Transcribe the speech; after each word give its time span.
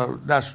uh, 0.00 0.16
that's, 0.26 0.54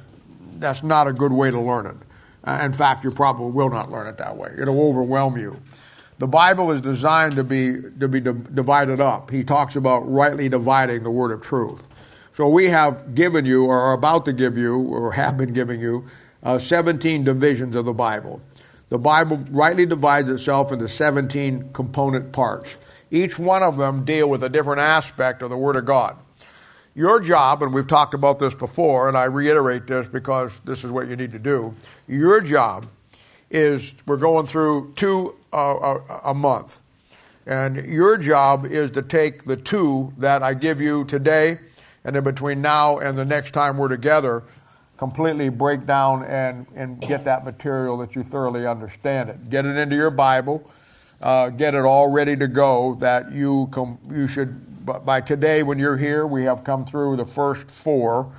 that's 0.54 0.82
not 0.82 1.06
a 1.06 1.12
good 1.12 1.30
way 1.30 1.50
to 1.50 1.60
learn 1.60 1.84
it. 1.84 1.96
Uh, 2.44 2.60
in 2.62 2.72
fact, 2.72 3.04
you 3.04 3.10
probably 3.10 3.50
will 3.50 3.68
not 3.68 3.92
learn 3.92 4.06
it 4.06 4.16
that 4.16 4.38
way. 4.38 4.48
It'll 4.58 4.88
overwhelm 4.88 5.36
you. 5.36 5.60
The 6.18 6.26
Bible 6.26 6.72
is 6.72 6.80
designed 6.80 7.34
to 7.34 7.44
be, 7.44 7.74
to 8.00 8.08
be 8.08 8.20
divided 8.20 9.02
up. 9.02 9.30
He 9.30 9.44
talks 9.44 9.76
about 9.76 10.10
rightly 10.10 10.48
dividing 10.48 11.02
the 11.02 11.10
word 11.10 11.30
of 11.30 11.42
truth. 11.42 11.86
So 12.32 12.48
we 12.48 12.70
have 12.70 13.14
given 13.14 13.44
you, 13.44 13.66
or 13.66 13.78
are 13.78 13.92
about 13.92 14.24
to 14.24 14.32
give 14.32 14.56
you, 14.56 14.78
or 14.78 15.12
have 15.12 15.36
been 15.36 15.52
giving 15.52 15.78
you, 15.78 16.08
uh, 16.42 16.58
17 16.58 17.22
divisions 17.24 17.76
of 17.76 17.84
the 17.84 17.92
Bible. 17.92 18.40
The 18.88 18.98
Bible 18.98 19.44
rightly 19.50 19.84
divides 19.84 20.30
itself 20.30 20.72
into 20.72 20.88
17 20.88 21.70
component 21.74 22.32
parts. 22.32 22.76
Each 23.10 23.38
one 23.38 23.62
of 23.62 23.76
them 23.76 24.06
deal 24.06 24.30
with 24.30 24.42
a 24.42 24.48
different 24.48 24.80
aspect 24.80 25.42
of 25.42 25.50
the 25.50 25.58
Word 25.58 25.76
of 25.76 25.84
God. 25.84 26.16
Your 26.94 27.18
job, 27.18 27.62
and 27.62 27.74
we've 27.74 27.88
talked 27.88 28.14
about 28.14 28.38
this 28.38 28.54
before, 28.54 29.08
and 29.08 29.16
I 29.16 29.24
reiterate 29.24 29.86
this 29.86 30.06
because 30.06 30.60
this 30.64 30.84
is 30.84 30.92
what 30.92 31.08
you 31.08 31.16
need 31.16 31.32
to 31.32 31.40
do. 31.40 31.74
Your 32.06 32.40
job 32.40 32.86
is 33.50 33.94
we're 34.06 34.16
going 34.16 34.46
through 34.46 34.92
two 34.94 35.34
uh, 35.52 35.98
a, 36.08 36.30
a 36.30 36.34
month. 36.34 36.80
And 37.46 37.76
your 37.92 38.16
job 38.16 38.64
is 38.64 38.90
to 38.92 39.02
take 39.02 39.44
the 39.44 39.56
two 39.56 40.12
that 40.18 40.42
I 40.42 40.54
give 40.54 40.80
you 40.80 41.04
today, 41.04 41.58
and 42.04 42.16
then 42.16 42.24
between 42.24 42.62
now 42.62 42.98
and 42.98 43.18
the 43.18 43.24
next 43.24 43.52
time 43.52 43.76
we're 43.76 43.88
together, 43.88 44.42
completely 44.96 45.48
break 45.48 45.86
down 45.86 46.24
and, 46.24 46.66
and 46.74 47.00
get 47.00 47.24
that 47.24 47.44
material 47.44 47.98
that 47.98 48.14
you 48.14 48.22
thoroughly 48.22 48.66
understand 48.66 49.28
it. 49.28 49.50
Get 49.50 49.66
it 49.66 49.76
into 49.76 49.96
your 49.96 50.10
Bible, 50.10 50.70
uh, 51.20 51.50
get 51.50 51.74
it 51.74 51.84
all 51.84 52.08
ready 52.08 52.36
to 52.36 52.48
go 52.48 52.94
that 53.00 53.32
you, 53.32 53.68
com- 53.72 53.98
you 54.10 54.26
should, 54.26 54.64
by 54.84 55.20
today 55.20 55.62
when 55.62 55.78
you're 55.78 55.96
here, 55.96 56.26
we 56.26 56.44
have 56.44 56.62
come 56.62 56.84
through 56.84 57.16
the 57.16 57.24
first 57.24 57.70
four. 57.70 58.34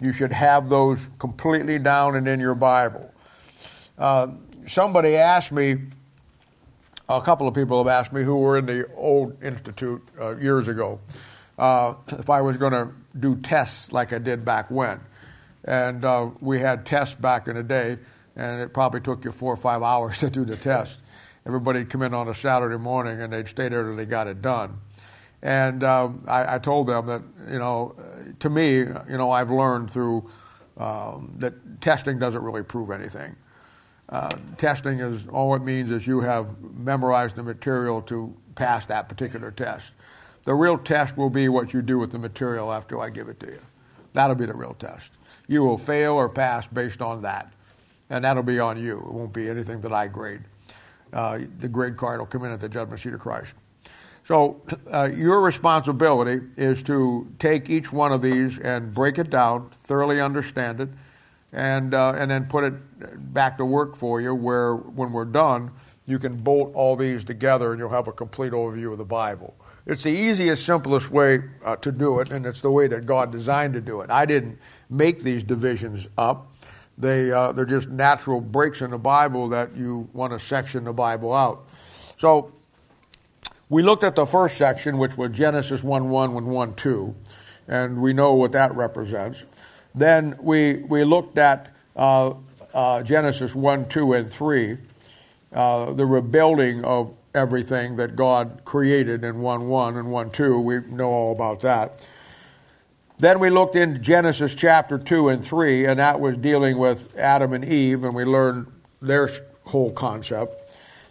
You 0.00 0.12
should 0.12 0.32
have 0.32 0.68
those 0.68 1.08
completely 1.18 1.78
down 1.78 2.16
and 2.16 2.28
in 2.28 2.38
your 2.38 2.54
Bible. 2.54 3.12
Uh, 3.98 4.28
somebody 4.66 5.16
asked 5.16 5.52
me, 5.52 5.76
a 7.08 7.20
couple 7.20 7.48
of 7.48 7.54
people 7.54 7.78
have 7.78 7.88
asked 7.88 8.12
me 8.12 8.22
who 8.22 8.36
were 8.36 8.56
in 8.56 8.66
the 8.66 8.88
old 8.94 9.42
institute 9.42 10.00
uh, 10.20 10.36
years 10.36 10.68
ago, 10.68 11.00
uh, 11.58 11.94
if 12.06 12.30
I 12.30 12.40
was 12.40 12.56
going 12.56 12.72
to 12.72 12.90
do 13.18 13.36
tests 13.36 13.92
like 13.92 14.12
I 14.12 14.18
did 14.18 14.44
back 14.44 14.70
when. 14.70 15.00
And 15.64 16.04
uh, 16.04 16.30
we 16.40 16.60
had 16.60 16.86
tests 16.86 17.14
back 17.16 17.48
in 17.48 17.56
the 17.56 17.64
day, 17.64 17.98
and 18.36 18.60
it 18.60 18.72
probably 18.72 19.00
took 19.00 19.24
you 19.24 19.32
four 19.32 19.52
or 19.52 19.56
five 19.56 19.82
hours 19.92 20.18
to 20.18 20.30
do 20.30 20.44
the 20.44 20.56
test. 20.56 21.00
Everybody'd 21.44 21.90
come 21.90 22.02
in 22.02 22.14
on 22.14 22.28
a 22.28 22.34
Saturday 22.34 22.78
morning, 22.78 23.20
and 23.20 23.32
they'd 23.32 23.48
stay 23.48 23.68
there 23.68 23.82
till 23.82 23.96
they 23.96 24.06
got 24.06 24.28
it 24.28 24.40
done. 24.40 24.78
And 25.42 25.82
um, 25.84 26.24
I, 26.28 26.56
I, 26.56 26.58
told 26.58 26.88
them 26.88 27.06
that, 27.06 27.22
you 27.50 27.58
know, 27.58 27.94
to 28.40 28.50
me, 28.50 28.78
you 28.78 29.04
know, 29.08 29.30
I've 29.30 29.50
learned 29.50 29.90
through 29.90 30.28
um, 30.76 31.34
that 31.38 31.80
testing 31.80 32.18
doesn't 32.18 32.42
really 32.42 32.62
prove 32.62 32.90
anything. 32.90 33.36
Uh, 34.10 34.36
testing 34.58 35.00
is 35.00 35.26
all 35.28 35.54
it 35.54 35.62
means 35.62 35.90
is 35.90 36.06
you 36.06 36.20
have 36.20 36.60
memorized 36.76 37.36
the 37.36 37.42
material 37.42 38.02
to 38.02 38.34
pass 38.54 38.84
that 38.86 39.08
particular 39.08 39.50
test. 39.50 39.92
The 40.44 40.54
real 40.54 40.76
test 40.76 41.16
will 41.16 41.30
be 41.30 41.48
what 41.48 41.72
you 41.72 41.80
do 41.80 41.98
with 41.98 42.12
the 42.12 42.18
material 42.18 42.72
after 42.72 43.00
I 43.00 43.08
give 43.08 43.28
it 43.28 43.40
to 43.40 43.46
you. 43.46 43.60
That'll 44.12 44.36
be 44.36 44.46
the 44.46 44.54
real 44.54 44.74
test 44.74 45.12
you 45.50 45.64
will 45.64 45.78
fail 45.78 46.12
or 46.12 46.28
pass 46.28 46.68
based 46.68 47.02
on 47.02 47.22
that. 47.22 47.52
And 48.08 48.24
that'll 48.24 48.44
be 48.44 48.60
on 48.60 48.80
you. 48.80 48.98
It 48.98 49.12
won't 49.12 49.32
be 49.32 49.50
anything 49.50 49.80
that 49.80 49.92
I 49.92 50.06
grade. 50.06 50.42
Uh, 51.12 51.40
the 51.58 51.66
grade 51.66 51.96
card 51.96 52.20
will 52.20 52.26
come 52.26 52.44
in 52.44 52.52
at 52.52 52.60
the 52.60 52.68
judgment 52.68 53.00
seat 53.00 53.14
of 53.14 53.20
Christ. 53.20 53.54
So, 54.30 54.62
uh, 54.92 55.10
your 55.12 55.40
responsibility 55.40 56.46
is 56.56 56.84
to 56.84 57.26
take 57.40 57.68
each 57.68 57.92
one 57.92 58.12
of 58.12 58.22
these 58.22 58.60
and 58.60 58.94
break 58.94 59.18
it 59.18 59.28
down, 59.28 59.70
thoroughly 59.72 60.20
understand 60.20 60.80
it, 60.80 60.88
and, 61.52 61.92
uh, 61.92 62.12
and 62.12 62.30
then 62.30 62.44
put 62.44 62.62
it 62.62 63.34
back 63.34 63.58
to 63.58 63.64
work 63.64 63.96
for 63.96 64.20
you 64.20 64.32
where, 64.32 64.76
when 64.76 65.10
we're 65.10 65.24
done, 65.24 65.72
you 66.06 66.20
can 66.20 66.36
bolt 66.36 66.70
all 66.76 66.94
these 66.94 67.24
together 67.24 67.72
and 67.72 67.80
you'll 67.80 67.88
have 67.88 68.06
a 68.06 68.12
complete 68.12 68.52
overview 68.52 68.92
of 68.92 68.98
the 68.98 69.04
Bible. 69.04 69.52
It's 69.84 70.04
the 70.04 70.12
easiest, 70.12 70.64
simplest 70.64 71.10
way 71.10 71.40
uh, 71.64 71.74
to 71.78 71.90
do 71.90 72.20
it, 72.20 72.30
and 72.30 72.46
it's 72.46 72.60
the 72.60 72.70
way 72.70 72.86
that 72.86 73.06
God 73.06 73.32
designed 73.32 73.74
to 73.74 73.80
do 73.80 74.00
it. 74.00 74.10
I 74.10 74.26
didn't 74.26 74.60
make 74.88 75.24
these 75.24 75.42
divisions 75.42 76.08
up. 76.16 76.54
They, 76.96 77.32
uh, 77.32 77.50
they're 77.50 77.64
just 77.64 77.88
natural 77.88 78.40
breaks 78.40 78.80
in 78.80 78.92
the 78.92 78.98
Bible 78.98 79.48
that 79.48 79.74
you 79.74 80.08
want 80.12 80.32
to 80.34 80.38
section 80.38 80.84
the 80.84 80.92
Bible 80.92 81.34
out. 81.34 81.66
So 82.16 82.52
we 83.70 83.84
looked 83.84 84.02
at 84.02 84.16
the 84.16 84.26
first 84.26 84.58
section, 84.58 84.98
which 84.98 85.16
was 85.16 85.30
Genesis 85.30 85.82
1 85.82 86.10
1 86.10 86.36
and 86.36 86.46
1 86.48 86.74
2, 86.74 87.14
and 87.68 88.02
we 88.02 88.12
know 88.12 88.34
what 88.34 88.52
that 88.52 88.74
represents. 88.74 89.44
Then 89.94 90.36
we, 90.40 90.78
we 90.88 91.04
looked 91.04 91.38
at 91.38 91.68
uh, 91.96 92.34
uh, 92.74 93.02
Genesis 93.02 93.54
1 93.54 93.88
2 93.88 94.12
and 94.12 94.30
3, 94.30 94.76
uh, 95.52 95.92
the 95.92 96.04
rebuilding 96.04 96.84
of 96.84 97.14
everything 97.32 97.94
that 97.96 98.16
God 98.16 98.62
created 98.64 99.22
in 99.22 99.40
1 99.40 99.68
1 99.68 99.96
and 99.96 100.10
1 100.10 100.30
2. 100.30 100.60
We 100.60 100.80
know 100.88 101.08
all 101.08 101.32
about 101.32 101.60
that. 101.60 102.04
Then 103.20 103.38
we 103.38 103.50
looked 103.50 103.76
into 103.76 104.00
Genesis 104.00 104.54
chapter 104.54 104.98
2 104.98 105.28
and 105.28 105.44
3, 105.44 105.84
and 105.84 106.00
that 106.00 106.18
was 106.18 106.36
dealing 106.36 106.76
with 106.76 107.16
Adam 107.16 107.52
and 107.52 107.64
Eve, 107.64 108.02
and 108.02 108.16
we 108.16 108.24
learned 108.24 108.66
their 109.00 109.30
whole 109.66 109.92
concept. 109.92 110.59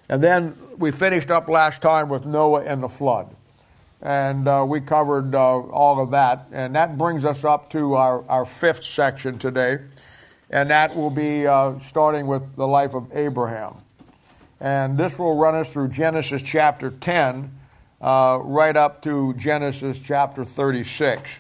And 0.10 0.24
then 0.24 0.56
we 0.78 0.92
finished 0.92 1.30
up 1.30 1.48
last 1.48 1.82
time 1.82 2.10
with 2.10 2.26
Noah 2.26 2.64
and 2.64 2.82
the 2.82 2.90
flood. 2.90 3.36
And 4.02 4.48
uh, 4.48 4.66
we 4.68 4.82
covered 4.82 5.36
uh, 5.36 5.60
all 5.60 6.02
of 6.02 6.12
that. 6.12 6.48
And 6.52 6.76
that 6.76 6.98
brings 6.98 7.24
us 7.24 7.44
up 7.44 7.70
to 7.72 7.94
our, 7.94 8.24
our 8.28 8.46
fifth 8.46 8.84
section 8.84 9.38
today. 9.38 9.80
And 10.50 10.70
that 10.72 10.96
will 10.96 11.12
be 11.12 11.46
uh, 11.46 11.80
starting 11.82 12.26
with 12.26 12.56
the 12.56 12.68
life 12.68 12.96
of 12.96 13.10
Abraham. 13.14 13.76
And 14.60 14.98
this 14.98 15.20
will 15.20 15.38
run 15.38 15.54
us 15.54 15.72
through 15.72 15.90
Genesis 15.90 16.42
chapter 16.42 16.90
10 16.90 17.52
uh, 18.02 18.40
right 18.42 18.76
up 18.76 19.02
to 19.04 19.34
Genesis 19.36 20.00
chapter 20.00 20.44
36. 20.44 21.40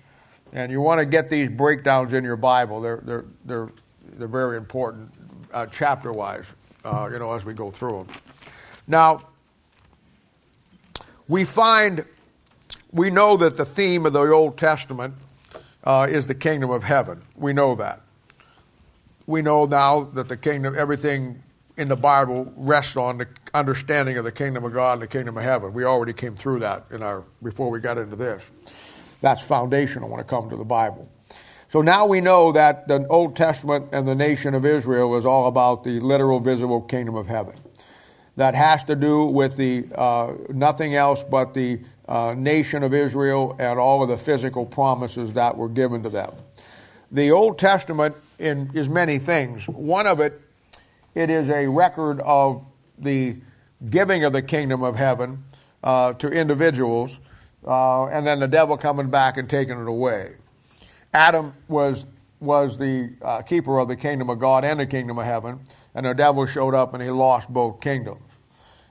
And 0.53 0.71
you 0.71 0.81
want 0.81 0.99
to 0.99 1.05
get 1.05 1.29
these 1.29 1.49
breakdowns 1.49 2.13
in 2.13 2.23
your 2.23 2.37
Bible. 2.37 2.81
They're, 2.81 3.01
they're, 3.03 3.25
they're, 3.45 3.69
they're 4.17 4.27
very 4.27 4.57
important, 4.57 5.11
uh, 5.53 5.65
chapter 5.67 6.11
wise, 6.11 6.53
uh, 6.83 7.09
you 7.11 7.19
know, 7.19 7.33
as 7.33 7.45
we 7.45 7.53
go 7.53 7.71
through 7.71 8.05
them. 8.05 8.07
Now, 8.89 9.21
we 11.27 11.43
find, 11.45 12.03
we 12.91 13.11
know 13.11 13.37
that 13.37 13.55
the 13.55 13.63
theme 13.63 14.07
of 14.07 14.13
the 14.13 14.21
Old 14.21 14.57
Testament 14.57 15.13
uh, 15.83 16.07
is 16.09 16.25
the 16.25 16.33
kingdom 16.33 16.71
of 16.71 16.83
heaven. 16.83 17.21
We 17.35 17.53
know 17.53 17.75
that. 17.75 18.01
We 19.27 19.43
know 19.43 19.65
now 19.65 20.01
that 20.15 20.27
the 20.27 20.35
kingdom, 20.35 20.73
everything 20.75 21.43
in 21.77 21.87
the 21.87 21.95
Bible 21.95 22.51
rests 22.57 22.97
on 22.97 23.19
the 23.19 23.27
understanding 23.53 24.17
of 24.17 24.25
the 24.25 24.31
kingdom 24.31 24.65
of 24.65 24.73
God 24.73 24.93
and 24.93 25.03
the 25.03 25.07
kingdom 25.07 25.37
of 25.37 25.43
heaven. 25.43 25.71
We 25.71 25.83
already 25.83 26.13
came 26.13 26.35
through 26.35 26.59
that 26.59 26.85
in 26.89 27.03
our 27.03 27.23
before 27.43 27.69
we 27.69 27.79
got 27.79 27.99
into 27.99 28.15
this. 28.15 28.43
That's 29.21 29.41
foundational 29.43 30.09
when 30.09 30.19
it 30.19 30.27
comes 30.27 30.49
to 30.49 30.57
the 30.57 30.65
Bible. 30.65 31.07
So 31.69 31.83
now 31.83 32.07
we 32.07 32.21
know 32.21 32.51
that 32.53 32.87
the 32.87 33.05
Old 33.07 33.35
Testament 33.35 33.89
and 33.91 34.07
the 34.07 34.15
nation 34.15 34.55
of 34.55 34.65
Israel 34.65 35.15
is 35.15 35.25
all 35.25 35.47
about 35.47 35.83
the 35.83 35.99
literal, 35.99 36.39
visible 36.39 36.81
kingdom 36.81 37.15
of 37.15 37.27
heaven. 37.27 37.53
That 38.39 38.55
has 38.55 38.85
to 38.85 38.95
do 38.95 39.25
with 39.25 39.57
the 39.57 39.85
uh, 39.93 40.31
nothing 40.47 40.95
else 40.95 41.25
but 41.25 41.53
the 41.53 41.81
uh, 42.07 42.33
nation 42.37 42.83
of 42.83 42.93
Israel 42.93 43.53
and 43.59 43.77
all 43.77 44.01
of 44.01 44.07
the 44.07 44.17
physical 44.17 44.65
promises 44.65 45.33
that 45.33 45.57
were 45.57 45.67
given 45.67 46.03
to 46.03 46.09
them. 46.09 46.31
The 47.11 47.31
Old 47.31 47.59
Testament 47.59 48.15
in, 48.39 48.71
is 48.73 48.87
many 48.87 49.19
things. 49.19 49.67
One 49.67 50.07
of 50.07 50.21
it, 50.21 50.39
it 51.15 51.29
is 51.29 51.49
a 51.49 51.67
record 51.67 52.21
of 52.21 52.65
the 52.97 53.35
giving 53.89 54.23
of 54.23 54.31
the 54.31 54.41
kingdom 54.41 54.83
of 54.83 54.95
heaven 54.95 55.43
uh, 55.83 56.13
to 56.13 56.29
individuals 56.29 57.19
uh, 57.67 58.05
and 58.05 58.25
then 58.25 58.39
the 58.39 58.47
devil 58.47 58.77
coming 58.77 59.09
back 59.09 59.35
and 59.35 59.49
taking 59.49 59.77
it 59.77 59.87
away. 59.89 60.35
Adam 61.13 61.53
was 61.67 62.05
was 62.39 62.77
the 62.77 63.09
uh, 63.21 63.41
keeper 63.41 63.79
of 63.79 63.89
the 63.89 63.97
kingdom 63.97 64.29
of 64.29 64.39
God 64.39 64.63
and 64.63 64.79
the 64.79 64.87
kingdom 64.87 65.19
of 65.19 65.25
heaven, 65.25 65.59
and 65.93 66.05
the 66.05 66.13
devil 66.13 66.45
showed 66.45 66.73
up 66.73 66.93
and 66.93 67.03
he 67.03 67.09
lost 67.09 67.49
both 67.49 67.81
kingdoms. 67.81 68.21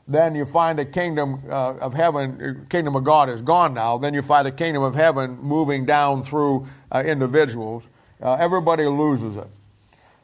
Then 0.08 0.34
you 0.34 0.46
find 0.46 0.78
the 0.78 0.87
kingdom 0.87 1.43
uh, 1.50 1.75
of 1.75 1.93
heaven, 1.93 2.64
uh, 2.64 2.69
kingdom 2.70 2.96
of 2.96 3.05
God 3.05 3.28
is 3.28 3.43
gone 3.43 3.75
now. 3.75 3.99
Then 3.99 4.14
you 4.14 4.22
find 4.22 4.46
the 4.46 4.52
kingdom 4.52 4.82
of 4.82 4.94
heaven 4.94 5.38
moving 5.38 5.84
down 5.84 6.22
through 6.22 6.66
uh, 6.90 7.02
individuals. 7.05 7.87
Uh, 8.20 8.34
everybody 8.40 8.87
loses 8.87 9.37
it, 9.37 9.46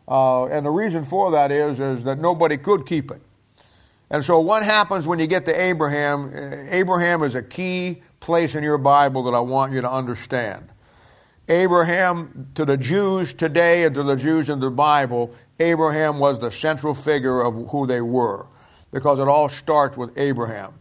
and 0.08 0.64
the 0.64 0.70
reason 0.70 1.04
for 1.04 1.31
that 1.32 1.52
is 1.52 1.78
is 1.78 2.02
that 2.04 2.19
nobody 2.19 2.56
could 2.56 2.86
keep 2.86 3.10
it. 3.10 3.20
And 4.08 4.25
so, 4.25 4.40
what 4.40 4.62
happens 4.62 5.06
when 5.06 5.19
you 5.19 5.26
get 5.26 5.44
to 5.44 5.60
Abraham? 5.60 6.32
Abraham 6.70 7.22
is 7.22 7.34
a 7.34 7.42
key 7.42 8.02
place 8.20 8.54
in 8.54 8.64
your 8.64 8.78
Bible 8.78 9.22
that 9.25 9.34
I 9.34 9.40
want 9.40 9.75
you 9.75 9.82
to 9.82 9.90
understand. 9.90 10.70
Abraham, 11.46 12.48
to 12.54 12.64
the 12.64 12.78
Jews 12.78 13.34
today 13.34 13.84
and 13.84 13.94
to 13.94 14.02
the 14.02 14.16
Jews 14.16 14.48
in 14.48 14.60
the 14.60 14.70
Bible, 14.70 15.34
Abraham 15.60 16.19
was 16.19 16.38
the 16.38 16.50
central 16.50 16.94
figure 16.94 17.42
of 17.42 17.69
who 17.69 17.86
they 17.86 18.00
were 18.00 18.46
because 18.94 19.19
it 19.19 19.26
all 19.26 19.49
starts 19.49 19.96
with 19.96 20.17
Abraham. 20.17 20.73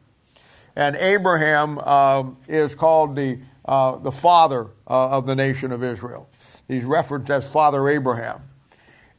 And 0.75 0.95
Abraham 0.97 1.79
uh, 1.83 2.23
is 2.47 2.75
called 2.75 3.15
the, 3.15 3.39
uh, 3.65 3.97
the 3.97 4.11
father 4.11 4.67
uh, 4.87 5.17
of 5.17 5.25
the 5.25 5.35
nation 5.35 5.71
of 5.71 5.83
Israel. 5.83 6.29
He's 6.67 6.85
referenced 6.85 7.31
as 7.31 7.45
Father 7.47 7.89
Abraham. 7.89 8.41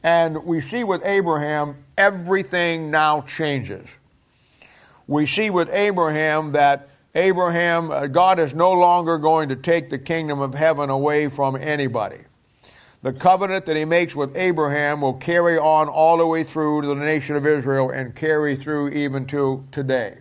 And 0.01 0.45
we 0.45 0.61
see 0.61 0.85
with 0.85 1.05
Abraham, 1.05 1.83
everything 1.97 2.89
now 2.89 3.21
changes. 3.21 3.89
We 5.07 5.25
see 5.25 5.49
with 5.49 5.69
Abraham 5.73 6.53
that 6.53 6.87
Abraham, 7.15 7.91
uh, 7.91 8.07
God 8.07 8.39
is 8.39 8.55
no 8.55 8.71
longer 8.71 9.17
going 9.17 9.49
to 9.49 9.57
take 9.57 9.89
the 9.89 9.99
kingdom 9.99 10.39
of 10.39 10.53
heaven 10.53 10.89
away 10.89 11.27
from 11.27 11.57
anybody. 11.57 12.19
The 13.05 13.13
covenant 13.13 13.67
that 13.67 13.75
he 13.75 13.85
makes 13.85 14.15
with 14.15 14.35
Abraham 14.35 15.01
will 15.01 15.13
carry 15.13 15.59
on 15.59 15.87
all 15.89 16.17
the 16.17 16.25
way 16.25 16.43
through 16.43 16.81
to 16.81 16.87
the 16.87 16.95
nation 16.95 17.35
of 17.35 17.45
Israel 17.45 17.91
and 17.91 18.15
carry 18.15 18.55
through 18.55 18.89
even 18.89 19.27
to 19.27 19.63
today. 19.71 20.17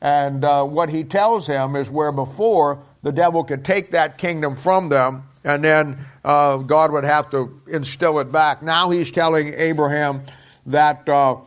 And 0.00 0.44
uh, 0.44 0.62
what 0.62 0.90
he 0.90 1.02
tells 1.02 1.48
him 1.48 1.74
is 1.74 1.90
where 1.90 2.12
before 2.12 2.84
the 3.02 3.10
devil 3.10 3.42
could 3.42 3.64
take 3.64 3.90
that 3.90 4.16
kingdom 4.16 4.54
from 4.54 4.90
them 4.90 5.24
and 5.42 5.64
then 5.64 6.06
uh, 6.24 6.58
God 6.58 6.92
would 6.92 7.02
have 7.02 7.30
to 7.30 7.60
instill 7.66 8.20
it 8.20 8.30
back. 8.30 8.62
Now 8.62 8.90
he's 8.90 9.10
telling 9.10 9.52
Abraham 9.54 10.22
that 10.66 11.08
uh, 11.08 11.38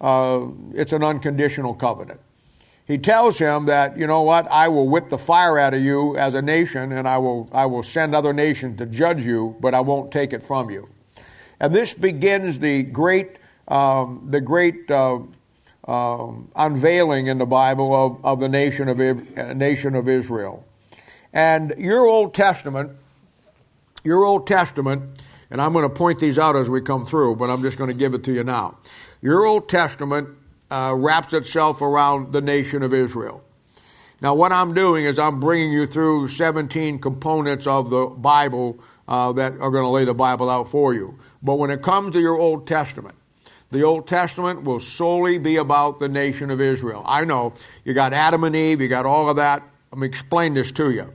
uh 0.00 0.48
it's 0.74 0.92
an 0.92 1.04
unconditional 1.04 1.72
covenant 1.72 2.18
he 2.90 2.98
tells 2.98 3.38
him 3.38 3.66
that, 3.66 3.96
you 3.96 4.08
know 4.08 4.22
what, 4.22 4.50
I 4.50 4.66
will 4.66 4.88
whip 4.88 5.10
the 5.10 5.16
fire 5.16 5.56
out 5.60 5.74
of 5.74 5.80
you 5.80 6.16
as 6.16 6.34
a 6.34 6.42
nation, 6.42 6.90
and 6.90 7.06
I 7.06 7.18
will, 7.18 7.48
I 7.52 7.66
will 7.66 7.84
send 7.84 8.16
other 8.16 8.32
nations 8.32 8.78
to 8.78 8.86
judge 8.86 9.22
you, 9.22 9.56
but 9.60 9.74
I 9.74 9.80
won't 9.80 10.10
take 10.10 10.32
it 10.32 10.42
from 10.42 10.70
you. 10.70 10.88
And 11.60 11.72
this 11.72 11.94
begins 11.94 12.58
the 12.58 12.82
great, 12.82 13.36
um, 13.68 14.26
the 14.28 14.40
great 14.40 14.90
uh, 14.90 15.20
uh, 15.86 16.32
unveiling 16.56 17.28
in 17.28 17.38
the 17.38 17.46
Bible 17.46 17.94
of, 17.94 18.24
of 18.24 18.40
the 18.40 18.48
nation 18.48 18.88
of, 18.88 18.98
nation 19.56 19.94
of 19.94 20.08
Israel. 20.08 20.66
And 21.32 21.72
your 21.78 22.08
Old 22.08 22.34
Testament, 22.34 22.90
your 24.02 24.24
Old 24.24 24.48
Testament, 24.48 25.20
and 25.48 25.62
I'm 25.62 25.72
going 25.72 25.88
to 25.88 25.94
point 25.94 26.18
these 26.18 26.40
out 26.40 26.56
as 26.56 26.68
we 26.68 26.80
come 26.80 27.06
through, 27.06 27.36
but 27.36 27.50
I'm 27.50 27.62
just 27.62 27.78
going 27.78 27.86
to 27.86 27.94
give 27.94 28.14
it 28.14 28.24
to 28.24 28.32
you 28.32 28.42
now. 28.42 28.78
Your 29.22 29.46
Old 29.46 29.68
Testament 29.68 30.30
uh, 30.70 30.94
wraps 30.96 31.32
itself 31.32 31.80
around 31.80 32.32
the 32.32 32.40
nation 32.40 32.82
of 32.82 32.94
Israel. 32.94 33.42
Now, 34.22 34.34
what 34.34 34.52
I'm 34.52 34.74
doing 34.74 35.06
is 35.06 35.18
I'm 35.18 35.40
bringing 35.40 35.72
you 35.72 35.86
through 35.86 36.28
17 36.28 36.98
components 36.98 37.66
of 37.66 37.88
the 37.88 38.06
Bible 38.06 38.78
uh, 39.08 39.32
that 39.32 39.52
are 39.52 39.70
going 39.70 39.84
to 39.84 39.88
lay 39.88 40.04
the 40.04 40.14
Bible 40.14 40.50
out 40.50 40.68
for 40.68 40.92
you. 40.92 41.18
But 41.42 41.54
when 41.54 41.70
it 41.70 41.82
comes 41.82 42.12
to 42.12 42.20
your 42.20 42.38
Old 42.38 42.66
Testament, 42.66 43.14
the 43.70 43.82
Old 43.82 44.06
Testament 44.06 44.64
will 44.64 44.80
solely 44.80 45.38
be 45.38 45.56
about 45.56 46.00
the 46.00 46.08
nation 46.08 46.50
of 46.50 46.60
Israel. 46.60 47.02
I 47.06 47.24
know 47.24 47.54
you 47.84 47.94
got 47.94 48.12
Adam 48.12 48.44
and 48.44 48.54
Eve, 48.54 48.80
you 48.80 48.88
got 48.88 49.06
all 49.06 49.30
of 49.30 49.36
that. 49.36 49.62
Me 49.96 50.06
explain 50.06 50.54
this 50.54 50.70
to 50.72 50.90
you. 50.90 51.12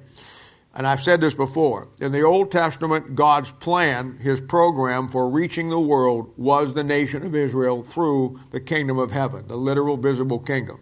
And 0.76 0.86
I've 0.86 1.02
said 1.02 1.22
this 1.22 1.34
before. 1.34 1.88
In 2.02 2.12
the 2.12 2.22
Old 2.24 2.52
Testament, 2.52 3.16
God's 3.16 3.50
plan, 3.50 4.18
his 4.18 4.42
program 4.42 5.08
for 5.08 5.30
reaching 5.30 5.70
the 5.70 5.80
world 5.80 6.34
was 6.36 6.74
the 6.74 6.84
nation 6.84 7.26
of 7.26 7.34
Israel 7.34 7.82
through 7.82 8.42
the 8.52 8.60
kingdom 8.60 9.00
of 9.00 9.12
heaven, 9.12 9.48
the 9.48 9.56
literal 9.56 9.96
visible 9.96 10.40
kingdom. 10.40 10.82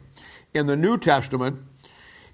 In 0.56 0.66
the 0.66 0.76
New 0.76 0.98
Testament, 0.98 1.60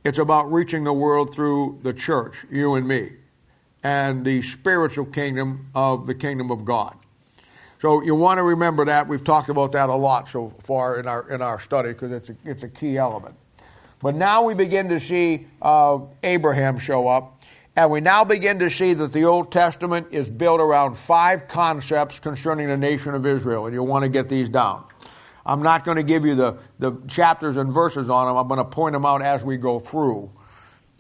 it's 0.06 0.18
about 0.18 0.50
reaching 0.50 0.86
the 0.86 0.94
world 0.94 1.34
through 1.34 1.80
the 1.84 1.94
church, 1.94 2.46
you 2.50 2.76
and 2.76 2.88
me, 2.88 3.12
and 3.84 4.24
the 4.24 4.42
spiritual 4.42 5.06
kingdom 5.06 5.68
of 5.76 6.08
the 6.08 6.16
kingdom 6.16 6.52
of 6.52 6.64
God. 6.64 6.96
So 7.82 8.02
you 8.02 8.16
want 8.16 8.38
to 8.38 8.44
remember 8.44 8.86
that. 8.86 9.08
We've 9.08 9.24
talked 9.24 9.50
about 9.50 9.74
that 9.74 9.90
a 9.90 9.96
lot 9.96 10.30
so 10.30 10.54
far 10.64 10.98
in 10.98 11.08
our, 11.08 11.30
in 11.30 11.42
our 11.42 11.60
study 11.60 11.90
because 11.90 12.14
it's 12.14 12.30
a, 12.30 12.36
it's 12.46 12.64
a 12.64 12.70
key 12.70 12.98
element. 12.98 13.36
But 14.02 14.16
now 14.16 14.44
we 14.44 14.54
begin 14.54 14.88
to 14.90 15.00
see 15.00 15.48
uh, 15.62 16.00
Abraham 16.24 16.80
show 16.80 17.08
up 17.10 17.39
and 17.80 17.90
we 17.90 18.02
now 18.02 18.26
begin 18.26 18.60
to 18.60 18.70
see 18.70 18.94
that 18.94 19.14
the 19.14 19.24
Old 19.24 19.54
Testament 19.54 20.08
is 20.12 20.28
built 20.28 20.60
around 20.60 20.98
five 20.98 21.48
concepts 21.48 22.20
concerning 22.20 22.68
the 22.68 22.76
nation 22.76 23.16
of 23.16 23.26
Israel, 23.26 23.68
and 23.68 23.74
you'll 23.74 23.88
want 23.88 24.04
to 24.04 24.10
get 24.10 24.28
these 24.28 24.50
down. 24.50 24.84
I'm 25.46 25.64
not 25.64 25.86
going 25.86 25.96
to 25.96 26.04
give 26.04 26.26
you 26.26 26.36
the, 26.36 26.58
the 26.80 26.92
chapters 27.08 27.56
and 27.56 27.72
verses 27.72 28.10
on 28.10 28.28
them. 28.28 28.36
I'm 28.36 28.50
going 28.50 28.58
to 28.58 28.66
point 28.66 28.92
them 28.92 29.06
out 29.06 29.22
as 29.22 29.46
we 29.46 29.56
go 29.56 29.80
through. 29.80 30.30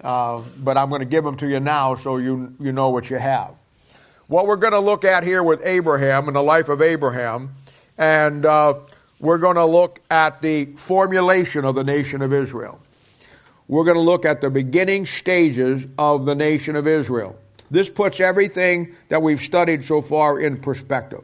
Uh, 0.01 0.41
but 0.59 0.77
I'm 0.77 0.87
going 0.87 1.01
to 1.01 1.05
give 1.05 1.25
them 1.25 1.35
to 1.39 1.49
you 1.49 1.59
now 1.59 1.95
so 1.95 2.15
you, 2.15 2.55
you 2.61 2.71
know 2.71 2.91
what 2.91 3.09
you 3.09 3.17
have. 3.17 3.55
What 4.27 4.47
we're 4.47 4.55
going 4.55 4.71
to 4.71 4.79
look 4.79 5.03
at 5.03 5.25
here 5.25 5.43
with 5.43 5.59
Abraham 5.65 6.27
and 6.27 6.35
the 6.37 6.41
life 6.41 6.69
of 6.69 6.81
Abraham, 6.81 7.55
and 7.97 8.45
uh, 8.45 8.75
we're 9.19 9.37
going 9.37 9.57
to 9.57 9.65
look 9.65 9.99
at 10.09 10.41
the 10.41 10.67
formulation 10.77 11.65
of 11.65 11.75
the 11.75 11.83
nation 11.83 12.21
of 12.21 12.31
Israel 12.31 12.79
we're 13.69 13.83
going 13.83 13.95
to 13.95 14.01
look 14.01 14.25
at 14.25 14.41
the 14.41 14.49
beginning 14.49 15.05
stages 15.05 15.85
of 15.97 16.25
the 16.25 16.33
nation 16.33 16.75
of 16.75 16.87
Israel. 16.87 17.37
This 17.69 17.87
puts 17.87 18.19
everything 18.19 18.95
that 19.09 19.21
we've 19.21 19.39
studied 19.39 19.85
so 19.85 20.01
far 20.01 20.39
in 20.39 20.57
perspective. 20.57 21.23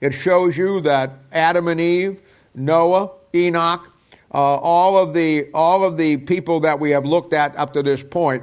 It 0.00 0.12
shows 0.12 0.56
you 0.56 0.80
that 0.80 1.12
Adam 1.30 1.68
and 1.68 1.78
Eve, 1.78 2.22
Noah, 2.54 3.10
Enoch, 3.34 3.92
uh, 4.32 4.38
all 4.38 4.96
of 4.96 5.12
the 5.12 5.50
all 5.52 5.84
of 5.84 5.96
the 5.96 6.16
people 6.16 6.60
that 6.60 6.80
we 6.80 6.90
have 6.90 7.04
looked 7.04 7.34
at 7.34 7.56
up 7.56 7.74
to 7.74 7.82
this 7.82 8.02
point 8.02 8.42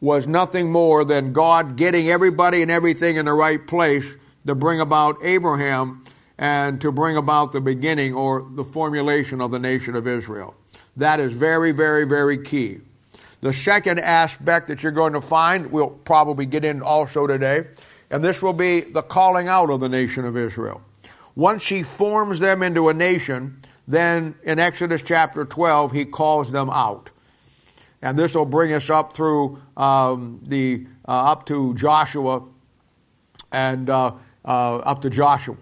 was 0.00 0.26
nothing 0.26 0.70
more 0.70 1.04
than 1.04 1.32
God 1.32 1.76
getting 1.76 2.08
everybody 2.08 2.60
and 2.60 2.70
everything 2.70 3.16
in 3.16 3.26
the 3.26 3.32
right 3.32 3.64
place 3.66 4.16
to 4.46 4.54
bring 4.54 4.80
about 4.80 5.16
Abraham 5.22 6.04
and 6.38 6.80
to 6.80 6.90
bring 6.90 7.16
about 7.16 7.52
the 7.52 7.60
beginning 7.60 8.14
or 8.14 8.48
the 8.50 8.64
formulation 8.64 9.40
of 9.40 9.52
the 9.52 9.58
nation 9.58 9.94
of 9.94 10.08
Israel. 10.08 10.54
That 10.96 11.20
is 11.20 11.32
very, 11.32 11.72
very, 11.72 12.04
very 12.04 12.42
key. 12.42 12.80
The 13.40 13.52
second 13.52 14.00
aspect 14.00 14.68
that 14.68 14.82
you're 14.82 14.92
going 14.92 15.14
to 15.14 15.20
find, 15.20 15.72
we'll 15.72 15.90
probably 15.90 16.44
get 16.46 16.64
in 16.64 16.82
also 16.82 17.26
today, 17.26 17.64
and 18.10 18.22
this 18.22 18.42
will 18.42 18.52
be 18.52 18.80
the 18.80 19.02
calling 19.02 19.48
out 19.48 19.70
of 19.70 19.80
the 19.80 19.88
nation 19.88 20.24
of 20.24 20.36
Israel. 20.36 20.82
Once 21.34 21.66
he 21.66 21.82
forms 21.82 22.40
them 22.40 22.62
into 22.62 22.88
a 22.88 22.94
nation, 22.94 23.58
then 23.88 24.34
in 24.42 24.58
Exodus 24.58 25.02
chapter 25.02 25.44
12, 25.44 25.92
he 25.92 26.04
calls 26.04 26.50
them 26.50 26.68
out. 26.70 27.10
And 28.02 28.18
this 28.18 28.34
will 28.34 28.46
bring 28.46 28.72
us 28.72 28.90
up 28.90 29.12
through 29.12 29.60
um, 29.76 30.40
the 30.42 30.86
uh, 31.06 31.32
up 31.32 31.46
to 31.46 31.74
Joshua 31.74 32.42
and 33.52 33.88
uh, 33.88 34.12
uh, 34.44 34.76
up 34.76 35.02
to 35.02 35.10
Joshua. 35.10 35.56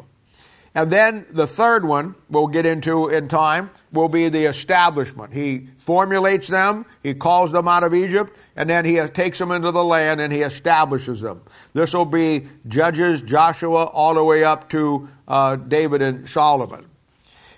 And 0.74 0.90
then 0.90 1.26
the 1.30 1.46
third 1.46 1.84
one 1.84 2.14
we'll 2.28 2.46
get 2.46 2.66
into 2.66 3.08
in 3.08 3.28
time 3.28 3.70
will 3.92 4.08
be 4.08 4.28
the 4.28 4.44
establishment. 4.44 5.32
He 5.32 5.68
formulates 5.78 6.48
them, 6.48 6.84
he 7.02 7.14
calls 7.14 7.52
them 7.52 7.68
out 7.68 7.84
of 7.84 7.94
Egypt, 7.94 8.36
and 8.56 8.68
then 8.68 8.84
he 8.84 9.00
takes 9.08 9.38
them 9.38 9.50
into 9.50 9.70
the 9.70 9.84
land 9.84 10.20
and 10.20 10.32
he 10.32 10.42
establishes 10.42 11.20
them. 11.20 11.42
This 11.74 11.94
will 11.94 12.04
be 12.04 12.48
Judges, 12.66 13.22
Joshua, 13.22 13.84
all 13.84 14.14
the 14.14 14.24
way 14.24 14.44
up 14.44 14.68
to 14.70 15.08
uh, 15.26 15.56
David 15.56 16.02
and 16.02 16.28
Solomon. 16.28 16.86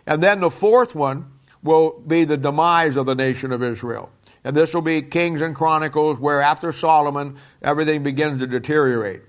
And 0.07 0.23
then 0.23 0.40
the 0.40 0.50
fourth 0.50 0.95
one 0.95 1.26
will 1.62 2.00
be 2.00 2.25
the 2.25 2.37
demise 2.37 2.97
of 2.97 3.07
the 3.07 3.14
nation 3.14 3.52
of 3.52 3.62
Israel. 3.62 4.11
And 4.45 4.57
this 4.57 4.73
will 4.73 4.83
be 4.83 5.02
Kings 5.02 5.43
and 5.43 5.55
Chronicles, 5.55 6.19
where 6.19 6.40
after 6.40 6.73
Solomon, 6.73 7.37
everything 7.62 8.02
begins 8.02 8.40
to 8.40 8.47
deteriorate. 8.47 9.23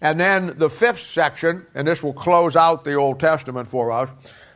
And 0.00 0.20
then 0.20 0.54
the 0.58 0.70
fifth 0.70 1.00
section, 1.00 1.66
and 1.74 1.88
this 1.88 2.02
will 2.02 2.12
close 2.12 2.56
out 2.56 2.84
the 2.84 2.94
Old 2.94 3.18
Testament 3.18 3.66
for 3.68 3.90
us, 3.90 4.10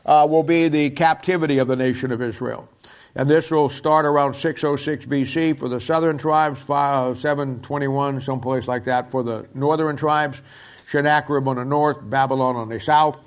uh, 0.08 0.26
will 0.28 0.42
be 0.42 0.68
the 0.68 0.88
captivity 0.90 1.58
of 1.58 1.68
the 1.68 1.76
nation 1.76 2.10
of 2.10 2.22
Israel. 2.22 2.66
And 3.14 3.28
this 3.28 3.50
will 3.50 3.68
start 3.68 4.06
around 4.06 4.34
606 4.34 5.04
BC 5.04 5.58
for 5.58 5.68
the 5.68 5.80
southern 5.80 6.16
tribes, 6.16 6.60
721, 6.62 8.22
someplace 8.22 8.66
like 8.66 8.84
that, 8.84 9.10
for 9.10 9.22
the 9.22 9.46
northern 9.54 9.96
tribes, 9.96 10.38
Sennacherib 10.90 11.46
on 11.46 11.56
the 11.56 11.64
north, 11.64 11.98
Babylon 12.02 12.56
on 12.56 12.70
the 12.70 12.80
south. 12.80 13.18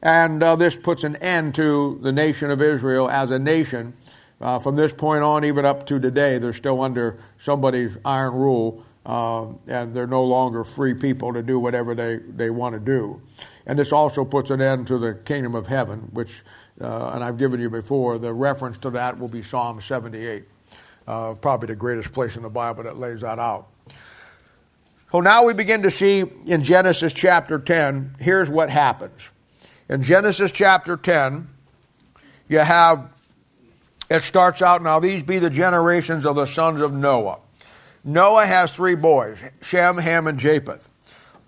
And 0.00 0.40
uh, 0.40 0.54
this 0.54 0.76
puts 0.76 1.02
an 1.02 1.16
end 1.16 1.56
to 1.56 1.98
the 2.02 2.12
nation 2.12 2.52
of 2.52 2.62
Israel 2.62 3.10
as 3.10 3.32
a 3.32 3.38
nation. 3.38 3.94
Uh, 4.40 4.60
from 4.60 4.76
this 4.76 4.92
point 4.92 5.24
on, 5.24 5.44
even 5.44 5.64
up 5.64 5.86
to 5.88 5.98
today, 5.98 6.38
they're 6.38 6.52
still 6.52 6.80
under 6.80 7.18
somebody's 7.38 7.98
iron 8.04 8.34
rule 8.34 8.84
um, 9.08 9.58
and 9.66 9.94
they're 9.94 10.06
no 10.06 10.22
longer 10.22 10.62
free 10.62 10.92
people 10.92 11.32
to 11.32 11.42
do 11.42 11.58
whatever 11.58 11.94
they, 11.94 12.16
they 12.16 12.50
want 12.50 12.74
to 12.74 12.80
do. 12.80 13.20
And 13.68 13.78
this 13.78 13.92
also 13.92 14.24
puts 14.24 14.50
an 14.50 14.62
end 14.62 14.86
to 14.86 14.98
the 14.98 15.14
kingdom 15.14 15.54
of 15.54 15.66
heaven, 15.66 16.08
which, 16.12 16.42
uh, 16.80 17.10
and 17.10 17.22
I've 17.22 17.36
given 17.36 17.60
you 17.60 17.68
before, 17.68 18.18
the 18.18 18.32
reference 18.32 18.78
to 18.78 18.90
that 18.90 19.18
will 19.18 19.28
be 19.28 19.42
Psalm 19.42 19.80
78, 19.82 20.44
uh, 21.06 21.34
probably 21.34 21.66
the 21.66 21.76
greatest 21.76 22.12
place 22.12 22.36
in 22.36 22.42
the 22.42 22.48
Bible 22.48 22.82
that 22.84 22.96
lays 22.96 23.20
that 23.20 23.38
out. 23.38 23.68
So 25.12 25.20
now 25.20 25.44
we 25.44 25.52
begin 25.52 25.82
to 25.82 25.90
see 25.90 26.24
in 26.46 26.62
Genesis 26.62 27.12
chapter 27.12 27.58
10, 27.58 28.16
here's 28.18 28.48
what 28.48 28.70
happens. 28.70 29.20
In 29.90 30.02
Genesis 30.02 30.50
chapter 30.50 30.96
10, 30.96 31.48
you 32.48 32.58
have, 32.58 33.10
it 34.10 34.22
starts 34.22 34.62
out, 34.62 34.82
now 34.82 34.98
these 34.98 35.22
be 35.22 35.38
the 35.38 35.50
generations 35.50 36.24
of 36.24 36.36
the 36.36 36.46
sons 36.46 36.80
of 36.80 36.94
Noah. 36.94 37.38
Noah 38.02 38.46
has 38.46 38.72
three 38.72 38.94
boys 38.94 39.42
Shem, 39.60 39.98
Ham, 39.98 40.26
and 40.26 40.38
Japheth. 40.38 40.88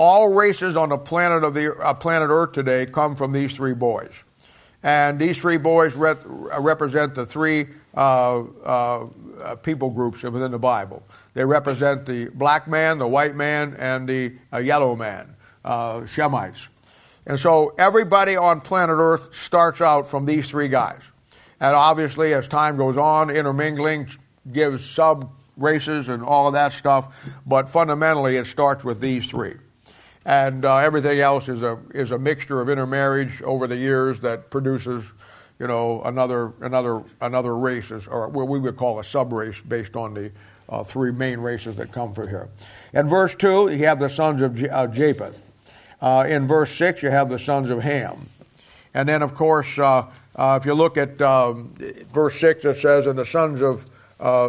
All 0.01 0.31
races 0.31 0.77
on 0.77 0.89
the 0.89 0.97
planet 0.97 1.45
of 1.45 1.53
the 1.53 1.77
uh, 1.77 1.93
planet 1.93 2.31
Earth 2.31 2.53
today 2.53 2.87
come 2.87 3.15
from 3.15 3.33
these 3.33 3.53
three 3.53 3.75
boys, 3.75 4.11
and 4.83 5.19
these 5.19 5.37
three 5.37 5.59
boys 5.59 5.95
rep- 5.95 6.23
represent 6.25 7.15
the 7.15 7.27
three 7.27 7.67
uh, 7.95 8.41
uh, 8.41 9.07
people 9.63 9.91
groups 9.91 10.23
within 10.23 10.53
the 10.53 10.59
Bible. 10.59 11.03
They 11.35 11.45
represent 11.45 12.07
the 12.07 12.29
black 12.31 12.67
man, 12.67 12.97
the 12.97 13.07
white 13.07 13.37
man, 13.37 13.77
and 13.79 14.09
the 14.09 14.33
uh, 14.51 14.59
yellow 14.61 14.97
man. 14.97 15.37
uh, 15.67 16.01
Shemites. 16.01 16.69
And 17.27 17.39
so 17.39 17.75
everybody 17.79 18.37
on 18.37 18.63
planet 18.63 18.97
Earth 18.99 19.35
starts 19.35 19.83
out 19.83 20.09
from 20.09 20.25
these 20.25 20.49
three 20.49 20.69
guys. 20.69 21.03
And 21.61 21.77
obviously, 21.77 22.33
as 22.33 22.49
time 22.49 22.79
goes 22.79 22.97
on, 22.97 23.29
intermingling 23.29 24.09
gives 24.51 24.83
sub 24.83 25.31
races 25.59 26.09
and 26.09 26.23
all 26.23 26.47
of 26.47 26.55
that 26.55 26.73
stuff. 26.73 27.15
But 27.45 27.69
fundamentally, 27.69 28.37
it 28.37 28.47
starts 28.47 28.83
with 28.83 29.01
these 29.01 29.27
three. 29.27 29.57
And 30.25 30.65
uh, 30.65 30.77
everything 30.77 31.19
else 31.21 31.49
is 31.49 31.63
a, 31.63 31.79
is 31.95 32.11
a 32.11 32.19
mixture 32.19 32.61
of 32.61 32.69
intermarriage 32.69 33.41
over 33.43 33.67
the 33.67 33.77
years 33.77 34.21
that 34.21 34.51
produces, 34.51 35.11
you 35.59 35.67
know, 35.67 36.03
another, 36.03 36.53
another, 36.61 37.03
another 37.21 37.57
race, 37.57 37.91
or 37.91 38.29
what 38.29 38.49
we 38.49 38.59
would 38.59 38.77
call 38.77 38.99
a 38.99 39.05
sub 39.05 39.33
race 39.33 39.61
based 39.61 39.97
on 39.97 40.15
the 40.15 40.31
uh, 40.69 40.85
three 40.85 41.11
main 41.11 41.41
races 41.41 41.77
that 41.77 41.91
come 41.91 42.13
from 42.13 42.29
here. 42.29 42.49
In 42.93 43.09
verse 43.09 43.35
2, 43.35 43.71
you 43.73 43.85
have 43.87 43.99
the 43.99 44.11
sons 44.11 44.43
of 44.43 44.55
J- 44.57 44.69
uh, 44.69 44.87
Japheth. 44.87 45.43
Uh, 46.01 46.27
in 46.29 46.47
verse 46.47 46.75
6, 46.77 47.03
you 47.03 47.11
have 47.11 47.29
the 47.29 47.39
sons 47.39 47.71
of 47.71 47.83
Ham. 47.83 48.19
And 48.93 49.09
then, 49.09 49.23
of 49.23 49.35
course, 49.35 49.79
uh, 49.79 50.07
uh, 50.37 50.59
if 50.61 50.67
you 50.67 50.75
look 50.75 50.97
at 50.97 51.21
um, 51.23 51.75
verse 52.13 52.39
6, 52.41 52.65
it 52.65 52.79
says, 52.79 53.07
And 53.07 53.19
the 53.19 53.25
sons 53.25 53.63
of, 53.63 53.87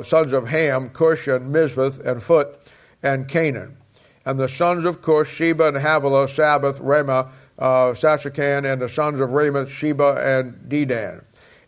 sons 0.06 0.34
of 0.34 0.50
Ham, 0.50 0.90
Cush 0.90 1.28
and 1.28 1.52
Mizpeth 1.52 2.00
and 2.00 2.22
Phut 2.22 2.68
and 3.02 3.28
Canaan. 3.28 3.78
And 4.26 4.40
the 4.40 4.48
sons 4.48 4.86
of 4.86 5.02
Cush, 5.02 5.30
Sheba 5.32 5.70
and 5.70 5.78
Havilah, 5.78 6.28
Sabbath, 6.28 6.80
Ramah, 6.80 7.32
uh, 7.58 7.94
and 7.94 8.82
the 8.82 8.90
sons 8.90 9.20
of 9.20 9.32
Ramoth, 9.32 9.72
Sheba 9.72 10.16
and 10.20 10.70
Dedan. 10.70 11.24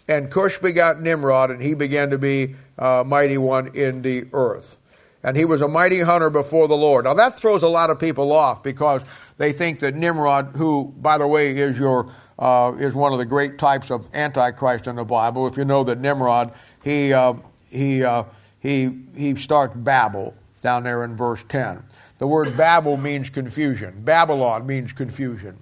And 0.07 0.29
Cush 0.29 0.57
begot 0.57 1.01
Nimrod, 1.01 1.49
and 1.49 1.61
he 1.61 1.73
began 1.73 2.09
to 2.09 2.17
be 2.17 2.55
a 2.77 2.85
uh, 2.85 3.03
mighty 3.03 3.37
one 3.37 3.67
in 3.75 4.01
the 4.01 4.25
earth. 4.33 4.77
And 5.23 5.37
he 5.37 5.45
was 5.45 5.61
a 5.61 5.67
mighty 5.67 6.01
hunter 6.01 6.29
before 6.29 6.67
the 6.67 6.75
Lord. 6.75 7.05
Now 7.05 7.13
that 7.13 7.39
throws 7.39 7.63
a 7.63 7.67
lot 7.69 7.89
of 7.89 7.99
people 7.99 8.33
off 8.33 8.61
because 8.61 9.03
they 9.37 9.53
think 9.53 9.79
that 9.79 9.95
Nimrod, 9.95 10.53
who, 10.57 10.93
by 10.97 11.17
the 11.17 11.27
way, 11.27 11.55
is 11.55 11.79
your 11.79 12.11
uh, 12.37 12.73
is 12.77 12.93
one 12.93 13.13
of 13.13 13.19
the 13.19 13.25
great 13.25 13.57
types 13.57 13.89
of 13.89 14.05
antichrist 14.13 14.87
in 14.87 14.97
the 14.97 15.05
Bible. 15.05 15.47
If 15.47 15.55
you 15.55 15.63
know 15.63 15.83
that 15.85 15.99
Nimrod, 15.99 16.51
he 16.83 17.13
uh, 17.13 17.35
he 17.69 18.03
uh, 18.03 18.23
he 18.59 18.89
he 19.15 19.35
starts 19.35 19.75
Babel 19.77 20.33
down 20.61 20.83
there 20.83 21.05
in 21.05 21.15
verse 21.15 21.43
ten. 21.47 21.83
The 22.23 22.27
word 22.27 22.55
Babel 22.55 22.95
means 22.95 23.29
confusion. 23.29 23.95
Babylon 24.05 24.65
means 24.65 24.93
confusion. 24.93 25.57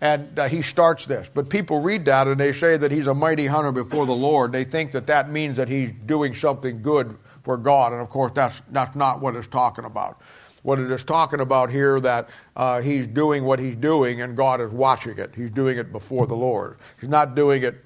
And 0.00 0.36
uh, 0.36 0.48
he 0.48 0.60
starts 0.60 1.06
this. 1.06 1.30
But 1.32 1.48
people 1.48 1.82
read 1.82 2.04
that 2.06 2.26
and 2.26 2.40
they 2.40 2.52
say 2.52 2.76
that 2.76 2.90
he's 2.90 3.06
a 3.06 3.14
mighty 3.14 3.46
hunter 3.46 3.70
before 3.70 4.04
the 4.04 4.12
Lord. 4.12 4.50
They 4.50 4.64
think 4.64 4.90
that 4.90 5.06
that 5.06 5.30
means 5.30 5.56
that 5.56 5.68
he's 5.68 5.92
doing 6.04 6.34
something 6.34 6.82
good 6.82 7.16
for 7.44 7.56
God. 7.56 7.92
And 7.92 8.02
of 8.02 8.10
course, 8.10 8.32
that's, 8.34 8.60
that's 8.72 8.96
not 8.96 9.20
what 9.20 9.36
it's 9.36 9.46
talking 9.46 9.84
about. 9.84 10.20
What 10.64 10.80
it 10.80 10.90
is 10.90 11.04
talking 11.04 11.38
about 11.38 11.70
here 11.70 12.00
that 12.00 12.28
uh, 12.56 12.80
he's 12.80 13.06
doing 13.06 13.44
what 13.44 13.60
he's 13.60 13.76
doing 13.76 14.20
and 14.20 14.36
God 14.36 14.60
is 14.60 14.72
watching 14.72 15.16
it. 15.16 15.32
He's 15.36 15.50
doing 15.50 15.78
it 15.78 15.92
before 15.92 16.26
the 16.26 16.34
Lord. 16.34 16.76
He's 17.00 17.08
not 17.08 17.36
doing 17.36 17.62
it 17.62 17.84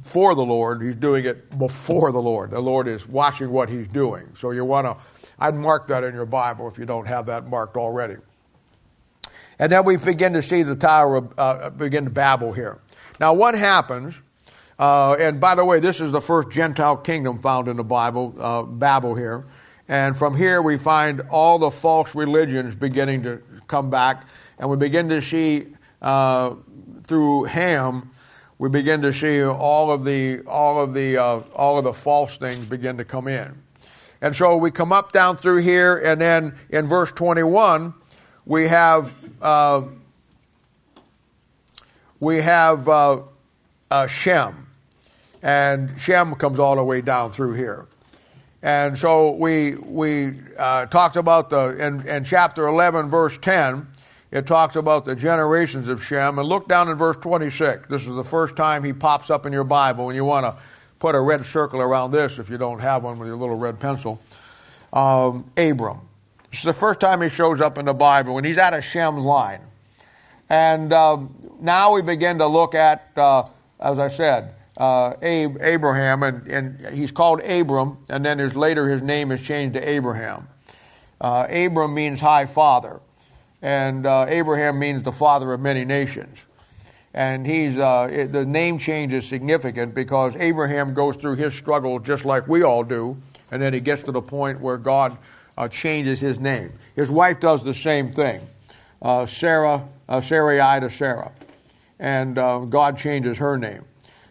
for 0.00 0.34
the 0.34 0.44
Lord, 0.44 0.82
he's 0.82 0.96
doing 0.96 1.24
it 1.24 1.58
before 1.58 2.12
the 2.12 2.20
Lord. 2.22 2.50
The 2.50 2.60
Lord 2.60 2.88
is 2.88 3.06
watching 3.06 3.50
what 3.50 3.68
he's 3.68 3.88
doing. 3.88 4.28
So 4.36 4.50
you 4.50 4.64
want 4.64 4.86
to, 4.86 4.96
I'd 5.42 5.56
mark 5.56 5.88
that 5.88 6.04
in 6.04 6.14
your 6.14 6.26
Bible 6.26 6.68
if 6.68 6.78
you 6.78 6.86
don't 6.86 7.06
have 7.06 7.26
that 7.26 7.48
marked 7.48 7.76
already. 7.76 8.16
And 9.58 9.72
then 9.72 9.84
we 9.84 9.96
begin 9.96 10.32
to 10.34 10.42
see 10.42 10.62
the 10.62 10.76
Tower 10.76 11.16
of, 11.16 11.34
uh, 11.36 11.70
begin 11.70 12.04
to 12.04 12.10
babble 12.10 12.52
here. 12.52 12.78
Now, 13.18 13.34
what 13.34 13.56
happens? 13.56 14.14
Uh, 14.78 15.16
and 15.18 15.40
by 15.40 15.54
the 15.54 15.64
way, 15.64 15.80
this 15.80 16.00
is 16.00 16.12
the 16.12 16.20
first 16.20 16.50
Gentile 16.50 16.96
kingdom 16.96 17.38
found 17.38 17.66
in 17.66 17.76
the 17.76 17.84
Bible, 17.84 18.34
uh, 18.38 18.62
Babel 18.62 19.14
here. 19.14 19.44
And 19.88 20.16
from 20.16 20.36
here, 20.36 20.62
we 20.62 20.78
find 20.78 21.22
all 21.22 21.58
the 21.58 21.70
false 21.70 22.14
religions 22.14 22.74
beginning 22.74 23.24
to 23.24 23.42
come 23.66 23.90
back. 23.90 24.24
And 24.58 24.70
we 24.70 24.76
begin 24.76 25.08
to 25.08 25.20
see 25.20 25.66
uh, 26.00 26.54
through 27.04 27.44
Ham 27.44 28.10
we 28.58 28.68
begin 28.68 29.02
to 29.02 29.12
see 29.12 29.42
all 29.42 29.90
of 29.90 30.04
the 30.04 30.40
all 30.42 30.80
of 30.80 30.94
the 30.94 31.16
uh, 31.16 31.40
all 31.56 31.78
of 31.78 31.84
the 31.84 31.92
false 31.92 32.36
things 32.36 32.60
begin 32.60 32.96
to 32.98 33.04
come 33.04 33.26
in. 33.26 33.61
And 34.22 34.36
so 34.36 34.56
we 34.56 34.70
come 34.70 34.92
up 34.92 35.10
down 35.10 35.36
through 35.36 35.58
here, 35.58 35.98
and 35.98 36.20
then 36.20 36.54
in 36.70 36.86
verse 36.86 37.10
21, 37.10 37.92
we 38.46 38.68
have 38.68 39.12
uh, 39.42 39.82
we 42.20 42.36
have 42.36 42.88
uh, 42.88 43.22
uh, 43.90 44.06
Shem, 44.06 44.68
and 45.42 45.98
Shem 45.98 46.36
comes 46.36 46.60
all 46.60 46.76
the 46.76 46.84
way 46.84 47.00
down 47.00 47.32
through 47.32 47.54
here. 47.54 47.86
And 48.62 48.96
so 48.96 49.32
we 49.32 49.74
we 49.74 50.34
uh, 50.56 50.86
talked 50.86 51.16
about 51.16 51.50
the 51.50 51.76
in, 51.84 52.06
in 52.06 52.22
chapter 52.22 52.68
11, 52.68 53.10
verse 53.10 53.36
10 53.38 53.88
it 54.32 54.46
talks 54.46 54.76
about 54.76 55.04
the 55.04 55.14
generations 55.14 55.88
of 55.88 56.02
Shem. 56.02 56.38
And 56.38 56.48
look 56.48 56.66
down 56.66 56.88
in 56.88 56.96
verse 56.96 57.18
26. 57.18 57.86
This 57.88 58.06
is 58.06 58.14
the 58.14 58.24
first 58.24 58.56
time 58.56 58.82
he 58.82 58.94
pops 58.94 59.28
up 59.28 59.44
in 59.44 59.52
your 59.52 59.62
Bible, 59.62 60.08
and 60.08 60.16
you 60.16 60.24
want 60.24 60.46
to 60.46 60.56
put 61.02 61.16
a 61.16 61.20
red 61.20 61.44
circle 61.44 61.80
around 61.80 62.12
this 62.12 62.38
if 62.38 62.48
you 62.48 62.56
don't 62.56 62.78
have 62.78 63.02
one 63.02 63.18
with 63.18 63.26
your 63.26 63.36
little 63.36 63.56
red 63.56 63.80
pencil. 63.80 64.20
Um, 64.92 65.50
Abram. 65.56 66.00
This 66.52 66.60
is 66.60 66.64
the 66.64 66.72
first 66.72 67.00
time 67.00 67.20
he 67.20 67.28
shows 67.28 67.60
up 67.60 67.76
in 67.76 67.86
the 67.86 67.92
Bible, 67.92 68.38
and 68.38 68.46
he's 68.46 68.56
out 68.56 68.72
of 68.72 68.84
Shem's 68.84 69.24
line. 69.24 69.62
And 70.48 70.92
um, 70.92 71.34
now 71.60 71.92
we 71.92 72.02
begin 72.02 72.38
to 72.38 72.46
look 72.46 72.76
at, 72.76 73.10
uh, 73.16 73.48
as 73.80 73.98
I 73.98 74.10
said, 74.10 74.54
uh, 74.76 75.14
Ab- 75.20 75.58
Abraham, 75.60 76.22
and, 76.22 76.46
and, 76.46 76.94
he's 76.94 77.10
called 77.10 77.40
Abram, 77.40 77.98
and 78.08 78.24
then 78.24 78.38
there's 78.38 78.54
later 78.54 78.88
his 78.88 79.02
name 79.02 79.32
is 79.32 79.42
changed 79.42 79.74
to 79.74 79.86
Abraham. 79.86 80.46
Uh, 81.20 81.48
Abram 81.50 81.94
means 81.94 82.20
high 82.20 82.46
father 82.46 83.00
and 83.62 84.06
uh, 84.06 84.26
Abraham 84.28 84.78
means 84.78 85.04
the 85.04 85.12
father 85.12 85.52
of 85.52 85.60
many 85.60 85.84
nations. 85.84 86.36
And 87.14 87.46
he's 87.46 87.76
uh, 87.76 88.08
it, 88.10 88.32
the 88.32 88.46
name 88.46 88.78
change 88.78 89.12
is 89.12 89.26
significant 89.26 89.94
because 89.94 90.34
Abraham 90.36 90.94
goes 90.94 91.16
through 91.16 91.36
his 91.36 91.52
struggle 91.52 91.98
just 91.98 92.24
like 92.24 92.48
we 92.48 92.62
all 92.62 92.84
do, 92.84 93.18
and 93.50 93.60
then 93.60 93.74
he 93.74 93.80
gets 93.80 94.02
to 94.04 94.12
the 94.12 94.22
point 94.22 94.60
where 94.60 94.78
God 94.78 95.18
uh, 95.58 95.68
changes 95.68 96.20
his 96.20 96.40
name. 96.40 96.72
His 96.96 97.10
wife 97.10 97.38
does 97.38 97.62
the 97.62 97.74
same 97.74 98.14
thing, 98.14 98.40
uh, 99.02 99.26
Sarah, 99.26 99.86
uh, 100.08 100.22
Sarai 100.22 100.80
to 100.80 100.88
Sarah, 100.88 101.32
and 101.98 102.38
uh, 102.38 102.60
God 102.60 102.96
changes 102.96 103.36
her 103.36 103.58
name. 103.58 103.84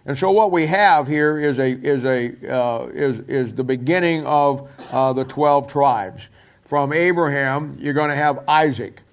And 0.07 0.17
so 0.17 0.31
what 0.31 0.51
we 0.51 0.65
have 0.65 1.07
here 1.07 1.39
is 1.39 1.59
a 1.59 1.73
is 1.73 2.03
a 2.03 2.33
uh, 2.51 2.87
is 2.87 3.19
is 3.27 3.53
the 3.53 3.63
beginning 3.63 4.25
of 4.25 4.67
uh, 4.91 5.13
the 5.13 5.23
twelve 5.23 5.71
tribes. 5.71 6.23
From 6.63 6.93
Abraham, 6.93 7.77
you're 7.79 7.93
going 7.93 8.09
to 8.09 8.15
have 8.15 8.43
Isaac. 8.47 9.03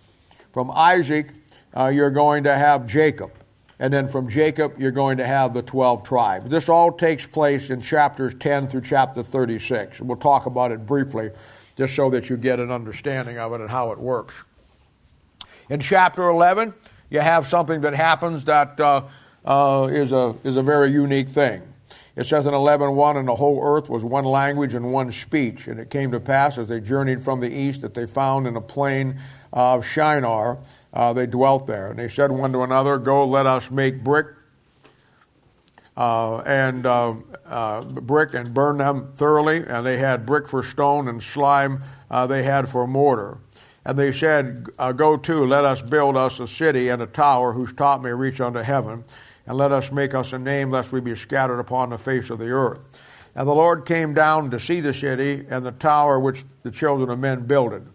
From 0.53 0.71
Isaac, 0.71 1.35
you're 1.77 2.11
going 2.11 2.45
to 2.45 2.55
have 2.55 2.87
Jacob. 2.87 3.33
And 3.81 3.93
then 3.93 4.09
from 4.09 4.29
Jacob, 4.29 4.79
you're 4.79 4.91
going 4.91 5.19
to 5.19 5.27
have 5.27 5.55
the 5.55 5.63
12 5.63 6.03
tribes. 6.03 6.51
This 6.51 6.69
all 6.69 6.91
takes 6.91 7.27
place 7.27 7.71
in 7.71 7.81
chapters 7.81 8.35
10 8.35 8.67
through 8.67 8.81
chapter 8.81 9.23
36. 9.23 10.01
We'll 10.01 10.17
talk 10.17 10.47
about 10.47 10.73
it 10.73 10.85
briefly 10.85 11.31
just 11.77 11.95
so 11.95 12.11
that 12.11 12.29
you 12.29 12.37
get 12.37 12.59
an 12.59 12.73
understanding 12.73 13.39
of 13.39 13.53
it 13.53 13.61
and 13.61 13.71
how 13.71 13.93
it 13.93 13.99
works. 13.99 14.43
In 15.71 15.79
chapter 15.79 16.29
11, 16.29 16.75
you 17.09 17.21
have 17.21 17.47
something 17.47 17.83
that 17.83 17.95
happens 17.95 18.45
that 18.47 18.81
uh, 18.81 19.03
uh, 19.45 19.89
is 19.91 20.11
a, 20.11 20.35
is 20.43 20.57
a 20.57 20.63
very 20.63 20.91
unique 20.91 21.29
thing. 21.29 21.63
It 22.17 22.27
says 22.27 22.47
in 22.47 22.53
11.1, 22.53 23.17
and 23.17 23.29
the 23.29 23.37
whole 23.37 23.63
earth 23.63 23.89
was 23.89 24.03
one 24.03 24.25
language 24.25 24.75
and 24.75 24.93
one 24.93 25.13
speech. 25.13 25.69
And 25.69 25.79
it 25.79 25.89
came 25.89 26.11
to 26.11 26.19
pass 26.19 26.59
as 26.59 26.67
they 26.67 26.81
journeyed 26.81 27.23
from 27.23 27.39
the 27.39 27.49
east 27.49 27.83
that 27.83 27.95
they 27.95 28.07
found 28.07 28.49
in 28.49 28.57
a 28.57 28.61
plain 28.61 29.21
of 29.53 29.87
Shinar. 29.87 30.59
Uh, 30.93 31.13
they 31.13 31.27
dwelt 31.27 31.67
there. 31.67 31.91
And 31.91 31.99
they 31.99 32.09
said 32.09 32.33
one 32.33 32.53
to 32.53 32.63
another, 32.63 32.99
Go, 32.99 33.27
let 33.27 33.47
us 33.47 33.71
make 33.71 34.03
brick 34.03 34.27
uh, 35.97 36.39
and 36.39 36.87
uh, 36.87 37.15
uh 37.45 37.83
brick 37.83 38.33
and 38.33 38.55
burn 38.55 38.79
them 38.79 39.13
thoroughly. 39.15 39.65
And 39.67 39.85
they 39.85 39.99
had 39.99 40.25
brick 40.25 40.49
for 40.49 40.63
stone 40.63 41.09
and 41.09 41.23
slime 41.23 41.83
uh, 42.11 42.27
they 42.27 42.43
had 42.43 42.69
for 42.69 42.87
mortar. 42.87 43.39
And 43.85 43.99
they 43.99 44.13
said, 44.13 44.67
uh, 44.79 44.93
Go 44.93 45.17
to, 45.17 45.47
let 45.47 45.65
us 45.65 45.83
build 45.83 46.17
us 46.17 46.41
a 46.41 46.47
city 46.47 46.89
and 46.89 47.03
a 47.03 47.07
tower 47.07 47.53
whose 47.53 47.73
top 47.73 48.03
may 48.03 48.13
reach 48.13 48.41
unto 48.41 48.61
heaven, 48.61 49.05
and 49.47 49.57
let 49.57 49.73
us 49.73 49.91
make 49.91 50.15
us 50.15 50.33
a 50.33 50.39
name, 50.39 50.71
lest 50.71 50.93
we 50.93 51.01
be 51.01 51.15
scattered 51.15 51.59
upon 51.59 51.91
the 51.91 51.99
face 51.99 52.29
of 52.31 52.39
the 52.39 52.51
earth. 52.51 52.81
And 53.35 53.47
the 53.47 53.55
Lord 53.55 53.87
came 53.87 54.15
down 54.15 54.51
to 54.51 54.61
see 54.61 54.81
the 54.81 54.93
city 54.93 55.47
and 55.49 55.65
the 55.65 55.73
tower 55.73 56.19
which 56.19 56.45
the 56.65 56.71
children 56.71 57.09
of 57.09 57.19
men 57.19 57.47
builded. 57.47 57.87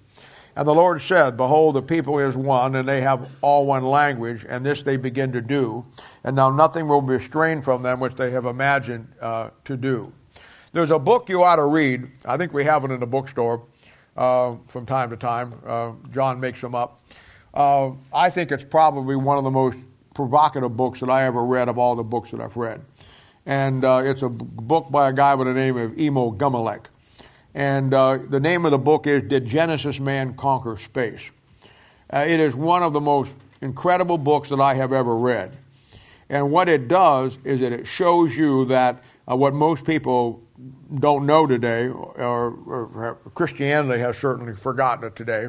And 0.55 0.67
the 0.67 0.74
Lord 0.74 1.01
said, 1.01 1.36
Behold, 1.36 1.75
the 1.75 1.81
people 1.81 2.19
is 2.19 2.38
one, 2.38 2.75
and 2.75 2.88
they 2.88 3.01
have 3.01 3.27
all 3.41 3.65
one 3.65 3.83
language, 3.83 4.45
and 4.48 4.65
this 4.65 4.83
they 4.83 4.98
begin 4.98 5.31
to 5.31 5.41
do. 5.41 5.86
And 6.24 6.36
now 6.36 6.50
nothing 6.51 6.88
will 6.88 7.01
be 7.01 7.17
from 7.17 7.81
them 7.81 8.00
which 8.00 8.15
they 8.15 8.29
have 8.31 8.45
imagined 8.45 9.07
uh, 9.19 9.50
to 9.65 9.75
do. 9.75 10.13
There's 10.72 10.91
a 10.91 11.00
book 11.00 11.29
you 11.29 11.43
ought 11.43 11.55
to 11.57 11.65
read. 11.65 12.07
I 12.25 12.38
think 12.38 12.53
we 12.53 12.63
have 12.65 12.83
it 12.83 12.91
in 12.91 13.00
the 13.00 13.07
bookstore 13.07 13.63
uh, 14.15 14.55
from 14.67 14.86
time 14.86 15.10
to 15.10 15.17
time. 15.17 15.53
Uh, 15.65 15.91
John 16.12 16.39
makes 16.39 16.62
them 16.62 16.75
up. 16.75 17.01
Uh, 17.53 17.91
I 18.13 18.29
think 18.29 18.51
it's 18.51 18.63
probably 18.63 19.15
one 19.15 19.38
of 19.38 19.43
the 19.43 19.51
most 19.51 19.77
provocative 20.13 20.75
books 20.75 21.00
that 21.00 21.10
I 21.10 21.25
ever 21.25 21.43
read 21.43 21.69
of 21.69 21.77
all 21.77 21.95
the 21.95 22.03
books 22.03 22.31
that 22.31 22.41
I've 22.41 22.57
read. 22.57 22.81
And 23.45 23.83
uh, 23.83 24.01
it's 24.05 24.22
a 24.22 24.29
book 24.29 24.89
by 24.91 25.10
a 25.10 25.13
guy 25.13 25.36
by 25.36 25.43
the 25.43 25.53
name 25.53 25.77
of 25.77 25.98
Emil 26.00 26.33
Gaverluk. 26.33 26.86
And 27.55 27.93
uh, 27.93 28.19
the 28.29 28.39
name 28.39 28.65
of 28.65 28.72
the 28.72 28.79
book 28.79 29.05
is 29.05 29.24
Did 29.24 29.45
Genesis 29.45 30.00
Man 30.00 30.33
Conquer 30.33 30.75
Space? 30.77 31.29
Uh, 32.12 32.25
it 32.27 32.39
is 32.39 32.55
one 32.55 32.81
of 32.81 32.93
the 32.93 33.01
most 33.01 33.31
incredible 33.62 34.17
books 34.17 34.50
that 34.50 34.60
I 34.60 34.74
have 34.74 34.91
ever 34.91 35.15
read. 35.15 35.57
And 36.29 36.51
what 36.51 36.67
it 36.67 36.88
does 36.88 37.38
is 37.43 37.60
that 37.60 37.72
it 37.72 37.86
shows 37.86 38.36
you 38.36 38.65
that 38.65 39.03
uh, 39.29 39.36
what 39.36 39.53
most 39.53 39.86
people 39.86 40.41
don't 41.00 41.25
know 41.25 41.45
today, 41.45 41.88
or, 41.88 42.13
or, 42.17 43.17
Christianity 43.36 44.00
has 44.00 44.17
certainly 44.17 44.55
forgotten 44.55 45.05
it 45.05 45.15
today, 45.15 45.48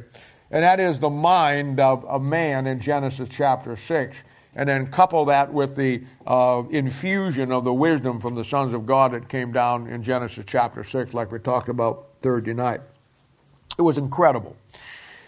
and 0.50 0.62
that 0.62 0.80
is 0.80 0.99
the 0.99 1.11
mind 1.11 1.80
of 1.80 2.04
a 2.04 2.18
man 2.18 2.66
in 2.66 2.80
Genesis 2.80 3.28
chapter 3.30 3.76
6. 3.76 4.16
And 4.56 4.68
then 4.68 4.87
couple 4.87 5.25
that 5.26 5.52
with 5.52 5.75
the 5.75 6.02
uh, 6.26 6.62
infusion 6.70 7.50
of 7.50 7.64
the 7.64 7.75
wisdom 7.75 8.20
from 8.20 8.34
the 8.34 8.44
sons 8.44 8.73
of 8.73 8.87
God 8.87 9.12
that 9.12 9.28
came 9.28 9.52
down 9.52 9.88
in 9.88 10.02
Genesis 10.02 10.44
chapter 10.46 10.84
6, 10.84 11.12
like 11.12 11.32
we 11.32 11.38
talked 11.40 11.68
about 11.68 12.11
Thursday 12.20 12.54
night. 12.54 12.80
It 13.78 13.82
was 13.82 13.99
incredible. 13.99 14.56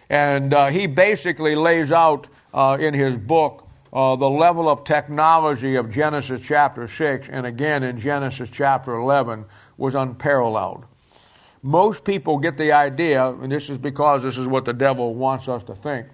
And 0.08 0.54
uh, 0.54 0.66
he 0.66 0.86
basically 0.86 1.56
lays 1.56 1.90
out 1.90 2.28
uh, 2.54 2.78
in 2.80 2.94
his 2.94 3.16
book 3.16 3.66
uh, 3.92 4.14
the 4.14 4.28
level 4.28 4.68
of 4.68 4.84
technology 4.84 5.76
of 5.76 5.90
Genesis 5.90 6.42
chapter 6.42 6.86
6 6.86 7.28
and 7.30 7.46
again 7.46 7.82
in 7.82 7.98
Genesis 7.98 8.48
chapter 8.52 8.94
11 8.94 9.44
was 9.76 9.94
unparalleled. 9.94 10.84
Most 11.62 12.04
people 12.04 12.38
get 12.38 12.56
the 12.56 12.72
idea, 12.72 13.26
and 13.26 13.50
this 13.50 13.68
is 13.68 13.78
because 13.78 14.22
this 14.22 14.38
is 14.38 14.46
what 14.46 14.64
the 14.64 14.72
devil 14.72 15.14
wants 15.14 15.48
us 15.48 15.64
to 15.64 15.74
think, 15.74 16.06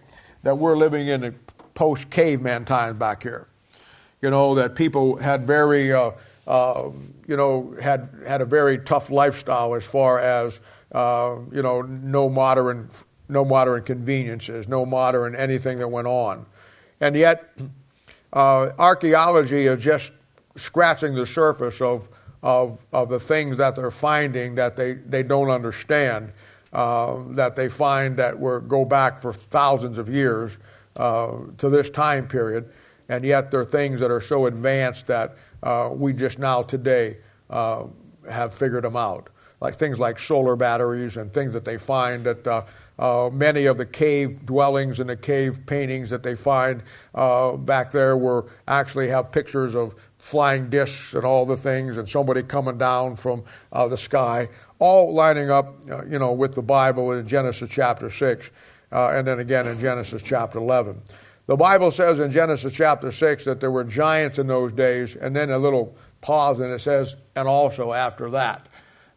that 0.43 0.57
we're 0.57 0.77
living 0.77 1.09
in 1.09 1.39
post 1.75 2.11
caveman 2.11 2.65
times 2.65 2.99
back 2.99 3.23
here. 3.23 3.47
You 4.21 4.31
know, 4.31 4.55
that 4.55 4.75
people 4.75 5.17
had 5.17 5.45
very, 5.45 5.93
uh, 5.93 6.13
uh, 6.47 6.91
you 7.27 7.37
know, 7.37 7.75
had, 7.81 8.09
had 8.27 8.41
a 8.41 8.45
very 8.45 8.79
tough 8.79 9.11
lifestyle 9.11 9.75
as 9.75 9.85
far 9.85 10.21
as, 10.21 10.61
uh, 10.93 11.37
you 11.51 11.63
know, 11.63 11.83
no 11.83 12.29
modern, 12.29 12.89
no 13.29 13.45
modern 13.45 13.83
conveniences, 13.83 14.69
no 14.69 14.87
modern 14.87 15.35
anything 15.35 15.79
that 15.79 15.89
went 15.89 16.07
on. 16.07 16.47
And 17.01 17.17
yet, 17.17 17.53
uh, 18.33 18.71
archaeology 18.79 19.67
is 19.67 19.83
just 19.83 20.13
scratching 20.57 21.15
the 21.15 21.27
surface 21.27 21.81
of 21.81 22.09
of, 22.43 22.85
of 22.93 23.09
the 23.09 23.21
things 23.21 23.57
that 23.57 23.77
they're 23.77 23.91
finding 23.91 24.57
that 24.57 24.77
they, 24.77 24.95
they 24.95 25.23
don't 25.23 25.51
understand, 25.51 26.33
uh, 26.73 27.17
that 27.31 27.57
they 27.57 27.69
find 27.69 28.17
that 28.17 28.39
were, 28.39 28.61
go 28.61 28.85
back 28.85 29.19
for 29.21 29.33
thousands 29.33 29.99
of 29.99 30.09
years 30.09 30.59
uh, 30.97 31.33
to 31.59 31.69
this 31.69 31.91
time 31.91 32.29
period, 32.29 32.71
and 33.09 33.25
yet 33.25 33.51
they're 33.51 33.65
things 33.65 34.01
that 34.01 34.11
are 34.11 34.21
so 34.21 34.47
advanced 34.47 35.07
that 35.07 35.37
uh, 35.63 35.91
we 35.93 36.13
just 36.13 36.39
now 36.39 36.63
today 36.63 37.19
uh, 37.51 37.85
have 38.29 38.55
figured 38.55 38.85
them 38.85 38.97
out. 38.97 39.29
Like 39.61 39.77
things 39.77 39.99
like 39.99 40.19
solar 40.19 40.57
batteries 40.57 41.17
and 41.17 41.33
things 41.33 41.53
that 41.53 41.65
they 41.65 41.79
find 41.79 42.25
that 42.25 42.47
uh, 42.47 42.65
uh, 42.99 43.31
many 43.33 43.67
of 43.67 43.79
the 43.79 43.87
cave 43.87 44.45
dwellings 44.45 44.99
and 44.99 45.09
the 45.09 45.17
cave 45.17 45.61
paintings 45.67 46.11
that 46.11 46.25
they 46.25 46.35
find 46.35 46.83
uh, 47.15 47.53
back 47.53 47.93
there 47.93 48.17
were 48.17 48.47
actually 48.67 49.09
have 49.09 49.31
pictures 49.31 49.77
of 49.77 49.95
flying 50.19 50.69
discs 50.69 51.15
and 51.15 51.25
all 51.25 51.47
the 51.47 51.57
things, 51.57 51.97
and 51.97 52.09
somebody 52.09 52.43
coming 52.43 52.77
down 52.77 53.17
from 53.17 53.43
the 53.73 53.97
sky, 53.97 54.49
all 54.79 55.13
lining 55.15 55.51
up, 55.51 55.75
you 56.09 56.19
know, 56.19 56.33
with 56.33 56.55
the 56.55 56.63
Bible 56.63 57.13
in 57.13 57.27
Genesis 57.27 57.69
chapter 57.71 58.09
6, 58.09 58.51
uh, 58.93 59.09
and 59.15 59.27
then 59.27 59.39
again 59.39 59.67
in 59.67 59.79
Genesis 59.79 60.23
chapter 60.23 60.59
11. 60.59 61.01
The 61.47 61.57
Bible 61.57 61.91
says 61.91 62.21
in 62.21 62.31
Genesis 62.31 62.73
chapter 62.73 63.11
6 63.11 63.45
that 63.45 63.61
there 63.61 63.71
were 63.71 63.85
giants 63.85 64.39
in 64.39 64.47
those 64.47 64.73
days, 64.73 65.17
and 65.17 65.35
then 65.35 65.51
a 65.51 65.59
little 65.59 65.97
pause, 66.21 66.61
and 66.61 66.73
it 66.73 66.81
says, 66.81 67.17
and 67.35 67.49
also 67.49 67.93
after 67.93 68.31
that. 68.31 68.67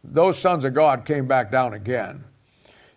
Those 0.04 0.38
sons 0.38 0.66
of 0.66 0.74
God 0.74 1.06
came 1.06 1.28
back 1.28 1.52
down 1.52 1.74
again. 1.74 2.24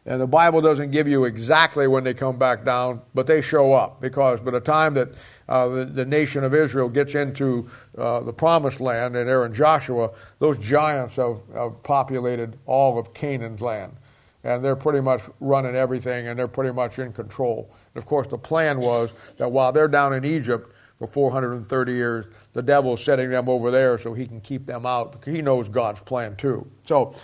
And 0.07 0.23
the 0.23 0.27
Bible 0.27 0.63
doesn't 0.63 0.91
give 0.91 1.07
you 1.07 1.27
exactly 1.27 1.87
when 1.87 2.03
they 2.03 2.15
come 2.15 2.39
back 2.39 2.65
down, 2.65 3.03
but 3.15 3.27
they 3.27 3.43
show 3.43 3.75
up 3.75 4.01
because 4.01 4.41
by 4.41 4.53
the 4.53 4.61
time 4.61 4.95
that 4.95 5.11
uh, 5.51 5.69
the, 5.69 5.85
the, 5.85 6.05
nation 6.07 6.45
of 6.45 6.55
Israel 6.55 6.89
gets 6.89 7.15
into 7.15 7.69
uh, 7.99 8.21
the 8.21 8.33
promised 8.33 8.81
land 8.81 9.17
and 9.17 9.29
in 9.29 9.53
Joshua, 9.53 10.11
those 10.39 10.57
giants 10.59 11.17
have, 11.17 11.41
have 11.53 11.83
populated 11.83 12.57
all 12.65 12.99
of 12.99 13.13
Canaan's 13.13 13.61
land. 13.61 13.98
And 14.45 14.65
they're 14.65 14.77
pretty 14.77 15.01
much 15.01 15.23
running 15.41 15.75
everything 15.75 16.29
and 16.29 16.39
they're 16.39 16.49
pretty 16.49 16.73
much 16.73 16.99
in 16.99 17.13
control. 17.13 17.71
And 17.95 18.03
of 18.03 18.07
course, 18.07 18.27
the 18.29 18.39
plan 18.39 18.81
was 18.81 19.13
that 19.37 19.51
while 19.51 19.73
they're 19.73 19.89
down 19.89 20.13
in 20.13 20.25
Egypt 20.25 20.73
for 20.99 21.07
430 21.07 21.93
years, 21.93 22.27
the 22.53 22.63
devil's 22.63 23.03
setting 23.03 23.31
them 23.31 23.49
over 23.49 23.71
there 23.71 23.99
so 23.99 24.15
he 24.15 24.27
can 24.27 24.41
keep 24.41 24.67
them 24.67 24.87
out. 24.87 25.25
He 25.25 25.43
knows 25.43 25.69
God's 25.69 26.01
plan 26.01 26.37
too. 26.37 26.67
So, 26.87 27.15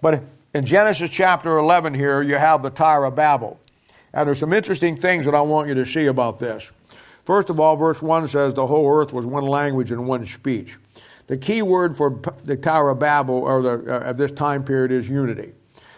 but 0.00 0.22
in 0.54 0.66
Genesis 0.66 1.10
chapter 1.10 1.58
11 1.58 1.94
here, 1.94 2.22
you 2.22 2.36
have 2.36 2.62
the 2.62 2.70
Tower 2.70 3.04
of 3.04 3.14
Babel. 3.14 3.58
And 4.12 4.26
there's 4.26 4.38
some 4.38 4.52
interesting 4.52 4.96
things 4.96 5.24
that 5.24 5.34
I 5.34 5.40
want 5.40 5.68
you 5.68 5.74
to 5.74 5.86
see 5.86 6.06
about 6.06 6.38
this. 6.38 6.70
First 7.24 7.50
of 7.50 7.60
all, 7.60 7.76
verse 7.76 8.02
1 8.02 8.28
says 8.28 8.54
the 8.54 8.66
whole 8.66 8.90
earth 8.92 9.12
was 9.12 9.24
one 9.24 9.46
language 9.46 9.92
and 9.92 10.06
one 10.06 10.26
speech. 10.26 10.76
The 11.28 11.38
key 11.38 11.62
word 11.62 11.96
for 11.96 12.20
the 12.44 12.56
Tower 12.56 12.90
of 12.90 12.98
Babel 12.98 13.36
or 13.36 13.62
the, 13.62 14.08
uh, 14.08 14.12
this 14.12 14.32
time 14.32 14.64
period 14.64 14.90
is 14.90 15.08
unity. 15.08 15.52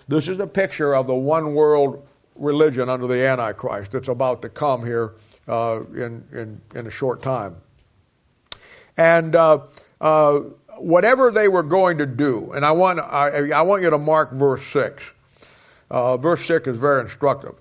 This 0.07 0.29
is 0.29 0.39
a 0.39 0.47
picture 0.47 0.95
of 0.95 1.07
the 1.07 1.15
one 1.15 1.55
world 1.55 2.07
religion 2.35 2.89
under 2.89 3.07
the 3.07 3.27
Antichrist 3.27 3.93
that's 3.93 4.09
about 4.09 4.43
to 4.43 4.49
come 4.49 4.85
here 4.85 5.15
uh, 5.49 5.81
in, 5.95 6.25
in, 6.33 6.61
in, 6.75 6.87
a 6.87 6.91
short 6.91 7.23
time. 7.23 7.57
And 8.97 9.35
uh, 9.35 9.61
uh, 10.01 10.41
whatever 10.77 11.31
they 11.31 11.49
were 11.49 11.63
going 11.63 11.99
to 11.99 12.07
do, 12.07 12.53
and 12.53 12.65
I 12.65 12.73
want, 12.73 12.99
I, 12.99 13.51
I 13.51 13.63
want 13.63 13.83
you 13.83 13.91
to 13.91 13.99
mark 13.99 14.33
verse 14.33 14.67
6. 14.67 15.13
Uh, 15.91 16.17
verse 16.17 16.45
6 16.45 16.69
is 16.69 16.79
very 16.79 17.03
instructive. 17.03 17.55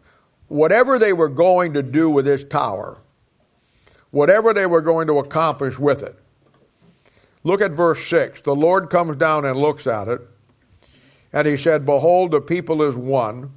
Whatever 0.48 1.00
they 1.00 1.14
were 1.14 1.30
going 1.30 1.74
to 1.74 1.84
do 1.84 2.10
with 2.10 2.26
this 2.26 2.44
tower, 2.44 3.02
whatever 4.12 4.54
they 4.54 4.66
were 4.66 4.82
going 4.82 5.08
to 5.08 5.20
accomplish 5.20 5.80
with 5.80 6.04
it. 6.04 6.18
Look 7.44 7.62
at 7.62 7.72
verse 7.72 8.06
6. 8.08 8.42
The 8.42 8.56
Lord 8.56 8.90
comes 8.90 9.18
down 9.18 9.46
and 9.46 9.58
looks 9.58 9.88
at 9.88 10.08
it, 10.08 10.22
and 11.34 11.48
he 11.48 11.58
said, 11.58 11.86
Behold, 11.86 12.32
the 12.32 12.40
people 12.40 12.84
is 12.84 12.96
one, 12.96 13.52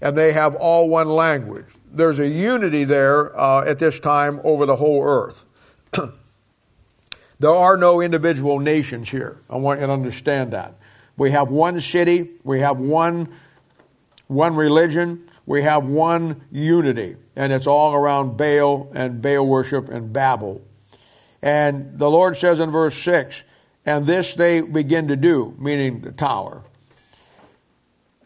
and 0.00 0.16
they 0.16 0.32
have 0.32 0.54
all 0.54 0.88
one 0.88 1.08
language. 1.08 1.66
There's 1.90 2.20
a 2.20 2.28
unity 2.28 2.84
there 2.84 3.38
uh, 3.38 3.64
at 3.64 3.78
this 3.78 4.00
time 4.00 4.40
over 4.44 4.64
the 4.64 4.76
whole 4.76 5.02
earth. 5.04 5.44
there 7.38 7.54
are 7.54 7.76
no 7.76 8.00
individual 8.00 8.60
nations 8.60 9.10
here. 9.10 9.40
I 9.50 9.56
want 9.56 9.80
you 9.80 9.86
to 9.86 9.92
understand 9.92 10.52
that. 10.52 10.74
We 11.16 11.32
have 11.32 11.50
one 11.50 11.80
city, 11.80 12.30
we 12.44 12.60
have 12.60 12.78
one, 12.78 13.28
one 14.28 14.54
religion, 14.54 15.28
we 15.44 15.62
have 15.62 15.84
one 15.84 16.42
unity, 16.50 17.16
and 17.36 17.52
it's 17.52 17.66
all 17.66 17.92
around 17.94 18.36
Baal 18.36 18.90
and 18.94 19.20
Baal 19.20 19.46
worship 19.46 19.88
and 19.88 20.12
Babel. 20.12 20.62
And 21.42 21.98
the 21.98 22.08
Lord 22.08 22.36
says 22.36 22.60
in 22.60 22.70
verse 22.70 22.96
6, 22.96 23.42
and 23.84 24.06
this 24.06 24.34
they 24.34 24.60
begin 24.60 25.08
to 25.08 25.16
do, 25.16 25.54
meaning 25.58 26.00
the 26.00 26.12
tower. 26.12 26.64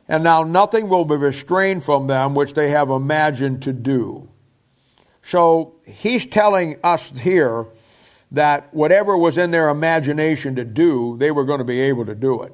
And 0.08 0.22
now 0.22 0.42
nothing 0.42 0.88
will 0.88 1.04
be 1.04 1.16
restrained 1.16 1.84
from 1.84 2.06
them 2.06 2.34
which 2.34 2.54
they 2.54 2.70
have 2.70 2.90
imagined 2.90 3.62
to 3.62 3.72
do. 3.72 4.28
So 5.22 5.74
he's 5.84 6.24
telling 6.24 6.76
us 6.84 7.10
here 7.18 7.66
that 8.30 8.72
whatever 8.72 9.16
was 9.16 9.38
in 9.38 9.50
their 9.50 9.68
imagination 9.68 10.54
to 10.56 10.64
do, 10.64 11.16
they 11.18 11.30
were 11.30 11.44
going 11.44 11.58
to 11.58 11.64
be 11.64 11.80
able 11.80 12.06
to 12.06 12.14
do 12.14 12.42
it. 12.42 12.52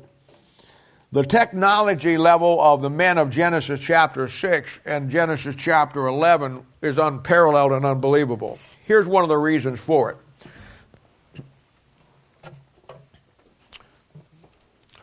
The 1.10 1.24
technology 1.24 2.16
level 2.16 2.58
of 2.58 2.80
the 2.80 2.88
men 2.88 3.18
of 3.18 3.28
Genesis 3.28 3.80
chapter 3.80 4.28
6 4.28 4.80
and 4.86 5.10
Genesis 5.10 5.54
chapter 5.54 6.06
11 6.06 6.64
is 6.80 6.96
unparalleled 6.96 7.72
and 7.72 7.84
unbelievable. 7.84 8.58
Here's 8.86 9.06
one 9.06 9.22
of 9.22 9.28
the 9.28 9.36
reasons 9.36 9.78
for 9.78 10.10
it. 10.10 10.16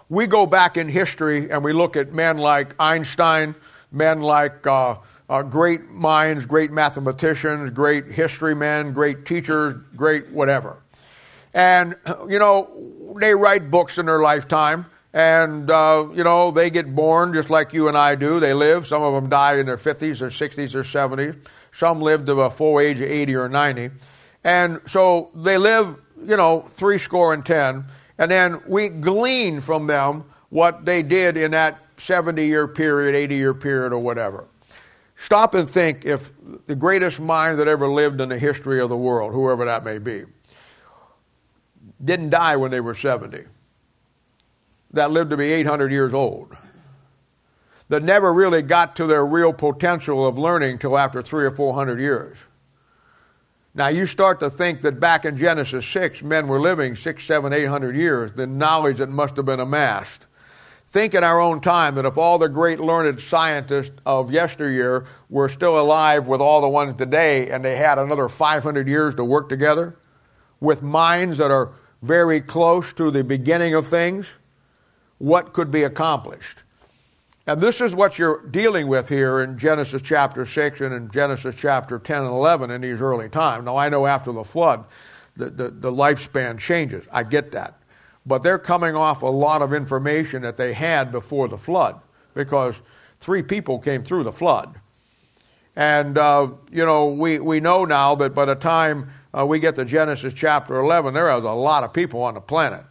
We 0.10 0.26
go 0.26 0.46
back 0.46 0.76
in 0.76 0.90
history 0.90 1.52
and 1.52 1.64
we 1.64 1.72
look 1.72 1.96
at 1.96 2.12
men 2.14 2.38
like 2.38 2.74
Einstein, 2.80 3.54
men 3.92 4.22
like 4.22 4.66
uh, 4.66 4.96
uh, 5.30 5.44
great 5.44 5.90
minds, 5.90 6.48
great 6.48 6.72
mathematicians, 6.72 7.70
great 7.72 8.08
history 8.08 8.56
men, 8.56 8.92
great 8.92 9.26
teachers, 9.26 9.76
great 9.96 10.30
whatever. 10.30 10.82
And, 11.54 11.96
you 12.28 12.40
know, 12.40 12.70
they 13.20 13.36
write 13.36 13.70
books 13.70 14.00
in 14.00 14.08
their 14.08 14.20
lifetime 14.20 14.88
and, 15.14 15.70
uh, 15.70 16.08
you 16.14 16.24
know, 16.24 16.52
they 16.52 16.70
get 16.70 16.96
born 16.96 17.34
just 17.34 17.50
like 17.50 17.74
you 17.74 17.88
and 17.88 17.98
I 17.98 18.16
do. 18.16 18.40
They 18.40 18.54
live. 18.54 18.88
Some 18.88 19.02
of 19.02 19.14
them 19.14 19.30
die 19.30 19.58
in 19.58 19.66
their 19.66 19.78
50s 19.78 20.22
or 20.22 20.30
60s 20.30 20.76
or 20.76 20.84
70s. 20.84 21.38
Some 21.72 22.02
live 22.02 22.26
to 22.26 22.42
a 22.42 22.50
full 22.50 22.80
age 22.80 23.00
of 23.00 23.10
80 23.10 23.36
or 23.36 23.50
90. 23.50 23.92
And 24.44 24.82
so 24.86 25.32
they 25.36 25.58
live, 25.58 25.96
you 26.24 26.38
know, 26.38 26.62
three 26.62 26.98
score 26.98 27.34
and 27.34 27.46
ten. 27.46 27.86
And 28.20 28.30
then 28.30 28.62
we 28.68 28.90
glean 28.90 29.62
from 29.62 29.88
them 29.88 30.26
what 30.50 30.86
they 30.86 31.02
did 31.02 31.38
in 31.38 31.52
that 31.52 31.80
70 31.98 32.46
year 32.46 32.68
period, 32.68 33.16
80 33.16 33.36
year 33.36 33.54
period, 33.56 33.94
or 33.94 34.00
whatever. 34.00 34.48
Stop 35.16 35.56
and 35.56 35.68
think 35.68 36.06
if 36.06 36.32
the 36.68 36.76
greatest 36.76 37.20
mind 37.20 37.60
that 37.60 37.68
ever 37.68 37.90
lived 37.90 38.22
in 38.22 38.30
the 38.30 38.38
history 38.38 38.80
of 38.80 38.90
the 38.90 38.98
world, 38.98 39.34
whoever 39.34 39.66
that 39.66 39.84
may 39.84 39.98
be, 39.98 40.26
didn't 42.04 42.30
die 42.30 42.56
when 42.56 42.72
they 42.72 42.82
were 42.82 42.96
70 42.96 43.46
that 44.92 45.12
lived 45.12 45.32
to 45.32 45.38
be 45.38 45.52
800 45.52 45.92
years 45.92 46.14
old. 46.14 46.56
that 47.90 48.04
never 48.04 48.32
really 48.34 48.62
got 48.62 48.96
to 48.96 49.08
their 49.08 49.26
real 49.26 49.52
potential 49.52 50.26
of 50.26 50.38
learning 50.38 50.78
till 50.78 50.98
after 50.98 51.22
three 51.24 51.46
or 51.46 51.52
four 51.52 51.74
hundred 51.74 52.00
years. 52.00 52.46
Now 53.74 53.88
you 53.88 54.06
start 54.06 54.40
to 54.40 54.50
think 54.50 54.82
that 54.82 55.00
back 55.00 55.26
in 55.26 55.38
Genesis 55.38 55.86
6, 55.88 56.24
men 56.24 56.48
were 56.48 56.60
living 56.60 56.96
six, 56.96 57.24
seven, 57.24 57.54
eight 57.54 57.66
hundred 57.66 57.96
years, 57.96 58.32
the 58.32 58.48
knowledge 58.48 58.98
that 58.98 59.10
must 59.10 59.36
have 59.36 59.46
been 59.46 59.60
amassed. 59.60 60.26
Think 60.88 61.14
in 61.14 61.24
our 61.24 61.40
own 61.40 61.62
time 61.62 61.94
that 61.96 62.06
if 62.06 62.18
all 62.18 62.40
the 62.40 62.50
great 62.50 62.80
learned 62.80 63.22
scientists 63.22 63.92
of 64.08 64.32
yesteryear 64.32 65.06
were 65.30 65.48
still 65.48 65.80
alive 65.80 66.26
with 66.26 66.42
all 66.42 66.62
the 66.62 66.68
ones 66.68 66.98
today 66.98 67.52
and 67.52 67.64
they 67.64 67.76
had 67.76 68.00
another 68.00 68.28
500 68.28 68.88
years 68.88 69.14
to 69.16 69.24
work 69.24 69.50
together 69.50 69.96
with 70.60 70.82
minds 70.82 71.38
that 71.38 71.52
are 71.52 71.72
very 72.02 72.42
close 72.42 72.92
to 72.94 73.12
the 73.12 73.24
beginning 73.24 73.76
of 73.76 73.88
things, 73.88 74.28
what 75.20 75.54
could 75.54 75.70
be 75.70 75.84
accomplished? 75.84 76.64
And 77.50 77.60
this 77.60 77.82
is 77.82 77.96
what 77.96 78.20
you're 78.20 78.46
dealing 78.48 78.88
with 78.88 79.10
here 79.10 79.42
in 79.42 79.58
Genesis 79.58 80.02
chapter 80.02 80.46
6 80.46 80.82
and 80.82 80.94
in 80.94 81.10
Genesis 81.10 81.56
chapter 81.56 81.98
10 81.98 82.22
and 82.22 82.28
11 82.28 82.70
in 82.70 82.82
these 82.82 83.02
early 83.02 83.28
times. 83.28 83.66
Now, 83.66 83.76
I 83.76 83.90
know 83.90 84.06
after 84.06 84.32
the 84.32 84.44
flood, 84.44 84.86
the, 85.36 85.50
the, 85.50 85.70
the 85.70 85.92
lifespan 85.92 86.60
changes. 86.60 87.06
I 87.12 87.24
get 87.24 87.52
that 87.54 87.80
but 88.30 88.44
they're 88.44 88.60
coming 88.60 88.96
off 88.96 89.24
a 89.24 89.28
lot 89.28 89.62
of 89.62 89.74
information 89.74 90.44
that 90.44 90.56
they 90.56 90.74
had 90.74 91.12
before 91.12 91.48
the 91.48 91.58
flood 91.58 92.00
because 92.36 92.76
three 93.20 93.42
people 93.42 93.80
came 93.80 94.04
through 94.04 94.24
the 94.24 94.32
flood. 94.32 94.80
And, 95.76 96.18
uh, 96.18 96.52
you 96.72 96.86
know, 96.86 97.08
we, 97.08 97.40
we 97.40 97.60
know 97.60 97.86
now 97.86 98.14
that 98.16 98.36
by 98.36 98.46
the 98.46 98.56
time 98.56 99.10
uh, 99.34 99.46
we 99.48 99.60
get 99.60 99.76
to 99.76 99.86
Genesis 99.86 100.34
chapter 100.34 100.80
11, 100.80 101.16
there 101.16 101.32
is 101.32 101.44
a 101.44 101.52
lot 101.52 101.84
of 101.84 101.92
people 101.92 102.22
on 102.22 102.36
the 102.36 102.42
planet. 102.42 102.84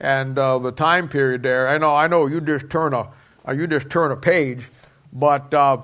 And 0.00 0.38
uh, 0.38 0.58
the 0.58 0.72
time 0.72 1.08
period 1.08 1.42
there, 1.42 1.68
I 1.68 1.76
know, 1.76 1.94
I 1.94 2.06
know 2.06 2.26
you 2.26 2.40
just 2.40 2.70
turn 2.70 2.94
a, 2.94 3.10
uh, 3.46 3.52
you 3.52 3.66
just 3.66 3.90
turn 3.90 4.10
a 4.10 4.16
page, 4.16 4.66
but 5.12 5.52
uh, 5.52 5.78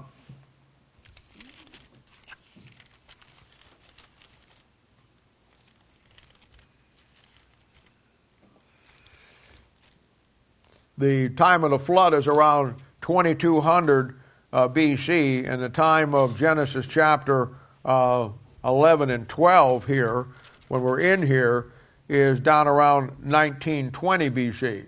the 10.97 11.29
time 11.31 11.65
of 11.65 11.71
the 11.71 11.79
flood 11.79 12.15
is 12.15 12.27
around 12.27 12.77
2200 13.01 14.21
uh, 14.53 14.69
BC, 14.69 15.49
and 15.49 15.63
the 15.63 15.69
time 15.69 16.15
of 16.15 16.37
Genesis 16.37 16.87
chapter 16.87 17.51
uh, 17.85 18.29
11 18.65 19.11
and 19.11 19.29
12 19.29 19.87
here, 19.87 20.27
when 20.69 20.83
we're 20.83 21.01
in 21.01 21.27
here, 21.27 21.73
is 22.09 22.41
down 22.41 22.67
around 22.67 23.11
1920 23.23 24.31
BC. 24.31 24.87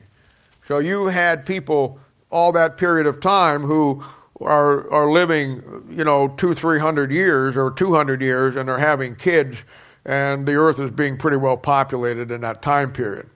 So 0.65 0.79
you 0.79 1.07
had 1.07 1.47
people 1.47 1.99
all 2.33 2.51
that 2.53 2.77
period 2.77 3.07
of 3.07 3.21
time 3.21 3.63
who 3.63 4.03
are, 4.41 4.91
are 4.93 5.11
living, 5.13 5.63
you 5.89 6.03
know, 6.03 6.29
two, 6.29 6.55
three 6.55 6.81
hundred 6.81 7.13
years 7.13 7.57
or 7.57 7.71
200 7.71 8.21
years, 8.21 8.57
and 8.57 8.69
they're 8.69 8.79
having 8.79 9.15
kids, 9.15 9.65
and 10.05 10.47
the 10.47 10.55
earth 10.55 10.81
is 10.81 10.91
being 10.91 11.17
pretty 11.17 11.37
well 11.37 11.57
populated 11.57 12.31
in 12.31 12.41
that 12.41 12.63
time 12.63 12.93
period. 12.93 13.29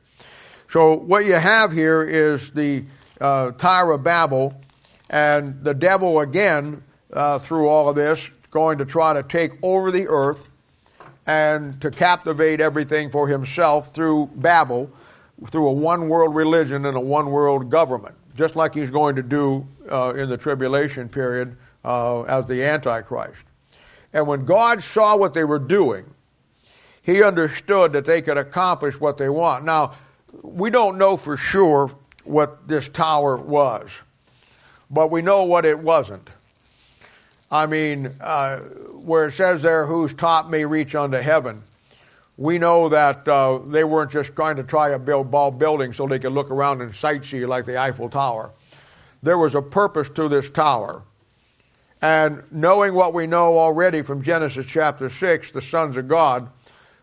So 0.69 0.95
what 0.95 1.25
you 1.25 1.35
have 1.35 1.71
here 1.71 2.03
is 2.03 2.51
the 2.51 2.85
uh, 3.21 3.53
Tower 3.53 3.93
of 3.93 4.03
Babel, 4.03 4.53
and 5.09 5.63
the 5.63 5.75
devil 5.75 6.19
again, 6.21 6.83
uh, 7.13 7.39
through 7.39 7.69
all 7.69 7.89
of 7.89 7.95
this, 7.95 8.31
going 8.51 8.79
to 8.79 8.85
try 8.85 9.13
to 9.13 9.23
take 9.23 9.53
over 9.63 9.93
the 9.93 10.09
earth 10.09 10.47
and 11.27 11.81
to 11.81 11.91
captivate 11.91 12.61
everything 12.61 13.11
for 13.11 13.29
himself 13.29 13.95
through 13.95 14.31
Babel, 14.35 14.91
through 15.49 15.69
a 15.69 15.73
one 15.73 16.09
world 16.09 16.35
religion 16.35 16.87
and 16.87 16.97
a 16.97 17.01
one 17.01 17.31
world 17.31 17.71
government, 17.71 18.15
just 18.37 18.57
like 18.57 18.75
he's 18.75 18.91
going 18.91 19.17
to 19.17 19.23
do 19.23 19.67
uh, 19.91 20.15
in 20.17 20.29
the 20.29 20.37
tribulation 20.37 21.09
period 21.09 21.57
uh, 21.85 22.23
as 22.23 22.47
the 22.47 22.63
Antichrist. 22.63 23.43
And 24.13 24.27
when 24.27 24.45
God 24.45 24.83
saw 24.83 25.17
what 25.17 25.35
they 25.35 25.45
were 25.45 25.59
doing, 25.59 26.07
he 27.03 27.23
understood 27.23 27.93
that 27.93 28.05
they 28.05 28.23
could 28.23 28.39
accomplish 28.39 29.01
what 29.01 29.19
they 29.19 29.29
want. 29.29 29.65
Now, 29.65 29.95
we 30.43 30.71
don't 30.71 30.99
know 30.99 31.17
for 31.17 31.37
sure 31.37 31.91
what 32.25 32.67
this 32.67 32.89
tower 32.89 33.37
was, 33.37 34.01
but 34.91 35.11
we 35.11 35.23
know 35.23 35.45
what 35.45 35.65
it 35.65 35.79
wasn't. 35.79 36.29
I 37.51 37.67
mean, 37.67 38.13
uh, 38.21 38.59
where 38.59 39.29
it 39.29 39.33
says 39.33 39.63
there, 39.63 39.87
whose 39.87 40.13
top 40.15 40.49
may 40.49 40.65
reach 40.65 40.95
unto 40.95 41.19
heaven, 41.19 41.63
we 42.37 42.59
know 42.59 42.89
that 42.89 43.27
uh, 43.27 43.59
they 43.67 43.85
weren't 43.85 44.11
just 44.11 44.37
trying 44.37 44.57
to 44.57 44.63
try 44.63 44.91
to 44.91 44.99
build 44.99 45.31
ball 45.31 45.51
building 45.51 45.93
so 45.93 46.07
they 46.07 46.19
could 46.19 46.33
look 46.33 46.51
around 46.51 46.83
and 46.83 46.93
sightsee 46.93 47.47
like 47.49 47.65
the 47.65 47.79
Eiffel 47.79 48.09
Tower. 48.09 48.53
There 49.23 49.39
was 49.39 49.55
a 49.55 49.63
purpose 49.63 50.09
to 50.11 50.29
this 50.29 50.51
tower. 50.51 51.03
And 52.03 52.43
knowing 52.51 52.95
what 52.95 53.15
we 53.15 53.27
know 53.27 53.59
already 53.59 54.03
from 54.03 54.23
Genesis 54.23 54.67
chapter 54.67 55.09
6, 55.09 55.51
the 55.53 55.63
sons 55.63 55.97
of 55.97 56.09
God 56.09 56.51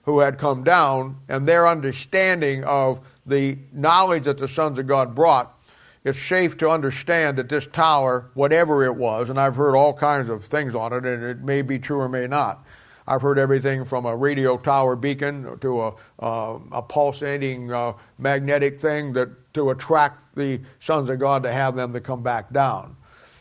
who 0.03 0.19
had 0.19 0.37
come 0.37 0.63
down, 0.63 1.17
and 1.29 1.47
their 1.47 1.67
understanding 1.67 2.63
of 2.65 2.99
the 3.25 3.57
knowledge 3.71 4.23
that 4.23 4.37
the 4.37 4.47
sons 4.47 4.77
of 4.77 4.85
God 4.85 5.15
brought, 5.15 5.57
it's 6.03 6.19
safe 6.19 6.57
to 6.57 6.69
understand 6.69 7.37
that 7.37 7.47
this 7.47 7.65
tower, 7.67 8.29
whatever 8.33 8.83
it 8.83 8.95
was, 8.95 9.29
and 9.29 9.39
I've 9.39 9.55
heard 9.55 9.75
all 9.75 9.93
kinds 9.93 10.29
of 10.29 10.43
things 10.43 10.75
on 10.75 10.91
it, 10.91 11.05
and 11.05 11.23
it 11.23 11.39
may 11.39 11.61
be 11.61 11.79
true 11.79 12.01
or 12.01 12.09
may 12.09 12.27
not. 12.27 12.62
I've 13.07 13.21
heard 13.21 13.37
everything 13.37 13.85
from 13.85 14.05
a 14.05 14.15
radio 14.15 14.57
tower 14.57 14.95
beacon 14.95 15.57
to 15.59 15.81
a, 15.81 15.95
uh, 16.19 16.59
a 16.71 16.81
pulsating 16.81 17.71
uh, 17.71 17.93
magnetic 18.17 18.81
thing 18.81 19.13
that 19.13 19.53
to 19.53 19.71
attract 19.71 20.35
the 20.35 20.61
sons 20.79 21.09
of 21.09 21.19
God 21.19 21.43
to 21.43 21.51
have 21.51 21.75
them 21.75 21.93
to 21.93 21.99
come 21.99 22.23
back 22.23 22.51
down. 22.51 22.95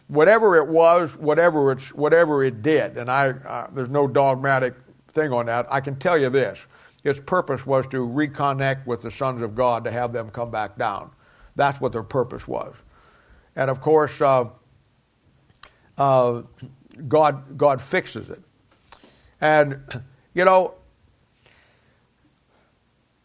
Whatever 0.09 0.57
it 0.57 0.67
was, 0.67 1.17
whatever 1.17 1.73
it's, 1.73 1.95
whatever 1.95 2.43
it 2.43 2.61
did, 2.63 2.97
and 2.99 3.11
I, 3.11 3.31
uh, 3.31 3.69
there's 3.73 3.89
no 3.89 4.07
dogmatic 4.07 4.75
thing 5.13 5.33
on 5.33 5.47
that. 5.47 5.67
I 5.71 5.81
can 5.81 5.97
tell 5.97 6.19
you 6.19 6.29
this: 6.29 6.59
its 7.05 7.21
purpose 7.21 7.65
was 7.65 7.87
to 7.89 8.07
reconnect 8.07 8.87
with 8.87 9.03
the 9.03 9.11
sons 9.11 9.43
of 9.43 9.55
God 9.55 9.85
to 9.85 9.91
have 9.91 10.13
them 10.13 10.31
come 10.31 10.51
back 10.51 10.77
down. 10.77 11.13
That's 11.57 11.81
what 11.81 11.93
their 11.93 12.03
purpose 12.03 12.47
was. 12.47 12.75
And 13.57 13.71
of 13.71 13.81
course, 13.81 14.21
uh, 14.21 14.47
uh, 15.97 16.43
God, 17.09 17.57
God 17.57 17.81
fixes 17.81 18.29
it. 18.29 18.43
And, 19.43 19.83
you 20.33 20.47
know, 20.47 20.75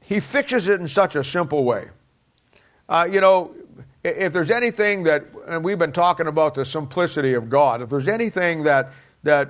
He 0.01 0.19
fixes 0.19 0.67
it 0.67 0.81
in 0.81 0.87
such 0.89 1.15
a 1.15 1.23
simple 1.23 1.63
way. 1.63 1.89
Uh, 2.89 3.07
you 3.09 3.21
know, 3.21 3.53
if 4.03 4.33
there's 4.33 4.51
anything 4.51 5.03
that, 5.03 5.25
and 5.47 5.63
we've 5.63 5.77
been 5.77 5.91
talking 5.91 6.27
about 6.27 6.55
the 6.55 6.65
simplicity 6.65 7.33
of 7.33 7.49
God, 7.49 7.81
if 7.81 7.89
there's 7.89 8.07
anything 8.07 8.63
that, 8.63 8.93
that 9.23 9.49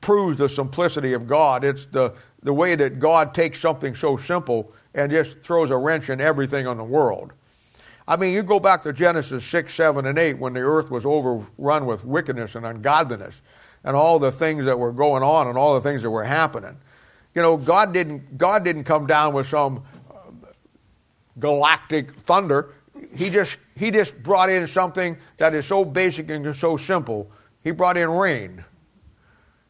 proves 0.00 0.36
the 0.36 0.48
simplicity 0.48 1.14
of 1.14 1.26
God, 1.26 1.64
it's 1.64 1.86
the, 1.86 2.14
the 2.42 2.52
way 2.52 2.74
that 2.76 2.98
God 2.98 3.34
takes 3.34 3.58
something 3.60 3.94
so 3.94 4.16
simple 4.16 4.72
and 4.94 5.10
just 5.10 5.38
throws 5.40 5.70
a 5.70 5.76
wrench 5.76 6.10
in 6.10 6.20
everything 6.20 6.66
in 6.66 6.76
the 6.76 6.84
world. 6.84 7.32
I 8.06 8.16
mean, 8.16 8.34
you 8.34 8.42
go 8.42 8.60
back 8.60 8.82
to 8.82 8.92
Genesis 8.92 9.44
6, 9.46 9.72
7, 9.72 10.04
and 10.04 10.18
8 10.18 10.38
when 10.38 10.52
the 10.52 10.60
earth 10.60 10.90
was 10.90 11.06
overrun 11.06 11.86
with 11.86 12.04
wickedness 12.04 12.54
and 12.54 12.66
ungodliness 12.66 13.40
and 13.84 13.94
all 13.94 14.18
the 14.18 14.32
things 14.32 14.64
that 14.64 14.78
were 14.78 14.92
going 14.92 15.22
on 15.22 15.46
and 15.46 15.58
all 15.58 15.74
the 15.74 15.80
things 15.80 16.02
that 16.02 16.10
were 16.10 16.24
happening. 16.24 16.76
You 17.34 17.42
know, 17.42 17.56
God 17.56 17.92
didn't, 17.92 18.38
God 18.38 18.64
didn't 18.64 18.84
come 18.84 19.06
down 19.06 19.34
with 19.34 19.46
some 19.46 19.84
uh, 20.10 20.48
galactic 21.38 22.14
thunder. 22.14 22.72
He 23.14 23.28
just, 23.30 23.58
he 23.76 23.90
just 23.90 24.20
brought 24.22 24.50
in 24.50 24.66
something 24.66 25.18
that 25.36 25.54
is 25.54 25.66
so 25.66 25.84
basic 25.84 26.30
and 26.30 26.54
so 26.56 26.76
simple. 26.76 27.30
He 27.62 27.72
brought 27.72 27.96
in 27.96 28.08
rain. 28.08 28.64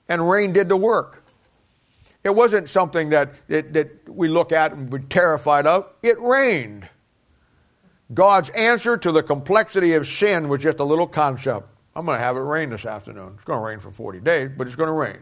And 0.08 0.28
rain 0.28 0.52
did 0.52 0.68
the 0.68 0.76
work. 0.76 1.24
It 2.22 2.34
wasn't 2.34 2.70
something 2.70 3.10
that, 3.10 3.34
that, 3.48 3.72
that 3.74 4.08
we 4.08 4.28
look 4.28 4.52
at 4.52 4.72
and 4.72 4.90
we're 4.90 4.98
terrified 4.98 5.66
of. 5.66 5.90
It 6.02 6.20
rained. 6.20 6.88
God's 8.12 8.50
answer 8.50 8.96
to 8.98 9.12
the 9.12 9.22
complexity 9.22 9.94
of 9.94 10.06
sin 10.06 10.48
was 10.48 10.62
just 10.62 10.78
a 10.78 10.84
little 10.84 11.06
concept. 11.06 11.68
I'm 11.96 12.04
going 12.04 12.18
to 12.18 12.24
have 12.24 12.36
it 12.36 12.40
rain 12.40 12.70
this 12.70 12.84
afternoon. 12.84 13.32
It's 13.36 13.44
going 13.44 13.60
to 13.60 13.64
rain 13.64 13.80
for 13.80 13.90
40 13.92 14.20
days, 14.20 14.50
but 14.56 14.66
it's 14.66 14.76
going 14.76 14.88
to 14.88 14.92
rain. 14.92 15.18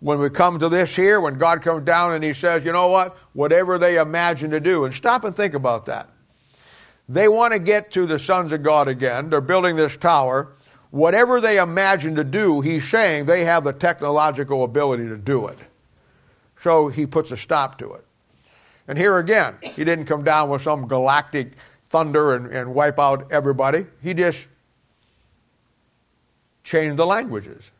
When 0.00 0.18
we 0.18 0.30
come 0.30 0.58
to 0.58 0.68
this 0.68 0.94
here, 0.94 1.20
when 1.20 1.38
God 1.38 1.62
comes 1.62 1.84
down 1.84 2.12
and 2.12 2.22
He 2.22 2.34
says, 2.34 2.64
you 2.64 2.72
know 2.72 2.88
what? 2.88 3.16
Whatever 3.32 3.78
they 3.78 3.98
imagine 3.98 4.50
to 4.50 4.60
do, 4.60 4.84
and 4.84 4.94
stop 4.94 5.24
and 5.24 5.34
think 5.34 5.54
about 5.54 5.86
that. 5.86 6.08
They 7.08 7.28
want 7.28 7.52
to 7.52 7.58
get 7.58 7.90
to 7.92 8.06
the 8.06 8.18
sons 8.18 8.52
of 8.52 8.62
God 8.62 8.88
again. 8.88 9.30
They're 9.30 9.40
building 9.40 9.76
this 9.76 9.96
tower. 9.96 10.52
Whatever 10.90 11.40
they 11.40 11.58
imagine 11.58 12.14
to 12.16 12.24
do, 12.24 12.60
He's 12.60 12.86
saying 12.86 13.26
they 13.26 13.44
have 13.44 13.64
the 13.64 13.72
technological 13.72 14.64
ability 14.64 15.08
to 15.08 15.16
do 15.16 15.46
it. 15.46 15.58
So 16.58 16.88
he 16.88 17.06
puts 17.06 17.30
a 17.30 17.36
stop 17.36 17.78
to 17.78 17.94
it. 17.94 18.04
And 18.88 18.96
here 18.96 19.18
again, 19.18 19.56
he 19.62 19.84
didn't 19.84 20.06
come 20.06 20.24
down 20.24 20.48
with 20.48 20.62
some 20.62 20.86
galactic 20.86 21.52
thunder 21.88 22.34
and, 22.34 22.46
and 22.46 22.74
wipe 22.74 22.98
out 22.98 23.30
everybody. 23.30 23.86
He 24.02 24.14
just 24.14 24.46
changed 26.66 26.96
the 26.96 27.06
languages. 27.06 27.70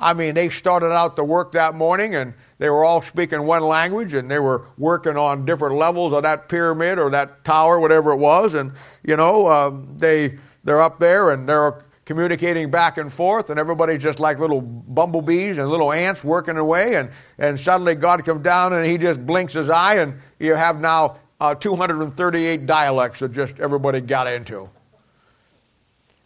I 0.00 0.14
mean, 0.14 0.36
they 0.36 0.48
started 0.48 0.92
out 0.92 1.16
the 1.16 1.24
work 1.24 1.52
that 1.52 1.74
morning 1.74 2.14
and 2.14 2.34
they 2.58 2.70
were 2.70 2.84
all 2.84 3.02
speaking 3.02 3.42
one 3.42 3.62
language 3.62 4.14
and 4.14 4.30
they 4.30 4.38
were 4.38 4.64
working 4.78 5.16
on 5.16 5.44
different 5.44 5.74
levels 5.74 6.12
of 6.12 6.22
that 6.22 6.48
pyramid 6.48 7.00
or 7.00 7.10
that 7.10 7.44
tower, 7.44 7.80
whatever 7.80 8.12
it 8.12 8.18
was. 8.18 8.54
And, 8.54 8.72
you 9.02 9.16
know, 9.16 9.48
um, 9.48 9.96
they, 9.98 10.38
they're 10.62 10.80
up 10.80 11.00
there 11.00 11.32
and 11.32 11.48
they're 11.48 11.84
communicating 12.04 12.70
back 12.70 12.96
and 12.96 13.12
forth, 13.12 13.50
and 13.50 13.60
everybody's 13.60 14.02
just 14.02 14.18
like 14.18 14.38
little 14.38 14.62
bumblebees 14.62 15.58
and 15.58 15.68
little 15.68 15.92
ants 15.92 16.24
working 16.24 16.56
away. 16.56 16.94
And, 16.94 17.10
and 17.36 17.60
suddenly 17.60 17.96
God 17.96 18.24
comes 18.24 18.42
down 18.42 18.72
and 18.72 18.86
he 18.86 18.96
just 18.96 19.26
blinks 19.26 19.52
his 19.52 19.68
eye, 19.68 19.96
and 19.96 20.14
you 20.38 20.54
have 20.54 20.80
now 20.80 21.18
uh, 21.38 21.54
238 21.54 22.64
dialects 22.64 23.18
that 23.18 23.32
just 23.32 23.60
everybody 23.60 24.00
got 24.00 24.26
into. 24.26 24.70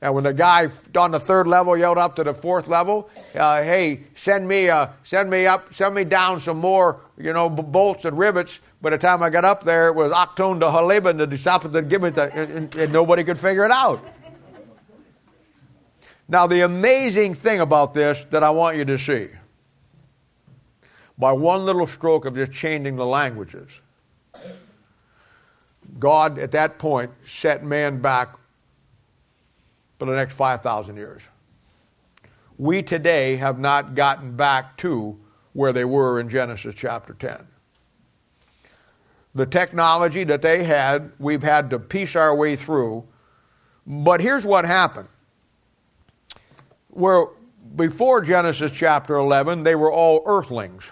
And 0.03 0.13
when 0.17 0.25
the 0.25 0.35
guy 0.35 0.69
on 0.97 1.13
the 1.13 1.21
third 1.21 1.47
level 1.47 1.77
yelled 1.77 1.97
up 1.97 2.17
to 2.17 2.25
the 2.25 2.35
fourth 2.35 2.67
level, 2.67 3.09
uh, 3.37 3.63
"Hey, 3.63 4.01
send 4.17 4.49
me, 4.49 4.69
uh, 4.69 4.89
send 5.05 5.31
me 5.31 5.47
up, 5.47 5.73
send 5.73 5.95
me 5.95 6.03
down 6.03 6.41
some 6.41 6.59
more, 6.59 6.99
you 7.17 7.33
know, 7.33 7.49
b- 7.49 7.63
bolts 7.63 8.05
and 8.05 8.19
rivets." 8.19 8.59
By 8.83 8.91
the 8.91 8.99
time 8.99 9.23
I 9.23 9.31
got 9.31 9.45
up 9.45 9.63
there, 9.63 9.87
it 9.87 9.95
was 9.95 10.13
Octon 10.13 10.59
to 10.59 10.67
Haleben, 10.67 11.19
the 11.19 11.27
disciple 11.29 11.71
that 11.71 11.89
give 11.89 12.03
it, 12.03 12.19
and, 12.19 12.75
and 12.75 12.93
nobody 12.93 13.23
could 13.23 13.39
figure 13.39 13.65
it 13.65 13.71
out. 13.71 14.05
Now, 16.29 16.49
the 16.49 16.63
amazing 16.63 17.35
thing 17.35 17.61
about 17.61 17.95
this 17.95 18.27
that 18.31 18.43
I 18.43 18.51
want 18.51 18.77
you 18.77 18.85
to 18.87 18.99
see, 18.99 19.29
by 21.17 21.31
one 21.31 21.65
little 21.65 21.87
stroke 21.87 22.25
of 22.25 22.35
just 22.35 22.51
changing 22.51 22.97
the 22.97 23.07
languages, 23.07 23.81
God 26.01 26.41
at 26.41 26.51
that 26.51 26.79
point 26.79 27.13
set 27.25 27.63
man 27.63 28.01
back 28.01 28.31
for 30.03 30.07
the 30.07 30.17
next 30.17 30.35
5,000 30.35 30.97
years. 30.97 31.23
We 32.59 32.83
today 32.83 33.37
have 33.37 33.61
not 33.61 33.95
gotten 33.95 34.35
back 34.35 34.77
to 34.79 35.17
where 35.53 35.73
they 35.73 35.85
were 35.85 36.19
in 36.19 36.29
Genesis 36.29 36.75
chapter 36.75 37.15
10. 37.15 37.47
The 39.33 39.47
technology 39.47 40.25
that 40.25 40.43
they 40.43 40.65
had, 40.65 41.13
we've 41.21 41.45
had 41.45 41.71
to 41.71 41.79
piece 41.79 42.17
our 42.17 42.35
way 42.35 42.57
through. 42.57 43.05
But 43.87 44.21
here's 44.21 44.45
what 44.45 44.65
happened 44.65 45.07
where 46.89 47.27
before 47.77 48.23
Genesis 48.23 48.73
chapter 48.73 49.15
11, 49.15 49.63
they 49.63 49.77
were 49.77 49.93
all 49.93 50.25
earthlings. 50.27 50.91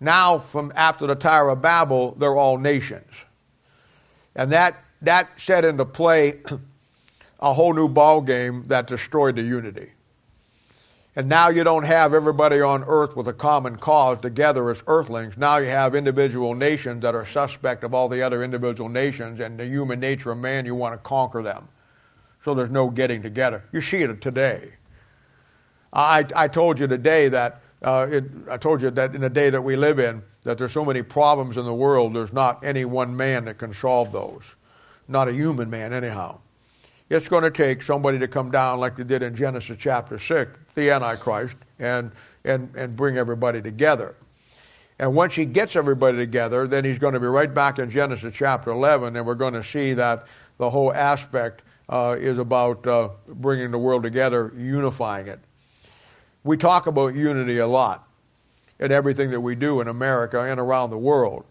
Now, 0.00 0.40
from 0.40 0.72
after 0.74 1.06
the 1.06 1.14
Tower 1.14 1.50
of 1.50 1.62
Babel, 1.62 2.16
they're 2.18 2.36
all 2.36 2.58
nations. 2.58 3.12
And 4.34 4.50
that, 4.50 4.74
that 5.00 5.28
set 5.38 5.64
into 5.64 5.84
play 5.84 6.40
a 7.40 7.54
whole 7.54 7.72
new 7.72 7.88
ball 7.88 8.20
game 8.20 8.64
that 8.68 8.86
destroyed 8.86 9.36
the 9.36 9.42
unity. 9.42 9.90
And 11.16 11.28
now 11.28 11.48
you 11.48 11.64
don't 11.64 11.82
have 11.84 12.14
everybody 12.14 12.60
on 12.60 12.84
earth 12.86 13.16
with 13.16 13.26
a 13.26 13.32
common 13.32 13.76
cause 13.76 14.18
together 14.20 14.70
as 14.70 14.84
earthlings. 14.86 15.36
Now 15.36 15.56
you 15.56 15.66
have 15.66 15.94
individual 15.94 16.54
nations 16.54 17.02
that 17.02 17.14
are 17.16 17.26
suspect 17.26 17.82
of 17.82 17.92
all 17.92 18.08
the 18.08 18.22
other 18.22 18.44
individual 18.44 18.88
nations, 18.88 19.40
and 19.40 19.58
the 19.58 19.66
human 19.66 19.98
nature 19.98 20.30
of 20.30 20.38
man, 20.38 20.66
you 20.66 20.74
want 20.74 20.94
to 20.94 20.98
conquer 20.98 21.42
them. 21.42 21.68
So 22.44 22.54
there's 22.54 22.70
no 22.70 22.90
getting 22.90 23.22
together. 23.22 23.64
You 23.72 23.80
see 23.80 24.02
it 24.02 24.20
today. 24.20 24.74
I, 25.92 26.24
I 26.36 26.46
told 26.46 26.78
you 26.78 26.86
today 26.86 27.28
that 27.28 27.60
uh, 27.82 28.06
it, 28.10 28.24
I 28.48 28.56
told 28.56 28.80
you 28.82 28.90
that 28.90 29.14
in 29.14 29.22
the 29.22 29.30
day 29.30 29.50
that 29.50 29.62
we 29.62 29.74
live 29.74 29.98
in, 29.98 30.22
that 30.44 30.58
there's 30.58 30.72
so 30.72 30.84
many 30.84 31.02
problems 31.02 31.56
in 31.56 31.64
the 31.64 31.74
world. 31.74 32.14
There's 32.14 32.32
not 32.32 32.64
any 32.64 32.84
one 32.84 33.16
man 33.16 33.46
that 33.46 33.58
can 33.58 33.72
solve 33.72 34.12
those, 34.12 34.54
not 35.08 35.28
a 35.28 35.32
human 35.32 35.68
man 35.68 35.92
anyhow. 35.92 36.38
It's 37.10 37.28
going 37.28 37.42
to 37.42 37.50
take 37.50 37.82
somebody 37.82 38.20
to 38.20 38.28
come 38.28 38.52
down 38.52 38.78
like 38.78 38.96
they 38.96 39.02
did 39.02 39.22
in 39.22 39.34
Genesis 39.34 39.76
chapter 39.78 40.18
six, 40.18 40.52
the 40.74 40.90
Antichrist, 40.90 41.56
and 41.78 42.12
and 42.44 42.74
and 42.76 42.96
bring 42.96 43.18
everybody 43.18 43.60
together. 43.60 44.14
And 45.00 45.14
once 45.14 45.34
he 45.34 45.44
gets 45.44 45.76
everybody 45.76 46.16
together, 46.16 46.68
then 46.68 46.84
he's 46.84 46.98
going 46.98 47.14
to 47.14 47.20
be 47.20 47.26
right 47.26 47.52
back 47.52 47.78
in 47.78 47.90
Genesis 47.90 48.34
chapter 48.34 48.70
11, 48.70 49.16
and 49.16 49.26
we're 49.26 49.34
going 49.34 49.54
to 49.54 49.64
see 49.64 49.94
that 49.94 50.26
the 50.58 50.70
whole 50.70 50.92
aspect 50.92 51.62
uh, 51.88 52.16
is 52.18 52.38
about 52.38 52.86
uh, 52.86 53.08
bringing 53.26 53.70
the 53.70 53.78
world 53.78 54.02
together, 54.02 54.52
unifying 54.56 55.26
it. 55.26 55.40
We 56.44 56.58
talk 56.58 56.86
about 56.86 57.14
unity 57.14 57.58
a 57.58 57.66
lot 57.66 58.06
in 58.78 58.92
everything 58.92 59.30
that 59.30 59.40
we 59.40 59.54
do 59.54 59.80
in 59.80 59.88
America 59.88 60.42
and 60.42 60.60
around 60.60 60.90
the 60.90 60.98
world. 60.98 61.44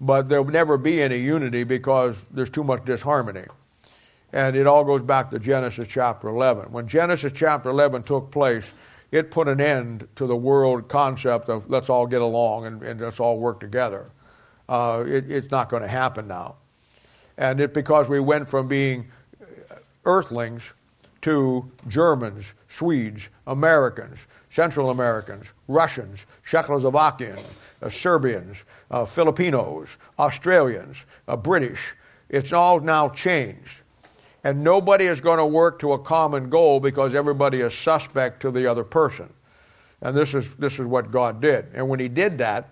But 0.00 0.28
there'll 0.28 0.44
never 0.44 0.78
be 0.78 1.02
any 1.02 1.18
unity 1.18 1.64
because 1.64 2.24
there's 2.30 2.50
too 2.50 2.64
much 2.64 2.84
disharmony. 2.84 3.44
And 4.34 4.56
it 4.56 4.66
all 4.66 4.82
goes 4.82 5.00
back 5.00 5.30
to 5.30 5.38
Genesis 5.38 5.86
chapter 5.88 6.26
11. 6.26 6.72
When 6.72 6.88
Genesis 6.88 7.30
chapter 7.32 7.70
11 7.70 8.02
took 8.02 8.32
place, 8.32 8.68
it 9.12 9.30
put 9.30 9.46
an 9.46 9.60
end 9.60 10.08
to 10.16 10.26
the 10.26 10.34
world 10.34 10.88
concept 10.88 11.48
of 11.48 11.70
let's 11.70 11.88
all 11.88 12.04
get 12.04 12.20
along 12.20 12.66
and, 12.66 12.82
and 12.82 13.00
let's 13.00 13.20
all 13.20 13.38
work 13.38 13.60
together. 13.60 14.10
Uh, 14.68 15.04
it, 15.06 15.30
it's 15.30 15.52
not 15.52 15.68
going 15.68 15.82
to 15.82 15.88
happen 15.88 16.26
now. 16.26 16.56
And 17.38 17.60
it's 17.60 17.72
because 17.72 18.08
we 18.08 18.18
went 18.18 18.48
from 18.48 18.66
being 18.66 19.06
earthlings 20.04 20.72
to 21.22 21.70
Germans, 21.86 22.54
Swedes, 22.66 23.28
Americans, 23.46 24.26
Central 24.50 24.90
Americans, 24.90 25.52
Russians, 25.68 26.26
Czechoslovakians, 26.44 27.44
uh, 27.80 27.88
Serbians, 27.88 28.64
uh, 28.90 29.04
Filipinos, 29.04 29.96
Australians, 30.18 31.04
uh, 31.28 31.36
British. 31.36 31.94
It's 32.28 32.52
all 32.52 32.80
now 32.80 33.10
changed. 33.10 33.76
And 34.44 34.62
nobody 34.62 35.06
is 35.06 35.20
going 35.20 35.38
to 35.38 35.46
work 35.46 35.80
to 35.80 35.92
a 35.92 35.98
common 35.98 36.50
goal 36.50 36.78
because 36.78 37.14
everybody 37.14 37.62
is 37.62 37.74
suspect 37.74 38.40
to 38.42 38.50
the 38.50 38.70
other 38.70 38.84
person. 38.84 39.32
And 40.00 40.16
this 40.16 40.34
is, 40.34 40.54
this 40.56 40.74
is 40.78 40.86
what 40.86 41.10
God 41.10 41.40
did. 41.40 41.66
And 41.74 41.88
when 41.88 41.98
He 41.98 42.08
did 42.08 42.38
that, 42.38 42.68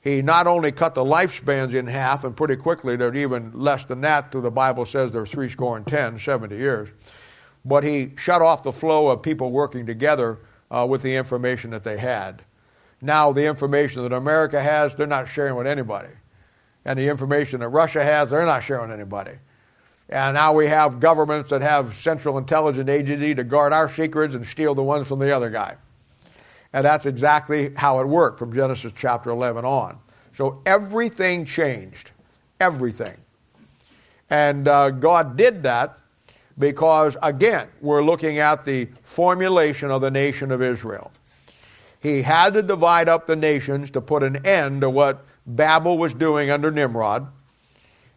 He 0.00 0.22
not 0.22 0.46
only 0.46 0.72
cut 0.72 0.94
the 0.94 1.04
lifespans 1.04 1.74
in 1.74 1.88
half, 1.88 2.24
and 2.24 2.36
pretty 2.36 2.56
quickly, 2.56 2.94
they're 2.94 3.14
even 3.14 3.50
less 3.52 3.84
than 3.84 4.00
that, 4.02 4.32
to 4.32 4.40
the 4.40 4.52
Bible 4.52 4.86
says 4.86 5.10
they're 5.10 5.26
three 5.26 5.50
score 5.50 5.76
and 5.76 5.86
ten, 5.86 6.18
70 6.18 6.56
years 6.56 6.88
but 7.64 7.84
he 7.84 8.12
shut 8.16 8.42
off 8.42 8.62
the 8.62 8.72
flow 8.72 9.08
of 9.08 9.22
people 9.22 9.50
working 9.50 9.86
together 9.86 10.38
uh, 10.70 10.86
with 10.88 11.02
the 11.02 11.16
information 11.16 11.70
that 11.70 11.84
they 11.84 11.96
had. 11.96 12.42
Now, 13.00 13.32
the 13.32 13.46
information 13.46 14.02
that 14.02 14.12
America 14.12 14.62
has, 14.62 14.94
they're 14.94 15.06
not 15.06 15.28
sharing 15.28 15.56
with 15.56 15.66
anybody. 15.66 16.10
And 16.84 16.98
the 16.98 17.08
information 17.08 17.60
that 17.60 17.68
Russia 17.68 18.04
has, 18.04 18.30
they're 18.30 18.44
not 18.44 18.62
sharing 18.62 18.90
with 18.90 18.98
anybody. 18.98 19.38
And 20.08 20.34
now 20.34 20.52
we 20.52 20.66
have 20.66 21.00
governments 21.00 21.50
that 21.50 21.62
have 21.62 21.94
central 21.94 22.36
intelligence 22.38 22.88
agency 22.88 23.34
to 23.34 23.44
guard 23.44 23.72
our 23.72 23.88
secrets 23.88 24.34
and 24.34 24.46
steal 24.46 24.74
the 24.74 24.82
ones 24.82 25.08
from 25.08 25.18
the 25.18 25.34
other 25.34 25.50
guy. 25.50 25.76
And 26.72 26.84
that's 26.84 27.06
exactly 27.06 27.72
how 27.74 28.00
it 28.00 28.06
worked 28.06 28.38
from 28.38 28.52
Genesis 28.52 28.92
chapter 28.94 29.30
11 29.30 29.64
on. 29.64 29.98
So 30.34 30.60
everything 30.66 31.46
changed. 31.46 32.10
Everything. 32.60 33.16
And 34.28 34.66
uh, 34.66 34.90
God 34.90 35.36
did 35.36 35.62
that 35.62 35.98
because, 36.58 37.16
again, 37.22 37.68
we're 37.80 38.04
looking 38.04 38.38
at 38.38 38.64
the 38.64 38.88
formulation 39.02 39.90
of 39.90 40.00
the 40.00 40.10
nation 40.10 40.50
of 40.50 40.62
Israel. 40.62 41.12
He 42.00 42.22
had 42.22 42.54
to 42.54 42.62
divide 42.62 43.08
up 43.08 43.26
the 43.26 43.36
nations 43.36 43.90
to 43.92 44.00
put 44.00 44.22
an 44.22 44.44
end 44.44 44.82
to 44.82 44.90
what 44.90 45.24
Babel 45.46 45.96
was 45.96 46.12
doing 46.12 46.50
under 46.50 46.70
Nimrod. 46.70 47.28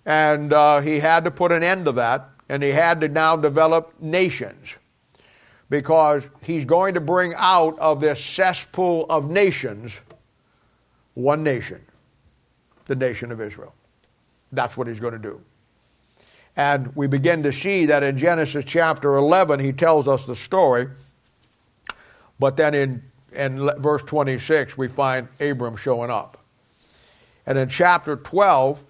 And 0.07 0.53
uh, 0.53 0.79
he 0.79 1.01
had 1.01 1.25
to 1.25 1.31
put 1.31 1.51
an 1.51 1.63
end 1.63 1.83
to 1.85 1.91
that, 1.91 2.29
and 2.47 2.63
he 2.63 2.69
had 2.69 3.01
to 3.01 3.09
now 3.09 3.35
develop 3.35 3.93
nations 3.99 4.77
because 5.69 6.23
he's 6.41 6.63
going 6.63 6.93
to 6.93 7.01
bring 7.01 7.33
out 7.35 7.77
of 7.77 7.99
this 7.99 8.23
cesspool 8.23 9.05
of 9.09 9.29
nations 9.29 9.99
one 11.13 11.43
nation, 11.43 11.81
the 12.85 12.95
nation 12.95 13.33
of 13.33 13.41
Israel. 13.41 13.73
That's 14.53 14.77
what 14.77 14.87
he's 14.87 15.01
going 15.01 15.11
to 15.11 15.19
do. 15.19 15.41
And 16.55 16.95
we 16.95 17.07
begin 17.07 17.43
to 17.43 17.51
see 17.51 17.85
that 17.87 18.01
in 18.01 18.17
Genesis 18.17 18.63
chapter 18.65 19.17
11, 19.17 19.59
he 19.59 19.73
tells 19.73 20.07
us 20.07 20.25
the 20.25 20.37
story. 20.37 20.87
But 22.39 22.55
then 22.55 22.73
in, 22.73 23.03
in 23.33 23.69
verse 23.77 24.03
26, 24.03 24.77
we 24.77 24.87
find 24.87 25.27
Abram 25.41 25.75
showing 25.75 26.09
up. 26.09 26.37
And 27.45 27.57
in 27.57 27.67
chapter 27.67 28.15
12, 28.15 28.83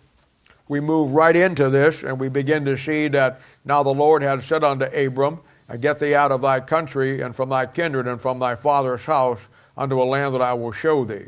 we 0.70 0.80
move 0.80 1.14
right 1.14 1.36
into 1.36 1.70
this 1.70 2.04
and 2.04 2.20
we 2.20 2.30
begin 2.30 2.66
to 2.66 2.78
see 2.78 3.08
that 3.10 3.40
now 3.66 3.84
the 3.84 3.94
Lord 3.94 4.22
had 4.22 4.44
said 4.44 4.64
unto 4.64 4.86
Abram, 4.86 5.40
Get 5.80 6.00
thee 6.00 6.16
out 6.16 6.32
of 6.32 6.42
thy 6.42 6.62
country 6.62 7.22
and 7.22 7.36
from 7.36 7.50
thy 7.50 7.66
kindred 7.66 8.08
and 8.08 8.22
from 8.22 8.40
thy 8.40 8.56
father's 8.56 9.04
house 9.04 9.48
unto 9.78 10.02
a 10.02 10.06
land 10.06 10.34
that 10.34 10.42
I 10.42 10.54
will 10.54 10.72
show 10.72 11.04
thee. 11.04 11.26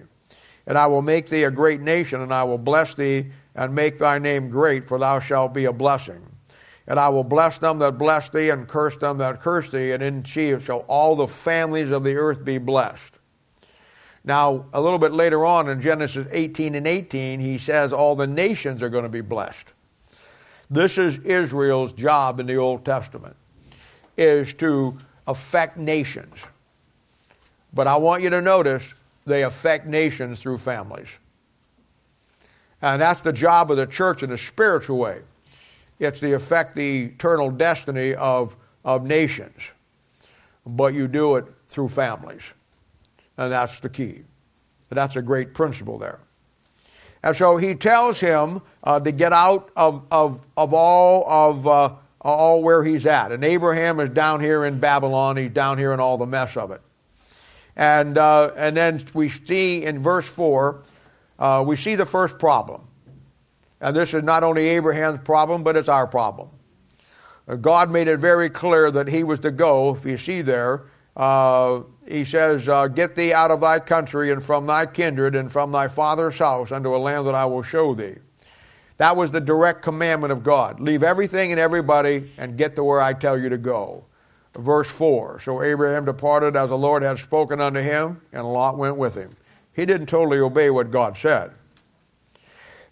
And 0.65 0.77
I 0.77 0.87
will 0.87 1.01
make 1.01 1.29
thee 1.29 1.43
a 1.43 1.51
great 1.51 1.81
nation, 1.81 2.21
and 2.21 2.33
I 2.33 2.43
will 2.43 2.57
bless 2.57 2.93
thee 2.93 3.27
and 3.55 3.75
make 3.75 3.97
thy 3.97 4.19
name 4.19 4.49
great, 4.49 4.87
for 4.87 4.97
thou 4.97 5.19
shalt 5.19 5.53
be 5.53 5.65
a 5.65 5.73
blessing. 5.73 6.21
And 6.87 6.99
I 6.99 7.09
will 7.09 7.23
bless 7.23 7.57
them 7.57 7.79
that 7.79 7.97
bless 7.97 8.29
thee, 8.29 8.49
and 8.49 8.67
curse 8.67 8.95
them 8.95 9.17
that 9.17 9.41
curse 9.41 9.69
thee, 9.69 9.91
and 9.91 10.01
in 10.01 10.23
thee 10.23 10.59
shall 10.59 10.85
all 10.87 11.15
the 11.15 11.27
families 11.27 11.91
of 11.91 12.03
the 12.03 12.15
earth 12.15 12.45
be 12.45 12.57
blessed. 12.57 13.18
Now, 14.23 14.65
a 14.73 14.81
little 14.81 14.99
bit 14.99 15.13
later 15.13 15.45
on 15.45 15.69
in 15.69 15.81
Genesis 15.81 16.27
18 16.31 16.75
and 16.75 16.85
18, 16.85 17.39
he 17.39 17.57
says 17.57 17.93
all 17.93 18.15
the 18.15 18.27
nations 18.27 18.81
are 18.81 18.89
going 18.89 19.03
to 19.03 19.09
be 19.09 19.21
blessed. 19.21 19.67
This 20.69 20.97
is 20.97 21.17
Israel's 21.19 21.93
job 21.93 22.39
in 22.39 22.45
the 22.45 22.57
Old 22.57 22.85
Testament, 22.85 23.35
is 24.17 24.53
to 24.55 24.97
affect 25.25 25.77
nations. 25.77 26.45
But 27.73 27.87
I 27.87 27.95
want 27.95 28.23
you 28.23 28.29
to 28.29 28.41
notice 28.41 28.83
they 29.25 29.43
affect 29.43 29.87
nations 29.87 30.39
through 30.39 30.57
families. 30.57 31.07
And 32.81 33.01
that's 33.01 33.21
the 33.21 33.33
job 33.33 33.71
of 33.71 33.77
the 33.77 33.87
church 33.87 34.23
in 34.23 34.31
a 34.31 34.37
spiritual 34.37 34.97
way 34.97 35.21
it's 35.99 36.21
to 36.21 36.33
affect 36.33 36.75
the 36.75 37.05
eternal 37.05 37.51
destiny 37.51 38.15
of, 38.15 38.55
of 38.85 39.05
nations. 39.05 39.61
But 40.65 40.93
you 40.93 41.07
do 41.07 41.35
it 41.35 41.45
through 41.67 41.89
families. 41.89 42.41
And 43.39 43.53
that's 43.53 43.79
the 43.79 43.87
key. 43.87 44.23
That's 44.89 45.15
a 45.15 45.21
great 45.21 45.53
principle 45.53 45.97
there. 45.97 46.19
And 47.23 47.37
so 47.37 47.55
he 47.55 47.73
tells 47.73 48.19
him 48.19 48.61
uh, 48.83 48.99
to 48.99 49.13
get 49.13 49.31
out 49.31 49.71
of, 49.77 50.03
of, 50.11 50.45
of 50.57 50.73
all 50.73 51.23
of 51.25 51.65
uh, 51.65 51.95
all 52.19 52.61
where 52.61 52.83
he's 52.83 53.05
at. 53.05 53.31
And 53.31 53.45
Abraham 53.45 54.01
is 54.01 54.09
down 54.09 54.41
here 54.41 54.65
in 54.65 54.81
Babylon. 54.81 55.37
He's 55.37 55.51
down 55.51 55.77
here 55.77 55.93
in 55.93 56.01
all 56.01 56.17
the 56.17 56.25
mess 56.25 56.57
of 56.57 56.71
it. 56.71 56.81
And, 57.77 58.17
uh, 58.17 58.51
and 58.57 58.75
then 58.75 59.05
we 59.13 59.29
see 59.29 59.85
in 59.85 59.99
verse 59.99 60.27
4, 60.27 60.83
uh, 61.39 61.63
we 61.65 61.77
see 61.77 61.95
the 61.95 62.05
first 62.05 62.39
problem. 62.39 62.81
And 63.79 63.95
this 63.95 64.13
is 64.13 64.21
not 64.21 64.43
only 64.43 64.67
Abraham's 64.67 65.21
problem, 65.23 65.63
but 65.63 65.77
it's 65.77 65.87
our 65.87 66.07
problem. 66.07 66.49
Uh, 67.47 67.55
God 67.55 67.89
made 67.89 68.09
it 68.09 68.17
very 68.17 68.49
clear 68.49 68.91
that 68.91 69.07
he 69.07 69.23
was 69.23 69.39
to 69.39 69.51
go, 69.51 69.95
if 69.95 70.03
you 70.03 70.17
see 70.17 70.41
there, 70.41 70.87
uh, 71.15 71.81
he 72.09 72.25
says, 72.25 72.67
uh, 72.67 72.87
Get 72.87 73.15
thee 73.15 73.31
out 73.31 73.51
of 73.51 73.61
thy 73.61 73.79
country 73.79 74.31
and 74.31 74.43
from 74.43 74.65
thy 74.65 74.85
kindred 74.85 75.35
and 75.35 75.51
from 75.51 75.71
thy 75.71 75.87
father's 75.87 76.37
house 76.39 76.71
unto 76.71 76.95
a 76.95 76.97
land 76.97 77.27
that 77.27 77.35
I 77.35 77.45
will 77.45 77.61
show 77.61 77.93
thee. 77.93 78.15
That 78.97 79.15
was 79.15 79.31
the 79.31 79.39
direct 79.39 79.81
commandment 79.81 80.33
of 80.33 80.43
God. 80.43 80.79
Leave 80.79 81.03
everything 81.03 81.51
and 81.51 81.59
everybody 81.59 82.31
and 82.37 82.57
get 82.57 82.75
to 82.75 82.83
where 82.83 82.99
I 82.99 83.13
tell 83.13 83.39
you 83.39 83.47
to 83.49 83.57
go. 83.57 84.05
Verse 84.55 84.89
4 84.89 85.39
So 85.39 85.61
Abraham 85.63 86.05
departed 86.05 86.55
as 86.55 86.69
the 86.69 86.77
Lord 86.77 87.03
had 87.03 87.19
spoken 87.19 87.61
unto 87.61 87.79
him, 87.79 88.21
and 88.33 88.51
Lot 88.51 88.77
went 88.77 88.97
with 88.97 89.15
him. 89.15 89.35
He 89.73 89.85
didn't 89.85 90.07
totally 90.07 90.39
obey 90.39 90.69
what 90.69 90.91
God 90.91 91.15
said. 91.15 91.51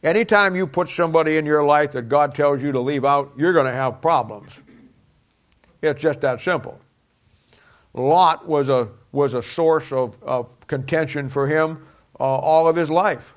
Anytime 0.03 0.56
you 0.56 0.67
put 0.67 0.89
somebody 0.89 1.38
in 1.38 1.45
your 1.45 1.63
life 1.63 1.91
that 1.93 2.03
God 2.03 2.36
tells 2.36 2.62
you 2.62 2.71
to 2.71 2.80
leave 2.80 3.03
out, 3.03 3.34
you're 3.36 3.51
going 3.51 3.65
to 3.65 3.71
have 3.71 3.99
problems. 3.99 4.53
It's 5.82 6.01
just 6.01 6.21
that 6.21 6.39
simple. 6.39 6.80
Lot 7.93 8.47
was 8.47 8.69
a, 8.69 8.89
was 9.17 9.34
a 9.34 9.41
source 9.41 9.91
of, 9.91 10.15
of 10.21 10.56
contention 10.67 11.27
for 11.27 11.47
him 11.47 11.84
uh, 12.19 12.23
all 12.23 12.67
of 12.67 12.75
his 12.75 12.89
life. 12.89 13.34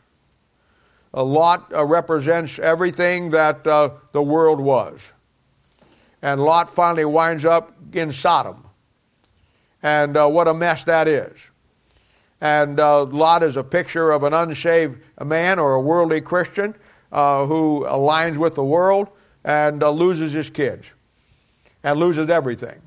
A 1.14 1.24
Lot 1.24 1.72
uh, 1.74 1.86
represents 1.86 2.58
everything 2.58 3.30
that 3.30 3.66
uh, 3.66 3.90
the 4.12 4.22
world 4.22 4.60
was. 4.60 5.14
And 6.20 6.42
Lot 6.42 6.68
finally 6.68 7.06
winds 7.06 7.46
up 7.46 7.72
in 7.94 8.12
Sodom. 8.12 8.68
And 9.82 10.18
uh, 10.18 10.28
what 10.28 10.48
a 10.48 10.54
mess 10.54 10.84
that 10.84 11.08
is. 11.08 11.32
And 12.42 12.78
uh, 12.78 13.04
Lot 13.04 13.42
is 13.42 13.56
a 13.56 13.64
picture 13.64 14.10
of 14.10 14.22
an 14.22 14.34
unsaved 14.34 15.00
man 15.24 15.58
or 15.58 15.72
a 15.72 15.80
worldly 15.80 16.20
Christian 16.20 16.74
uh, 17.10 17.46
who 17.46 17.86
aligns 17.88 18.36
with 18.36 18.54
the 18.54 18.64
world 18.64 19.08
and 19.44 19.80
loses 19.80 20.34
his 20.34 20.50
kids 20.50 20.86
and 21.82 21.98
loses 21.98 22.28
everything. 22.28 22.82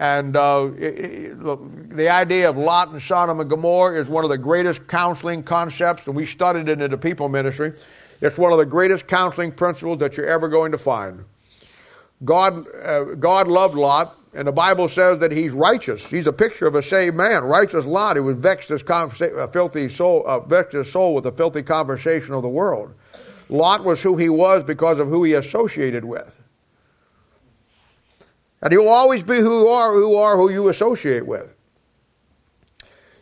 And 0.00 0.34
uh, 0.34 0.68
the 0.68 2.08
idea 2.10 2.48
of 2.48 2.56
Lot 2.56 2.88
and 2.88 3.02
Sodom 3.02 3.38
and 3.38 3.50
Gomorrah 3.50 4.00
is 4.00 4.08
one 4.08 4.24
of 4.24 4.30
the 4.30 4.38
greatest 4.38 4.88
counseling 4.88 5.42
concepts, 5.42 6.06
and 6.06 6.16
we 6.16 6.24
studied 6.24 6.70
it 6.70 6.80
in 6.80 6.90
the 6.90 6.96
people 6.96 7.28
ministry. 7.28 7.74
It's 8.22 8.38
one 8.38 8.50
of 8.50 8.56
the 8.56 8.64
greatest 8.64 9.06
counseling 9.06 9.52
principles 9.52 9.98
that 9.98 10.16
you're 10.16 10.24
ever 10.24 10.48
going 10.48 10.72
to 10.72 10.78
find. 10.78 11.26
God, 12.24 12.64
uh, 12.82 13.14
God 13.16 13.46
loved 13.46 13.74
Lot, 13.74 14.16
and 14.32 14.48
the 14.48 14.52
Bible 14.52 14.88
says 14.88 15.18
that 15.18 15.32
he's 15.32 15.52
righteous. 15.52 16.06
He's 16.06 16.26
a 16.26 16.32
picture 16.32 16.66
of 16.66 16.74
a 16.74 16.82
saved 16.82 17.16
man. 17.16 17.44
Righteous 17.44 17.84
Lot, 17.84 18.16
who 18.16 18.22
was 18.22 18.38
vexed 18.38 18.70
his 18.70 18.82
conversa- 18.82 19.52
filthy 19.52 19.90
soul, 19.90 20.24
uh, 20.26 20.40
vexed 20.40 20.72
his 20.72 20.90
soul 20.90 21.14
with 21.14 21.24
the 21.24 21.32
filthy 21.32 21.62
conversation 21.62 22.32
of 22.32 22.40
the 22.40 22.48
world. 22.48 22.94
Lot 23.50 23.84
was 23.84 24.00
who 24.00 24.16
he 24.16 24.30
was 24.30 24.62
because 24.62 24.98
of 24.98 25.08
who 25.08 25.24
he 25.24 25.34
associated 25.34 26.06
with. 26.06 26.39
And 28.62 28.72
you'll 28.72 28.88
always 28.88 29.22
be 29.22 29.36
who 29.36 29.60
you 29.60 29.68
are, 29.68 29.92
who 29.92 30.16
are 30.16 30.36
who 30.36 30.50
you 30.50 30.68
associate 30.68 31.26
with. 31.26 31.54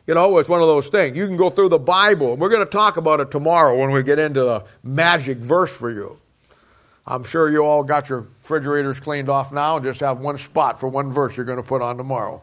You 0.06 0.14
know, 0.14 0.38
it's 0.38 0.48
one 0.48 0.62
of 0.62 0.66
those 0.66 0.88
things. 0.88 1.16
You 1.16 1.26
can 1.26 1.36
go 1.36 1.50
through 1.50 1.68
the 1.68 1.78
Bible. 1.78 2.34
We're 2.36 2.48
going 2.48 2.64
to 2.64 2.70
talk 2.70 2.96
about 2.96 3.20
it 3.20 3.30
tomorrow 3.30 3.76
when 3.76 3.90
we 3.90 4.02
get 4.02 4.18
into 4.18 4.42
the 4.42 4.64
magic 4.82 5.36
verse 5.36 5.76
for 5.76 5.90
you. 5.90 6.18
I'm 7.06 7.24
sure 7.24 7.50
you 7.50 7.64
all 7.64 7.82
got 7.84 8.08
your 8.08 8.20
refrigerators 8.20 9.00
cleaned 9.00 9.28
off 9.28 9.52
now 9.52 9.76
and 9.76 9.84
just 9.84 10.00
have 10.00 10.20
one 10.20 10.38
spot 10.38 10.80
for 10.80 10.88
one 10.88 11.12
verse 11.12 11.36
you're 11.36 11.46
going 11.46 11.56
to 11.56 11.62
put 11.62 11.82
on 11.82 11.96
tomorrow. 11.98 12.42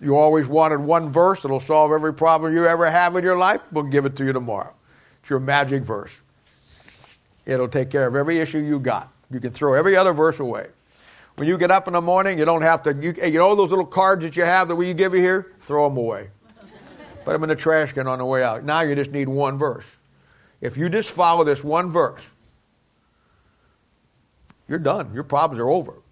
You 0.00 0.16
always 0.16 0.46
wanted 0.46 0.80
one 0.80 1.08
verse 1.08 1.42
that'll 1.42 1.60
solve 1.60 1.92
every 1.92 2.14
problem 2.14 2.54
you 2.54 2.66
ever 2.66 2.90
have 2.90 3.16
in 3.16 3.24
your 3.24 3.36
life. 3.36 3.60
We'll 3.72 3.84
give 3.84 4.06
it 4.06 4.16
to 4.16 4.24
you 4.24 4.32
tomorrow. 4.32 4.72
It's 5.20 5.30
your 5.30 5.40
magic 5.40 5.82
verse. 5.82 6.20
It'll 7.44 7.68
take 7.68 7.90
care 7.90 8.06
of 8.06 8.14
every 8.14 8.38
issue 8.38 8.58
you 8.58 8.78
got. 8.80 9.10
You 9.30 9.40
can 9.40 9.50
throw 9.50 9.74
every 9.74 9.96
other 9.96 10.12
verse 10.12 10.40
away. 10.40 10.68
When 11.38 11.46
you 11.46 11.56
get 11.56 11.70
up 11.70 11.86
in 11.86 11.92
the 11.92 12.00
morning, 12.00 12.36
you 12.36 12.44
don't 12.44 12.62
have 12.62 12.82
to, 12.82 12.92
you, 13.00 13.14
you 13.22 13.38
know 13.38 13.54
those 13.54 13.70
little 13.70 13.86
cards 13.86 14.24
that 14.24 14.34
you 14.34 14.42
have 14.42 14.66
that 14.66 14.74
we 14.74 14.92
give 14.92 15.14
you 15.14 15.20
here? 15.20 15.52
Throw 15.60 15.88
them 15.88 15.96
away. 15.96 16.30
Put 17.24 17.32
them 17.32 17.44
in 17.44 17.48
the 17.48 17.54
trash 17.54 17.92
can 17.92 18.08
on 18.08 18.18
the 18.18 18.24
way 18.24 18.42
out. 18.42 18.64
Now 18.64 18.80
you 18.80 18.96
just 18.96 19.12
need 19.12 19.28
one 19.28 19.56
verse. 19.56 19.98
If 20.60 20.76
you 20.76 20.88
just 20.88 21.12
follow 21.12 21.44
this 21.44 21.62
one 21.62 21.90
verse, 21.90 22.28
you're 24.66 24.80
done. 24.80 25.14
Your 25.14 25.22
problems 25.22 25.60
are 25.60 25.70
over. 25.70 26.02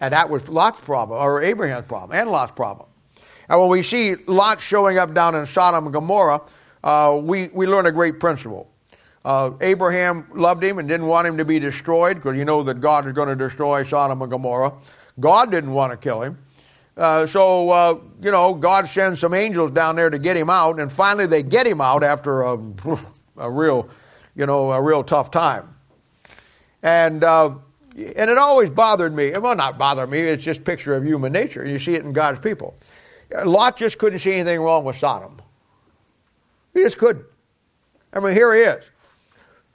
And 0.00 0.12
that 0.12 0.28
was 0.28 0.48
Lot's 0.48 0.80
problem, 0.80 1.22
or 1.22 1.40
Abraham's 1.40 1.86
problem, 1.86 2.18
and 2.18 2.28
Lot's 2.28 2.56
problem. 2.56 2.88
And 3.48 3.60
when 3.60 3.68
we 3.68 3.84
see 3.84 4.16
Lot 4.26 4.60
showing 4.60 4.98
up 4.98 5.14
down 5.14 5.36
in 5.36 5.46
Sodom 5.46 5.84
and 5.84 5.92
Gomorrah, 5.92 6.42
uh, 6.82 7.20
we, 7.22 7.50
we 7.52 7.68
learn 7.68 7.86
a 7.86 7.92
great 7.92 8.18
principle. 8.18 8.68
Uh, 9.24 9.52
Abraham 9.62 10.26
loved 10.34 10.62
him 10.62 10.78
and 10.78 10.86
didn't 10.86 11.06
want 11.06 11.26
him 11.26 11.38
to 11.38 11.44
be 11.44 11.58
destroyed 11.58 12.16
because 12.16 12.36
you 12.36 12.44
know 12.44 12.62
that 12.62 12.80
God 12.80 13.06
is 13.06 13.12
going 13.12 13.28
to 13.28 13.36
destroy 13.36 13.82
Sodom 13.82 14.20
and 14.20 14.30
Gomorrah. 14.30 14.74
God 15.18 15.50
didn't 15.50 15.72
want 15.72 15.92
to 15.92 15.96
kill 15.96 16.22
him. 16.22 16.38
Uh, 16.96 17.26
so, 17.26 17.70
uh, 17.70 17.98
you 18.20 18.30
know, 18.30 18.54
God 18.54 18.86
sends 18.86 19.20
some 19.20 19.34
angels 19.34 19.70
down 19.70 19.96
there 19.96 20.10
to 20.10 20.18
get 20.18 20.36
him 20.36 20.50
out, 20.50 20.78
and 20.78 20.92
finally 20.92 21.26
they 21.26 21.42
get 21.42 21.66
him 21.66 21.80
out 21.80 22.04
after 22.04 22.42
a, 22.42 22.58
a 23.38 23.50
real, 23.50 23.88
you 24.36 24.46
know, 24.46 24.70
a 24.70 24.80
real 24.80 25.02
tough 25.02 25.30
time. 25.30 25.74
And, 26.82 27.24
uh, 27.24 27.54
and 27.96 28.30
it 28.30 28.36
always 28.36 28.70
bothered 28.70 29.14
me. 29.14 29.32
Well, 29.32 29.56
not 29.56 29.78
bother 29.78 30.06
me, 30.06 30.20
it's 30.20 30.44
just 30.44 30.60
a 30.60 30.64
picture 30.64 30.94
of 30.94 31.04
human 31.04 31.32
nature. 31.32 31.66
You 31.66 31.78
see 31.78 31.94
it 31.94 32.04
in 32.04 32.12
God's 32.12 32.40
people. 32.40 32.76
Lot 33.44 33.76
just 33.76 33.98
couldn't 33.98 34.18
see 34.18 34.34
anything 34.34 34.60
wrong 34.60 34.84
with 34.84 34.96
Sodom. 34.96 35.40
He 36.74 36.82
just 36.82 36.98
couldn't. 36.98 37.24
I 38.12 38.20
mean, 38.20 38.34
here 38.34 38.54
he 38.54 38.60
is 38.60 38.90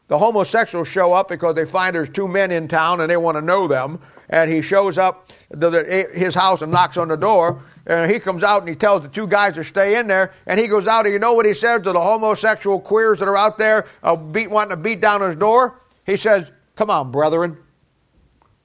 the 0.09 0.17
homosexuals 0.17 0.87
show 0.87 1.13
up 1.13 1.29
because 1.29 1.55
they 1.55 1.65
find 1.65 1.95
there's 1.95 2.09
two 2.09 2.27
men 2.27 2.51
in 2.51 2.67
town 2.67 2.99
and 2.99 3.09
they 3.09 3.15
want 3.15 3.37
to 3.37 3.41
know 3.41 3.67
them. 3.67 3.99
And 4.27 4.51
he 4.51 4.61
shows 4.61 4.97
up 4.97 5.31
to 5.59 6.09
his 6.13 6.35
house 6.35 6.61
and 6.61 6.71
knocks 6.71 6.97
on 6.97 7.07
the 7.07 7.15
door. 7.15 7.61
And 7.85 8.11
he 8.11 8.19
comes 8.19 8.43
out 8.43 8.61
and 8.61 8.69
he 8.69 8.75
tells 8.75 9.03
the 9.03 9.07
two 9.07 9.27
guys 9.27 9.53
to 9.55 9.63
stay 9.63 9.97
in 9.97 10.07
there. 10.07 10.33
And 10.47 10.59
he 10.59 10.67
goes 10.67 10.87
out 10.87 11.05
and 11.05 11.13
you 11.13 11.19
know 11.19 11.33
what 11.33 11.45
he 11.45 11.53
says 11.53 11.83
to 11.83 11.93
the 11.93 12.01
homosexual 12.01 12.79
queers 12.79 13.19
that 13.19 13.27
are 13.27 13.37
out 13.37 13.59
there 13.59 13.87
uh, 14.03 14.15
beat, 14.15 14.49
wanting 14.49 14.71
to 14.71 14.77
beat 14.77 14.99
down 14.99 15.21
his 15.21 15.35
door? 15.35 15.79
He 16.05 16.17
says, 16.17 16.47
Come 16.75 16.89
on, 16.89 17.11
brethren. 17.11 17.57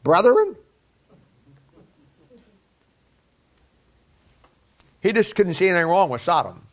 Brethren? 0.02 0.56
He 5.00 5.12
just 5.12 5.34
couldn't 5.34 5.54
see 5.54 5.68
anything 5.68 5.88
wrong 5.88 6.08
with 6.08 6.22
Sodom. 6.22 6.63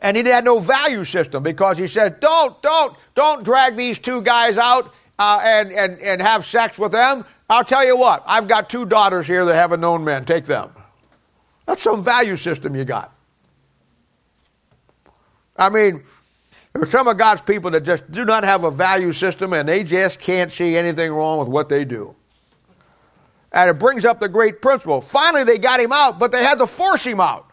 And 0.00 0.16
he 0.16 0.22
had 0.24 0.44
no 0.44 0.58
value 0.58 1.04
system 1.04 1.42
because 1.42 1.76
he 1.76 1.86
said, 1.86 2.20
don't, 2.20 2.60
don't, 2.62 2.96
don't 3.14 3.44
drag 3.44 3.76
these 3.76 3.98
two 3.98 4.22
guys 4.22 4.56
out 4.56 4.94
uh, 5.18 5.40
and, 5.42 5.72
and, 5.72 5.98
and 6.00 6.22
have 6.22 6.46
sex 6.46 6.78
with 6.78 6.92
them. 6.92 7.24
I'll 7.50 7.64
tell 7.64 7.84
you 7.84 7.96
what, 7.96 8.22
I've 8.26 8.48
got 8.48 8.70
two 8.70 8.86
daughters 8.86 9.26
here 9.26 9.44
that 9.44 9.54
haven't 9.54 9.80
known 9.80 10.04
men. 10.04 10.24
Take 10.24 10.44
them. 10.44 10.70
That's 11.66 11.82
some 11.82 12.02
value 12.02 12.36
system 12.36 12.74
you 12.74 12.84
got. 12.84 13.12
I 15.56 15.68
mean, 15.68 16.02
there 16.72 16.82
are 16.82 16.90
some 16.90 17.08
of 17.08 17.18
God's 17.18 17.42
people 17.42 17.70
that 17.72 17.82
just 17.82 18.10
do 18.10 18.24
not 18.24 18.44
have 18.44 18.64
a 18.64 18.70
value 18.70 19.12
system 19.12 19.52
and 19.52 19.68
they 19.68 19.84
just 19.84 20.20
can't 20.20 20.50
see 20.50 20.76
anything 20.76 21.12
wrong 21.12 21.38
with 21.38 21.48
what 21.48 21.68
they 21.68 21.84
do. 21.84 22.14
And 23.52 23.68
it 23.68 23.74
brings 23.74 24.04
up 24.04 24.20
the 24.20 24.28
great 24.28 24.62
principle. 24.62 25.00
Finally, 25.00 25.44
they 25.44 25.58
got 25.58 25.80
him 25.80 25.92
out, 25.92 26.18
but 26.18 26.32
they 26.32 26.42
had 26.42 26.58
to 26.58 26.66
force 26.66 27.04
him 27.04 27.20
out. 27.20 27.49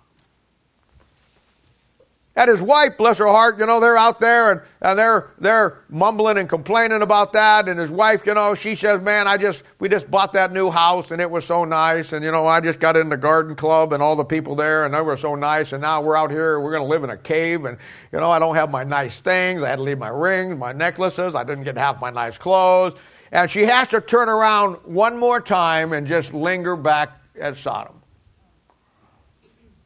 And 2.38 2.52
his 2.52 2.62
wife, 2.62 2.98
bless 2.98 3.18
her 3.18 3.26
heart, 3.26 3.58
you 3.58 3.66
know, 3.66 3.80
they're 3.80 3.98
out 3.98 4.20
there 4.20 4.52
and, 4.52 4.62
and 4.82 5.00
they're 5.00 5.32
they're 5.40 5.80
mumbling 5.90 6.38
and 6.38 6.48
complaining 6.48 7.02
about 7.02 7.34
that. 7.34 7.68
And 7.68 7.80
his 7.80 7.90
wife, 7.90 8.28
you 8.28 8.36
know, 8.36 8.54
she 8.54 8.76
says, 8.76 9.02
Man, 9.02 9.28
I 9.28 9.38
just 9.38 9.64
we 9.80 9.90
just 9.90 10.10
bought 10.12 10.34
that 10.34 10.54
new 10.54 10.70
house 10.70 11.10
and 11.10 11.20
it 11.20 11.32
was 11.32 11.46
so 11.46 11.66
nice. 11.66 12.14
And 12.14 12.24
you 12.24 12.32
know, 12.32 12.46
I 12.46 12.62
just 12.62 12.80
got 12.80 12.96
in 12.96 13.10
the 13.10 13.18
garden 13.18 13.56
club 13.56 13.92
and 13.92 14.04
all 14.04 14.16
the 14.16 14.24
people 14.24 14.56
there 14.56 14.86
and 14.86 14.94
they 14.94 15.02
were 15.02 15.18
so 15.18 15.34
nice. 15.34 15.74
And 15.74 15.82
now 15.82 16.00
we're 16.00 16.16
out 16.16 16.30
here, 16.30 16.60
we're 16.60 16.72
gonna 16.72 16.86
live 16.86 17.04
in 17.04 17.10
a 17.10 17.18
cave, 17.18 17.66
and 17.66 17.76
you 18.12 18.20
know, 18.20 18.30
I 18.30 18.38
don't 18.38 18.54
have 18.54 18.70
my 18.70 18.84
nice 18.84 19.20
things. 19.20 19.64
I 19.64 19.70
had 19.70 19.78
to 19.78 19.82
leave 19.82 19.98
my 19.98 20.10
rings, 20.10 20.56
my 20.60 20.74
necklaces, 20.74 21.34
I 21.34 21.44
didn't 21.44 21.64
get 21.64 21.76
half 21.76 22.00
my 22.00 22.12
nice 22.12 22.38
clothes. 22.38 23.00
And 23.32 23.50
she 23.50 23.64
has 23.64 23.88
to 23.90 24.00
turn 24.00 24.30
around 24.30 24.76
one 24.86 25.18
more 25.18 25.42
time 25.42 25.92
and 25.92 26.06
just 26.06 26.36
linger 26.36 26.76
back 26.76 27.20
at 27.40 27.58
Sodom. 27.58 28.00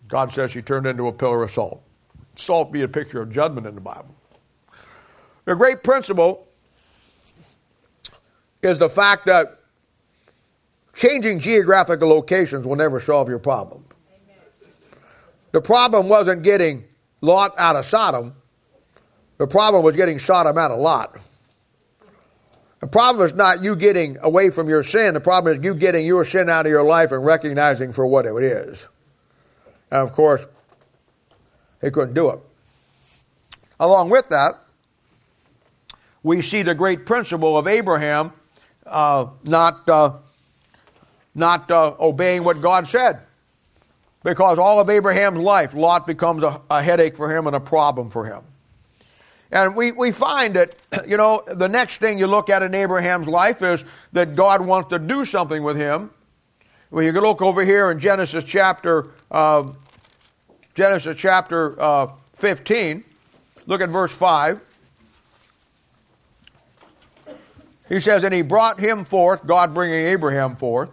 God 0.10 0.34
says 0.34 0.52
she 0.52 0.62
turned 0.62 0.86
into 0.86 1.08
a 1.08 1.14
pillar 1.14 1.44
of 1.44 1.52
salt 1.52 1.82
salt 2.36 2.72
be 2.72 2.82
a 2.82 2.88
picture 2.88 3.22
of 3.22 3.32
judgment 3.32 3.68
in 3.68 3.76
the 3.76 3.82
Bible. 3.82 4.16
The 5.46 5.56
great 5.56 5.84
principle 5.84 6.48
is 8.62 8.80
the 8.80 8.90
fact 8.90 9.26
that 9.26 9.60
changing 10.94 11.40
geographical 11.40 12.10
locations 12.10 12.66
will 12.66 12.76
never 12.76 13.00
solve 13.00 13.28
your 13.28 13.40
problem. 13.40 13.86
The 15.52 15.62
problem 15.62 16.08
wasn't 16.08 16.44
getting 16.44 16.86
Lot 17.22 17.54
out 17.58 17.76
of 17.76 17.86
Sodom. 17.86 18.36
The 19.38 19.48
problem 19.48 19.84
was 19.84 19.96
getting 19.96 20.20
Sodom 20.20 20.58
out 20.58 20.72
of 20.72 20.80
Lot. 20.80 21.18
The 22.80 22.88
problem 22.88 23.28
is 23.28 23.34
not 23.36 23.64
you 23.64 23.76
getting 23.76 24.18
away 24.22 24.50
from 24.50 24.68
your 24.68 24.84
sin. 24.84 25.14
The 25.14 25.22
problem 25.22 25.56
is 25.56 25.64
you 25.64 25.76
getting 25.76 26.06
your 26.06 26.26
sin 26.26 26.50
out 26.50 26.66
of 26.66 26.72
your 26.72 26.84
life 26.84 27.12
and 27.12 27.24
recognizing 27.24 27.94
for 27.94 28.08
what 28.08 28.26
it 28.26 28.44
is. 28.44 28.88
And 29.92 30.02
of 30.02 30.14
course, 30.14 30.48
he 31.82 31.92
couldn't 31.92 32.14
do 32.14 32.30
it. 32.30 32.40
Along 33.80 34.10
with 34.10 34.30
that, 34.30 34.64
we 36.24 36.42
see 36.42 36.62
the 36.62 36.76
great 36.76 37.06
principle 37.06 37.58
of 37.58 37.68
Abraham 37.68 38.32
uh, 38.86 39.28
not, 39.44 39.90
uh, 39.90 40.14
not 41.34 41.70
uh, 41.72 41.96
obeying 42.00 42.44
what 42.44 42.62
God 42.62 42.88
said. 42.88 43.20
Because 44.24 44.60
all 44.60 44.80
of 44.80 44.90
Abraham's 44.90 45.40
life, 45.40 45.74
Lot 45.74 46.06
becomes 46.06 46.44
a, 46.44 46.62
a 46.70 46.84
headache 46.84 47.16
for 47.16 47.36
him 47.36 47.48
and 47.48 47.56
a 47.56 47.60
problem 47.60 48.12
for 48.12 48.26
him. 48.26 48.44
And 49.52 49.76
we, 49.76 49.92
we 49.92 50.12
find 50.12 50.56
that, 50.56 50.76
you 51.08 51.18
know, 51.18 51.44
the 51.48 51.68
next 51.68 51.98
thing 51.98 52.20
you 52.20 52.28
look 52.28 52.50
at 52.50 52.62
in 52.64 52.74
Abraham's 52.74 53.28
life 53.28 53.62
is 53.62 53.84
that 54.14 54.36
God 54.36 54.62
wants 54.62 54.90
to 54.90 55.00
do 55.00 55.26
something 55.26 55.64
with 55.64 55.76
him. 55.76 56.12
Well, 56.92 57.04
you 57.04 57.14
can 57.14 57.22
look 57.22 57.42
over 57.42 57.64
here 57.64 57.90
in 57.90 58.00
Genesis 58.00 58.44
chapter, 58.44 59.12
uh, 59.32 59.72
Genesis 60.82 61.16
chapter 61.16 61.80
uh, 61.80 62.08
15. 62.34 63.04
Look 63.68 63.82
at 63.82 63.90
verse 63.90 64.12
5. 64.12 64.60
He 67.88 68.00
says, 68.00 68.24
And 68.24 68.34
he 68.34 68.42
brought 68.42 68.80
him 68.80 69.06
forth, 69.06 69.46
God 69.46 69.76
bringing 69.76 70.00
Abraham 70.08 70.56
forth, 70.56 70.90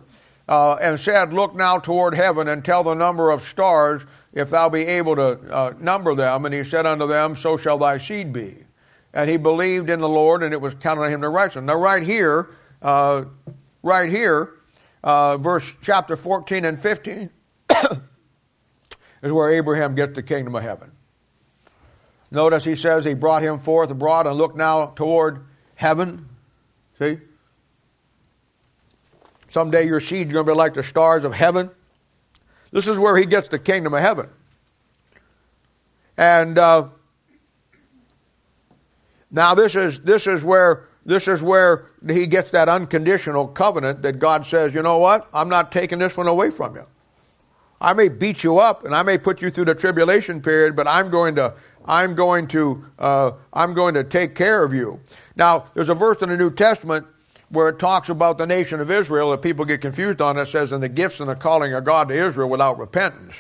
uh, 0.47 0.75
and 0.75 1.01
said, 1.01 1.33
Look 1.33 1.55
now 1.55 1.79
toward 1.79 2.15
heaven 2.15 2.49
and 2.49 2.63
tell 2.63 2.85
the 2.85 2.93
number 2.93 3.31
of 3.31 3.43
stars 3.43 4.03
if 4.35 4.51
thou 4.51 4.69
be 4.69 4.83
able 4.83 5.17
to 5.17 5.41
uh, 5.51 5.73
number 5.81 6.15
them. 6.15 6.45
And 6.45 6.55
he 6.55 6.65
said 6.65 6.85
unto 6.85 7.07
them, 7.07 7.35
So 7.35 7.57
shall 7.57 7.79
thy 7.79 7.97
seed 7.97 8.31
be. 8.31 8.59
And 9.15 9.31
he 9.31 9.39
believed 9.39 9.89
in 9.89 10.01
the 10.01 10.09
Lord, 10.09 10.43
and 10.43 10.53
it 10.53 10.61
was 10.61 10.75
counted 10.75 11.05
on 11.05 11.11
him 11.11 11.23
to 11.23 11.31
righteousness. 11.31 11.65
Now, 11.65 11.77
right 11.77 12.03
here, 12.03 12.51
uh, 12.83 13.25
right 13.83 14.11
here, 14.11 14.51
uh, 15.03 15.39
verse 15.39 15.73
chapter 15.81 16.15
14 16.15 16.67
and 16.67 16.79
15 16.79 17.31
is 19.23 19.33
where 19.33 19.53
Abraham 19.53 19.95
gets 19.95 20.15
the 20.15 20.23
kingdom 20.23 20.55
of 20.55 20.63
heaven. 20.63 20.93
Notice 22.31 22.65
he 22.65 22.77
says 22.77 23.05
he 23.05 23.15
brought 23.15 23.43
him 23.43 23.59
forth 23.59 23.91
abroad 23.91 24.27
and 24.27 24.37
looked 24.37 24.57
now 24.57 24.87
toward 24.97 25.45
heaven. 25.75 26.29
See? 26.99 27.19
Someday 29.49 29.87
your 29.87 30.01
seed's 30.01 30.33
going 30.33 30.45
to 30.45 30.53
be 30.53 30.57
like 30.57 30.75
the 30.75 30.83
stars 30.83 31.25
of 31.25 31.33
heaven. 31.33 31.71
This 32.71 32.87
is 32.87 32.99
where 32.99 33.17
he 33.17 33.25
gets 33.25 33.49
the 33.49 33.59
kingdom 33.59 33.95
of 33.95 34.01
heaven. 34.03 34.29
And 36.19 36.59
uh, 36.59 36.89
now 39.31 39.55
this 39.55 39.75
is 39.75 40.01
this 40.01 40.27
is 40.27 40.43
where 40.43 40.89
this 41.07 41.29
is 41.29 41.41
where 41.41 41.87
he 42.07 42.27
gets 42.27 42.51
that 42.51 42.69
unconditional 42.69 43.49
covenant 43.49 44.03
that 44.03 44.19
God 44.19 44.45
says, 44.45 44.75
you 44.75 44.83
know 44.83 44.99
what? 44.99 45.27
I'm 45.33 45.49
not 45.49 45.73
taking 45.73 45.99
this 45.99 46.17
one 46.17 46.27
away 46.27 46.51
from 46.51 46.75
you. 46.75 46.87
I 47.81 47.93
may 47.93 48.09
beat 48.09 48.43
you 48.43 48.59
up 48.59 48.85
and 48.85 48.95
I 48.95 49.03
may 49.03 49.19
put 49.19 49.41
you 49.41 49.51
through 49.51 49.67
the 49.67 49.75
tribulation 49.75 50.43
period, 50.43 50.75
but 50.75 50.89
I'm 50.89 51.11
going 51.11 51.37
to 51.37 51.55
I'm 51.85 52.15
going 52.15 52.49
to 52.49 52.85
uh, 52.99 53.33
I'm 53.53 53.75
going 53.75 53.95
to 53.95 54.05
take 54.05 54.35
care 54.35 54.63
of 54.63 54.75
you. 54.75 55.01
Now, 55.37 55.65
there's 55.75 55.89
a 55.89 55.95
verse 55.95 56.21
in 56.21 56.29
the 56.29 56.37
New 56.37 56.51
Testament 56.51 57.07
where 57.49 57.69
it 57.69 57.79
talks 57.79 58.11
about 58.11 58.37
the 58.37 58.47
nation 58.47 58.81
of 58.81 58.91
Israel 58.91 59.31
that 59.31 59.41
people 59.41 59.65
get 59.65 59.81
confused 59.81 60.21
on. 60.21 60.37
It 60.37 60.47
says, 60.47 60.71
"In 60.71 60.81
the 60.81 60.89
gifts 60.89 61.21
and 61.21 61.31
the 61.31 61.35
calling 61.35 61.73
of 61.73 61.85
God 61.85 62.09
to 62.09 62.15
Israel 62.15 62.51
without 62.51 62.79
repentance." 62.79 63.35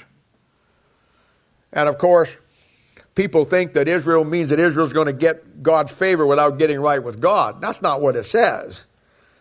And 1.73 1.89
of 1.89 1.99
course, 1.99 2.31
people 3.15 3.45
think 3.45 3.75
that 3.75 3.89
Israel 3.89 4.25
means 4.25 4.49
that 4.51 4.61
Israel's 4.61 4.93
going 4.93 5.09
to 5.09 5.13
get 5.13 5.63
God's 5.63 5.93
favor 5.93 6.27
without 6.27 6.59
getting 6.59 6.81
right 6.81 7.03
with 7.03 7.21
God. 7.21 7.61
That's 7.61 7.83
not 7.83 8.01
what 8.01 8.17
it 8.17 8.25
says. 8.25 8.85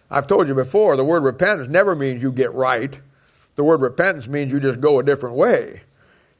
I've 0.09 0.27
told 0.27 0.47
you 0.47 0.55
before, 0.55 0.97
the 0.97 1.05
word 1.05 1.23
repentance 1.23 1.69
never 1.69 1.95
means 1.95 2.21
you 2.21 2.31
get 2.31 2.53
right. 2.53 2.99
The 3.57 3.63
word 3.63 3.81
repentance 3.81 4.27
means 4.27 4.53
you 4.53 4.59
just 4.59 4.79
go 4.79 4.99
a 4.99 5.03
different 5.03 5.35
way. 5.35 5.81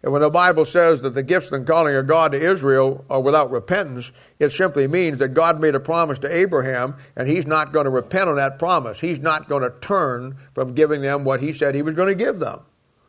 And 0.03 0.13
when 0.13 0.22
the 0.22 0.30
Bible 0.30 0.65
says 0.65 1.01
that 1.01 1.15
the 1.15 1.24
gifts 1.24 1.51
and 1.51 1.65
calling 1.65 1.95
of 1.95 2.05
God 2.05 2.32
to 2.32 2.39
Israel 2.39 3.03
are 3.09 3.20
without 3.20 3.49
repentance, 3.49 4.11
it 4.39 4.51
simply 4.51 4.88
means 4.88 5.18
that 5.18 5.30
God 5.30 5.59
made 5.59 5.74
a 5.74 5.80
promise 5.80 6.20
to 6.20 6.34
Abraham 6.34 6.95
and 7.15 7.28
he's 7.28 7.47
not 7.47 7.74
going 7.74 7.86
to 7.86 7.89
repent 7.89 8.30
on 8.30 8.36
that 8.36 8.59
promise. 8.59 8.99
He's 8.99 9.18
not 9.18 9.49
going 9.49 9.63
to 9.63 9.74
turn 9.82 10.38
from 10.53 10.76
giving 10.76 11.01
them 11.01 11.24
what 11.24 11.41
he 11.41 11.51
said 11.51 11.74
he 11.74 11.82
was 11.82 11.95
going 11.95 12.07
to 12.07 12.24
give 12.24 12.38
them. 12.38 12.61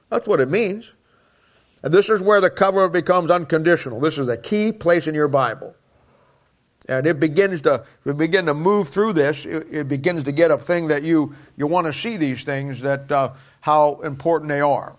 That's 0.09 0.27
what 0.27 0.41
it 0.41 0.51
means. 0.51 0.95
And 1.83 1.93
this 1.93 2.09
is 2.09 2.23
where 2.23 2.41
the 2.41 2.51
covenant 2.51 2.95
becomes 2.95 3.31
unconditional. 3.31 4.01
This 4.01 4.17
is 4.17 4.27
a 4.27 4.39
key 4.39 4.73
place 4.73 5.07
in 5.07 5.15
your 5.15 5.29
Bible. 5.29 5.77
And 6.89 7.07
it 7.07 7.21
begins 7.21 7.61
to, 7.61 7.85
we 8.05 8.15
begin 8.15 8.47
to 8.47 8.55
move 8.55 8.89
through 8.89 9.13
this, 9.13 9.45
it, 9.45 9.67
it, 9.71 9.89
begins 9.89 10.25
to 10.25 10.33
get 10.33 10.51
a 10.51 10.57
thing 10.57 10.89
that 10.89 11.03
you, 11.03 11.35
you 11.55 11.67
want 11.67 11.87
to 11.87 11.93
see 11.93 12.17
these 12.17 12.45
things, 12.45 12.81
that 12.81 13.13
uh, 13.13 13.35
how 13.61 14.01
important 14.03 14.49
they 14.49 14.61
are. 14.61 14.97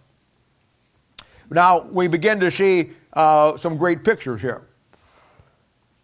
Now, 1.50 1.82
we 1.82 2.08
begin 2.08 2.40
to 2.42 2.52
see 2.52 2.92
uh, 3.14 3.58
some 3.58 3.78
great 3.78 4.04
pictures 4.04 4.42
here. 4.42 4.62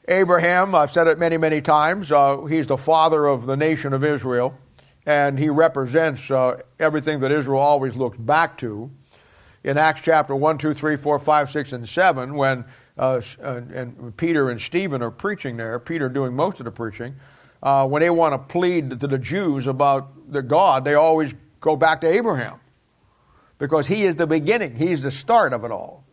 Abraham, 0.08 0.76
I've 0.76 0.92
said 0.92 1.08
it 1.08 1.18
many, 1.18 1.38
many 1.38 1.62
times, 1.62 2.12
uh, 2.12 2.44
he's 2.46 2.68
the 2.68 2.78
father 2.78 3.26
of 3.26 3.46
the 3.46 3.56
nation 3.56 3.94
of 3.94 4.04
Israel, 4.04 4.58
and 5.06 5.38
he 5.38 5.50
represents 5.50 6.30
uh, 6.30 6.62
everything 6.80 7.20
that 7.22 7.32
Israel 7.32 7.62
always 7.62 7.96
looks 7.96 8.18
back 8.18 8.58
to. 8.60 8.90
In 9.64 9.80
Acts 9.80 10.02
chapter 10.04 10.36
1, 10.36 10.60
2, 10.60 10.74
3, 10.76 10.96
4, 10.96 11.20
5, 11.20 11.52
6, 11.52 11.74
and 11.74 11.90
7, 11.90 12.36
when 12.36 12.66
uh, 12.98 13.22
and 13.42 14.16
Peter 14.16 14.50
and 14.50 14.62
Stephen 14.62 15.02
are 15.02 15.12
preaching 15.12 15.58
there, 15.58 15.78
Peter 15.80 16.08
doing 16.08 16.34
most 16.34 16.60
of 16.60 16.66
the 16.66 16.72
preaching, 16.72 17.16
uh, 17.62 17.88
when 17.88 18.02
they 18.02 18.10
want 18.10 18.34
to 18.34 18.38
plead 18.38 19.00
to 19.00 19.08
the 19.08 19.18
Jews 19.18 19.68
about 19.68 20.32
the 20.32 20.42
God, 20.42 20.86
they 20.86 20.94
always 20.94 21.34
go 21.66 21.76
back 21.76 22.00
to 22.02 22.08
Abraham 22.08 22.60
because 23.58 23.88
he 23.88 24.06
is 24.06 24.16
the 24.16 24.28
beginning, 24.28 24.76
he's 24.76 25.02
the 25.02 25.12
start 25.12 25.52
of 25.52 25.64
it 25.66 25.72
all. 25.72 26.04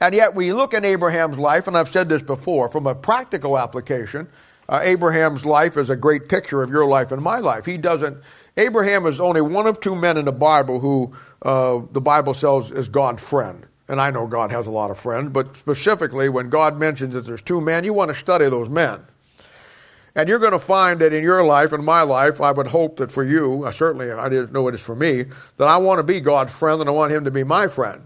And 0.00 0.16
yet, 0.16 0.34
we 0.34 0.52
look 0.52 0.74
at 0.74 0.84
Abraham's 0.84 1.38
life, 1.38 1.68
and 1.68 1.78
I've 1.78 1.88
said 1.88 2.08
this 2.08 2.22
before, 2.22 2.68
from 2.68 2.88
a 2.88 2.94
practical 2.94 3.56
application, 3.56 4.28
uh, 4.68 4.80
Abraham's 4.82 5.44
life 5.44 5.76
is 5.76 5.90
a 5.90 5.96
great 5.96 6.28
picture 6.28 6.60
of 6.60 6.70
your 6.70 6.86
life 6.86 7.12
and 7.12 7.22
my 7.22 7.38
life. 7.38 7.66
He 7.66 7.76
doesn't, 7.76 8.16
Abraham 8.56 9.06
is 9.06 9.20
only 9.20 9.40
one 9.40 9.68
of 9.68 9.78
two 9.78 9.94
men 9.94 10.16
in 10.16 10.24
the 10.24 10.32
Bible 10.32 10.80
who 10.80 11.14
uh, 11.42 11.82
the 11.92 12.00
Bible 12.00 12.34
says 12.34 12.72
is 12.72 12.88
God's 12.88 13.22
friend. 13.22 13.64
And 13.86 14.00
I 14.00 14.10
know 14.10 14.26
God 14.26 14.50
has 14.50 14.66
a 14.66 14.70
lot 14.70 14.90
of 14.90 14.98
friends, 14.98 15.30
but 15.30 15.56
specifically 15.56 16.28
when 16.28 16.48
God 16.48 16.80
mentions 16.80 17.14
that 17.14 17.24
there's 17.24 17.42
two 17.42 17.60
men, 17.60 17.84
you 17.84 17.92
want 17.92 18.08
to 18.08 18.14
study 18.16 18.48
those 18.48 18.68
men. 18.68 19.02
And 20.14 20.28
you're 20.28 20.38
going 20.38 20.52
to 20.52 20.58
find 20.58 21.00
that 21.00 21.12
in 21.12 21.22
your 21.22 21.42
life 21.42 21.72
and 21.72 21.84
my 21.84 22.02
life, 22.02 22.40
I 22.40 22.52
would 22.52 22.66
hope 22.66 22.98
that 22.98 23.10
for 23.10 23.24
you, 23.24 23.66
certainly 23.72 24.10
I 24.10 24.28
didn't 24.28 24.52
know 24.52 24.68
it 24.68 24.74
is 24.74 24.80
for 24.80 24.94
me, 24.94 25.24
that 25.56 25.68
I 25.68 25.78
want 25.78 26.00
to 26.00 26.02
be 26.02 26.20
God's 26.20 26.54
friend 26.54 26.80
and 26.80 26.88
I 26.88 26.92
want 26.92 27.12
him 27.12 27.24
to 27.24 27.30
be 27.30 27.44
my 27.44 27.68
friend. 27.68 28.04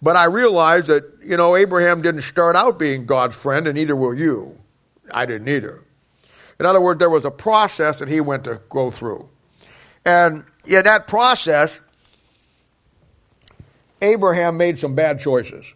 But 0.00 0.16
I 0.16 0.24
realize 0.24 0.86
that, 0.86 1.04
you 1.22 1.36
know, 1.36 1.56
Abraham 1.56 2.00
didn't 2.00 2.22
start 2.22 2.56
out 2.56 2.78
being 2.78 3.06
God's 3.06 3.36
friend, 3.36 3.66
and 3.66 3.76
neither 3.76 3.96
will 3.96 4.14
you. 4.14 4.58
I 5.10 5.26
didn't 5.26 5.48
either. 5.48 5.82
In 6.58 6.66
other 6.66 6.80
words, 6.80 6.98
there 6.98 7.10
was 7.10 7.24
a 7.24 7.30
process 7.30 7.98
that 7.98 8.08
he 8.08 8.20
went 8.20 8.44
to 8.44 8.60
go 8.70 8.90
through. 8.90 9.28
And 10.04 10.44
in 10.64 10.84
that 10.84 11.06
process, 11.06 11.78
Abraham 14.00 14.56
made 14.56 14.78
some 14.78 14.94
bad 14.94 15.20
choices. 15.20 15.66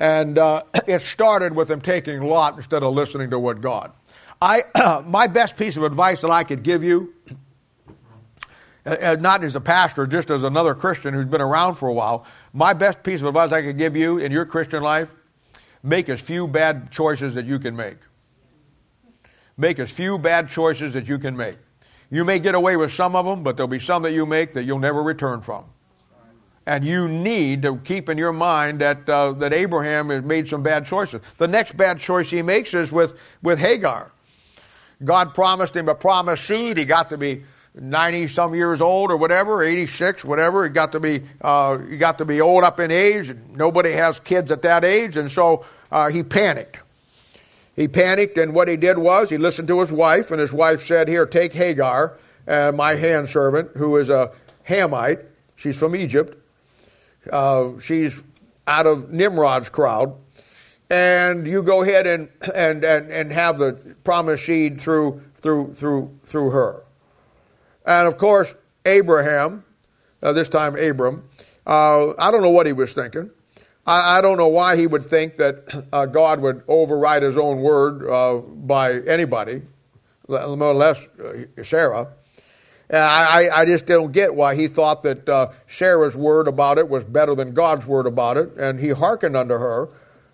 And 0.00 0.38
uh, 0.38 0.64
it 0.88 1.02
started 1.02 1.54
with 1.54 1.70
him 1.70 1.80
taking 1.80 2.22
Lot 2.22 2.56
instead 2.56 2.82
of 2.82 2.92
listening 2.94 3.30
to 3.30 3.38
what 3.38 3.60
God. 3.60 3.92
I, 4.42 5.02
my 5.06 5.28
best 5.28 5.56
piece 5.56 5.76
of 5.76 5.84
advice 5.84 6.22
that 6.22 6.30
I 6.30 6.42
could 6.42 6.64
give 6.64 6.82
you, 6.82 7.14
uh, 8.86 8.96
uh, 9.00 9.16
not 9.20 9.44
as 9.44 9.54
a 9.54 9.60
pastor, 9.60 10.06
just 10.06 10.30
as 10.30 10.42
another 10.42 10.74
Christian 10.74 11.14
who's 11.14 11.26
been 11.26 11.42
around 11.42 11.76
for 11.76 11.88
a 11.88 11.92
while, 11.92 12.24
my 12.52 12.72
best 12.72 13.04
piece 13.04 13.20
of 13.20 13.28
advice 13.28 13.52
I 13.52 13.62
could 13.62 13.78
give 13.78 13.94
you 13.94 14.18
in 14.18 14.32
your 14.32 14.46
Christian 14.46 14.82
life 14.82 15.10
make 15.82 16.08
as 16.08 16.20
few 16.20 16.46
bad 16.46 16.90
choices 16.90 17.34
that 17.34 17.46
you 17.46 17.58
can 17.58 17.76
make. 17.76 17.96
Make 19.56 19.78
as 19.78 19.90
few 19.90 20.18
bad 20.18 20.48
choices 20.48 20.92
that 20.94 21.06
you 21.06 21.18
can 21.18 21.36
make. 21.36 21.56
You 22.10 22.24
may 22.24 22.38
get 22.38 22.54
away 22.54 22.76
with 22.76 22.92
some 22.92 23.14
of 23.14 23.24
them, 23.24 23.42
but 23.42 23.56
there'll 23.56 23.68
be 23.68 23.78
some 23.78 24.02
that 24.02 24.12
you 24.12 24.26
make 24.26 24.52
that 24.54 24.64
you'll 24.64 24.78
never 24.78 25.02
return 25.02 25.40
from. 25.40 25.64
And 26.66 26.84
you 26.84 27.08
need 27.08 27.62
to 27.62 27.78
keep 27.78 28.08
in 28.08 28.18
your 28.18 28.32
mind 28.32 28.80
that, 28.80 29.08
uh, 29.08 29.32
that 29.32 29.52
Abraham 29.52 30.10
has 30.10 30.22
made 30.22 30.48
some 30.48 30.62
bad 30.62 30.86
choices. 30.86 31.20
The 31.38 31.48
next 31.48 31.76
bad 31.76 31.98
choice 31.98 32.30
he 32.30 32.42
makes 32.42 32.74
is 32.74 32.92
with, 32.92 33.18
with 33.42 33.58
Hagar. 33.58 34.12
God 35.02 35.34
promised 35.34 35.74
him 35.74 35.88
a 35.88 35.94
promised 35.94 36.44
seed. 36.44 36.76
He 36.76 36.84
got 36.84 37.08
to 37.10 37.16
be 37.16 37.44
90 37.74 38.28
some 38.28 38.54
years 38.54 38.80
old 38.80 39.10
or 39.10 39.16
whatever, 39.16 39.62
86, 39.62 40.24
whatever. 40.24 40.64
He 40.64 40.70
got 40.70 40.92
to 40.92 41.00
be, 41.00 41.22
uh, 41.40 41.78
he 41.78 41.96
got 41.96 42.18
to 42.18 42.24
be 42.24 42.40
old 42.40 42.64
up 42.64 42.80
in 42.80 42.90
age. 42.90 43.34
Nobody 43.52 43.92
has 43.92 44.20
kids 44.20 44.50
at 44.50 44.62
that 44.62 44.84
age. 44.84 45.16
And 45.16 45.30
so 45.30 45.64
uh, 45.90 46.08
he 46.10 46.22
panicked. 46.22 46.78
he 47.74 47.88
panicked, 47.88 48.36
and 48.36 48.52
what 48.52 48.68
he 48.68 48.76
did 48.76 48.98
was 48.98 49.30
he 49.30 49.38
listened 49.38 49.68
to 49.68 49.80
his 49.80 49.90
wife, 49.90 50.30
and 50.30 50.40
his 50.40 50.52
wife 50.52 50.86
said, 50.86 51.08
Here, 51.08 51.26
take 51.26 51.52
Hagar, 51.52 52.18
uh, 52.46 52.72
my 52.74 52.94
hand 52.96 53.28
servant, 53.28 53.70
who 53.76 53.96
is 53.96 54.10
a 54.10 54.32
Hamite. 54.68 55.24
She's 55.56 55.78
from 55.78 55.96
Egypt. 55.96 56.39
Uh, 57.30 57.78
she's 57.80 58.22
out 58.66 58.86
of 58.86 59.10
Nimrod's 59.10 59.68
crowd. 59.68 60.16
And 60.88 61.46
you 61.46 61.62
go 61.62 61.82
ahead 61.82 62.06
and, 62.06 62.28
and, 62.54 62.84
and, 62.84 63.10
and 63.10 63.32
have 63.32 63.58
the 63.58 63.72
promised 64.02 64.44
seed 64.44 64.80
through, 64.80 65.22
through, 65.36 65.74
through, 65.74 66.18
through 66.24 66.50
her. 66.50 66.84
And 67.86 68.08
of 68.08 68.18
course, 68.18 68.54
Abraham, 68.84 69.64
uh, 70.22 70.32
this 70.32 70.48
time 70.48 70.76
Abram, 70.76 71.28
uh, 71.66 72.10
I 72.18 72.30
don't 72.30 72.42
know 72.42 72.50
what 72.50 72.66
he 72.66 72.72
was 72.72 72.92
thinking. 72.92 73.30
I, 73.86 74.18
I 74.18 74.20
don't 74.20 74.36
know 74.36 74.48
why 74.48 74.76
he 74.76 74.86
would 74.86 75.04
think 75.04 75.36
that 75.36 75.86
uh, 75.92 76.06
God 76.06 76.40
would 76.40 76.62
override 76.66 77.22
his 77.22 77.36
own 77.36 77.60
word 77.60 78.08
uh, 78.08 78.38
by 78.38 79.00
anybody, 79.00 79.62
more 80.28 80.74
less 80.74 81.06
uh, 81.22 81.62
Sarah. 81.62 82.08
I, 82.92 83.48
I 83.60 83.64
just 83.64 83.86
don't 83.86 84.10
get 84.10 84.34
why 84.34 84.54
he 84.54 84.66
thought 84.66 85.02
that 85.04 85.28
uh, 85.28 85.50
Sarah's 85.66 86.16
word 86.16 86.48
about 86.48 86.78
it 86.78 86.88
was 86.88 87.04
better 87.04 87.34
than 87.34 87.54
God's 87.54 87.86
word 87.86 88.06
about 88.06 88.36
it, 88.36 88.56
and 88.56 88.80
he 88.80 88.88
hearkened 88.88 89.36
unto 89.36 89.54
her. 89.54 89.88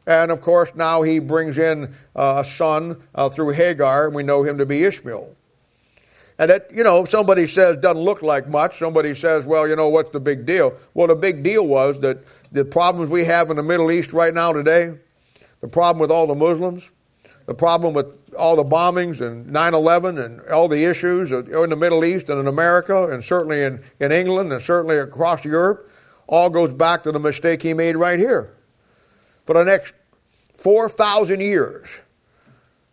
And 0.07 0.31
of 0.31 0.41
course, 0.41 0.71
now 0.75 1.03
he 1.03 1.19
brings 1.19 1.59
in 1.59 1.95
uh, 2.15 2.43
a 2.43 2.45
son 2.45 3.03
uh, 3.15 3.29
through 3.29 3.51
Hagar, 3.51 4.07
and 4.07 4.15
we 4.15 4.23
know 4.23 4.43
him 4.43 4.57
to 4.59 4.67
be 4.67 4.85
Ishmael. 4.85 5.35
And 6.39 6.51
that, 6.51 6.71
you 6.73 6.85
know, 6.85 7.05
somebody 7.05 7.47
says 7.47 7.77
doesn't 7.77 8.03
look 8.03 8.23
like 8.23 8.49
much. 8.49 8.79
Somebody 8.79 9.15
says, 9.15 9.45
well, 9.45 9.67
you 9.67 9.75
know, 9.75 9.89
what's 9.89 10.13
the 10.13 10.21
big 10.21 10.47
deal? 10.47 10.75
Well, 10.95 11.09
the 11.09 11.15
big 11.15 11.43
deal 11.43 11.67
was 11.67 12.01
that 12.01 12.19
the 12.53 12.65
problems 12.65 13.11
we 13.11 13.25
have 13.25 13.51
in 13.51 13.57
the 13.57 13.63
Middle 13.63 13.91
East 13.91 14.13
right 14.13 14.33
now 14.33 14.53
today, 14.53 14.93
the 15.61 15.69
problem 15.69 16.01
with 16.01 16.11
all 16.11 16.27
the 16.27 16.35
Muslims, 16.35 16.89
the 17.47 17.55
problem 17.55 17.95
with 17.95 18.26
all 18.37 18.57
the 18.57 18.65
bombings 18.65 19.21
and 19.21 19.47
9 19.47 19.75
11 19.75 20.19
and 20.19 20.41
all 20.49 20.69
the 20.69 20.85
issues 20.85 21.31
in 21.31 21.71
the 21.71 21.77
Middle 21.77 22.05
East 22.05 22.29
and 22.29 22.41
in 22.41 22.47
America 22.47 23.09
and 23.09 23.23
certainly 23.23 23.63
in, 23.63 23.83
in 24.01 24.13
England 24.13 24.53
and 24.53 24.63
certainly 24.63 24.99
across 24.99 25.45
Europe 25.45 25.91
all 26.27 26.51
goes 26.51 26.73
back 26.73 27.03
to 27.05 27.13
the 27.13 27.19
mistake 27.19 27.63
he 27.63 27.75
made 27.75 27.97
right 27.97 28.19
here. 28.19 28.53
For 29.45 29.55
the 29.55 29.65
next 29.65 29.95
4,000 30.55 31.41
years, 31.41 31.89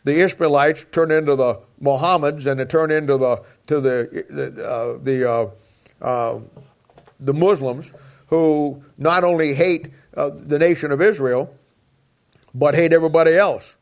the 0.03 0.23
Ishmaelites 0.23 0.85
turn 0.91 1.11
into 1.11 1.35
the 1.35 1.59
Mohammeds 1.81 2.45
and 2.45 2.59
they 2.59 2.65
turn 2.65 2.91
into 2.91 3.17
the, 3.17 3.43
to 3.67 3.81
the, 3.81 4.25
the, 4.29 4.69
uh, 4.69 4.97
the, 5.01 5.31
uh, 5.31 5.49
uh, 6.01 6.39
the 7.19 7.33
Muslims 7.33 7.91
who 8.27 8.83
not 8.97 9.23
only 9.23 9.53
hate 9.53 9.91
uh, 10.15 10.29
the 10.33 10.59
nation 10.59 10.91
of 10.91 11.01
Israel, 11.01 11.55
but 12.53 12.75
hate 12.75 12.93
everybody 12.93 13.35
else. 13.35 13.75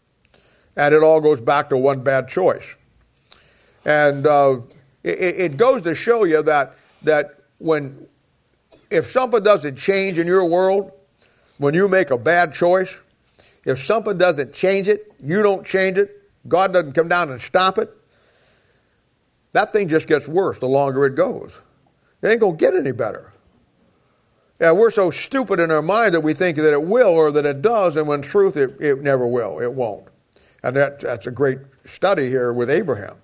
And 0.76 0.96
it 0.96 1.04
all 1.04 1.20
goes 1.20 1.42
back 1.42 1.70
to 1.70 1.78
one 1.78 2.02
bad 2.02 2.28
choice. 2.28 2.64
And 3.86 4.26
uh, 4.26 4.62
it, 5.04 5.20
it 5.20 5.58
goes 5.58 5.82
to 5.84 5.96
show 5.96 6.24
you 6.24 6.42
that, 6.44 6.76
that 7.04 7.40
when, 7.58 8.08
if 8.90 9.10
something 9.10 9.44
doesn't 9.44 9.76
change 9.76 10.18
in 10.18 10.28
your 10.28 10.46
world, 10.46 10.92
when 11.58 11.74
you 11.74 11.88
make 11.88 12.12
a 12.12 12.18
bad 12.18 12.54
choice, 12.54 12.94
if 13.66 13.84
something 13.84 14.18
doesn't 14.18 14.54
change 14.54 14.88
it, 14.88 15.12
you 15.22 15.44
don't 15.44 15.66
change 15.66 15.98
it, 15.98 16.24
God 16.48 16.74
doesn't 16.74 16.94
come 16.94 17.08
down 17.08 17.32
and 17.32 17.42
stop 17.42 17.78
it, 17.78 17.96
that 19.54 19.74
thing 19.74 19.88
just 19.88 20.08
gets 20.08 20.28
worse 20.28 20.58
the 20.60 20.68
longer 20.68 21.06
it 21.06 21.16
goes. 21.16 21.60
It 22.22 22.30
ain't 22.30 22.40
going 22.40 22.58
to 22.58 22.60
get 22.60 22.76
any 22.76 22.92
better. 22.92 23.32
And 24.60 24.78
we're 24.78 24.92
so 24.92 25.10
stupid 25.10 25.60
in 25.60 25.72
our 25.72 25.82
mind 25.82 26.14
that 26.14 26.22
we 26.22 26.34
think 26.34 26.58
that 26.58 26.72
it 26.72 26.84
will 26.84 27.10
or 27.10 27.32
that 27.32 27.46
it 27.46 27.62
does, 27.62 27.96
and 27.96 28.08
when 28.08 28.22
truth, 28.22 28.58
it, 28.58 28.80
it 28.80 29.02
never 29.02 29.26
will. 29.26 29.60
It 29.60 29.74
won't. 29.74 30.08
And 30.64 30.76
that, 30.76 30.99
that's 30.99 31.28
a 31.28 31.32
great 31.32 31.59
study 31.86 32.30
here 32.30 32.53
with 32.53 32.70
Abraham. 32.70 33.16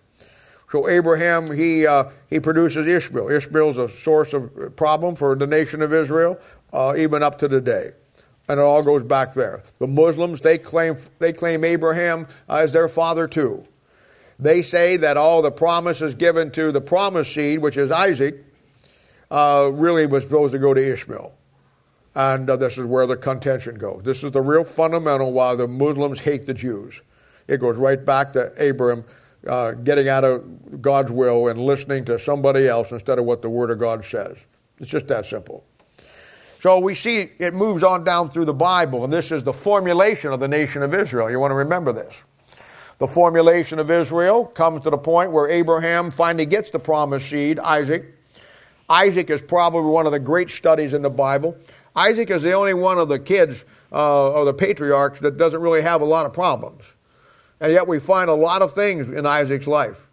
So 0.71 0.89
Abraham, 0.89 1.55
he, 1.55 1.87
uh, 1.87 2.05
he 2.29 2.39
produces 2.39 2.87
Ishmael. 2.87 3.29
Ishmael's 3.29 3.77
a 3.77 3.87
source 3.87 4.33
of 4.33 4.75
problem 4.75 5.15
for 5.15 5.35
the 5.35 5.47
nation 5.47 5.81
of 5.81 5.93
Israel, 5.93 6.39
uh, 6.73 6.93
even 6.97 7.23
up 7.23 7.39
to 7.39 7.47
today. 7.47 7.91
And 8.49 8.59
it 8.59 8.63
all 8.63 8.83
goes 8.83 9.03
back 9.03 9.33
there. 9.33 9.63
The 9.79 9.87
Muslims, 9.87 10.41
they 10.41 10.57
claim, 10.57 10.97
they 11.19 11.31
claim 11.31 11.63
Abraham 11.63 12.27
as 12.49 12.73
their 12.73 12.89
father 12.89 13.27
too. 13.27 13.65
They 14.39 14.61
say 14.61 14.97
that 14.97 15.17
all 15.17 15.41
the 15.41 15.51
promises 15.51 16.13
given 16.13 16.51
to 16.51 16.71
the 16.71 16.81
promised 16.81 17.33
seed, 17.33 17.59
which 17.59 17.77
is 17.77 17.89
Isaac, 17.91 18.43
uh, 19.31 19.69
really 19.73 20.05
was 20.05 20.23
supposed 20.23 20.53
to 20.53 20.59
go 20.59 20.73
to 20.73 20.91
Ishmael. 20.91 21.33
And 22.13 22.49
uh, 22.49 22.55
this 22.55 22.77
is 22.77 22.85
where 22.85 23.07
the 23.07 23.15
contention 23.15 23.75
goes. 23.75 24.01
This 24.03 24.23
is 24.23 24.31
the 24.31 24.41
real 24.41 24.63
fundamental 24.63 25.31
why 25.31 25.55
the 25.55 25.67
Muslims 25.67 26.19
hate 26.19 26.45
the 26.45 26.53
Jews. 26.53 27.01
It 27.47 27.59
goes 27.59 27.77
right 27.77 28.03
back 28.03 28.33
to 28.33 28.51
Abraham 28.57 29.05
uh, 29.47 29.71
getting 29.71 30.09
out 30.09 30.23
of 30.23 30.81
God's 30.81 31.11
will 31.11 31.47
and 31.47 31.59
listening 31.59 32.05
to 32.05 32.19
somebody 32.19 32.67
else 32.67 32.91
instead 32.91 33.19
of 33.19 33.25
what 33.25 33.41
the 33.41 33.49
Word 33.49 33.71
of 33.71 33.79
God 33.79 34.03
says. 34.03 34.37
It's 34.79 34.91
just 34.91 35.07
that 35.07 35.25
simple. 35.25 35.63
So 36.59 36.79
we 36.79 36.95
see 36.95 37.29
it 37.39 37.53
moves 37.53 37.83
on 37.83 38.03
down 38.03 38.29
through 38.29 38.45
the 38.45 38.53
Bible, 38.53 39.03
and 39.03 39.13
this 39.13 39.31
is 39.31 39.43
the 39.43 39.53
formulation 39.53 40.33
of 40.33 40.39
the 40.39 40.47
nation 40.47 40.83
of 40.83 40.93
Israel. 40.93 41.29
You 41.29 41.39
want 41.39 41.51
to 41.51 41.55
remember 41.55 41.93
this. 41.93 42.13
The 42.97 43.07
formulation 43.07 43.77
of 43.79 43.91
Israel 43.91 44.45
comes 44.45 44.83
to 44.83 44.89
the 44.89 44.97
point 44.97 45.31
where 45.31 45.49
Abraham 45.49 46.09
finally 46.09 46.47
gets 46.47 46.71
the 46.71 46.79
promised 46.79 47.29
seed, 47.29 47.59
Isaac, 47.59 48.17
Isaac 48.89 49.29
is 49.29 49.41
probably 49.41 49.89
one 49.89 50.05
of 50.05 50.11
the 50.11 50.19
great 50.19 50.49
studies 50.49 50.93
in 50.93 51.01
the 51.01 51.09
Bible. 51.09 51.57
Isaac 51.95 52.29
is 52.29 52.41
the 52.41 52.53
only 52.53 52.73
one 52.73 52.97
of 52.97 53.09
the 53.09 53.19
kids 53.19 53.65
uh, 53.91 54.29
or 54.29 54.45
the 54.45 54.53
patriarchs 54.53 55.19
that 55.21 55.37
doesn't 55.37 55.59
really 55.59 55.81
have 55.81 56.01
a 56.01 56.05
lot 56.05 56.25
of 56.25 56.33
problems. 56.33 56.85
And 57.59 57.71
yet 57.71 57.87
we 57.87 57.99
find 57.99 58.29
a 58.29 58.35
lot 58.35 58.61
of 58.61 58.73
things 58.73 59.09
in 59.09 59.25
Isaac's 59.25 59.67
life. 59.67 60.07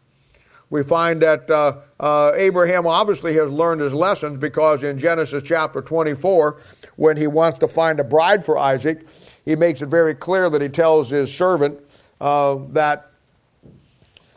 We 0.71 0.83
find 0.83 1.21
that 1.23 1.49
uh, 1.51 1.77
uh, 2.01 2.33
Abraham 2.35 2.87
obviously 2.87 3.35
has 3.35 3.51
learned 3.51 3.81
his 3.81 3.93
lessons 3.93 4.41
because 4.41 4.83
in 4.83 4.99
Genesis 4.99 5.43
chapter 5.45 5.83
24, 5.83 6.61
when 6.97 7.17
he 7.17 7.27
wants 7.27 7.59
to 7.61 7.69
find 7.69 8.01
a 8.01 8.05
bride 8.05 8.45
for 8.45 8.59
Isaac, 8.59 9.07
he 9.45 9.57
makes 9.57 9.83
it 9.83 9.87
very 9.87 10.15
clear 10.15 10.49
that 10.49 10.63
he 10.63 10.69
tells 10.69 11.11
his 11.11 11.33
servant 11.33 11.79
uh, 12.21 12.57
that 12.71 13.11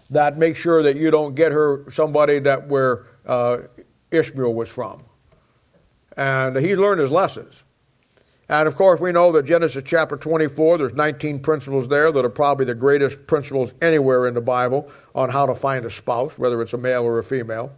that 0.10 0.38
make 0.38 0.56
sure 0.56 0.84
that 0.84 0.96
you 0.96 1.12
don't 1.12 1.36
get 1.36 1.52
her 1.52 1.84
somebody 1.92 2.40
that 2.40 2.68
where 2.68 3.06
uh, 3.26 3.58
Ishmael 4.12 4.54
was 4.54 4.70
from. 4.70 5.04
And 6.16 6.56
he 6.56 6.76
learned 6.76 7.02
his 7.02 7.12
lessons. 7.12 7.64
And 8.50 8.68
of 8.68 8.76
course, 8.76 9.02
we 9.02 9.12
know 9.12 9.32
that 9.34 9.46
Genesis 9.46 9.84
chapter 9.86 10.16
24, 10.16 10.78
there's 10.78 10.94
19 10.94 11.40
principles 11.40 11.90
there 11.90 12.12
that 12.12 12.24
are 12.24 12.30
probably 12.30 12.66
the 12.66 12.76
greatest 12.76 13.28
principles 13.28 13.72
anywhere 13.82 14.28
in 14.28 14.34
the 14.34 14.42
Bible 14.42 14.90
on 15.14 15.30
how 15.30 15.46
to 15.46 15.54
find 15.54 15.84
a 15.86 15.90
spouse, 15.90 16.38
whether 16.38 16.62
it's 16.62 16.74
a 16.74 16.78
male 16.78 17.04
or 17.04 17.20
a 17.20 17.24
female. 17.24 17.74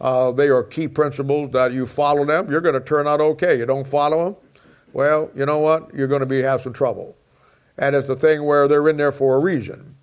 Uh, 0.00 0.32
they 0.32 0.48
are 0.48 0.64
key 0.64 0.88
principles 0.88 1.52
that 1.52 1.72
you 1.72 1.86
follow 1.86 2.24
them, 2.24 2.50
you're 2.50 2.60
going 2.60 2.74
to 2.74 2.80
turn 2.80 3.06
out 3.06 3.20
okay. 3.20 3.58
You 3.58 3.66
don't 3.66 3.86
follow 3.86 4.24
them, 4.24 4.36
well, 4.92 5.30
you 5.34 5.46
know 5.46 5.58
what? 5.58 5.94
You're 5.94 6.08
going 6.08 6.20
to 6.20 6.26
be 6.26 6.42
have 6.42 6.62
some 6.62 6.72
trouble. 6.72 7.16
And 7.76 7.94
it's 7.94 8.08
the 8.08 8.16
thing 8.16 8.44
where 8.44 8.66
they're 8.66 8.88
in 8.88 8.96
there 8.96 9.12
for 9.12 9.36
a 9.36 9.38
reason. 9.38 9.96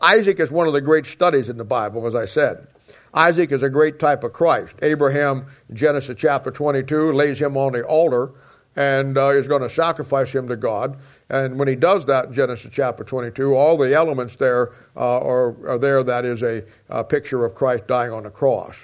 Isaac 0.00 0.40
is 0.40 0.50
one 0.50 0.66
of 0.66 0.72
the 0.72 0.80
great 0.80 1.06
studies 1.06 1.48
in 1.48 1.58
the 1.58 1.64
Bible, 1.64 2.06
as 2.06 2.14
I 2.14 2.26
said. 2.26 2.66
Isaac 3.14 3.52
is 3.52 3.62
a 3.62 3.70
great 3.70 3.98
type 3.98 4.24
of 4.24 4.32
Christ. 4.32 4.74
Abraham, 4.82 5.46
Genesis 5.72 6.16
chapter 6.18 6.50
22, 6.50 7.12
lays 7.12 7.38
him 7.40 7.56
on 7.56 7.72
the 7.72 7.82
altar 7.82 8.32
and 8.76 9.16
uh, 9.16 9.28
is 9.28 9.48
going 9.48 9.62
to 9.62 9.70
sacrifice 9.70 10.30
him 10.30 10.48
to 10.48 10.56
God. 10.56 10.98
And 11.28 11.58
when 11.58 11.66
he 11.66 11.74
does 11.74 12.06
that 12.06 12.30
Genesis 12.30 12.70
chapter 12.72 13.02
22, 13.02 13.54
all 13.54 13.76
the 13.76 13.94
elements 13.94 14.36
there 14.36 14.72
uh, 14.96 15.18
are, 15.18 15.68
are, 15.68 15.78
there 15.78 16.02
that 16.04 16.24
is 16.24 16.42
a, 16.42 16.62
a, 16.88 17.02
picture 17.02 17.44
of 17.44 17.54
Christ 17.54 17.86
dying 17.86 18.12
on 18.12 18.24
the 18.24 18.30
cross. 18.30 18.76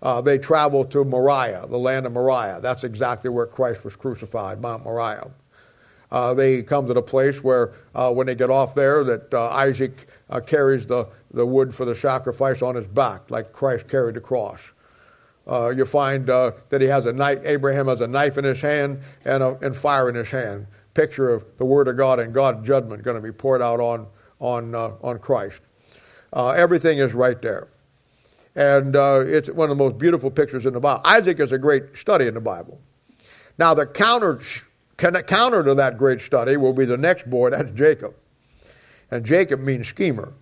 Uh, 0.00 0.20
they 0.20 0.38
travel 0.38 0.84
to 0.86 1.04
Moriah, 1.04 1.66
the 1.68 1.78
land 1.78 2.06
of 2.06 2.12
Moriah. 2.12 2.60
That's 2.62 2.84
exactly 2.84 3.30
where 3.30 3.46
Christ 3.46 3.84
was 3.84 3.94
crucified, 3.96 4.60
Mount 4.60 4.84
Moriah. 4.84 5.30
Uh, 6.10 6.34
they 6.34 6.62
come 6.62 6.86
to 6.86 6.94
the 6.94 7.02
place 7.02 7.42
where, 7.42 7.72
uh, 7.94 8.12
when 8.12 8.26
they 8.26 8.34
get 8.34 8.50
off 8.50 8.74
there, 8.74 9.02
that 9.04 9.32
uh, 9.32 9.48
Isaac 9.48 10.06
carries 10.46 10.86
the 10.86 11.08
the 11.32 11.46
wood 11.46 11.74
for 11.74 11.84
the 11.84 11.94
sacrifice 11.94 12.62
on 12.62 12.74
his 12.74 12.86
back, 12.86 13.30
like 13.30 13.52
Christ 13.52 13.88
carried 13.88 14.14
the 14.14 14.20
cross. 14.20 14.72
Uh, 15.46 15.70
you 15.70 15.84
find 15.84 16.30
uh, 16.30 16.52
that 16.68 16.80
he 16.80 16.86
has 16.86 17.06
a 17.06 17.12
knife, 17.12 17.40
Abraham 17.44 17.88
has 17.88 18.00
a 18.00 18.06
knife 18.06 18.38
in 18.38 18.44
his 18.44 18.60
hand 18.60 19.00
and, 19.24 19.42
a, 19.42 19.56
and 19.60 19.76
fire 19.76 20.08
in 20.08 20.14
his 20.14 20.30
hand. 20.30 20.66
Picture 20.94 21.30
of 21.30 21.44
the 21.58 21.64
Word 21.64 21.88
of 21.88 21.96
God 21.96 22.20
and 22.20 22.32
God's 22.32 22.66
judgment 22.66 23.02
going 23.02 23.16
to 23.16 23.22
be 23.22 23.32
poured 23.32 23.62
out 23.62 23.80
on, 23.80 24.06
on, 24.38 24.74
uh, 24.74 24.92
on 25.02 25.18
Christ. 25.18 25.60
Uh, 26.32 26.50
everything 26.50 26.98
is 26.98 27.12
right 27.12 27.40
there. 27.42 27.68
And 28.54 28.94
uh, 28.94 29.24
it's 29.26 29.48
one 29.48 29.70
of 29.70 29.76
the 29.76 29.82
most 29.82 29.98
beautiful 29.98 30.30
pictures 30.30 30.66
in 30.66 30.74
the 30.74 30.80
Bible. 30.80 31.00
Isaac 31.04 31.40
is 31.40 31.52
a 31.52 31.58
great 31.58 31.96
study 31.96 32.26
in 32.26 32.34
the 32.34 32.40
Bible. 32.40 32.80
Now, 33.58 33.74
the 33.74 33.86
counter, 33.86 34.40
counter 34.96 35.62
to 35.64 35.74
that 35.74 35.98
great 35.98 36.20
study 36.20 36.56
will 36.56 36.72
be 36.72 36.84
the 36.84 36.96
next 36.96 37.28
boy, 37.28 37.50
that's 37.50 37.70
Jacob. 37.72 38.14
And 39.10 39.24
Jacob 39.24 39.60
means 39.60 39.88
schemer. 39.88 40.32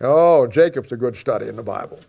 Oh, 0.00 0.46
Jacob's 0.46 0.92
a 0.92 0.96
good 0.96 1.16
study 1.16 1.48
in 1.48 1.56
the 1.56 1.62
Bible. 1.62 2.00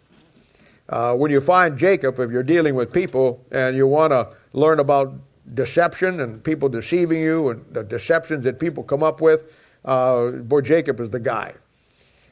Uh, 0.89 1.15
when 1.15 1.31
you 1.31 1.41
find 1.41 1.77
Jacob, 1.77 2.19
if 2.19 2.31
you're 2.31 2.43
dealing 2.43 2.75
with 2.75 2.93
people 2.93 3.45
and 3.51 3.75
you 3.75 3.87
want 3.87 4.11
to 4.11 4.29
learn 4.53 4.79
about 4.79 5.13
deception 5.53 6.19
and 6.21 6.43
people 6.43 6.69
deceiving 6.69 7.19
you 7.19 7.49
and 7.49 7.65
the 7.71 7.83
deceptions 7.83 8.43
that 8.45 8.59
people 8.59 8.83
come 8.83 9.03
up 9.03 9.19
with, 9.19 9.53
uh, 9.85 10.31
boy, 10.31 10.61
Jacob 10.61 10.99
is 10.99 11.09
the 11.09 11.19
guy. 11.19 11.53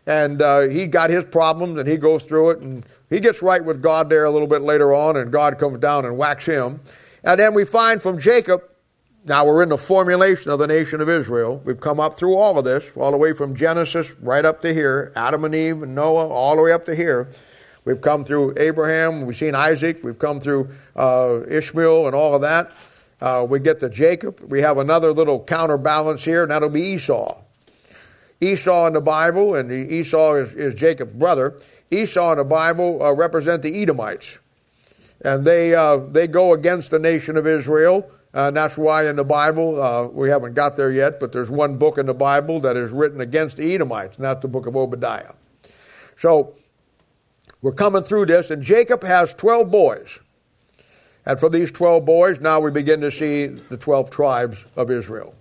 And 0.07 0.41
uh, 0.41 0.61
he 0.61 0.87
got 0.87 1.09
his 1.09 1.25
problems 1.25 1.79
and 1.79 1.87
he 1.87 1.97
goes 1.97 2.23
through 2.23 2.51
it 2.51 2.59
and 2.59 2.85
he 3.09 3.19
gets 3.19 3.41
right 3.41 3.63
with 3.63 3.81
God 3.81 4.09
there 4.09 4.25
a 4.25 4.31
little 4.31 4.47
bit 4.47 4.61
later 4.61 4.93
on 4.93 5.17
and 5.17 5.31
God 5.31 5.57
comes 5.57 5.79
down 5.79 6.05
and 6.05 6.17
whacks 6.17 6.45
him. 6.45 6.79
And 7.23 7.39
then 7.39 7.53
we 7.53 7.65
find 7.65 8.01
from 8.01 8.19
Jacob, 8.19 8.63
now 9.25 9.45
we're 9.45 9.63
in 9.63 9.69
the 9.69 9.77
formulation 9.77 10.51
of 10.51 10.59
the 10.59 10.67
nation 10.67 11.01
of 11.01 11.09
Israel. 11.09 11.59
We've 11.65 11.79
come 11.79 11.99
up 11.99 12.15
through 12.15 12.35
all 12.35 12.59
of 12.59 12.65
this, 12.65 12.85
all 12.95 13.09
the 13.09 13.17
way 13.17 13.33
from 13.33 13.55
Genesis 13.55 14.11
right 14.21 14.45
up 14.45 14.61
to 14.61 14.71
here, 14.71 15.11
Adam 15.15 15.43
and 15.43 15.55
Eve 15.55 15.81
and 15.81 15.95
Noah, 15.95 16.27
all 16.27 16.55
the 16.55 16.61
way 16.61 16.71
up 16.71 16.85
to 16.85 16.95
here. 16.95 17.29
We've 17.85 18.01
come 18.01 18.25
through 18.25 18.55
Abraham, 18.57 19.25
we've 19.27 19.35
seen 19.35 19.53
Isaac, 19.53 20.03
we've 20.03 20.17
come 20.17 20.39
through 20.39 20.69
uh, 20.95 21.41
Ishmael 21.47 22.07
and 22.07 22.15
all 22.15 22.33
of 22.33 22.41
that. 22.41 22.71
Uh, 23.21 23.45
we 23.47 23.59
get 23.59 23.79
to 23.79 23.89
Jacob. 23.89 24.41
We 24.41 24.61
have 24.61 24.77
another 24.77 25.13
little 25.13 25.39
counterbalance 25.39 26.23
here, 26.23 26.41
and 26.41 26.51
that'll 26.51 26.69
be 26.69 26.81
Esau. 26.81 27.39
Esau 28.41 28.87
in 28.87 28.93
the 28.93 29.01
Bible, 29.01 29.55
and 29.55 29.71
Esau 29.71 30.35
is, 30.35 30.53
is 30.53 30.75
Jacob's 30.75 31.13
brother. 31.13 31.59
Esau 31.91 32.31
in 32.33 32.39
the 32.39 32.43
Bible 32.43 33.01
uh, 33.01 33.13
represent 33.13 33.61
the 33.61 33.81
Edomites, 33.81 34.37
and 35.21 35.45
they 35.45 35.73
uh, 35.73 35.97
they 35.97 36.27
go 36.27 36.53
against 36.53 36.91
the 36.91 36.99
nation 36.99 37.37
of 37.37 37.47
Israel. 37.47 38.09
And 38.33 38.57
that's 38.57 38.77
why 38.77 39.07
in 39.07 39.15
the 39.15 39.23
Bible 39.23 39.81
uh, 39.81 40.07
we 40.07 40.27
haven't 40.27 40.55
got 40.55 40.75
there 40.75 40.91
yet, 40.91 41.21
but 41.21 41.31
there's 41.31 41.49
one 41.49 41.77
book 41.77 41.97
in 41.97 42.05
the 42.05 42.13
Bible 42.13 42.59
that 42.61 42.75
is 42.75 42.91
written 42.91 43.21
against 43.21 43.55
the 43.55 43.73
Edomites, 43.73 44.19
not 44.19 44.41
the 44.41 44.49
book 44.49 44.67
of 44.67 44.75
Obadiah. 44.75 45.31
So 46.17 46.55
we're 47.65 47.71
coming 47.71 48.03
through 48.03 48.27
this, 48.27 48.51
and 48.51 48.61
Jacob 48.61 49.03
has 49.03 49.33
twelve 49.33 49.71
boys. 49.71 50.19
And 51.25 51.39
from 51.39 51.51
these 51.51 51.71
12 51.71 52.05
boys, 52.05 52.39
now 52.39 52.59
we 52.59 52.69
begin 52.69 53.01
to 53.01 53.09
see 53.09 53.47
the 53.47 53.77
12 53.77 54.11
tribes 54.11 54.63
of 54.75 54.91
Israel. 54.91 55.33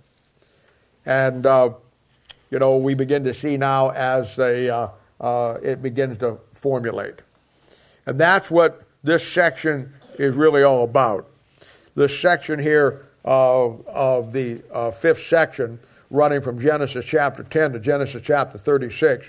And 1.05 1.45
uh, 1.45 1.73
you 2.49 2.57
know, 2.57 2.77
we 2.77 2.95
begin 2.95 3.23
to 3.25 3.33
see 3.35 3.57
now 3.57 3.89
as 3.89 4.39
a, 4.39 4.73
uh, 4.75 4.89
uh, 5.21 5.59
it 5.61 5.83
begins 5.83 6.17
to 6.19 6.39
formulate. 6.53 7.19
And 8.07 8.17
that's 8.17 8.49
what 8.49 8.81
this 9.03 9.27
section 9.27 9.93
is 10.17 10.35
really 10.35 10.63
all 10.63 10.83
about. 10.83 11.27
This 11.93 12.19
section 12.19 12.57
here 12.57 13.05
uh, 13.23 13.67
of 13.67 14.33
the 14.33 14.63
uh, 14.71 14.89
fifth 14.89 15.21
section, 15.21 15.79
running 16.09 16.41
from 16.41 16.59
Genesis 16.59 17.05
chapter 17.05 17.43
10 17.43 17.73
to 17.73 17.79
Genesis 17.79 18.23
chapter 18.23 18.57
36, 18.57 19.27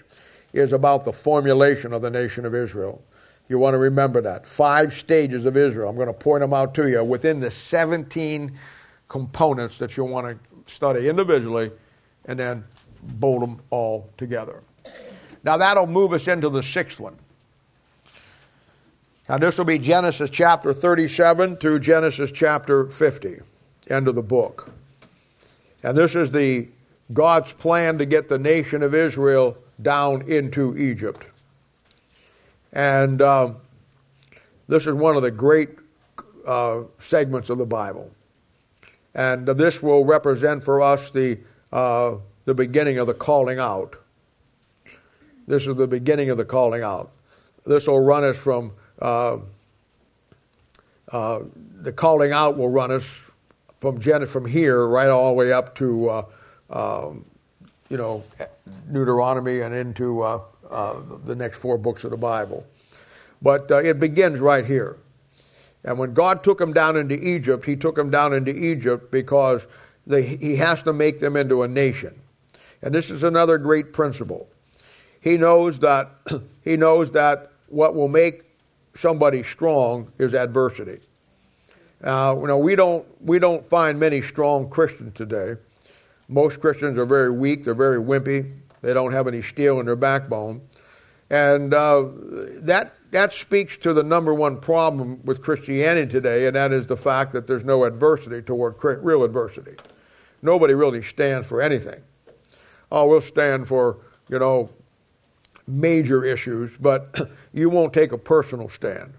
is 0.57 0.73
about 0.73 1.05
the 1.05 1.13
formulation 1.13 1.93
of 1.93 2.03
the 2.03 2.11
nation 2.11 2.45
of 2.45 2.55
Israel. 2.55 3.03
You 3.49 3.59
want 3.59 3.75
to 3.75 3.79
remember 3.79 4.21
that. 4.23 4.47
Five 4.47 4.93
stages 4.93 5.47
of 5.47 5.57
Israel. 5.57 5.89
I'm 5.89 5.97
going 5.97 6.09
to 6.09 6.13
point 6.13 6.41
them 6.41 6.53
out 6.53 6.75
to 6.75 6.89
you 6.89 7.05
within 7.05 7.39
the 7.41 7.51
17 7.51 8.59
components 9.09 9.79
that 9.79 9.97
you'll 9.97 10.09
want 10.09 10.27
to 10.27 10.73
study 10.73 11.09
individually 11.09 11.71
and 12.25 12.39
then 12.39 12.65
bolt 13.03 13.41
them 13.41 13.61
all 13.71 14.11
together. 14.17 14.63
Now 15.45 15.57
that'll 15.57 15.87
move 15.87 16.13
us 16.13 16.27
into 16.27 16.49
the 16.49 16.63
sixth 16.63 16.99
one. 16.99 17.17
Now 19.29 19.39
this 19.39 19.59
will 19.59 19.65
be 19.65 19.79
Genesis 19.79 20.31
chapter 20.31 20.73
37 20.73 21.57
through 21.59 21.81
Genesis 21.81 22.33
chapter 22.33 22.87
50, 22.87 23.41
end 23.91 24.09
of 24.09 24.17
the 24.17 24.23
book. 24.23 24.73
And 25.85 25.97
this 25.97 26.17
is 26.17 26.33
the 26.33 26.69
God's 27.13 27.53
plan 27.53 27.99
to 27.99 28.07
get 28.07 28.29
the 28.29 28.39
nation 28.39 28.83
of 28.83 28.93
Israel 28.95 29.57
down 29.81 30.23
into 30.23 30.77
Egypt. 30.77 31.25
And 32.73 33.23
uh, 33.23 33.53
this 34.69 34.87
is 34.87 34.95
one 34.95 35.17
of 35.17 35.23
the 35.23 35.31
great 35.31 35.71
uh, 36.47 36.83
segments 36.99 37.51
of 37.51 37.59
the 37.59 37.67
Bible. 37.67 38.11
And 39.15 39.47
this 39.47 39.83
will 39.83 40.05
represent 40.05 40.63
for 40.65 40.83
us 40.83 41.11
the 41.11 41.39
uh, 41.73 42.17
the 42.45 42.55
beginning 42.55 42.99
of 42.99 43.07
the 43.07 43.15
calling 43.15 43.59
out. 43.59 43.97
This 45.47 45.67
is 45.67 45.77
the 45.77 45.87
beginning 45.87 46.31
of 46.31 46.39
the 46.39 46.45
calling 46.45 46.83
out. 46.83 47.11
This 47.65 47.87
will 47.87 48.01
run 48.01 48.25
us 48.25 48.37
from 48.37 48.73
uh, 49.01 49.39
uh, 51.11 51.41
the 51.83 51.93
calling 51.93 52.33
out 52.33 52.57
will 52.57 52.69
run 52.69 52.91
us 52.91 53.23
from 53.81 54.01
Gen- 54.01 54.27
from 54.27 54.47
here 54.47 54.87
right 54.87 55.09
all 55.09 55.29
the 55.29 55.35
way 55.35 55.53
up 55.53 55.75
to 55.77 56.09
uh, 56.09 56.25
um, 56.71 57.25
you 57.89 57.97
know 57.97 58.25
Deuteronomy 58.93 59.61
and 59.61 59.75
into 59.75 60.23
uh, 60.23 60.41
uh, 60.71 61.01
the 61.25 61.35
next 61.35 61.59
four 61.59 61.79
books 61.79 62.05
of 62.05 62.11
the 62.11 62.17
Bible. 62.17 62.67
But 63.43 63.71
uh, 63.71 63.79
it 63.79 64.01
begins 64.01 64.41
right 64.41 64.65
here. 64.65 64.97
And 65.85 65.99
when 65.99 66.15
God 66.15 66.43
took 66.43 66.59
them 66.59 66.73
down 66.73 66.97
into 66.97 67.15
Egypt, 67.15 67.65
He 67.65 67.77
took 67.77 67.95
them 67.95 68.11
down 68.11 68.33
into 68.33 68.55
Egypt 68.57 69.11
because 69.11 69.67
they, 70.07 70.23
He 70.23 70.57
has 70.57 70.83
to 70.83 70.93
make 70.93 71.21
them 71.21 71.37
into 71.37 71.63
a 71.63 71.69
nation. 71.69 72.21
And 72.83 72.95
this 72.95 73.11
is 73.11 73.23
another 73.23 73.59
great 73.59 73.93
principle. 73.93 74.49
He 75.21 75.37
knows 75.37 75.79
that 75.81 76.11
he 76.63 76.77
knows 76.77 77.11
that 77.13 77.51
what 77.69 77.95
will 77.95 78.09
make 78.09 78.45
somebody 78.95 79.43
strong 79.43 80.13
is 80.19 80.35
adversity. 80.35 81.01
Uh, 82.03 82.37
you 82.41 82.47
know, 82.47 82.59
we 82.59 82.77
don't 82.77 83.05
we 83.21 83.39
don't 83.39 83.65
find 83.65 83.99
many 83.99 84.23
strong 84.23 84.69
Christians 84.69 85.15
today. 85.15 85.57
Most 86.29 86.61
Christians 86.61 86.99
are 86.99 87.07
very 87.07 87.31
weak. 87.31 87.65
They're 87.65 87.75
very 87.75 87.99
wimpy. 87.99 88.53
They 88.83 88.93
don't 88.93 89.13
have 89.13 89.27
any 89.27 89.43
steel 89.43 89.81
in 89.81 89.87
their 89.87 89.97
backbone, 89.97 90.61
and 91.31 91.73
uh, 91.73 92.07
that 92.63 92.95
that 93.11 93.33
speaks 93.33 93.77
to 93.79 93.95
the 93.95 94.03
number 94.03 94.35
one 94.35 94.59
problem 94.61 95.21
with 95.25 95.43
Christianity 95.43 96.11
today, 96.11 96.47
and 96.47 96.55
that 96.57 96.73
is 96.73 96.87
the 96.87 96.97
fact 96.97 97.33
that 97.33 97.47
there's 97.47 97.65
no 97.65 97.85
adversity 97.85 98.43
toward 98.43 98.77
real 99.03 99.23
adversity. 99.25 99.77
Nobody 100.43 100.75
really 100.75 101.03
stands 101.03 101.47
for 101.47 101.63
anything 101.63 102.03
oh, 102.91 103.09
we'll 103.09 103.21
stand 103.21 103.69
for, 103.69 103.99
you 104.29 104.39
know, 104.39 104.71
major 105.67 106.25
issues, 106.25 106.77
but 106.79 107.31
you 107.53 107.69
won't 107.71 107.93
take 107.93 108.13
a 108.13 108.19
personal 108.19 108.69
stand. 108.69 109.15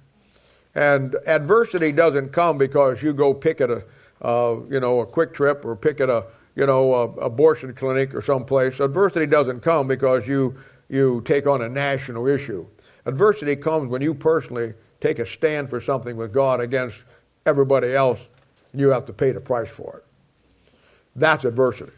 And 0.75 1.15
adversity 1.25 1.91
doesn't 1.91 2.29
come 2.29 2.57
because 2.57 3.01
you 3.01 3.13
go 3.13 3.33
pick 3.33 3.61
at 3.61 3.69
a, 3.69 3.83
uh, 4.21 4.57
you 4.69 4.79
know, 4.79 4.99
a 4.99 5.07
QuikTrip 5.07 5.65
or 5.65 5.75
pick 5.75 5.99
at 5.99 6.09
a, 6.09 6.25
you 6.57 6.65
know, 6.65 6.93
a 6.93 7.03
abortion 7.25 7.73
clinic 7.73 8.13
or 8.13 8.21
someplace. 8.21 8.79
Adversity 8.79 9.25
doesn't 9.25 9.61
come 9.61 9.87
because 9.87 10.27
you 10.27 10.55
you 10.89 11.21
take 11.25 11.47
on 11.47 11.61
a 11.61 11.69
national 11.69 12.27
issue. 12.27 12.65
Adversity 13.05 13.55
comes 13.55 13.89
when 13.89 14.01
you 14.01 14.13
personally 14.13 14.73
take 14.99 15.19
a 15.19 15.25
stand 15.25 15.69
for 15.69 15.79
something 15.79 16.17
with 16.17 16.33
God 16.33 16.59
against 16.59 17.03
everybody 17.45 17.93
else, 17.93 18.27
and 18.71 18.81
you 18.81 18.89
have 18.89 19.05
to 19.05 19.13
pay 19.13 19.31
the 19.31 19.39
price 19.39 19.69
for 19.69 19.97
it. 19.97 20.03
That's 21.15 21.45
adversity 21.45 21.93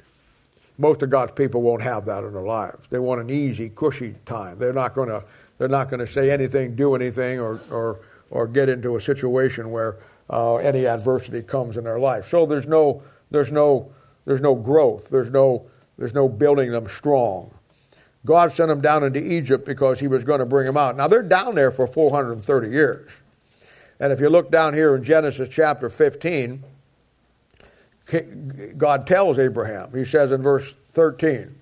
most 0.80 1.01
of 1.03 1.10
God's 1.10 1.34
people 1.34 1.62
won't 1.62 1.84
have 1.84 2.05
that 2.05 2.24
in 2.24 2.34
their 2.34 2.41
lives. 2.41 2.88
They 2.89 2.99
want 2.99 3.20
an 3.20 3.30
easy, 3.30 3.70
cushy 3.70 4.16
time. 4.26 4.57
They're 4.57 4.74
not 4.74 4.95
going 4.95 5.10
to 5.10 5.24
they're 5.57 5.68
not 5.68 5.89
going 5.89 5.99
to 5.99 6.07
say 6.07 6.32
anything, 6.32 6.76
do 6.76 6.95
anything, 6.95 7.39
or 7.39 7.60
or 7.70 7.99
or 8.32 8.47
get 8.47 8.70
into 8.70 8.95
a 8.95 9.01
situation 9.01 9.72
where 9.72 9.97
uh, 10.30 10.55
any 10.55 10.88
adversity 10.88 11.41
comes 11.41 11.76
in 11.76 11.84
their 11.84 11.99
life. 11.99 12.30
So 12.30 12.45
there's 12.45 12.66
no 12.66 13.03
there's 13.30 13.51
no 13.51 13.91
there's 14.26 14.41
no 14.41 14.55
growth. 14.55 15.09
There's 15.09 15.32
no 15.32 15.65
there's 15.97 16.13
no 16.13 16.30
building 16.30 16.72
them 16.72 16.88
strong. 16.88 17.53
God 18.26 18.53
sent 18.53 18.70
them 18.70 18.82
down 18.82 19.03
into 19.03 19.22
Egypt 19.22 19.65
because 19.65 19.99
He 19.99 20.07
was 20.07 20.24
going 20.24 20.39
to 20.39 20.45
bring 20.45 20.65
them 20.65 20.78
out. 20.78 20.95
Now 20.97 21.07
they're 21.07 21.24
down 21.24 21.55
there 21.55 21.72
for 21.72 21.88
430 21.88 22.70
years, 22.70 23.11
and 23.99 24.13
if 24.13 24.20
you 24.20 24.30
look 24.30 24.51
down 24.51 24.74
here 24.74 24.95
in 24.95 25.03
Genesis 25.03 25.49
chapter 25.49 25.89
15 25.89 26.63
God 28.78 29.05
tells 29.05 29.38
Abraham. 29.38 29.91
He 29.93 30.05
says 30.05 30.32
in 30.32 30.41
verse 30.41 30.74
13, 30.93 31.55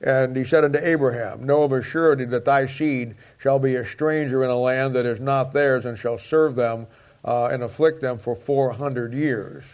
and 0.00 0.36
he 0.36 0.44
said 0.44 0.64
unto 0.64 0.78
Abraham, 0.78 1.44
Know 1.44 1.62
of 1.62 1.72
a 1.72 1.82
surety 1.82 2.24
that 2.26 2.44
thy 2.44 2.66
seed 2.66 3.16
shall 3.38 3.58
be 3.58 3.74
a 3.74 3.84
stranger 3.84 4.44
in 4.44 4.50
a 4.50 4.56
land 4.56 4.94
that 4.94 5.06
is 5.06 5.18
not 5.18 5.52
theirs, 5.52 5.84
and 5.84 5.98
shall 5.98 6.18
serve 6.18 6.54
them 6.54 6.86
uh, 7.24 7.46
and 7.46 7.62
afflict 7.62 8.00
them 8.00 8.18
for 8.18 8.36
400 8.36 9.12
years. 9.12 9.64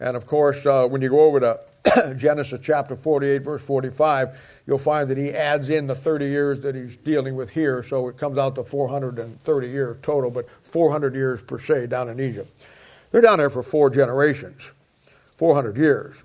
And 0.00 0.16
of 0.16 0.26
course, 0.26 0.64
uh, 0.64 0.86
when 0.86 1.02
you 1.02 1.10
go 1.10 1.20
over 1.20 1.40
to 1.40 2.14
Genesis 2.16 2.60
chapter 2.62 2.96
48, 2.96 3.38
verse 3.38 3.62
45, 3.62 4.38
you'll 4.66 4.78
find 4.78 5.08
that 5.08 5.18
he 5.18 5.30
adds 5.30 5.68
in 5.68 5.86
the 5.86 5.94
30 5.94 6.26
years 6.26 6.60
that 6.60 6.74
he's 6.74 6.96
dealing 6.96 7.34
with 7.34 7.50
here, 7.50 7.82
so 7.82 8.08
it 8.08 8.16
comes 8.16 8.38
out 8.38 8.54
to 8.56 8.64
430 8.64 9.68
years 9.68 9.96
total, 10.02 10.30
but 10.30 10.48
400 10.62 11.14
years 11.14 11.40
per 11.40 11.58
se 11.58 11.88
down 11.88 12.08
in 12.08 12.20
Egypt. 12.20 12.50
They're 13.10 13.20
down 13.20 13.38
there 13.38 13.50
for 13.50 13.62
four 13.62 13.90
generations. 13.90 14.60
400 15.38 15.76
years. 15.76 16.16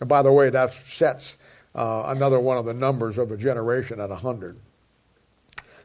And 0.00 0.08
by 0.08 0.22
the 0.22 0.32
way, 0.32 0.50
that 0.50 0.74
sets 0.74 1.36
uh, 1.74 2.04
another 2.06 2.40
one 2.40 2.58
of 2.58 2.64
the 2.64 2.74
numbers 2.74 3.16
of 3.16 3.30
a 3.30 3.36
generation 3.36 4.00
at 4.00 4.10
100. 4.10 4.58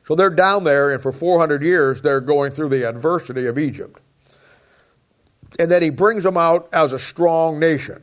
So 0.08 0.16
they're 0.16 0.30
down 0.30 0.64
there, 0.64 0.92
and 0.92 1.02
for 1.02 1.12
400 1.12 1.64
years, 1.64 2.02
they're 2.02 2.22
going 2.22 2.52
through 2.52 2.70
the 2.70 2.88
adversity 2.88 3.46
of 3.46 3.58
Egypt. 3.58 4.00
And 5.60 5.72
then 5.72 5.82
he 5.82 5.90
brings 5.90 6.24
them 6.24 6.38
out 6.38 6.70
as 6.74 6.94
a 6.94 7.00
strong 7.00 7.60
nation. 7.60 8.02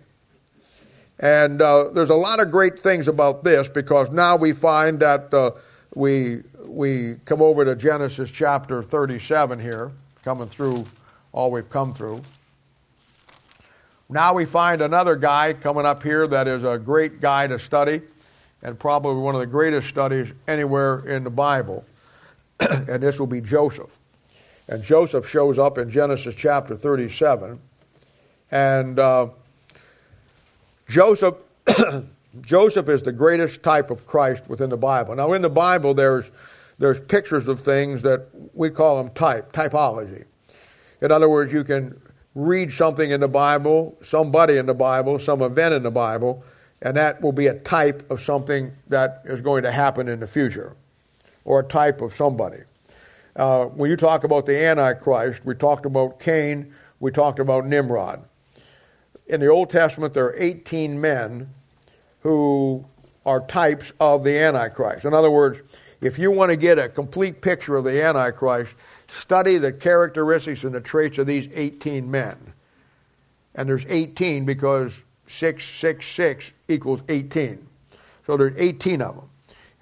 And 1.18 1.62
uh, 1.62 1.88
there's 1.92 2.11
a 2.11 2.14
lot 2.14 2.40
of 2.40 2.50
great 2.50 2.80
things 2.80 3.09
about 3.09 3.44
this 3.44 3.68
because 3.68 4.11
now 4.11 4.36
we 4.36 4.53
find 4.53 5.00
that 5.00 5.32
uh, 5.32 5.53
we, 5.94 6.42
we 6.64 7.16
come 7.24 7.42
over 7.42 7.64
to 7.64 7.76
Genesis 7.76 8.30
chapter 8.30 8.82
37 8.82 9.61
here, 9.61 9.92
coming 10.24 10.48
through 10.48 10.86
all 11.32 11.50
we've 11.50 11.68
come 11.70 11.94
through 11.94 12.22
Now 14.09 14.34
we 14.34 14.44
find 14.44 14.82
another 14.82 15.16
guy 15.16 15.55
coming 15.55 15.86
up 15.86 16.03
here 16.03 16.26
that 16.26 16.48
is 16.48 16.64
a 16.64 16.78
great 16.78 17.20
guy 17.20 17.46
to 17.46 17.59
study, 17.59 18.03
and 18.62 18.78
probably 18.78 19.20
one 19.20 19.34
of 19.34 19.40
the 19.40 19.46
greatest 19.46 19.88
studies 19.88 20.32
anywhere 20.48 21.00
in 21.07 21.24
the 21.24 21.30
Bible. 21.30 21.84
and 22.61 23.03
this 23.03 23.18
will 23.18 23.26
be 23.26 23.40
Joseph. 23.40 23.98
And 24.68 24.82
Joseph 24.82 25.28
shows 25.28 25.58
up 25.58 25.78
in 25.78 25.90
Genesis 25.90 26.34
chapter 26.34 26.76
37. 26.76 27.60
And 28.50 28.98
uh, 28.98 29.28
Joseph, 30.88 31.36
Joseph 32.40 32.88
is 32.88 33.02
the 33.02 33.12
greatest 33.12 33.62
type 33.62 33.90
of 33.90 34.06
Christ 34.06 34.48
within 34.48 34.70
the 34.70 34.76
Bible. 34.76 35.14
Now, 35.14 35.32
in 35.32 35.42
the 35.42 35.50
Bible, 35.50 35.94
there's, 35.94 36.30
there's 36.78 37.00
pictures 37.00 37.48
of 37.48 37.60
things 37.60 38.02
that 38.02 38.28
we 38.54 38.70
call 38.70 39.02
them 39.02 39.12
type, 39.14 39.52
typology. 39.52 40.24
In 41.00 41.10
other 41.10 41.28
words, 41.28 41.52
you 41.52 41.64
can 41.64 42.00
read 42.34 42.72
something 42.72 43.10
in 43.10 43.20
the 43.20 43.28
Bible, 43.28 43.96
somebody 44.00 44.56
in 44.56 44.66
the 44.66 44.74
Bible, 44.74 45.18
some 45.18 45.42
event 45.42 45.74
in 45.74 45.82
the 45.82 45.90
Bible, 45.90 46.44
and 46.80 46.96
that 46.96 47.20
will 47.20 47.32
be 47.32 47.48
a 47.48 47.54
type 47.60 48.08
of 48.10 48.20
something 48.20 48.72
that 48.88 49.22
is 49.24 49.40
going 49.40 49.62
to 49.64 49.72
happen 49.72 50.08
in 50.08 50.20
the 50.20 50.26
future, 50.26 50.74
or 51.44 51.60
a 51.60 51.64
type 51.64 52.00
of 52.00 52.14
somebody. 52.14 52.58
Uh, 53.34 53.64
when 53.66 53.90
you 53.90 53.96
talk 53.96 54.24
about 54.24 54.46
the 54.46 54.64
Antichrist, 54.64 55.44
we 55.44 55.54
talked 55.54 55.86
about 55.86 56.20
Cain, 56.20 56.74
we 57.00 57.10
talked 57.10 57.38
about 57.38 57.66
Nimrod. 57.66 58.22
In 59.26 59.40
the 59.40 59.48
Old 59.48 59.70
Testament, 59.70 60.12
there 60.12 60.26
are 60.26 60.36
18 60.36 61.00
men 61.00 61.48
who 62.20 62.84
are 63.24 63.40
types 63.46 63.92
of 63.98 64.24
the 64.24 64.36
Antichrist. 64.36 65.04
In 65.04 65.14
other 65.14 65.30
words, 65.30 65.60
if 66.00 66.18
you 66.18 66.30
want 66.30 66.50
to 66.50 66.56
get 66.56 66.78
a 66.78 66.88
complete 66.88 67.40
picture 67.40 67.76
of 67.76 67.84
the 67.84 68.02
Antichrist, 68.02 68.74
study 69.06 69.56
the 69.56 69.72
characteristics 69.72 70.64
and 70.64 70.74
the 70.74 70.80
traits 70.80 71.16
of 71.18 71.26
these 71.26 71.48
18 71.54 72.10
men. 72.10 72.52
And 73.54 73.68
there's 73.68 73.86
18 73.88 74.44
because 74.44 75.04
666 75.26 76.52
equals 76.68 77.00
18. 77.08 77.66
So 78.26 78.36
there's 78.36 78.54
18 78.58 79.00
of 79.00 79.14
them. 79.14 79.28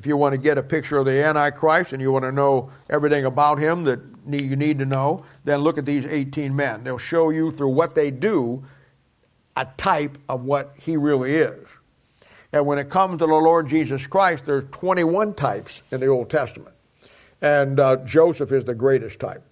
If 0.00 0.06
you 0.06 0.16
want 0.16 0.32
to 0.32 0.38
get 0.38 0.56
a 0.56 0.62
picture 0.62 0.96
of 0.96 1.04
the 1.04 1.22
Antichrist 1.22 1.92
and 1.92 2.00
you 2.00 2.10
want 2.10 2.22
to 2.22 2.32
know 2.32 2.70
everything 2.88 3.26
about 3.26 3.58
him 3.58 3.84
that 3.84 4.00
you 4.26 4.56
need 4.56 4.78
to 4.78 4.86
know, 4.86 5.26
then 5.44 5.60
look 5.60 5.76
at 5.76 5.84
these 5.84 6.06
18 6.06 6.56
men. 6.56 6.84
They'll 6.84 6.96
show 6.96 7.28
you 7.28 7.50
through 7.50 7.68
what 7.68 7.94
they 7.94 8.10
do 8.10 8.64
a 9.58 9.66
type 9.76 10.16
of 10.26 10.46
what 10.46 10.72
he 10.78 10.96
really 10.96 11.34
is. 11.36 11.68
And 12.50 12.64
when 12.64 12.78
it 12.78 12.88
comes 12.88 13.18
to 13.18 13.26
the 13.26 13.34
Lord 13.34 13.68
Jesus 13.68 14.06
Christ, 14.06 14.46
there's 14.46 14.64
21 14.70 15.34
types 15.34 15.82
in 15.90 16.00
the 16.00 16.06
Old 16.06 16.30
Testament. 16.30 16.74
And 17.42 17.78
uh, 17.78 17.96
Joseph 17.96 18.52
is 18.52 18.64
the 18.64 18.74
greatest 18.74 19.20
type. 19.20 19.42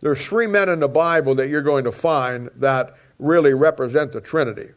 There's 0.00 0.26
three 0.26 0.46
men 0.46 0.70
in 0.70 0.80
the 0.80 0.88
Bible 0.88 1.34
that 1.34 1.50
you're 1.50 1.60
going 1.60 1.84
to 1.84 1.92
find 1.92 2.48
that 2.56 2.96
really 3.18 3.52
represent 3.52 4.12
the 4.12 4.22
Trinity. 4.22 4.70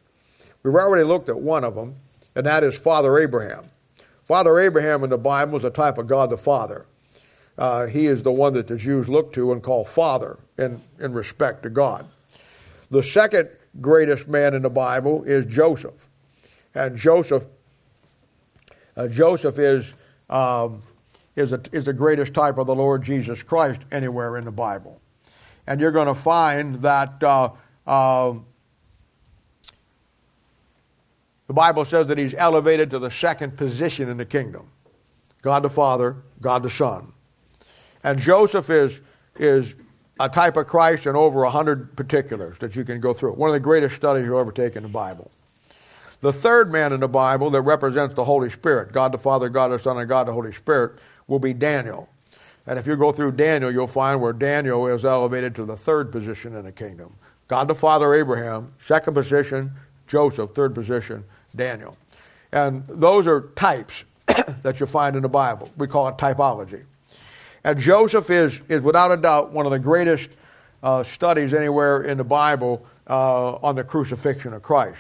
We've 0.62 0.76
already 0.76 1.06
looked 1.06 1.30
at 1.30 1.40
one 1.40 1.64
of 1.64 1.74
them, 1.74 1.96
and 2.36 2.46
that 2.46 2.66
is 2.66 2.78
Father 2.78 3.18
Abraham. 3.18 3.70
Father 4.26 4.58
Abraham 4.60 5.04
in 5.04 5.10
the 5.10 5.18
Bible 5.18 5.58
is 5.58 5.64
a 5.64 5.70
type 5.70 5.98
of 5.98 6.08
God 6.08 6.30
the 6.30 6.38
Father. 6.38 6.86
Uh, 7.58 7.86
he 7.86 8.08
is 8.08 8.24
the 8.24 8.32
one 8.32 8.54
that 8.54 8.68
the 8.68 8.78
Jews 8.78 9.08
look 9.08 9.34
to 9.34 9.52
and 9.52 9.62
call 9.62 9.84
Father 9.84 10.40
in, 10.58 10.82
in 11.00 11.14
respect 11.14 11.64
to 11.64 11.70
God. 11.70 12.08
The 12.90 13.04
second 13.04 13.50
greatest 13.82 14.28
man 14.28 14.54
in 14.54 14.62
the 14.62 14.70
Bible 14.70 15.24
is 15.24 15.46
Joseph. 15.46 16.08
And 16.74 16.98
Joseph, 16.98 17.44
uh, 18.96 19.08
Joseph 19.08 19.60
is, 19.60 19.94
um, 20.30 20.82
is, 21.36 21.54
a, 21.54 21.62
is 21.72 21.84
the 21.84 21.94
greatest 21.94 22.34
type 22.34 22.58
of 22.58 22.68
the 22.68 22.76
Lord 22.76 23.04
Jesus 23.04 23.44
Christ 23.44 23.82
anywhere 23.92 24.38
in 24.38 24.46
the 24.46 24.52
Bible. 24.52 25.00
And 25.68 25.80
you're 25.80 25.92
going 25.92 26.08
to 26.08 26.16
find 26.16 26.82
that 26.82 27.22
uh, 27.24 27.50
uh 27.86 28.34
the 31.48 31.54
Bible 31.54 31.86
says 31.86 32.08
that 32.08 32.18
he's 32.18 32.34
elevated 32.34 32.90
to 32.92 33.00
the 33.00 33.12
second 33.12 33.58
position 33.58 34.10
in 34.10 34.18
the 34.18 34.26
kingdom 34.26 34.70
God 35.42 35.64
the 35.64 35.70
Father, 35.70 36.18
God 36.42 36.64
the 36.64 36.70
Son. 36.70 37.12
And 38.04 38.18
Joseph 38.18 38.70
is, 38.70 39.02
is 39.36 39.76
a 40.20 40.30
type 40.30 40.58
of 40.58 40.68
Christ 40.68 41.06
in 41.06 41.16
over 41.16 41.42
100 41.42 41.96
particulars 41.98 42.58
that 42.60 42.76
you 42.76 42.84
can 42.84 43.00
go 43.00 43.14
through. 43.14 43.34
One 43.34 43.50
of 43.50 43.54
the 43.54 43.60
greatest 43.60 43.96
studies 43.96 44.26
you'll 44.26 44.40
ever 44.40 44.52
take 44.52 44.76
in 44.76 44.84
the 44.84 44.90
Bible. 44.90 45.32
The 46.22 46.32
third 46.32 46.72
man 46.72 46.94
in 46.94 47.02
the 47.02 47.10
Bible 47.10 47.50
that 47.50 47.62
represents 47.64 48.16
the 48.16 48.24
Holy 48.24 48.50
Spirit, 48.50 48.94
God 48.94 49.12
the 49.12 49.18
Father, 49.18 49.50
God 49.50 49.70
the 49.70 49.80
Son, 49.80 49.98
and 49.98 50.08
God 50.08 50.28
the 50.28 50.34
Holy 50.34 50.54
Spirit, 50.54 51.00
will 51.28 51.40
be 51.40 51.54
Daniel. 51.54 52.08
And 52.66 52.80
if 52.80 52.88
you 52.88 52.96
go 52.96 53.12
through 53.12 53.34
Daniel, 53.34 53.70
you'll 53.70 53.88
find 53.88 54.22
where 54.22 54.32
Daniel 54.32 54.88
is 54.88 55.04
elevated 55.04 55.54
to 55.56 55.66
the 55.66 55.76
third 55.76 56.12
position 56.12 56.56
in 56.56 56.64
the 56.64 56.72
kingdom. 56.72 57.14
God 57.50 57.68
the 57.68 57.76
Father, 57.76 58.14
Abraham, 58.14 58.74
second 58.80 59.14
position, 59.14 59.74
Joseph, 60.14 60.52
third 60.52 60.76
position, 60.76 61.24
Daniel. 61.56 61.98
And 62.52 62.88
those 62.88 63.26
are 63.26 63.50
types 63.56 64.04
that 64.62 64.80
you 64.80 64.86
find 64.86 65.16
in 65.16 65.24
the 65.24 65.28
Bible. 65.28 65.72
We 65.76 65.88
call 65.88 66.08
it 66.08 66.18
typology. 66.18 66.84
And 67.64 67.80
Joseph 67.80 68.30
is, 68.30 68.62
is 68.70 68.82
without 68.84 69.12
a 69.12 69.18
doubt 69.18 69.52
one 69.52 69.66
of 69.66 69.72
the 69.72 69.80
greatest 69.80 70.30
uh, 70.84 71.02
studies 71.02 71.52
anywhere 71.52 72.04
in 72.04 72.20
the 72.20 72.24
Bible 72.24 72.86
uh, 73.10 73.56
on 73.56 73.76
the 73.76 73.84
crucifixion 73.84 74.54
of 74.54 74.62
Christ. 74.62 75.00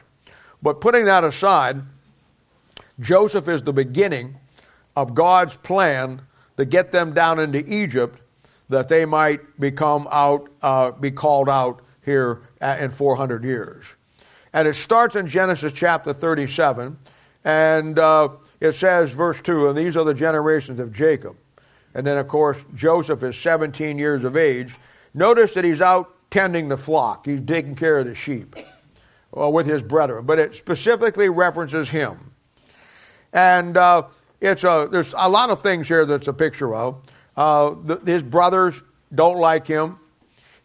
But 0.64 0.82
putting 0.82 1.05
that 1.05 1.24
aside, 1.24 1.84
Joseph 2.99 3.47
is 3.47 3.61
the 3.61 3.74
beginning 3.74 4.38
of 4.95 5.14
God's 5.14 5.55
plan 5.57 6.24
to 6.57 6.66
get 6.66 6.91
them 6.91 7.14
down 7.14 7.38
into 7.38 7.64
Egypt 7.72 8.20
that 8.70 8.88
they 8.88 9.05
might 9.05 9.59
become 9.59 10.07
out, 10.11 10.49
uh, 10.64 10.89
be 10.89 11.11
called 11.11 11.49
out 11.49 11.82
here 12.03 12.41
in 12.59 12.89
400 12.89 13.43
years. 13.43 13.86
And 14.54 14.68
it 14.68 14.76
starts 14.76 15.16
in 15.16 15.28
Genesis 15.28 15.74
chapter 15.74 16.14
37. 16.14 16.97
And 17.43 17.99
uh, 17.99 18.30
it 18.60 18.74
says, 18.74 19.12
verse 19.12 19.41
2, 19.41 19.68
and 19.68 19.78
these 19.78 19.97
are 19.97 20.06
the 20.06 20.14
generations 20.14 20.80
of 20.80 20.93
Jacob. 20.93 21.36
And 21.93 22.08
then, 22.08 22.18
of 22.18 22.28
course, 22.28 22.64
Joseph 22.74 23.24
is 23.24 23.36
17 23.38 23.97
years 23.97 24.24
of 24.24 24.38
age. 24.38 24.74
Notice 25.14 25.54
that 25.56 25.66
he's 25.66 25.82
out 25.82 26.10
tending 26.32 26.70
the 26.70 26.78
flock, 26.78 27.26
he's 27.26 27.41
taking 27.45 27.76
care 27.76 27.99
of 27.99 28.08
the 28.08 28.16
sheep 28.16 28.56
well, 29.32 29.51
with 29.51 29.68
his 29.68 29.82
brethren. 29.82 30.26
But 30.26 30.39
it 30.39 30.56
specifically 30.56 31.30
references 31.30 31.89
him. 31.89 32.32
And 33.32 33.78
uh, 33.78 34.04
it's 34.41 34.64
a, 34.64 34.88
there's 34.91 35.14
a 35.18 35.30
lot 35.30 35.49
of 35.49 35.62
things 35.62 35.88
here 35.88 36.06
that's 36.06 36.28
a 36.28 36.34
picture 36.34 36.74
of. 36.74 37.01
Uh, 37.36 37.76
the, 37.84 37.97
his 38.06 38.24
brothers 38.24 38.82
don't 39.14 39.38
like 39.38 39.68
him, 39.68 39.99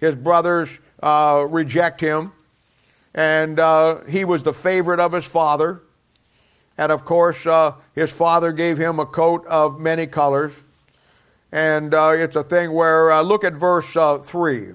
his 0.00 0.14
brothers 0.14 0.70
uh, 1.02 1.46
reject 1.48 2.00
him 2.00 2.32
and 3.14 3.58
uh, 3.58 4.04
he 4.04 4.24
was 4.24 4.42
the 4.42 4.52
favorite 4.52 5.00
of 5.00 5.12
his 5.12 5.24
father. 5.24 5.80
And 6.76 6.92
of 6.92 7.04
course, 7.04 7.44
uh, 7.46 7.74
his 7.94 8.12
father 8.12 8.52
gave 8.52 8.78
him 8.78 8.98
a 8.98 9.06
coat 9.06 9.44
of 9.46 9.80
many 9.80 10.06
colors. 10.06 10.62
And 11.50 11.94
uh, 11.94 12.10
it's 12.16 12.36
a 12.36 12.42
thing 12.42 12.72
where, 12.72 13.10
uh, 13.10 13.22
look 13.22 13.42
at 13.42 13.54
verse 13.54 13.96
uh, 13.96 14.18
3. 14.18 14.74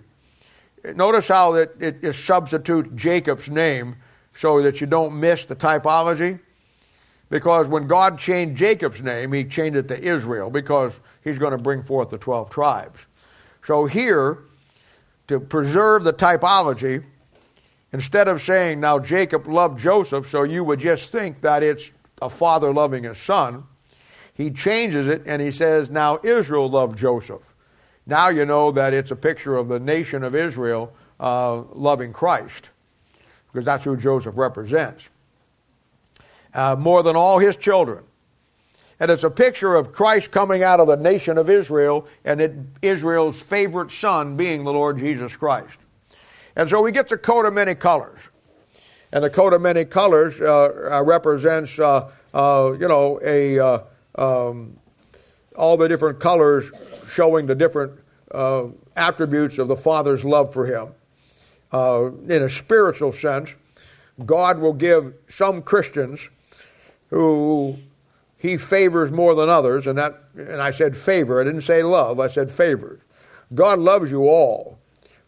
Notice 0.96 1.28
how 1.28 1.54
it, 1.54 1.76
it, 1.80 2.04
it 2.04 2.14
substitutes 2.14 2.90
Jacob's 2.96 3.50
name 3.50 3.96
so 4.36 4.62
that 4.62 4.82
you 4.82 4.88
don't 4.88 5.20
miss 5.20 5.46
the 5.46 5.56
typology. 5.56 6.40
Because 7.30 7.68
when 7.68 7.88
God 7.88 8.20
changed 8.20 8.60
Jacob's 8.60 9.02
name, 9.02 9.32
he 9.32 9.46
changed 9.46 9.78
it 9.78 9.88
to 9.88 10.00
Israel 10.00 10.50
because 10.50 11.00
he's 11.24 11.38
going 11.38 11.52
to 11.52 11.58
bring 11.58 11.82
forth 11.82 12.10
the 12.10 12.18
12 12.18 12.50
tribes. 12.50 13.00
So 13.64 13.86
here, 13.86 14.40
to 15.28 15.40
preserve 15.40 16.04
the 16.04 16.14
typology, 16.14 17.04
Instead 17.94 18.28
of 18.28 18.42
saying, 18.42 18.80
now 18.80 18.98
Jacob 18.98 19.48
loved 19.48 19.80
Joseph, 19.80 20.28
so 20.28 20.42
you 20.42 20.64
would 20.64 20.80
just 20.80 21.12
think 21.12 21.42
that 21.42 21.62
it's 21.62 21.92
a 22.22 22.30
father 22.30 22.74
loving 22.74 23.04
his 23.04 23.20
son, 23.20 23.66
he 24.34 24.50
changes 24.50 25.08
it 25.08 25.22
and 25.28 25.40
he 25.42 25.52
says, 25.52 25.92
now 25.92 26.20
Israel 26.24 26.68
loved 26.68 26.98
Joseph. 26.98 27.54
Now 28.08 28.30
you 28.30 28.46
know 28.46 28.72
that 28.72 28.96
it's 28.96 29.12
a 29.12 29.16
picture 29.16 29.56
of 29.56 29.68
the 29.68 29.80
nation 29.80 30.24
of 30.24 30.34
Israel 30.34 30.92
uh, 31.20 31.62
loving 31.74 32.14
Christ, 32.14 32.70
because 33.52 33.64
that's 33.64 33.86
who 33.86 33.96
Joseph 33.96 34.36
represents. 34.36 35.08
Uh, 36.52 36.76
more 36.76 37.04
than 37.04 37.16
all 37.16 37.38
his 37.38 37.56
children. 37.56 38.04
And 39.00 39.12
it's 39.12 39.24
a 39.24 39.30
picture 39.30 39.76
of 39.76 39.92
Christ 39.92 40.32
coming 40.32 40.64
out 40.64 40.80
of 40.80 40.88
the 40.88 40.96
nation 40.96 41.38
of 41.38 41.50
Israel 41.50 42.08
and 42.26 42.42
it, 42.42 42.54
Israel's 42.82 43.40
favorite 43.40 43.92
son 43.92 44.36
being 44.36 44.64
the 44.64 44.74
Lord 44.74 44.98
Jesus 44.98 45.36
Christ. 45.36 45.78
And 46.56 46.70
so 46.70 46.84
he 46.86 46.92
gets 46.92 47.12
a 47.12 47.18
coat 47.18 47.46
of 47.46 47.54
many 47.54 47.76
colors. 47.76 48.20
And 49.12 49.24
the 49.24 49.30
coat 49.30 49.54
of 49.54 49.62
many 49.62 49.86
colors 49.86 50.40
uh, 50.42 50.90
uh 50.92 51.04
represents, 51.04 51.78
uh, 51.80 52.10
uh, 52.34 52.74
you 52.80 52.88
know, 52.88 53.20
a, 53.24 53.60
uh, 53.60 53.80
um, 54.16 54.78
all 55.56 55.78
the 55.78 55.88
different 55.88 56.20
colors 56.20 56.72
showing 57.08 57.46
the 57.46 57.56
different 57.56 58.00
uh, 58.32 58.66
attributes 58.96 59.60
of 59.60 59.68
the 59.68 59.76
Father's 59.76 60.26
love 60.26 60.52
for 60.52 60.66
him. 60.66 60.94
in 62.30 62.44
a 62.44 62.50
spiritual 62.50 63.12
sense, 63.12 63.52
God 64.26 64.60
will 64.60 64.74
give 64.74 65.14
some 65.28 65.62
Christians 65.62 66.20
who 67.10 67.78
he 68.38 68.58
favors 68.58 69.12
more 69.12 69.36
than 69.36 69.50
others, 69.50 69.88
and 69.88 69.98
that 69.98 70.24
and 70.36 70.62
I 70.62 70.72
said 70.72 70.98
favor, 70.98 71.40
I 71.40 71.44
didn't 71.44 71.62
say 71.62 71.84
love, 71.84 72.20
I 72.20 72.28
said 72.28 72.50
favors. 72.50 73.00
God 73.54 73.80
loves 73.80 74.10
you 74.10 74.24
all 74.24 74.80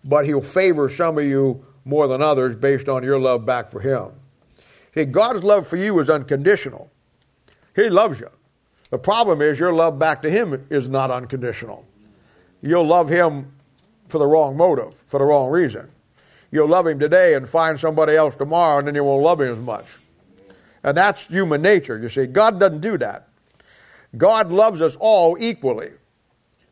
but 0.06 0.26
he'll 0.26 0.42
favor 0.42 0.88
some 0.88 1.18
of 1.18 1.26
you 1.26 1.66
more 1.84 2.08
than 2.08 2.22
others 2.22 2.56
based 2.56 2.88
on 2.88 3.04
your 3.04 3.20
love 3.20 3.46
back 3.46 3.70
for 3.70 3.80
Him. 3.80 4.12
See, 4.94 5.06
God's 5.06 5.44
love 5.44 5.68
for 5.68 5.76
you 5.76 6.00
is 6.00 6.10
unconditional. 6.10 6.90
He 7.76 7.90
loves 7.90 8.20
you. 8.20 8.30
The 8.90 8.98
problem 8.98 9.42
is 9.42 9.60
your 9.60 9.74
love 9.74 10.00
back 10.00 10.22
to 10.22 10.30
Him 10.30 10.66
is 10.70 10.88
not 10.90 11.12
unconditional. 11.12 11.86
You'll 12.62 12.88
love 12.88 13.10
Him 13.10 13.52
for 14.08 14.18
the 14.18 14.26
wrong 14.26 14.58
motive, 14.58 14.96
for 15.08 15.20
the 15.20 15.26
wrong 15.26 15.50
reason. 15.50 15.90
You'll 16.52 16.70
love 16.70 16.88
Him 16.88 17.00
today 17.00 17.34
and 17.36 17.48
find 17.48 17.80
somebody 17.80 18.16
else 18.16 18.36
tomorrow, 18.36 18.80
and 18.80 18.88
then 18.88 18.96
you 18.96 19.04
won't 19.04 19.24
love 19.24 19.42
Him 19.42 19.54
as 19.54 19.60
much. 19.60 19.98
And 20.84 20.96
that's 20.96 21.26
human 21.28 21.62
nature, 21.62 21.98
you 21.98 22.10
see. 22.10 22.26
God 22.28 22.60
doesn't 22.60 22.82
do 22.82 22.98
that. 23.00 23.28
God 24.18 24.52
loves 24.52 24.82
us 24.82 24.96
all 25.00 25.36
equally, 25.40 25.92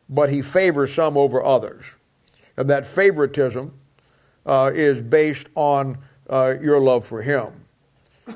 but 0.08 0.30
He 0.30 0.40
favors 0.40 0.94
some 0.94 1.16
over 1.16 1.44
others. 1.44 1.84
And 2.56 2.70
that 2.70 2.86
favoritism 2.86 3.72
uh, 4.46 4.70
is 4.74 5.00
based 5.00 5.48
on 5.54 5.98
uh, 6.28 6.54
your 6.60 6.80
love 6.80 7.04
for 7.04 7.22
Him. 7.22 7.52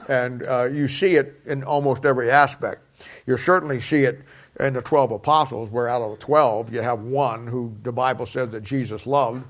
And 0.09 0.43
uh, 0.43 0.65
you 0.65 0.89
see 0.89 1.17
it 1.17 1.41
in 1.47 1.65
almost 1.65 2.05
every 2.05 2.31
aspect. 2.31 2.83
You 3.27 3.37
certainly 3.37 3.81
see 3.81 4.03
it 4.03 4.21
in 4.61 4.75
the 4.75 4.83
12 4.83 5.13
apostles, 5.13 5.71
where 5.71 5.89
out 5.89 6.03
of 6.03 6.19
the 6.19 6.25
12, 6.25 6.73
you 6.75 6.83
have 6.83 7.01
one 7.01 7.47
who 7.47 7.75
the 7.83 7.93
Bible 7.93 8.27
says 8.27 8.51
that 8.51 8.63
Jesus 8.63 9.07
loved. 9.07 9.45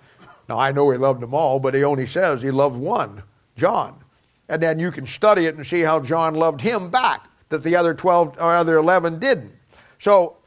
Now, 0.49 0.59
I 0.59 0.73
know 0.73 0.91
he 0.91 0.99
loved 0.99 1.21
them 1.21 1.35
all, 1.35 1.59
but 1.59 1.75
he 1.75 1.85
only 1.85 2.07
says 2.07 2.43
he 2.43 2.51
loved 2.51 2.77
one, 2.77 3.23
John. 3.57 3.97
And 4.49 4.63
then 4.63 4.79
you 4.79 4.91
can 4.91 5.07
study 5.07 5.47
it 5.47 5.57
and 5.57 5.67
see 5.67 5.81
how 5.81 6.01
John 6.01 6.35
loved 6.35 6.61
him 6.61 6.91
back, 6.91 7.27
that 7.49 7.63
the 7.63 7.77
other 7.77 7.95
12 7.95 8.37
or 8.39 8.55
other 8.55 8.77
11 8.77 9.19
didn't. 9.19 9.53
So, 9.99 10.37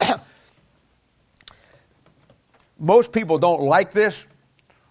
most 2.82 3.12
people 3.12 3.38
don't 3.38 3.62
like 3.62 3.92
this, 3.92 4.26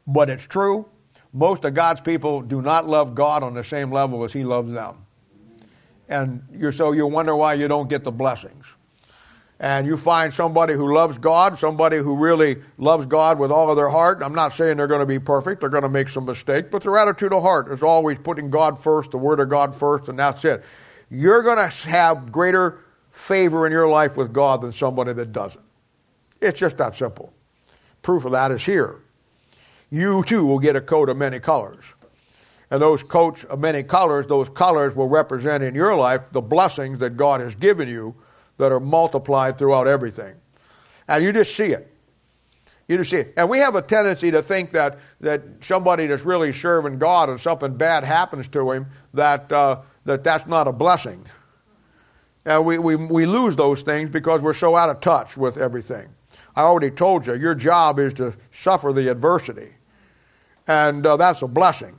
but 0.08 0.30
it's 0.30 0.48
true. 0.48 0.88
Most 1.34 1.66
of 1.66 1.74
God's 1.74 2.00
people 2.00 2.42
do 2.42 2.62
not 2.62 2.88
love 2.88 3.14
God 3.14 3.44
on 3.44 3.54
the 3.54 3.66
same 3.66 3.92
level 3.92 4.24
as 4.24 4.32
He 4.32 4.46
loves 4.46 4.72
them. 4.72 5.06
And 6.08 6.42
you're, 6.58 6.72
so 6.72 6.94
you 6.94 7.06
wonder 7.06 7.36
why 7.36 7.56
you 7.56 7.68
don't 7.68 7.90
get 7.90 8.06
the 8.06 8.12
blessings. 8.12 8.66
And 9.60 9.86
you 9.86 9.98
find 9.98 10.34
somebody 10.34 10.74
who 10.74 10.94
loves 10.94 11.18
God, 11.18 11.60
somebody 11.60 11.98
who 11.98 12.16
really 12.16 12.62
loves 12.78 13.06
God 13.06 13.38
with 13.38 13.52
all 13.52 13.70
of 13.70 13.76
their 13.76 13.90
heart. 13.90 14.22
I'm 14.24 14.34
not 14.34 14.54
saying 14.54 14.78
they're 14.78 14.88
going 14.88 15.02
to 15.02 15.06
be 15.06 15.20
perfect, 15.20 15.60
they're 15.60 15.70
going 15.70 15.84
to 15.84 15.90
make 15.90 16.08
some 16.08 16.26
mistakes, 16.26 16.70
but 16.72 16.84
their 16.84 16.98
attitude 16.98 17.34
of 17.34 17.44
heart 17.44 17.70
is 17.72 17.84
always 17.84 18.18
putting 18.24 18.50
God 18.50 18.80
first, 18.80 19.12
the 19.12 19.18
Word 19.18 19.42
of 19.42 19.50
God 19.50 19.76
first, 19.76 20.08
and 20.08 20.18
that's 20.18 20.46
it. 20.46 20.64
You're 21.10 21.44
going 21.44 21.58
to 21.58 21.88
have 21.90 22.32
greater 22.32 22.80
favor 23.12 23.68
in 23.68 23.74
your 23.74 23.90
life 23.90 24.16
with 24.16 24.32
God 24.32 24.62
than 24.62 24.72
somebody 24.72 25.12
that 25.12 25.34
doesn't. 25.34 25.66
It's 26.40 26.58
just 26.58 26.78
that 26.78 26.96
simple. 26.96 27.34
Proof 28.02 28.26
of 28.26 28.32
that 28.32 28.52
is 28.52 28.66
here 28.66 29.02
you 29.92 30.24
too 30.24 30.46
will 30.46 30.58
get 30.58 30.76
a 30.76 30.82
coat 30.82 31.10
of 31.10 31.18
many 31.18 31.40
colors. 31.40 31.84
And 32.72 32.82
those 32.82 33.04
coats 33.04 33.44
of 33.44 33.60
many 33.60 33.84
colors, 33.84 34.26
those 34.26 34.50
colors 34.50 34.96
will 34.96 35.10
represent 35.10 35.62
in 35.62 35.76
your 35.76 35.96
life 35.96 36.32
the 36.32 36.42
blessings 36.42 37.00
that 37.00 37.18
God 37.18 37.42
has 37.42 37.54
given 37.54 37.90
you 37.90 38.16
that 38.58 38.72
are 38.72 38.80
multiplied 38.80 39.58
throughout 39.58 39.88
everything. 39.88 40.36
And 41.08 41.24
you 41.24 41.34
just 41.34 41.54
see 41.54 41.74
it. 41.74 41.94
You 42.88 42.98
just 42.98 43.12
see 43.12 43.18
it. 43.18 43.34
And 43.36 43.50
we 43.50 43.60
have 43.60 43.76
a 43.76 43.82
tendency 43.82 44.32
to 44.32 44.42
think 44.42 44.72
that, 44.72 45.00
that 45.20 45.44
somebody 45.60 46.08
that's 46.08 46.24
really 46.24 46.54
serving 46.54 46.98
God 46.98 47.30
and 47.30 47.40
something 47.40 47.76
bad 47.76 48.06
happens 48.06 48.48
to 48.50 48.72
him, 48.72 48.88
that, 49.14 49.52
uh, 49.52 49.82
that 50.06 50.24
that's 50.24 50.48
not 50.48 50.70
a 50.70 50.72
blessing. 50.72 51.26
And 52.46 52.66
we, 52.66 52.78
we, 52.78 52.96
we 52.96 53.26
lose 53.26 53.58
those 53.58 53.84
things 53.84 54.10
because 54.10 54.42
we're 54.42 54.54
so 54.54 54.78
out 54.78 54.90
of 54.90 55.02
touch 55.02 55.36
with 55.36 55.58
everything. 55.58 56.08
I 56.56 56.64
already 56.64 56.92
told 56.92 57.26
you, 57.26 57.36
your 57.36 57.56
job 57.56 58.00
is 58.00 58.14
to 58.16 58.34
suffer 58.52 58.92
the 58.94 59.10
adversity 59.10 59.76
and 60.68 61.06
uh, 61.06 61.18
that's 61.18 61.42
a 61.42 61.48
blessing. 61.48 61.96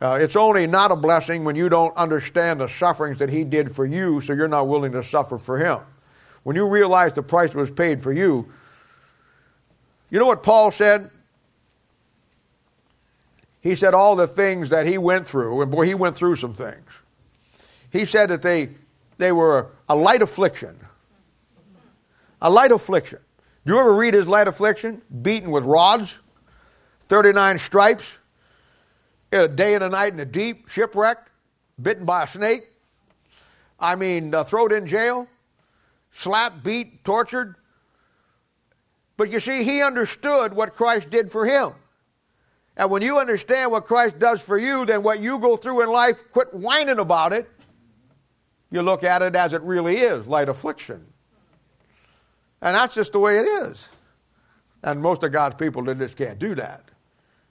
Uh, 0.00 0.18
it's 0.20 0.34
only 0.34 0.66
not 0.66 0.90
a 0.90 0.96
blessing 0.96 1.44
when 1.44 1.54
you 1.54 1.68
don't 1.68 1.96
understand 1.96 2.60
the 2.60 2.66
sufferings 2.66 3.18
that 3.20 3.28
He 3.28 3.44
did 3.44 3.74
for 3.74 3.86
you, 3.86 4.20
so 4.20 4.32
you're 4.32 4.48
not 4.48 4.66
willing 4.66 4.92
to 4.92 5.02
suffer 5.02 5.38
for 5.38 5.58
Him. 5.58 5.78
When 6.42 6.56
you 6.56 6.66
realize 6.66 7.12
the 7.12 7.22
price 7.22 7.54
was 7.54 7.70
paid 7.70 8.02
for 8.02 8.12
you, 8.12 8.50
you 10.10 10.18
know 10.18 10.26
what 10.26 10.42
Paul 10.42 10.72
said? 10.72 11.10
He 13.60 13.76
said 13.76 13.94
all 13.94 14.16
the 14.16 14.26
things 14.26 14.70
that 14.70 14.86
he 14.86 14.98
went 14.98 15.24
through, 15.24 15.62
and 15.62 15.70
boy, 15.70 15.86
he 15.86 15.94
went 15.94 16.16
through 16.16 16.34
some 16.34 16.52
things. 16.52 16.84
He 17.90 18.04
said 18.04 18.28
that 18.30 18.42
they, 18.42 18.70
they 19.18 19.30
were 19.30 19.70
a 19.88 19.94
light 19.94 20.20
affliction. 20.20 20.80
A 22.40 22.50
light 22.50 22.72
affliction. 22.72 23.20
Do 23.64 23.74
you 23.74 23.78
ever 23.78 23.94
read 23.94 24.14
his 24.14 24.26
light 24.26 24.48
affliction? 24.48 25.02
Beaten 25.22 25.50
with 25.52 25.64
rods, 25.64 26.18
39 27.06 27.58
stripes, 27.58 28.18
a 29.30 29.46
day 29.46 29.74
and 29.74 29.84
a 29.84 29.88
night 29.88 30.12
in 30.12 30.16
the 30.16 30.26
deep, 30.26 30.68
shipwrecked, 30.68 31.30
bitten 31.80 32.04
by 32.04 32.24
a 32.24 32.26
snake. 32.26 32.68
I 33.78 33.94
mean, 33.94 34.34
uh, 34.34 34.42
thrown 34.42 34.72
in 34.72 34.86
jail, 34.86 35.28
slapped, 36.10 36.64
beat, 36.64 37.04
tortured. 37.04 37.54
But 39.16 39.30
you 39.30 39.38
see, 39.38 39.62
he 39.62 39.80
understood 39.80 40.54
what 40.54 40.74
Christ 40.74 41.10
did 41.10 41.30
for 41.30 41.46
him. 41.46 41.72
And 42.76 42.90
when 42.90 43.02
you 43.02 43.18
understand 43.18 43.70
what 43.70 43.84
Christ 43.84 44.18
does 44.18 44.40
for 44.40 44.58
you, 44.58 44.84
then 44.86 45.02
what 45.02 45.20
you 45.20 45.38
go 45.38 45.56
through 45.56 45.82
in 45.82 45.90
life, 45.90 46.22
quit 46.32 46.52
whining 46.52 46.98
about 46.98 47.32
it. 47.32 47.48
You 48.70 48.82
look 48.82 49.04
at 49.04 49.22
it 49.22 49.36
as 49.36 49.52
it 49.52 49.62
really 49.62 49.98
is 49.98 50.26
light 50.26 50.48
affliction. 50.48 51.11
And 52.62 52.76
that's 52.76 52.94
just 52.94 53.12
the 53.12 53.18
way 53.18 53.38
it 53.38 53.46
is. 53.46 53.88
And 54.84 55.02
most 55.02 55.22
of 55.24 55.32
God's 55.32 55.56
people 55.56 55.82
they 55.82 55.94
just 55.94 56.16
can't 56.16 56.38
do 56.38 56.54
that. 56.54 56.84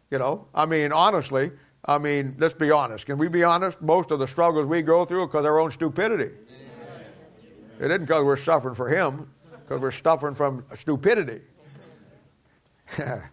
You 0.10 0.18
know, 0.18 0.48
I 0.56 0.66
mean, 0.66 0.92
honestly, 0.92 1.52
I 1.86 1.98
mean, 1.98 2.36
let's 2.38 2.54
be 2.54 2.72
honest. 2.72 3.06
Can 3.06 3.18
we 3.18 3.28
be 3.28 3.44
honest? 3.44 3.82
Most 3.82 4.12
of 4.12 4.20
the 4.20 4.28
struggles 4.28 4.66
we 4.66 4.82
go 4.82 5.06
through 5.06 5.24
are 5.24 5.28
because 5.28 5.42
of 5.42 5.46
our 5.46 5.60
own 5.60 5.72
stupidity. 5.72 6.36
It 7.80 7.90
isn't 7.90 8.02
because 8.02 8.24
we're 8.24 8.38
suffering 8.38 8.76
for 8.76 8.88
Him, 8.88 9.30
because 9.52 9.82
we're 9.82 9.92
suffering 9.92 10.36
from 10.36 10.64
stupidity. 10.76 11.42
now, 12.98 13.24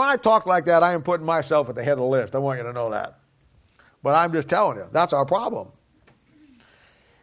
when 0.00 0.08
I 0.08 0.16
talk 0.16 0.46
like 0.46 0.64
that, 0.64 0.82
I 0.82 0.94
am 0.94 1.02
putting 1.02 1.26
myself 1.26 1.68
at 1.68 1.74
the 1.74 1.84
head 1.84 1.92
of 1.92 1.98
the 1.98 2.04
list. 2.04 2.34
I 2.34 2.38
want 2.38 2.58
you 2.58 2.64
to 2.64 2.72
know 2.72 2.90
that. 2.90 3.20
But 4.02 4.14
I'm 4.14 4.32
just 4.32 4.48
telling 4.48 4.78
you, 4.78 4.86
that's 4.90 5.12
our 5.12 5.26
problem. 5.26 5.68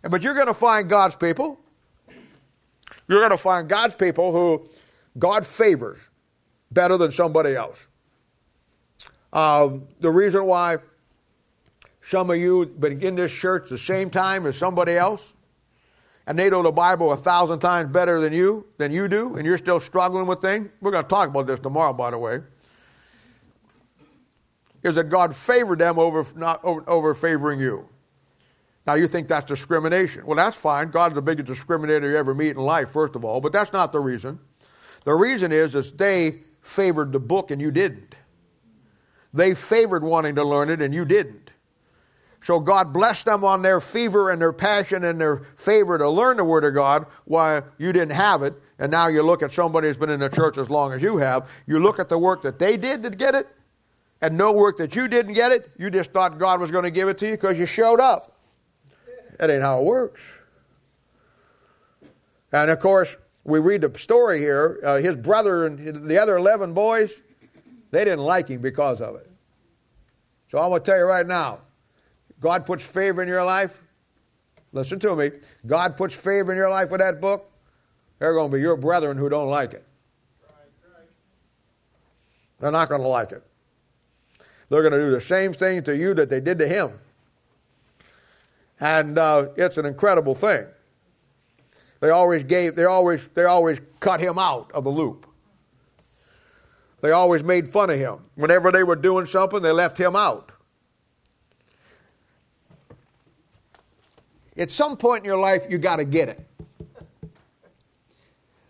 But 0.10 0.22
you're 0.22 0.36
going 0.36 0.48
to 0.48 0.54
find 0.54 0.88
God's 0.90 1.16
people. 1.16 1.60
You're 3.08 3.20
going 3.20 3.32
to 3.32 3.38
find 3.38 3.68
God's 3.68 3.96
people 3.96 4.32
who 4.32 4.70
God 5.18 5.46
favors 5.46 6.00
better 6.72 6.98
than 6.98 7.12
somebody 7.12 7.56
else. 7.56 7.88
Um, 9.34 9.88
the 10.00 10.10
reason 10.10 10.46
why 10.46 10.78
some 12.02 12.30
of 12.30 12.38
you 12.38 12.66
been 12.68 13.02
in 13.02 13.16
this 13.16 13.32
church 13.32 13.70
the 13.70 13.78
same 13.78 14.10
time 14.10 14.46
as 14.46 14.58
somebody 14.58 14.94
else, 14.94 15.34
and 16.28 16.38
they 16.38 16.50
know 16.50 16.64
the 16.64 16.72
Bible 16.72 17.12
a 17.12 17.18
thousand 17.18 17.60
times 17.60 17.92
better 17.92 18.20
than 18.22 18.34
you, 18.34 18.66
than 18.78 18.92
you 18.92 19.08
do, 19.08 19.36
and 19.36 19.46
you're 19.46 19.58
still 19.58 19.80
struggling 19.80 20.26
with 20.26 20.40
things. 20.40 20.70
We're 20.82 20.92
going 20.92 21.04
to 21.04 21.10
talk 21.10 21.30
about 21.30 21.48
this 21.48 21.60
tomorrow, 21.60 21.94
by 21.94 22.12
the 22.12 22.18
way. 22.18 22.42
Is 24.84 24.96
that 24.96 25.10
God 25.10 25.36
favored 25.36 25.80
them 25.80 25.98
over 25.98 26.26
not 26.36 26.64
over, 26.64 26.88
over 26.88 27.14
favoring 27.16 27.60
you? 27.60 27.90
Now 28.86 28.94
you 28.94 29.08
think 29.08 29.28
that's 29.28 29.46
discrimination. 29.46 30.26
Well, 30.26 30.36
that's 30.36 30.58
fine. 30.58 30.92
God's 30.92 31.16
the 31.16 31.22
biggest 31.22 31.48
discriminator 31.48 32.04
you 32.04 32.18
ever 32.18 32.36
meet 32.36 32.52
in 32.52 32.58
life, 32.58 32.90
first 32.90 33.16
of 33.16 33.26
all, 33.26 33.42
but 33.42 33.52
that's 33.52 33.74
not 33.74 33.92
the 33.92 34.00
reason. 34.00 34.40
The 35.06 35.14
reason 35.14 35.52
is 35.52 35.76
is 35.76 35.92
they 35.92 36.42
favored 36.62 37.12
the 37.12 37.20
book 37.20 37.52
and 37.52 37.62
you 37.62 37.72
didn't. 37.72 38.16
They 39.34 39.54
favored 39.54 40.04
wanting 40.04 40.36
to 40.36 40.44
learn 40.44 40.70
it 40.70 40.82
and 40.82 40.94
you 40.94 41.06
didn't. 41.06 41.52
So 42.42 42.60
God 42.60 42.94
blessed 42.94 43.26
them 43.26 43.44
on 43.44 43.64
their 43.64 43.82
fever 43.82 44.30
and 44.30 44.40
their 44.40 44.54
passion 44.54 45.04
and 45.04 45.20
their 45.20 45.48
favor 45.56 45.98
to 45.98 46.08
learn 46.08 46.38
the 46.38 46.44
Word 46.44 46.64
of 46.64 46.76
God 46.76 47.08
while 47.26 47.66
you 47.80 47.92
didn't 47.92 48.12
have 48.12 48.44
it. 48.44 48.54
And 48.78 48.92
now 48.92 49.08
you 49.08 49.24
look 49.24 49.42
at 49.42 49.52
somebody 49.52 49.88
who's 49.88 49.98
been 49.98 50.12
in 50.12 50.20
the 50.20 50.30
church 50.30 50.60
as 50.60 50.70
long 50.70 50.94
as 50.94 51.02
you 51.02 51.18
have. 51.18 51.50
You 51.66 51.80
look 51.80 51.98
at 51.98 52.08
the 52.08 52.20
work 52.20 52.44
that 52.44 52.60
they 52.60 52.78
did 52.78 53.02
to 53.02 53.10
get 53.10 53.34
it 53.34 53.48
and 54.22 54.38
no 54.38 54.52
work 54.52 54.78
that 54.78 54.96
you 54.96 55.08
didn't 55.08 55.34
get 55.34 55.52
it. 55.52 55.72
You 55.78 55.90
just 55.90 56.12
thought 56.12 56.38
God 56.38 56.62
was 56.62 56.70
going 56.70 56.84
to 56.84 56.92
give 56.92 57.10
it 57.10 57.18
to 57.20 57.26
you 57.26 57.32
because 57.32 57.58
you 57.58 57.66
showed 57.66 58.00
up. 58.00 58.35
That 59.38 59.50
ain't 59.50 59.62
how 59.62 59.80
it 59.80 59.86
works. 59.86 60.22
And 62.52 62.72
of 62.72 62.80
course, 62.80 63.16
we 63.44 63.60
read 63.60 63.82
the 63.82 64.00
story 64.00 64.40
here, 64.40 64.80
uh, 64.84 64.98
his 64.98 65.16
brother 65.16 65.66
and 65.66 66.08
the 66.08 66.18
other 66.18 66.38
11 66.38 66.74
boys, 66.74 67.12
they 67.92 68.04
didn't 68.04 68.24
like 68.24 68.48
him 68.48 68.62
because 68.62 69.02
of 69.02 69.16
it. 69.16 69.30
So 70.52 70.58
I'm 70.60 70.70
going 70.70 70.82
to 70.82 70.86
tell 70.86 70.98
you 70.98 71.06
right 71.06 71.28
now 71.28 71.60
God 72.40 72.66
puts 72.66 72.84
favor 72.84 73.22
in 73.22 73.28
your 73.28 73.44
life. 73.44 73.82
Listen 74.72 75.00
to 75.00 75.16
me. 75.16 75.32
God 75.66 75.96
puts 75.96 76.16
favor 76.16 76.52
in 76.52 76.58
your 76.58 76.70
life 76.70 76.90
with 76.90 77.00
that 77.00 77.22
book. 77.22 77.52
They're 78.20 78.34
going 78.34 78.52
to 78.52 78.58
be 78.58 78.62
your 78.62 78.78
brethren 78.78 79.18
who 79.18 79.30
don't 79.30 79.50
like 79.50 79.74
it. 79.74 79.86
They're 82.60 82.72
not 82.72 82.90
going 82.90 83.02
to 83.02 83.08
like 83.08 83.32
it. 83.32 83.44
They're 84.70 84.82
going 84.82 84.94
to 84.94 85.00
do 85.00 85.12
the 85.12 85.22
same 85.22 85.54
thing 85.54 85.84
to 85.84 85.96
you 85.96 86.14
that 86.16 86.30
they 86.30 86.40
did 86.40 86.58
to 86.60 86.68
him. 86.68 87.00
And 88.80 89.18
uh, 89.18 89.50
it's 89.56 89.78
an 89.78 89.86
incredible 89.86 90.36
thing. 90.36 90.66
They 92.02 92.10
always 92.10 92.44
gave, 92.44 92.76
they 92.76 92.86
always, 92.86 93.28
they 93.34 93.46
always 93.46 93.80
cut 94.00 94.20
him 94.20 94.38
out 94.38 94.72
of 94.74 94.84
the 94.84 94.90
loop. 94.90 95.28
they 97.02 97.12
always 97.12 97.44
made 97.44 97.68
fun 97.68 97.90
of 97.90 97.98
him. 97.98 98.20
Whenever 98.36 98.72
they 98.72 98.84
were 98.84 98.96
doing 98.96 99.26
something, 99.26 99.62
they 99.62 99.72
left 99.72 99.98
him 99.98 100.16
out. 100.16 100.52
At 104.58 104.72
some 104.72 104.98
point 104.98 105.24
in 105.24 105.26
your 105.26 105.40
life, 105.40 105.66
you 105.70 105.78
got 105.78 105.98
to 105.98 106.06
get 106.06 106.30
it. 106.30 106.46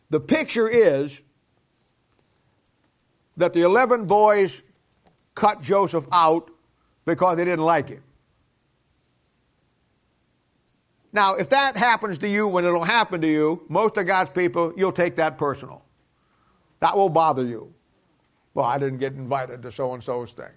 The 0.09 0.19
picture 0.19 0.67
is 0.67 1.21
that 3.37 3.53
the 3.53 3.61
11 3.61 4.05
boys 4.05 4.61
cut 5.33 5.61
Joseph 5.61 6.07
out 6.11 6.49
because 7.05 7.37
they 7.37 7.45
didn't 7.45 7.65
like 7.65 7.89
him. 7.89 8.01
Now, 11.15 11.35
if 11.35 11.47
that 11.51 11.77
happens 11.77 12.17
to 12.17 12.27
you 12.27 12.45
when 12.45 12.65
it'll 12.65 12.83
happen 12.83 13.21
to 13.21 13.27
you, 13.27 13.63
most 13.69 13.95
of 13.95 14.05
God's 14.05 14.31
people, 14.31 14.73
you'll 14.75 14.91
take 14.91 15.15
that 15.15 15.37
personal. 15.37 15.81
That 16.81 16.97
will 16.97 17.07
bother 17.07 17.45
you. 17.45 17.73
Well, 18.53 18.65
I 18.65 18.77
didn't 18.77 18.97
get 18.97 19.13
invited 19.13 19.61
to 19.61 19.71
so 19.71 19.93
and 19.93 20.03
so's 20.03 20.33
thing. 20.33 20.51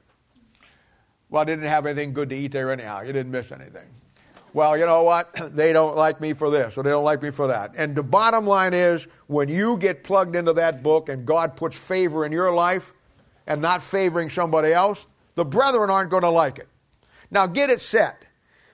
Well, 1.30 1.42
I 1.42 1.44
didn't 1.44 1.66
have 1.66 1.86
anything 1.86 2.12
good 2.12 2.30
to 2.30 2.36
eat 2.36 2.50
there 2.50 2.72
anyhow. 2.72 3.02
You 3.02 3.12
didn't 3.12 3.30
miss 3.30 3.52
anything. 3.52 3.86
Well, 4.52 4.76
you 4.76 4.84
know 4.84 5.04
what? 5.04 5.32
They 5.54 5.72
don't 5.72 5.96
like 5.96 6.20
me 6.20 6.32
for 6.32 6.50
this 6.50 6.76
or 6.76 6.82
they 6.82 6.90
don't 6.90 7.04
like 7.04 7.22
me 7.22 7.30
for 7.30 7.46
that. 7.46 7.74
And 7.76 7.94
the 7.94 8.02
bottom 8.02 8.44
line 8.44 8.74
is 8.74 9.06
when 9.28 9.48
you 9.48 9.76
get 9.76 10.02
plugged 10.02 10.34
into 10.34 10.54
that 10.54 10.82
book 10.82 11.08
and 11.08 11.24
God 11.24 11.54
puts 11.54 11.76
favor 11.76 12.26
in 12.26 12.32
your 12.32 12.52
life 12.52 12.92
and 13.46 13.62
not 13.62 13.80
favoring 13.80 14.28
somebody 14.28 14.72
else, 14.72 15.06
the 15.36 15.44
brethren 15.44 15.88
aren't 15.88 16.10
going 16.10 16.24
to 16.24 16.30
like 16.30 16.58
it. 16.58 16.68
Now, 17.30 17.46
get 17.46 17.70
it 17.70 17.80
set. 17.80 18.24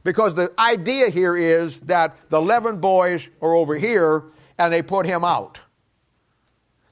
Because 0.05 0.35
the 0.35 0.53
idea 0.59 1.09
here 1.09 1.35
is 1.35 1.81
that 1.81 2.17
the 2.29 2.37
11 2.37 2.79
boys 2.79 3.27
are 3.41 3.55
over 3.55 3.75
here 3.75 4.25
and 4.59 4.73
they 4.73 4.83
put 4.83 5.07
him 5.07 5.25
out. 5.25 5.59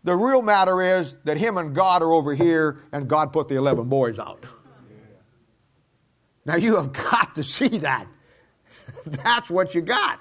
The 0.02 0.16
real 0.16 0.42
matter 0.42 0.82
is 0.82 1.14
that 1.24 1.36
him 1.36 1.58
and 1.58 1.74
God 1.74 2.02
are 2.02 2.10
over 2.10 2.34
here 2.34 2.80
and 2.90 3.06
God 3.06 3.32
put 3.32 3.48
the 3.48 3.56
11 3.56 3.88
boys 3.88 4.18
out. 4.18 4.44
Now 6.44 6.56
you 6.56 6.76
have 6.76 6.92
got 7.10 7.34
to 7.36 7.44
see 7.44 7.68
that. 7.68 8.06
That's 9.06 9.50
what 9.50 9.74
you 9.74 9.82
got. 9.82 10.18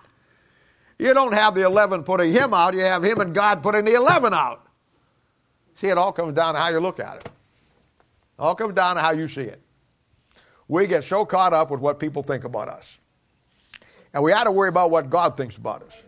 You 0.99 1.15
don't 1.15 1.33
have 1.33 1.55
the 1.55 1.61
11 1.61 2.03
putting 2.03 2.31
him 2.31 2.53
out, 2.53 2.75
you 2.75 2.81
have 2.81 3.03
him 3.03 3.21
and 3.21 3.33
God 3.33 3.63
putting 3.63 3.85
the 3.85 3.95
11 3.95 4.33
out. 4.33 4.67
See, 5.73 5.87
it 5.87 5.97
all 5.97 6.11
comes 6.11 6.35
down 6.35 6.53
to 6.53 6.59
how 6.59 6.69
you 6.69 6.79
look 6.79 6.99
at 6.99 7.15
it. 7.15 7.25
It 7.25 7.31
all 8.37 8.53
comes 8.53 8.75
down 8.75 8.97
to 8.97 9.01
how 9.01 9.11
you 9.11 9.27
see 9.27 9.43
it 9.43 9.61
we 10.71 10.87
get 10.87 11.03
so 11.03 11.25
caught 11.25 11.51
up 11.51 11.69
with 11.69 11.81
what 11.81 11.99
people 11.99 12.23
think 12.23 12.45
about 12.45 12.69
us. 12.69 12.97
And 14.13 14.23
we 14.23 14.31
ought 14.31 14.45
to 14.45 14.53
worry 14.53 14.69
about 14.69 14.89
what 14.89 15.09
God 15.09 15.35
thinks 15.35 15.57
about 15.57 15.83
us. 15.83 16.01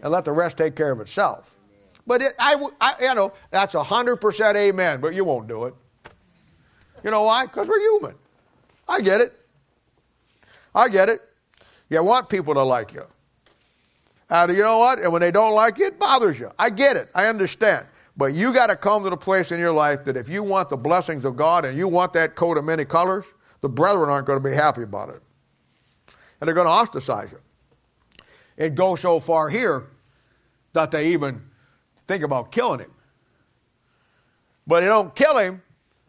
And 0.00 0.12
let 0.12 0.24
the 0.24 0.30
rest 0.30 0.56
take 0.56 0.76
care 0.76 0.92
of 0.92 1.00
itself. 1.00 1.56
But 2.06 2.22
it, 2.22 2.34
I, 2.38 2.54
I, 2.80 2.94
you 3.00 3.14
know, 3.16 3.32
that's 3.50 3.74
100% 3.74 4.54
amen, 4.54 5.00
but 5.00 5.12
you 5.12 5.24
won't 5.24 5.48
do 5.48 5.64
it. 5.64 5.74
You 7.02 7.10
know 7.10 7.24
why? 7.24 7.46
Because 7.46 7.66
we're 7.66 7.80
human. 7.80 8.14
I 8.86 9.00
get 9.00 9.20
it. 9.20 9.36
I 10.72 10.88
get 10.88 11.08
it. 11.08 11.22
You 11.88 12.00
want 12.04 12.28
people 12.28 12.54
to 12.54 12.62
like 12.62 12.92
you. 12.92 13.04
And 14.30 14.56
you 14.56 14.62
know 14.62 14.78
what? 14.78 15.00
And 15.00 15.12
when 15.12 15.20
they 15.20 15.32
don't 15.32 15.52
like 15.52 15.78
you, 15.78 15.86
it 15.86 15.98
bothers 15.98 16.38
you. 16.38 16.52
I 16.60 16.70
get 16.70 16.96
it. 16.96 17.10
I 17.12 17.26
understand. 17.26 17.86
But 18.16 18.34
you 18.34 18.52
got 18.52 18.68
to 18.68 18.76
come 18.76 19.02
to 19.02 19.10
the 19.10 19.16
place 19.16 19.50
in 19.50 19.58
your 19.58 19.72
life 19.72 20.04
that 20.04 20.16
if 20.16 20.28
you 20.28 20.44
want 20.44 20.68
the 20.68 20.76
blessings 20.76 21.24
of 21.24 21.34
God 21.34 21.64
and 21.64 21.76
you 21.76 21.88
want 21.88 22.12
that 22.12 22.36
coat 22.36 22.56
of 22.56 22.64
many 22.64 22.84
colors, 22.84 23.24
the 23.64 23.68
brethren 23.70 24.10
aren't 24.10 24.26
going 24.26 24.36
to 24.38 24.46
be 24.46 24.54
happy 24.54 24.82
about 24.82 25.08
it. 25.08 25.22
And 26.38 26.46
they're 26.46 26.54
going 26.54 26.66
to 26.66 26.70
ostracize 26.70 27.32
you. 27.32 27.38
It 28.58 28.74
goes 28.74 29.00
so 29.00 29.18
far 29.20 29.48
here 29.48 29.86
that 30.74 30.90
they 30.90 31.14
even 31.14 31.40
think 32.06 32.22
about 32.22 32.52
killing 32.52 32.80
him. 32.80 32.90
But 34.66 34.80
they 34.80 34.86
don't 34.86 35.14
kill 35.14 35.38
him, 35.38 35.62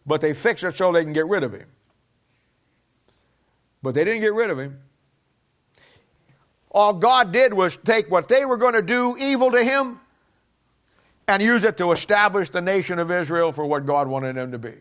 but 0.05 0.19
they 0.19 0.33
fix 0.33 0.63
it 0.63 0.75
so 0.75 0.91
they 0.91 1.05
can 1.05 1.13
get 1.13 1.27
rid 1.27 1.43
of 1.43 1.53
him. 1.53 1.67
But 3.81 3.95
they 3.95 4.03
didn't 4.03 4.19
get 4.19 4.33
rid 4.33 4.49
of 4.49 4.59
him. 4.59 4.77
All 6.71 6.91
God 6.91 7.31
did 7.31 7.53
was 7.53 7.77
take 7.77 8.11
what 8.11 8.27
they 8.27 8.43
were 8.43 8.57
going 8.57 8.73
to 8.73 8.81
do 8.81 9.15
evil 9.17 9.49
to 9.51 9.63
him 9.63 10.01
and 11.29 11.41
use 11.41 11.63
it 11.63 11.77
to 11.77 11.93
establish 11.93 12.49
the 12.49 12.59
nation 12.59 12.99
of 12.99 13.09
Israel 13.11 13.53
for 13.53 13.65
what 13.65 13.85
God 13.85 14.09
wanted 14.09 14.35
them 14.35 14.51
to 14.51 14.59
be. 14.59 14.73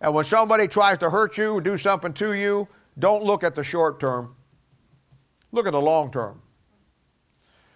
And 0.00 0.14
when 0.14 0.24
somebody 0.24 0.68
tries 0.68 0.98
to 0.98 1.10
hurt 1.10 1.38
you, 1.38 1.60
do 1.60 1.78
something 1.78 2.12
to 2.14 2.32
you, 2.32 2.68
don't 2.98 3.24
look 3.24 3.44
at 3.44 3.54
the 3.54 3.64
short 3.64 3.98
term. 4.00 4.34
Look 5.52 5.66
at 5.66 5.72
the 5.72 5.80
long 5.80 6.10
term. 6.10 6.42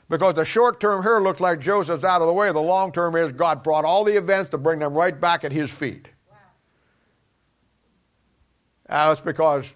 Because 0.09 0.35
the 0.35 0.45
short 0.45 0.81
term 0.81 1.03
here 1.03 1.21
looks 1.21 1.41
like 1.41 1.61
Joseph's 1.61 2.05
out 2.05 2.21
of 2.21 2.27
the 2.27 2.33
way. 2.33 2.53
The 2.53 2.61
long 2.61 2.91
term 2.91 3.15
is 3.15 3.33
God 3.33 3.63
brought 3.63 3.85
all 3.85 4.03
the 4.03 4.17
events 4.17 4.51
to 4.51 4.59
bring 4.59 4.81
them 4.81 4.93
right 4.93 5.19
back 5.19 5.45
at 5.45 5.53
his 5.53 5.71
feet. 5.71 6.09
Wow. 6.29 6.37
that's 8.89 9.21
because, 9.21 9.73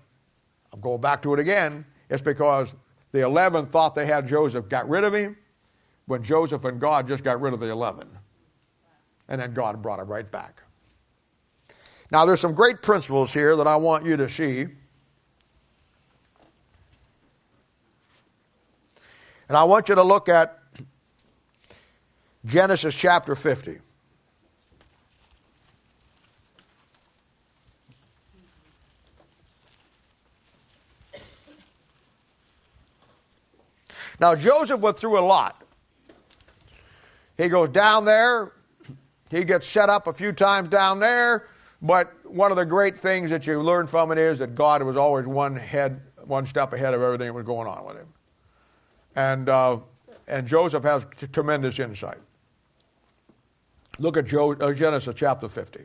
I'm 0.72 0.80
going 0.80 1.01
back 1.01 1.22
to 1.22 1.34
it 1.34 1.40
again, 1.40 1.86
it's 2.11 2.20
because 2.20 2.74
the 3.12 3.20
11 3.20 3.66
thought 3.66 3.95
they 3.95 4.07
had 4.07 4.26
Joseph, 4.26 4.68
got 4.68 4.88
rid 4.88 5.05
of 5.05 5.14
him, 5.14 5.36
when 6.07 6.22
Joseph 6.22 6.64
and 6.64 6.80
God 6.80 7.07
just 7.07 7.22
got 7.22 7.40
rid 7.40 7.55
of 7.55 7.61
the 7.61 7.70
11. 7.70 8.09
And 9.28 9.40
then 9.40 9.55
God 9.55 9.80
brought 9.80 10.01
him 10.01 10.09
right 10.09 10.28
back. 10.28 10.64
Now, 12.11 12.25
there's 12.25 12.41
some 12.41 12.55
great 12.55 12.83
principles 12.83 13.33
here 13.33 13.57
that 13.57 13.67
I 13.67 13.77
want 13.77 14.05
you 14.07 14.17
to 14.17 14.29
see. 14.29 14.67
And 19.49 19.57
I 19.57 19.65
want 19.65 19.89
you 19.89 19.95
to 19.95 20.03
look 20.03 20.29
at 20.29 20.59
Genesis 22.45 22.95
chapter 22.95 23.35
50. 23.35 23.79
Now, 34.21 34.35
Joseph 34.35 34.81
went 34.81 34.97
through 34.97 35.19
a 35.19 35.21
lot. 35.21 35.63
He 37.37 37.49
goes 37.49 37.69
down 37.71 38.05
there, 38.05 38.53
he 39.29 39.45
gets 39.45 39.67
set 39.67 39.91
up 39.91 40.07
a 40.07 40.13
few 40.13 40.33
times 40.33 40.69
down 40.69 41.01
there. 41.01 41.49
But 41.85 42.14
one 42.24 42.51
of 42.51 42.57
the 42.57 42.64
great 42.64 42.99
things 42.99 43.28
that 43.28 43.47
you 43.47 43.61
learn 43.61 43.87
from 43.87 44.11
it 44.11 44.16
is 44.16 44.39
that 44.39 44.55
God 44.55 44.82
was 44.82 44.97
always 44.97 45.26
one 45.26 45.55
head, 45.55 46.01
one 46.24 46.47
step 46.47 46.72
ahead 46.72 46.95
of 46.95 47.03
everything 47.03 47.26
that 47.26 47.35
was 47.35 47.45
going 47.45 47.68
on 47.68 47.85
with 47.85 47.99
him. 47.99 48.07
And, 49.14 49.49
uh, 49.51 49.78
and 50.26 50.49
Joseph 50.49 50.82
has 50.82 51.07
t- 51.18 51.26
tremendous 51.26 51.78
insight. 51.78 52.16
Look 53.99 54.16
at 54.16 54.24
jo- 54.24 54.55
uh, 54.55 54.72
Genesis 54.72 55.14
chapter 55.14 55.47
50, 55.47 55.80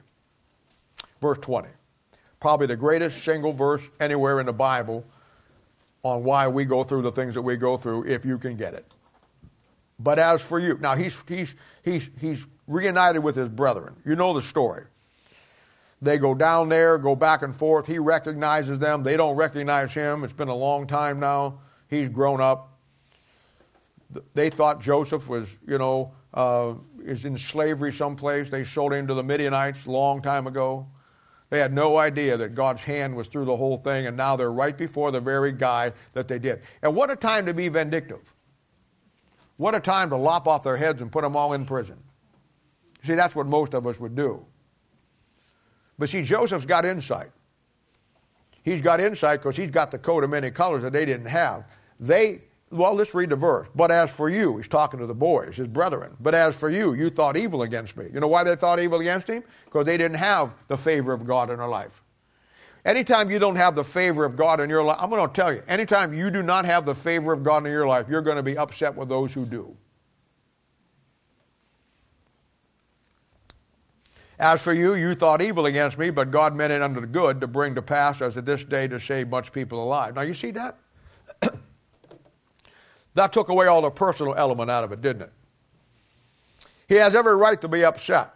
verse 1.19 1.37
20. 1.39 1.67
Probably 2.39 2.65
the 2.65 2.77
greatest 2.77 3.21
single 3.21 3.51
verse 3.51 3.83
anywhere 3.99 4.39
in 4.39 4.45
the 4.45 4.53
Bible 4.53 5.03
on 6.03 6.23
why 6.23 6.47
we 6.47 6.63
go 6.63 6.85
through 6.85 7.01
the 7.01 7.11
things 7.11 7.33
that 7.33 7.41
we 7.41 7.57
go 7.57 7.75
through 7.75 8.05
if 8.05 8.23
you 8.23 8.37
can 8.37 8.55
get 8.55 8.73
it. 8.73 8.85
But 9.99 10.17
as 10.17 10.41
for 10.41 10.59
you, 10.59 10.77
now 10.79 10.95
he's, 10.95 11.21
he's, 11.27 11.55
he's, 11.83 12.07
he's 12.21 12.47
reunited 12.67 13.21
with 13.21 13.35
his 13.35 13.49
brethren. 13.49 13.97
You 14.05 14.15
know 14.15 14.33
the 14.33 14.41
story. 14.41 14.85
They 16.01 16.17
go 16.17 16.33
down 16.33 16.69
there, 16.69 16.97
go 16.97 17.15
back 17.15 17.41
and 17.41 17.53
forth. 17.53 17.85
He 17.85 17.99
recognizes 17.99 18.79
them. 18.79 19.03
They 19.03 19.17
don't 19.17 19.35
recognize 19.35 19.93
him. 19.93 20.23
It's 20.23 20.33
been 20.33 20.47
a 20.47 20.55
long 20.55 20.87
time 20.87 21.19
now. 21.19 21.59
He's 21.89 22.09
grown 22.09 22.39
up. 22.39 22.77
They 24.33 24.49
thought 24.49 24.79
Joseph 24.81 25.27
was, 25.27 25.57
you 25.67 25.77
know, 25.77 26.13
uh, 26.33 26.75
is 27.03 27.25
in 27.25 27.37
slavery 27.37 27.91
someplace. 27.91 28.49
They 28.49 28.63
sold 28.63 28.93
him 28.93 29.07
to 29.07 29.13
the 29.13 29.23
Midianites 29.23 29.85
a 29.85 29.91
long 29.91 30.21
time 30.21 30.47
ago. 30.47 30.87
They 31.49 31.59
had 31.59 31.73
no 31.73 31.97
idea 31.97 32.37
that 32.37 32.53
God's 32.53 32.83
hand 32.83 33.15
was 33.15 33.27
through 33.27 33.45
the 33.45 33.57
whole 33.57 33.77
thing, 33.77 34.05
and 34.05 34.15
now 34.15 34.35
they're 34.35 34.51
right 34.51 34.77
before 34.77 35.11
the 35.11 35.19
very 35.19 35.51
guy 35.51 35.93
that 36.13 36.27
they 36.27 36.37
did. 36.37 36.61
And 36.81 36.95
what 36.95 37.09
a 37.09 37.15
time 37.15 37.47
to 37.47 37.53
be 37.53 37.69
vindictive. 37.69 38.21
What 39.57 39.75
a 39.75 39.79
time 39.79 40.11
to 40.11 40.15
lop 40.15 40.47
off 40.47 40.63
their 40.63 40.77
heads 40.77 41.01
and 41.01 41.11
put 41.11 41.23
them 41.23 41.35
all 41.35 41.53
in 41.53 41.65
prison. 41.65 41.97
See, 43.03 43.15
that's 43.15 43.35
what 43.35 43.47
most 43.47 43.73
of 43.73 43.87
us 43.87 43.99
would 43.99 44.15
do. 44.15 44.45
But 45.99 46.09
see, 46.09 46.23
Joseph's 46.23 46.65
got 46.65 46.85
insight. 46.85 47.29
He's 48.63 48.81
got 48.81 49.01
insight 49.01 49.41
because 49.41 49.57
he's 49.57 49.69
got 49.69 49.91
the 49.91 49.99
coat 49.99 50.23
of 50.23 50.29
many 50.29 50.49
colors 50.49 50.81
that 50.83 50.93
they 50.93 51.05
didn't 51.05 51.27
have. 51.27 51.65
They, 51.99 52.41
well, 52.71 52.93
let's 52.93 53.13
read 53.13 53.29
the 53.29 53.35
verse. 53.35 53.67
But 53.75 53.91
as 53.91 54.09
for 54.09 54.29
you, 54.29 54.57
he's 54.57 54.67
talking 54.67 54.99
to 54.99 55.05
the 55.05 55.13
boys, 55.13 55.57
his 55.57 55.67
brethren. 55.67 56.15
But 56.19 56.35
as 56.35 56.55
for 56.55 56.69
you, 56.69 56.93
you 56.93 57.09
thought 57.09 57.35
evil 57.35 57.63
against 57.63 57.97
me. 57.97 58.05
You 58.13 58.21
know 58.21 58.27
why 58.27 58.43
they 58.43 58.55
thought 58.55 58.79
evil 58.79 59.01
against 59.01 59.27
him? 59.27 59.43
Because 59.65 59.85
they 59.85 59.97
didn't 59.97 60.17
have 60.17 60.53
the 60.67 60.77
favor 60.77 61.11
of 61.11 61.25
God 61.25 61.49
in 61.49 61.57
their 61.57 61.67
life. 61.67 62.01
Anytime 62.85 63.29
you 63.29 63.39
don't 63.39 63.57
have 63.57 63.75
the 63.75 63.83
favor 63.83 64.23
of 64.23 64.37
God 64.37 64.61
in 64.61 64.69
your 64.69 64.83
life, 64.83 64.97
I'm 65.01 65.09
going 65.09 65.27
to 65.27 65.33
tell 65.33 65.53
you, 65.53 65.61
anytime 65.67 66.13
you 66.13 66.31
do 66.31 66.41
not 66.41 66.63
have 66.63 66.85
the 66.85 66.95
favor 66.95 67.33
of 67.33 67.43
God 67.43 67.65
in 67.65 67.71
your 67.71 67.87
life, 67.87 68.07
you're 68.09 68.21
going 68.21 68.37
to 68.37 68.43
be 68.43 68.57
upset 68.57 68.95
with 68.95 69.09
those 69.09 69.33
who 69.33 69.45
do. 69.45 69.75
As 74.39 74.61
for 74.61 74.73
you, 74.73 74.93
you 74.93 75.15
thought 75.15 75.41
evil 75.41 75.65
against 75.65 75.97
me, 75.97 76.09
but 76.11 76.31
God 76.31 76.55
meant 76.55 76.71
it 76.71 76.81
unto 76.81 77.01
the 77.01 77.07
good 77.07 77.41
to 77.41 77.47
bring 77.47 77.75
to 77.75 77.81
pass 77.81 78.21
as 78.21 78.37
at 78.37 78.45
this 78.45 78.63
day 78.63 78.87
to 78.87 78.97
save 78.97 79.27
much 79.27 79.51
people 79.51 79.83
alive. 79.83 80.15
Now, 80.15 80.21
you 80.21 80.33
see 80.33 80.51
that? 80.51 80.77
that 83.15 83.33
took 83.33 83.49
away 83.49 83.67
all 83.67 83.81
the 83.81 83.89
personal 83.89 84.33
element 84.35 84.71
out 84.71 84.85
of 84.85 84.93
it, 84.93 85.01
didn't 85.01 85.23
it? 85.23 85.33
He 86.87 86.95
has 86.95 87.15
every 87.15 87.35
right 87.35 87.59
to 87.59 87.67
be 87.67 87.83
upset. 87.83 88.33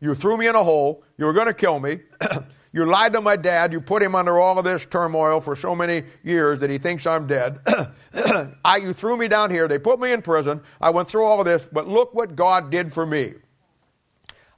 You 0.00 0.14
threw 0.14 0.38
me 0.38 0.46
in 0.46 0.54
a 0.54 0.64
hole. 0.64 1.04
You 1.18 1.26
were 1.26 1.34
going 1.34 1.46
to 1.48 1.54
kill 1.54 1.78
me. 1.78 2.00
you 2.72 2.86
lied 2.86 3.12
to 3.12 3.20
my 3.20 3.36
dad. 3.36 3.74
You 3.74 3.80
put 3.82 4.02
him 4.02 4.14
under 4.14 4.40
all 4.40 4.58
of 4.58 4.64
this 4.64 4.86
turmoil 4.86 5.40
for 5.40 5.54
so 5.54 5.74
many 5.76 6.04
years 6.24 6.58
that 6.60 6.70
he 6.70 6.78
thinks 6.78 7.06
I'm 7.06 7.26
dead. 7.26 7.60
I, 8.64 8.78
you 8.78 8.94
threw 8.94 9.18
me 9.18 9.28
down 9.28 9.50
here. 9.50 9.68
They 9.68 9.78
put 9.78 10.00
me 10.00 10.12
in 10.12 10.22
prison. 10.22 10.62
I 10.80 10.88
went 10.88 11.08
through 11.08 11.26
all 11.26 11.40
of 11.40 11.44
this. 11.44 11.62
But 11.70 11.86
look 11.86 12.14
what 12.14 12.34
God 12.34 12.70
did 12.70 12.90
for 12.90 13.04
me. 13.04 13.34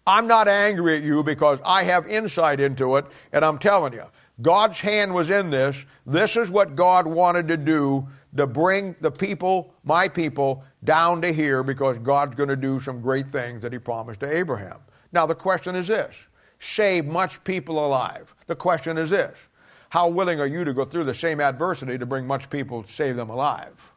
I'm 0.06 0.26
not 0.26 0.48
angry 0.48 0.96
at 0.96 1.02
you 1.02 1.22
because 1.22 1.58
I 1.64 1.84
have 1.84 2.06
insight 2.06 2.60
into 2.60 2.96
it, 2.96 3.06
and 3.32 3.44
I'm 3.44 3.58
telling 3.58 3.92
you, 3.92 4.04
God's 4.40 4.80
hand 4.80 5.14
was 5.14 5.30
in 5.30 5.50
this. 5.50 5.84
This 6.06 6.36
is 6.36 6.50
what 6.50 6.74
God 6.74 7.06
wanted 7.06 7.48
to 7.48 7.56
do 7.56 8.08
to 8.36 8.46
bring 8.46 8.96
the 9.00 9.10
people, 9.10 9.74
my 9.84 10.08
people, 10.08 10.64
down 10.84 11.22
to 11.22 11.32
here 11.32 11.62
because 11.62 11.98
God's 11.98 12.34
going 12.34 12.48
to 12.48 12.56
do 12.56 12.80
some 12.80 13.00
great 13.00 13.28
things 13.28 13.62
that 13.62 13.72
He 13.72 13.78
promised 13.78 14.20
to 14.20 14.36
Abraham. 14.36 14.78
Now, 15.12 15.26
the 15.26 15.34
question 15.34 15.76
is 15.76 15.86
this 15.86 16.14
save 16.58 17.06
much 17.06 17.42
people 17.44 17.84
alive. 17.84 18.34
The 18.46 18.56
question 18.56 18.98
is 18.98 19.10
this 19.10 19.48
how 19.90 20.08
willing 20.08 20.40
are 20.40 20.46
you 20.46 20.64
to 20.64 20.72
go 20.72 20.86
through 20.86 21.04
the 21.04 21.14
same 21.14 21.38
adversity 21.38 21.98
to 21.98 22.06
bring 22.06 22.26
much 22.26 22.48
people, 22.48 22.84
save 22.86 23.14
them 23.14 23.28
alive? 23.28 23.92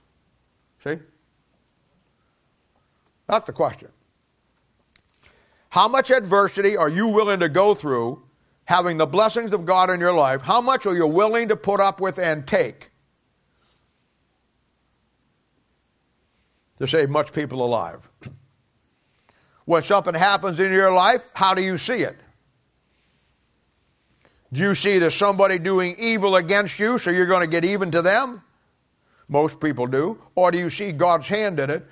See? 0.84 0.98
That's 3.28 3.48
the 3.48 3.54
question. 3.54 3.88
How 5.76 5.90
much 5.90 6.10
adversity 6.10 6.78
are 6.78 6.88
you 6.88 7.08
willing 7.08 7.42
to 7.42 7.50
go 7.50 7.76
through 7.76 8.24
having 8.64 8.96
the 8.96 9.06
blessings 9.06 9.52
of 9.52 9.66
God 9.66 9.90
in 9.90 10.00
your 10.00 10.14
life? 10.14 10.42
How 10.42 10.62
much 10.62 10.86
are 10.86 10.96
you 10.96 11.06
willing 11.06 11.50
to 11.50 11.58
put 11.58 11.82
up 11.82 12.00
with 12.00 12.18
and 12.18 12.48
take 12.48 12.92
to 16.80 16.88
save 16.88 17.10
much 17.10 17.34
people 17.34 17.62
alive? 17.62 18.08
When 19.66 19.84
something 19.84 20.14
happens 20.14 20.62
in 20.62 20.72
your 20.72 20.94
life, 20.94 21.26
how 21.34 21.54
do 21.54 21.62
you 21.62 21.78
see 21.78 22.04
it? 22.04 22.16
Do 24.54 24.62
you 24.62 24.76
see 24.76 24.92
it 24.92 25.04
as 25.04 25.14
somebody 25.14 25.60
doing 25.60 25.98
evil 26.00 26.38
against 26.38 26.80
you, 26.80 26.98
so 26.98 27.12
you're 27.12 27.26
going 27.26 27.42
to 27.42 27.48
get 27.48 27.66
even 27.66 27.92
to 27.92 28.02
them? 28.02 28.44
Most 29.28 29.60
people 29.60 29.88
do. 29.88 30.22
Or 30.36 30.52
do 30.52 30.58
you 30.58 30.70
see 30.70 30.94
God's 30.94 31.28
hand 31.28 31.60
in 31.60 31.70
it, 31.70 31.86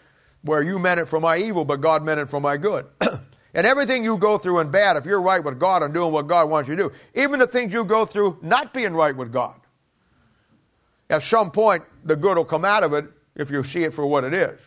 where 0.43 0.61
you 0.61 0.79
meant 0.79 1.01
it 1.01 1.09
for 1.09 1.19
my 1.19 1.35
evil, 1.35 1.65
but 1.65 1.81
God 1.81 2.05
meant 2.05 2.21
it 2.21 2.29
for 2.29 2.39
my 2.39 2.55
good? 2.55 2.85
and 3.53 3.67
everything 3.67 4.03
you 4.03 4.17
go 4.17 4.37
through 4.37 4.59
in 4.59 4.71
bad, 4.71 4.97
if 4.97 5.05
you're 5.05 5.21
right 5.21 5.43
with 5.43 5.59
God 5.59 5.83
and 5.83 5.93
doing 5.93 6.11
what 6.11 6.27
God 6.27 6.49
wants 6.49 6.69
you 6.69 6.75
to 6.75 6.83
do, 6.83 6.91
even 7.13 7.39
the 7.39 7.47
things 7.47 7.71
you 7.71 7.83
go 7.83 8.05
through 8.05 8.39
not 8.41 8.73
being 8.73 8.93
right 8.93 9.15
with 9.15 9.31
God, 9.31 9.55
at 11.09 11.21
some 11.21 11.51
point, 11.51 11.83
the 12.03 12.15
good 12.15 12.37
will 12.37 12.45
come 12.45 12.65
out 12.65 12.83
of 12.83 12.93
it 12.93 13.05
if 13.35 13.51
you 13.51 13.63
see 13.63 13.83
it 13.83 13.93
for 13.93 14.05
what 14.07 14.23
it 14.23 14.33
is. 14.33 14.59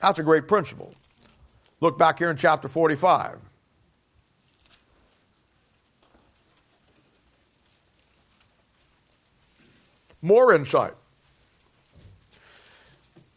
That's 0.00 0.18
a 0.18 0.22
great 0.22 0.46
principle. 0.46 0.92
Look 1.80 1.98
back 1.98 2.18
here 2.18 2.30
in 2.30 2.36
chapter 2.36 2.68
45. 2.68 3.38
More 10.22 10.54
insight. 10.54 10.94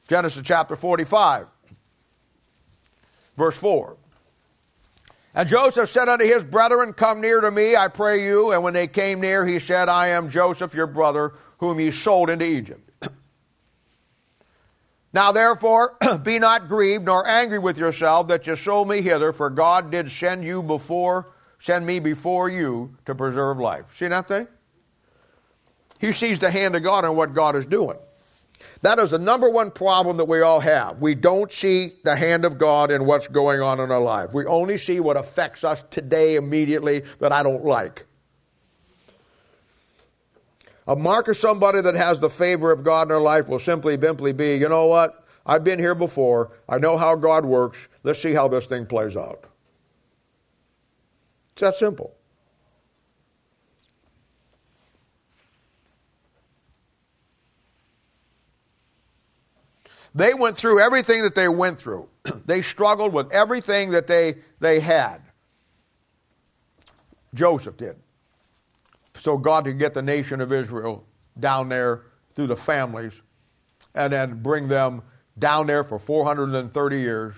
Genesis 0.07 0.41
chapter 0.43 0.75
45, 0.75 1.45
verse 3.39 3.57
4. 3.57 3.97
And 5.33 5.47
Joseph 5.47 5.89
said 5.89 6.09
unto 6.09 6.25
his 6.25 6.43
brethren, 6.43 6.93
Come 6.93 7.21
near 7.21 7.41
to 7.41 7.49
me, 7.49 7.75
I 7.75 7.87
pray 7.87 8.25
you. 8.25 8.51
And 8.51 8.61
when 8.63 8.73
they 8.73 8.87
came 8.87 9.21
near, 9.21 9.45
he 9.45 9.57
said, 9.59 9.89
I 9.89 10.09
am 10.09 10.29
Joseph, 10.29 10.73
your 10.73 10.87
brother, 10.87 11.33
whom 11.59 11.79
ye 11.79 11.91
sold 11.91 12.29
into 12.29 12.45
Egypt. 12.45 12.91
Now 15.11 15.31
therefore, 15.31 15.97
be 16.23 16.37
not 16.37 16.67
grieved 16.67 17.05
nor 17.05 17.27
angry 17.27 17.57
with 17.57 17.79
yourself 17.79 18.27
that 18.27 18.45
ye 18.45 18.55
sold 18.55 18.87
me 18.87 19.01
hither, 19.01 19.31
for 19.31 19.49
God 19.49 19.89
did 19.89 20.11
send 20.11 20.43
you 20.43 20.61
before, 20.61 21.33
send 21.57 21.83
me 21.83 21.99
before 21.99 22.47
you 22.47 22.95
to 23.07 23.15
preserve 23.15 23.57
life. 23.57 23.85
See 23.95 24.07
that 24.07 24.27
thing? 24.27 24.47
He 25.99 26.11
sees 26.11 26.37
the 26.37 26.51
hand 26.51 26.75
of 26.75 26.83
God 26.83 27.05
in 27.05 27.15
what 27.15 27.33
God 27.33 27.55
is 27.55 27.65
doing. 27.65 27.97
That 28.81 28.99
is 28.99 29.11
the 29.11 29.19
number 29.19 29.49
one 29.49 29.71
problem 29.71 30.17
that 30.17 30.25
we 30.25 30.41
all 30.41 30.59
have. 30.59 31.01
We 31.01 31.15
don't 31.15 31.51
see 31.51 31.93
the 32.03 32.15
hand 32.15 32.45
of 32.45 32.57
God 32.57 32.91
in 32.91 33.05
what's 33.05 33.27
going 33.27 33.61
on 33.61 33.79
in 33.79 33.91
our 33.91 34.01
life. 34.01 34.33
We 34.33 34.45
only 34.45 34.77
see 34.77 34.99
what 34.99 35.17
affects 35.17 35.63
us 35.63 35.83
today 35.89 36.35
immediately 36.35 37.03
that 37.19 37.31
I 37.31 37.43
don't 37.43 37.65
like. 37.65 38.05
A 40.87 40.95
mark 40.95 41.27
of 41.27 41.37
somebody 41.37 41.81
that 41.81 41.95
has 41.95 42.19
the 42.19 42.29
favor 42.29 42.71
of 42.71 42.83
God 42.83 43.03
in 43.03 43.07
their 43.09 43.21
life 43.21 43.47
will 43.47 43.59
simply, 43.59 43.99
simply 43.99 44.33
be, 44.33 44.55
you 44.55 44.67
know 44.69 44.87
what? 44.87 45.25
I've 45.45 45.63
been 45.63 45.79
here 45.79 45.95
before. 45.95 46.51
I 46.67 46.77
know 46.77 46.97
how 46.97 47.15
God 47.15 47.45
works. 47.45 47.87
Let's 48.03 48.21
see 48.21 48.33
how 48.33 48.47
this 48.47 48.65
thing 48.65 48.85
plays 48.85 49.15
out. 49.15 49.43
It's 51.53 51.61
that 51.61 51.75
simple. 51.75 52.15
They 60.15 60.33
went 60.33 60.57
through 60.57 60.79
everything 60.79 61.21
that 61.23 61.35
they 61.35 61.47
went 61.47 61.79
through. 61.79 62.09
they 62.45 62.61
struggled 62.61 63.13
with 63.13 63.31
everything 63.31 63.91
that 63.91 64.07
they, 64.07 64.35
they 64.59 64.79
had. 64.79 65.21
Joseph 67.33 67.77
did 67.77 67.95
so 69.19 69.37
God 69.37 69.65
could 69.65 69.79
get 69.79 69.93
the 69.93 70.01
nation 70.01 70.41
of 70.41 70.51
Israel 70.51 71.05
down 71.39 71.69
there 71.69 72.03
through 72.33 72.47
the 72.47 72.55
families 72.55 73.21
and 73.93 74.13
then 74.13 74.41
bring 74.41 74.67
them 74.67 75.01
down 75.37 75.67
there 75.67 75.83
for 75.83 75.99
430 75.99 76.99
years 76.99 77.35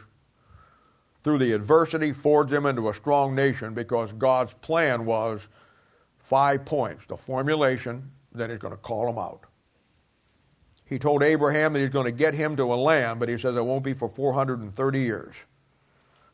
through 1.23 1.37
the 1.37 1.53
adversity, 1.53 2.13
forge 2.13 2.49
them 2.49 2.65
into 2.65 2.89
a 2.89 2.93
strong 2.93 3.35
nation 3.35 3.73
because 3.73 4.11
God's 4.13 4.53
plan 4.53 5.05
was 5.05 5.47
five 6.19 6.65
points 6.65 7.05
the 7.07 7.17
formulation, 7.17 8.11
then 8.31 8.49
He's 8.49 8.59
going 8.59 8.73
to 8.73 8.77
call 8.77 9.05
them 9.05 9.17
out. 9.17 9.45
He 10.91 10.99
told 10.99 11.23
Abraham 11.23 11.71
that 11.71 11.79
He's 11.79 11.89
going 11.89 12.05
to 12.05 12.11
get 12.11 12.33
him 12.33 12.57
to 12.57 12.73
a 12.73 12.75
land, 12.75 13.21
but 13.21 13.29
He 13.29 13.37
says 13.37 13.55
it 13.55 13.65
won't 13.65 13.83
be 13.83 13.93
for 13.93 14.09
430 14.09 14.99
years 14.99 15.35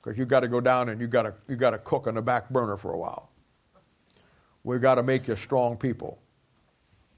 because 0.02 0.18
you've 0.18 0.28
got 0.28 0.40
to 0.40 0.48
go 0.48 0.60
down 0.60 0.90
and 0.90 1.00
you've 1.00 1.12
got 1.12 1.22
to, 1.22 1.34
you've 1.48 1.60
got 1.60 1.70
to 1.70 1.78
cook 1.78 2.08
on 2.08 2.16
the 2.16 2.24
back 2.24 2.50
burner 2.50 2.76
for 2.76 2.92
a 2.92 2.98
while. 2.98 3.30
We've 4.64 4.82
got 4.82 4.96
to 4.96 5.04
make 5.04 5.28
you 5.28 5.36
strong 5.36 5.78
people. 5.78 6.18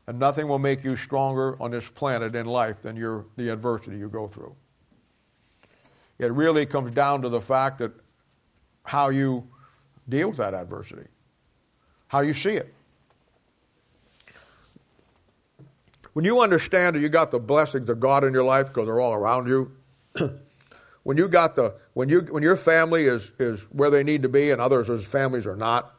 And 0.05 0.19
nothing 0.19 0.49
will 0.49 0.59
make 0.59 0.83
you 0.83 0.97
stronger 0.97 1.55
on 1.61 1.71
this 1.71 1.87
planet 1.87 2.35
in 2.35 2.45
life 2.45 2.81
than 2.81 2.97
your, 2.97 3.25
the 3.37 3.53
adversity 3.53 3.97
you 3.97 4.09
go 4.09 4.27
through. 4.27 4.53
It 6.17 6.33
really 6.33 6.65
comes 6.65 6.91
down 6.91 7.21
to 7.21 7.29
the 7.29 7.39
fact 7.39 7.77
that 7.77 7.93
how 8.83 9.09
you 9.09 9.47
deal 10.09 10.27
with 10.29 10.37
that 10.37 10.53
adversity, 10.53 11.07
how 12.07 12.19
you 12.19 12.33
see 12.33 12.55
it. 12.55 12.73
When 16.19 16.25
you 16.25 16.41
understand 16.41 16.97
that 16.97 16.99
you 16.99 17.07
got 17.07 17.31
the 17.31 17.39
blessings 17.39 17.87
of 17.89 18.01
God 18.01 18.25
in 18.25 18.33
your 18.33 18.43
life 18.43 18.67
because 18.67 18.87
they're 18.87 18.99
all 18.99 19.13
around 19.13 19.47
you, 19.47 19.71
when 21.03 21.15
you 21.15 21.29
got 21.29 21.55
the 21.55 21.75
when 21.93 22.09
you 22.09 22.19
when 22.29 22.43
your 22.43 22.57
family 22.57 23.05
is 23.05 23.31
is 23.39 23.61
where 23.71 23.89
they 23.89 24.03
need 24.03 24.23
to 24.23 24.27
be 24.27 24.51
and 24.51 24.59
others' 24.59 25.05
families 25.05 25.47
are 25.47 25.55
not, 25.55 25.95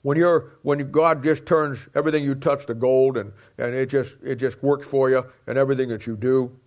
when 0.00 0.16
you're 0.16 0.54
when 0.62 0.90
God 0.90 1.22
just 1.22 1.44
turns 1.44 1.86
everything 1.94 2.24
you 2.24 2.34
touch 2.34 2.64
to 2.64 2.72
gold 2.72 3.18
and, 3.18 3.34
and 3.58 3.74
it 3.74 3.90
just 3.90 4.16
it 4.24 4.36
just 4.36 4.62
works 4.62 4.88
for 4.88 5.10
you 5.10 5.26
and 5.46 5.58
everything 5.58 5.90
that 5.90 6.06
you 6.06 6.16
do, 6.16 6.58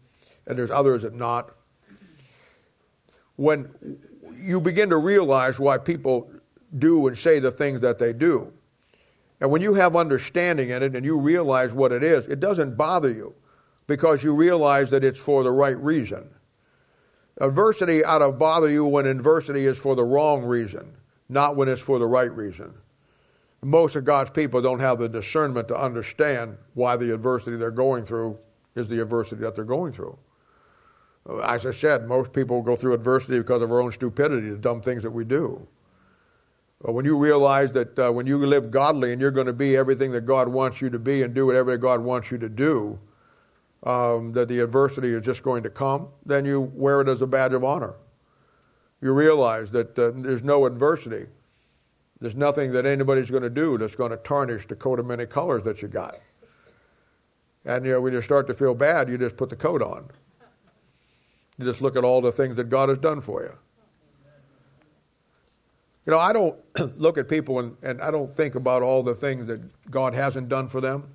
and 0.45 0.59
there's 0.59 0.69
others 0.69 1.01
that 1.01 1.15
not. 1.15 1.55
When 3.35 3.97
you 4.39 4.61
begin 4.61 4.91
to 4.91 4.97
realize 4.97 5.59
why 5.59 5.79
people 5.79 6.31
do 6.77 7.07
and 7.07 7.17
say 7.17 7.39
the 7.39 7.49
things 7.49 7.81
that 7.81 7.97
they 7.97 8.13
do. 8.13 8.53
And 9.41 9.51
when 9.51 9.61
you 9.61 9.73
have 9.73 9.95
understanding 9.95 10.69
in 10.69 10.83
it 10.83 10.95
and 10.95 11.05
you 11.05 11.19
realize 11.19 11.73
what 11.73 11.91
it 11.91 12.03
is, 12.03 12.25
it 12.27 12.39
doesn't 12.39 12.77
bother 12.77 13.09
you 13.09 13.35
because 13.87 14.23
you 14.23 14.33
realize 14.33 14.89
that 14.91 15.03
it's 15.03 15.19
for 15.19 15.43
the 15.43 15.51
right 15.51 15.77
reason. 15.77 16.29
Adversity 17.39 18.03
ought 18.03 18.19
to 18.19 18.31
bother 18.31 18.69
you 18.69 18.85
when 18.85 19.05
adversity 19.05 19.65
is 19.65 19.77
for 19.77 19.95
the 19.95 20.03
wrong 20.03 20.43
reason, 20.43 20.93
not 21.27 21.55
when 21.55 21.67
it's 21.67 21.81
for 21.81 21.99
the 21.99 22.07
right 22.07 22.31
reason 22.31 22.73
most 23.63 23.95
of 23.95 24.05
God's 24.05 24.31
people 24.31 24.61
don't 24.61 24.79
have 24.79 24.99
the 24.99 25.07
discernment 25.07 25.67
to 25.67 25.77
understand 25.77 26.57
why 26.73 26.97
the 26.97 27.13
adversity 27.13 27.57
they're 27.57 27.69
going 27.71 28.03
through 28.03 28.37
is 28.75 28.87
the 28.87 29.01
adversity 29.01 29.41
that 29.41 29.55
they're 29.55 29.63
going 29.63 29.91
through. 29.91 30.17
As 31.43 31.65
I 31.65 31.71
said, 31.71 32.07
most 32.07 32.33
people 32.33 32.61
go 32.63 32.75
through 32.75 32.93
adversity 32.93 33.37
because 33.37 33.61
of 33.61 33.71
our 33.71 33.79
own 33.79 33.91
stupidity, 33.91 34.49
the 34.49 34.57
dumb 34.57 34.81
things 34.81 35.03
that 35.03 35.11
we 35.11 35.23
do. 35.23 35.67
But 36.83 36.93
when 36.93 37.05
you 37.05 37.17
realize 37.17 37.71
that 37.73 37.97
uh, 37.99 38.11
when 38.11 38.25
you 38.25 38.43
live 38.45 38.71
godly 38.71 39.11
and 39.11 39.21
you're 39.21 39.31
going 39.31 39.47
to 39.47 39.53
be 39.53 39.75
everything 39.75 40.11
that 40.13 40.25
God 40.25 40.47
wants 40.47 40.81
you 40.81 40.89
to 40.89 40.99
be 40.99 41.21
and 41.21 41.33
do 41.33 41.45
whatever 41.45 41.77
God 41.77 42.01
wants 42.01 42.31
you 42.31 42.37
to 42.39 42.49
do, 42.49 42.99
um, 43.83 44.33
that 44.33 44.47
the 44.47 44.59
adversity 44.59 45.13
is 45.13 45.23
just 45.23 45.43
going 45.43 45.63
to 45.63 45.69
come, 45.69 46.07
then 46.25 46.45
you 46.45 46.61
wear 46.61 47.01
it 47.01 47.07
as 47.07 47.21
a 47.21 47.27
badge 47.27 47.53
of 47.53 47.63
honor. 47.63 47.95
You 49.01 49.13
realize 49.13 49.71
that 49.71 49.97
uh, 49.97 50.11
there's 50.15 50.43
no 50.43 50.65
adversity 50.65 51.27
there's 52.21 52.35
nothing 52.35 52.71
that 52.73 52.85
anybody's 52.85 53.31
going 53.31 53.41
to 53.41 53.49
do 53.49 53.79
that's 53.79 53.95
going 53.95 54.11
to 54.11 54.17
tarnish 54.17 54.67
the 54.67 54.75
coat 54.75 54.99
of 54.99 55.07
many 55.07 55.25
colors 55.25 55.63
that 55.63 55.81
you 55.81 55.87
got. 55.87 56.19
And 57.65 57.83
you 57.83 57.93
know, 57.93 58.01
when 58.01 58.13
you 58.13 58.21
start 58.21 58.45
to 58.47 58.53
feel 58.53 58.75
bad, 58.75 59.09
you 59.09 59.17
just 59.17 59.35
put 59.35 59.49
the 59.49 59.55
coat 59.55 59.81
on. 59.81 60.07
You 61.57 61.65
just 61.65 61.81
look 61.81 61.95
at 61.95 62.03
all 62.03 62.21
the 62.21 62.31
things 62.31 62.55
that 62.57 62.69
God 62.69 62.89
has 62.89 62.99
done 62.99 63.21
for 63.21 63.41
you. 63.41 63.57
You 66.05 66.11
know, 66.11 66.19
I 66.19 66.33
don't 66.33 66.57
look 66.97 67.17
at 67.17 67.29
people 67.29 67.59
and, 67.59 67.77
and 67.83 68.01
I 68.01 68.11
don't 68.11 68.29
think 68.29 68.55
about 68.55 68.81
all 68.81 69.03
the 69.03 69.15
things 69.15 69.47
that 69.47 69.61
God 69.91 70.13
hasn't 70.13 70.49
done 70.49 70.67
for 70.67 70.81
them. 70.81 71.09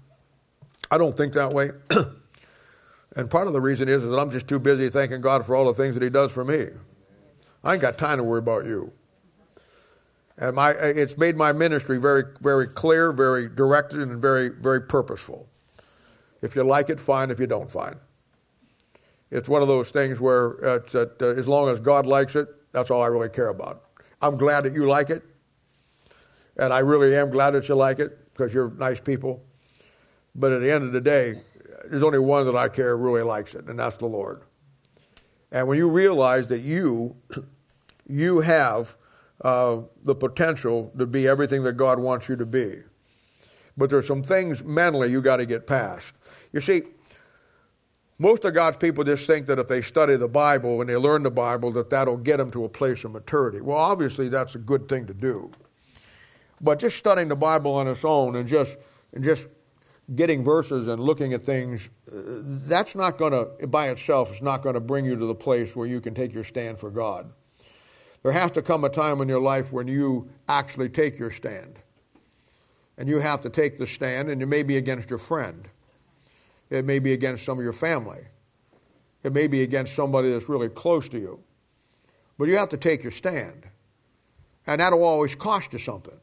I 0.91 0.99
don't 0.99 1.17
think 1.17 1.33
that 1.33 1.53
way. 1.53 1.71
and 3.17 3.29
part 3.29 3.49
of 3.49 3.53
the 3.53 3.61
reason 3.61 3.89
is, 3.89 4.05
is 4.05 4.11
that 4.11 4.19
I'm 4.19 4.31
just 4.31 4.47
too 4.47 4.59
busy 4.59 4.89
thanking 4.89 5.21
God 5.21 5.45
for 5.45 5.57
all 5.57 5.65
the 5.65 5.75
things 5.75 5.95
that 5.95 6.03
He 6.03 6.11
does 6.11 6.31
for 6.31 6.45
me. 6.45 6.69
I 7.65 7.73
ain't 7.73 7.83
got 7.83 7.99
time 7.99 8.19
to 8.19 8.25
worry 8.25 8.39
about 8.39 8.65
you. 8.65 8.93
And 10.39 10.55
my, 10.55 10.73
it's 10.73 11.17
made 11.17 11.37
my 11.37 11.53
ministry 11.53 11.99
very, 11.99 12.23
very 12.41 12.69
clear, 12.69 13.11
very 13.11 13.49
directed, 13.49 14.01
and 14.01 14.21
very, 14.21 14.51
very 14.51 14.83
purposeful. 14.83 15.49
If 16.43 16.55
you 16.55 16.63
like 16.63 16.91
it, 16.91 17.01
fine. 17.01 17.31
If 17.31 17.41
you 17.41 17.47
don't, 17.47 17.71
fine. 17.71 17.97
It's 19.31 19.49
one 19.49 19.63
of 19.63 19.69
those 19.69 19.91
things 19.91 20.21
where 20.21 20.53
it's 20.63 20.95
uh, 20.95 21.07
as 21.21 21.49
long 21.49 21.71
as 21.71 21.81
God 21.81 22.07
likes 22.07 22.37
it, 22.37 22.49
that's 22.73 22.91
all 22.91 23.03
I 23.03 23.07
really 23.07 23.31
care 23.31 23.49
about. 23.49 23.86
I'm 24.21 24.37
glad 24.37 24.63
that 24.63 24.75
you 24.75 24.87
like 24.87 25.11
it, 25.11 25.23
and 26.57 26.73
I 26.73 26.81
really 26.81 27.15
am 27.17 27.31
glad 27.31 27.53
that 27.53 27.69
you 27.69 27.75
like 27.75 27.99
it 27.99 28.33
because 28.33 28.53
you're 28.55 28.71
nice 28.71 29.01
people. 29.01 29.43
But 30.35 30.53
at 30.53 30.61
the 30.61 30.71
end 30.71 30.85
of 30.85 30.93
the 30.93 31.01
day, 31.01 31.43
there's 31.89 32.03
only 32.03 32.19
one 32.19 32.45
that 32.47 32.57
I 32.57 32.69
care 32.69 32.97
really 32.97 33.23
likes 33.23 33.55
it, 33.55 33.67
and 33.67 33.79
that's 33.79 33.97
the 33.97 34.07
Lord. 34.07 34.43
And 35.53 35.69
when 35.69 35.79
you 35.79 35.89
realize 35.89 36.47
that 36.49 36.61
you, 36.61 37.17
you 38.09 38.41
have 38.41 38.97
uh, 39.43 39.79
the 40.03 40.15
potential 40.15 40.93
to 40.99 41.07
be 41.07 41.29
everything 41.29 41.63
that 41.65 41.75
God 41.75 41.99
wants 41.99 42.29
you 42.29 42.37
to 42.37 42.47
be, 42.47 42.83
but 43.77 43.91
there's 43.91 44.07
some 44.07 44.23
things 44.23 44.63
mentally 44.63 45.11
you 45.11 45.21
got 45.21 45.37
to 45.37 45.47
get 45.47 45.67
past. 45.67 46.13
You 46.53 46.61
see, 46.61 46.83
most 48.19 48.45
of 48.45 48.55
God's 48.55 48.79
people 48.79 49.05
just 49.05 49.27
think 49.27 49.47
that 49.47 49.59
if 49.59 49.69
they 49.69 49.83
study 49.83 50.17
the 50.17 50.29
Bible 50.29 50.81
and 50.81 50.89
they 50.89 50.97
learn 50.97 51.23
the 51.23 51.31
Bible, 51.31 51.71
that 51.73 51.91
that'll 51.91 52.17
get 52.17 52.39
them 52.39 52.51
to 52.53 52.65
a 52.65 52.69
place 52.69 53.05
of 53.05 53.13
maturity. 53.13 53.61
Well, 53.61 53.77
obviously, 53.77 54.29
that's 54.29 54.55
a 54.55 54.59
good 54.59 54.89
thing 54.89 55.07
to 55.07 55.15
do. 55.15 55.51
But 56.61 56.79
just 56.79 56.97
studying 56.97 57.29
the 57.29 57.37
Bible 57.37 57.75
on 57.75 57.87
its 57.89 58.05
own 58.05 58.37
and 58.37 58.49
just, 58.49 58.79
and 59.13 59.23
just 59.23 59.47
getting 60.15 60.43
verses 60.43 60.89
and 60.89 61.03
looking 61.03 61.35
at 61.35 61.45
things, 61.45 61.91
uh, 62.11 62.17
that's 62.67 62.95
not 62.95 63.19
going 63.19 63.33
to, 63.33 63.67
by 63.67 63.91
itself, 63.91 64.31
it's 64.31 64.41
not 64.41 64.63
going 64.63 64.75
to 64.75 64.81
bring 64.81 65.05
you 65.05 65.17
to 65.17 65.27
the 65.27 65.35
place 65.35 65.77
where 65.77 65.87
you 65.87 66.01
can 66.01 66.15
take 66.15 66.33
your 66.33 66.45
stand 66.45 66.79
for 66.79 66.91
God. 66.91 67.31
There 68.23 68.33
has 68.33 68.51
to 68.53 68.63
come 68.63 68.85
a 68.85 68.89
time 68.89 69.21
in 69.21 69.29
your 69.29 69.41
life 69.41 69.73
when 69.73 69.89
you 69.89 70.31
actually 70.49 70.89
take 70.89 71.19
your 71.19 71.31
stand. 71.31 71.79
And 72.97 73.11
you 73.11 73.21
have 73.21 73.43
to 73.43 73.51
take 73.51 73.77
the 73.77 73.87
stand, 73.87 74.31
and 74.31 74.41
it 74.43 74.47
may 74.47 74.63
be 74.63 74.79
against 74.79 75.11
your 75.11 75.19
friend. 75.19 75.69
It 76.71 76.85
may 76.85 76.99
be 76.99 77.13
against 77.13 77.45
some 77.45 77.59
of 77.59 77.65
your 77.65 77.73
family. 77.73 78.21
It 79.23 79.33
may 79.33 79.47
be 79.47 79.63
against 79.63 79.95
somebody 79.95 80.31
that's 80.31 80.49
really 80.49 80.69
close 80.69 81.09
to 81.09 81.19
you. 81.19 81.41
But 82.39 82.49
you 82.49 82.57
have 82.57 82.69
to 82.71 82.77
take 82.77 83.03
your 83.03 83.13
stand. 83.13 83.67
And 84.67 84.81
that'll 84.81 85.05
always 85.05 85.35
cost 85.35 85.73
you 85.73 85.79
something. 85.79 86.19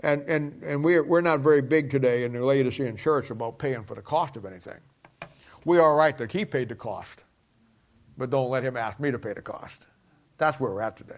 And, 0.00 0.22
and, 0.28 0.62
and 0.62 0.84
we're, 0.84 1.02
we're 1.02 1.20
not 1.20 1.40
very 1.40 1.62
big 1.62 1.90
today 1.90 2.24
in 2.24 2.32
the 2.32 2.44
Laodicean 2.44 2.96
church 2.96 3.30
about 3.30 3.58
paying 3.58 3.84
for 3.84 3.94
the 3.94 4.02
cost 4.02 4.36
of 4.36 4.44
anything. 4.44 4.78
We 5.64 5.78
are 5.78 5.96
right 5.96 6.16
that 6.18 6.32
he 6.32 6.44
paid 6.44 6.68
the 6.68 6.76
cost, 6.76 7.24
but 8.16 8.30
don't 8.30 8.48
let 8.48 8.62
him 8.62 8.76
ask 8.76 9.00
me 9.00 9.10
to 9.10 9.18
pay 9.18 9.32
the 9.32 9.42
cost. 9.42 9.86
That's 10.36 10.60
where 10.60 10.70
we're 10.70 10.82
at 10.82 10.96
today. 10.96 11.14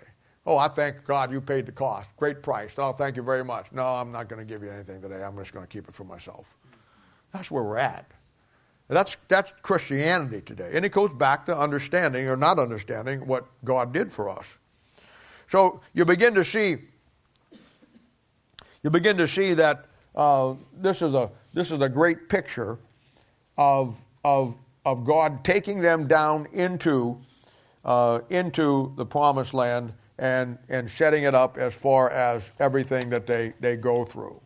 Oh, 0.47 0.57
I 0.57 0.69
thank 0.69 1.05
God 1.05 1.31
you 1.31 1.41
paid 1.43 1.67
the 1.67 1.73
cost. 1.73 2.09
Great 2.17 2.43
price. 2.43 2.73
Oh, 2.79 2.93
thank 2.93 3.17
you 3.17 3.23
very 3.23 3.45
much. 3.45 3.67
No, 3.73 3.85
I'm 3.85 4.11
not 4.11 4.29
going 4.29 4.45
to 4.47 4.51
give 4.51 4.65
you 4.65 4.71
anything 4.71 5.03
today. 5.03 5.23
I'm 5.23 5.37
just 5.37 5.53
going 5.53 5.67
to 5.67 5.71
keep 5.71 5.87
it 5.87 5.95
for 5.95 6.05
myself. 6.05 6.57
That's 7.33 7.51
where 7.51 7.63
we're 7.63 7.79
at. 7.79 8.11
That's, 8.89 9.17
that's 9.29 9.53
Christianity 9.63 10.41
today. 10.41 10.71
And 10.75 10.85
it 10.85 10.91
goes 10.91 11.11
back 11.11 11.47
to 11.47 11.57
understanding 11.57 12.29
or 12.29 12.37
not 12.37 12.59
understanding 12.59 13.27
what 13.27 13.47
God 13.65 13.93
did 13.93 14.11
for 14.11 14.29
us. 14.29 14.47
So 15.49 15.81
you 15.95 16.05
begin 16.05 16.35
to 16.35 16.45
see, 16.45 16.77
you 18.83 18.91
begin 18.91 19.17
to 19.19 19.29
see 19.29 19.55
that 19.55 19.87
uh, 20.17 20.55
this, 20.77 21.03
is 21.03 21.15
a, 21.15 21.31
this 21.55 21.71
is 21.71 21.81
a 21.81 21.89
great 21.89 22.29
picture 22.29 22.79
of, 23.57 23.97
of, 24.25 24.57
of 24.85 25.05
God 25.05 25.45
taking 25.45 25.81
them 25.81 26.09
down 26.09 26.49
into, 26.53 27.17
uh, 27.85 28.21
into 28.29 28.93
the 28.97 29.07
promised 29.07 29.55
land 29.55 29.93
and, 30.19 30.59
and 30.69 30.91
setting 30.91 31.25
it 31.25 31.35
up 31.35 31.59
as 31.59 31.75
far 31.75 32.11
as 32.11 32.43
everything 32.59 33.09
that 33.11 33.27
they, 33.27 33.53
they 33.61 33.77
go 33.77 34.05
through. 34.05 34.41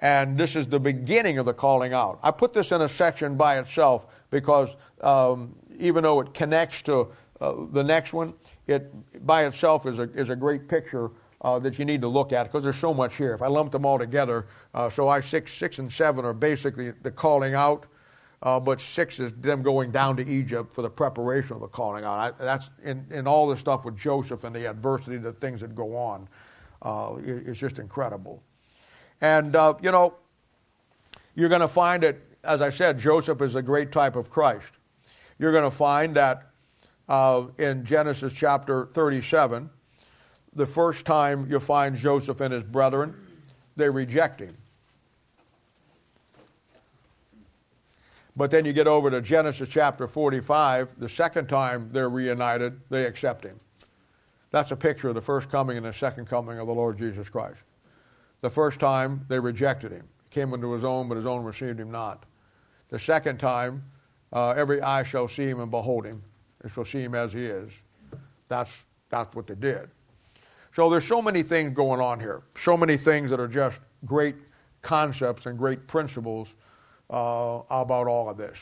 And 0.00 0.36
this 0.36 0.56
is 0.56 0.66
the 0.66 0.80
beginning 0.80 1.38
of 1.38 1.46
the 1.46 1.52
calling 1.52 1.92
out. 1.92 2.18
I 2.22 2.30
put 2.30 2.52
this 2.52 2.72
in 2.72 2.80
a 2.80 2.88
section 2.88 3.36
by 3.36 3.58
itself 3.58 4.06
because 4.30 4.70
um, 5.02 5.54
even 5.78 6.02
though 6.02 6.20
it 6.20 6.32
connects 6.32 6.82
to 6.82 7.08
uh, 7.40 7.54
the 7.70 7.84
next 7.84 8.12
one, 8.12 8.34
it 8.66 9.26
by 9.26 9.44
itself 9.44 9.86
is 9.86 9.98
a, 9.98 10.02
is 10.12 10.30
a 10.30 10.36
great 10.36 10.68
picture 10.68 11.10
uh, 11.42 11.58
that 11.58 11.78
you 11.78 11.84
need 11.84 12.00
to 12.00 12.08
look 12.08 12.32
at 12.32 12.44
because 12.44 12.62
there's 12.62 12.78
so 12.78 12.94
much 12.94 13.16
here. 13.16 13.34
If 13.34 13.42
I 13.42 13.46
lump 13.48 13.72
them 13.72 13.84
all 13.84 13.98
together, 13.98 14.46
uh, 14.74 14.88
so 14.88 15.08
I 15.08 15.20
six, 15.20 15.52
six 15.52 15.78
and 15.78 15.92
seven 15.92 16.24
are 16.24 16.34
basically 16.34 16.92
the 17.02 17.10
calling 17.10 17.54
out, 17.54 17.86
uh, 18.42 18.60
but 18.60 18.80
six 18.80 19.20
is 19.20 19.32
them 19.32 19.62
going 19.62 19.90
down 19.90 20.16
to 20.16 20.26
Egypt 20.26 20.74
for 20.74 20.82
the 20.82 20.90
preparation 20.90 21.54
of 21.54 21.60
the 21.60 21.68
calling 21.68 22.04
out. 22.04 22.18
I, 22.40 22.44
that's 22.44 22.70
in, 22.84 23.06
in 23.10 23.26
all 23.26 23.46
the 23.48 23.56
stuff 23.56 23.84
with 23.84 23.98
Joseph 23.98 24.44
and 24.44 24.54
the 24.54 24.68
adversity, 24.68 25.18
the 25.18 25.32
things 25.32 25.60
that 25.60 25.74
go 25.74 25.96
on. 25.96 26.28
Uh, 26.82 27.16
it, 27.18 27.48
it's 27.48 27.60
just 27.60 27.78
incredible. 27.78 28.42
And, 29.20 29.54
uh, 29.54 29.74
you 29.82 29.90
know, 29.90 30.14
you're 31.34 31.48
going 31.48 31.60
to 31.60 31.68
find 31.68 32.02
that, 32.02 32.16
as 32.44 32.60
I 32.60 32.70
said, 32.70 32.98
Joseph 32.98 33.40
is 33.42 33.54
a 33.54 33.62
great 33.62 33.92
type 33.92 34.16
of 34.16 34.30
Christ. 34.30 34.72
You're 35.38 35.52
going 35.52 35.64
to 35.64 35.70
find 35.70 36.14
that 36.16 36.50
uh, 37.08 37.46
in 37.58 37.84
Genesis 37.84 38.32
chapter 38.32 38.86
37, 38.86 39.70
the 40.54 40.66
first 40.66 41.06
time 41.06 41.50
you 41.50 41.60
find 41.60 41.96
Joseph 41.96 42.40
and 42.40 42.52
his 42.52 42.64
brethren, 42.64 43.14
they 43.76 43.88
reject 43.88 44.40
him. 44.40 44.56
But 48.36 48.50
then 48.50 48.64
you 48.64 48.72
get 48.72 48.86
over 48.86 49.10
to 49.10 49.20
Genesis 49.20 49.68
chapter 49.68 50.06
45, 50.06 50.98
the 50.98 51.08
second 51.08 51.48
time 51.48 51.90
they're 51.92 52.08
reunited, 52.08 52.80
they 52.88 53.04
accept 53.04 53.44
him. 53.44 53.58
That's 54.50 54.70
a 54.70 54.76
picture 54.76 55.08
of 55.08 55.14
the 55.14 55.20
first 55.20 55.50
coming 55.50 55.76
and 55.76 55.86
the 55.86 55.92
second 55.92 56.26
coming 56.26 56.58
of 56.58 56.66
the 56.66 56.74
Lord 56.74 56.98
Jesus 56.98 57.28
Christ. 57.28 57.60
The 58.40 58.50
first 58.50 58.80
time, 58.80 59.24
they 59.28 59.38
rejected 59.38 59.92
him. 59.92 60.08
He 60.28 60.34
came 60.34 60.54
into 60.54 60.72
his 60.72 60.84
own, 60.84 61.08
but 61.08 61.16
his 61.16 61.26
own 61.26 61.44
received 61.44 61.78
him 61.78 61.90
not. 61.90 62.24
The 62.88 62.98
second 62.98 63.38
time, 63.38 63.84
uh, 64.32 64.50
every 64.50 64.80
eye 64.80 65.02
shall 65.02 65.28
see 65.28 65.48
him 65.48 65.60
and 65.60 65.70
behold 65.70 66.04
him. 66.06 66.22
and 66.62 66.70
shall 66.72 66.84
see 66.84 67.00
him 67.00 67.14
as 67.14 67.32
he 67.32 67.46
is. 67.46 67.72
That's, 68.48 68.84
that's 69.08 69.34
what 69.34 69.46
they 69.46 69.54
did. 69.54 69.88
So 70.74 70.88
there's 70.88 71.04
so 71.04 71.20
many 71.20 71.42
things 71.42 71.74
going 71.74 72.00
on 72.00 72.20
here. 72.20 72.42
So 72.58 72.76
many 72.76 72.96
things 72.96 73.30
that 73.30 73.40
are 73.40 73.48
just 73.48 73.80
great 74.04 74.36
concepts 74.82 75.46
and 75.46 75.58
great 75.58 75.86
principles 75.86 76.54
uh, 77.10 77.60
about 77.70 78.06
all 78.06 78.28
of 78.28 78.36
this. 78.36 78.58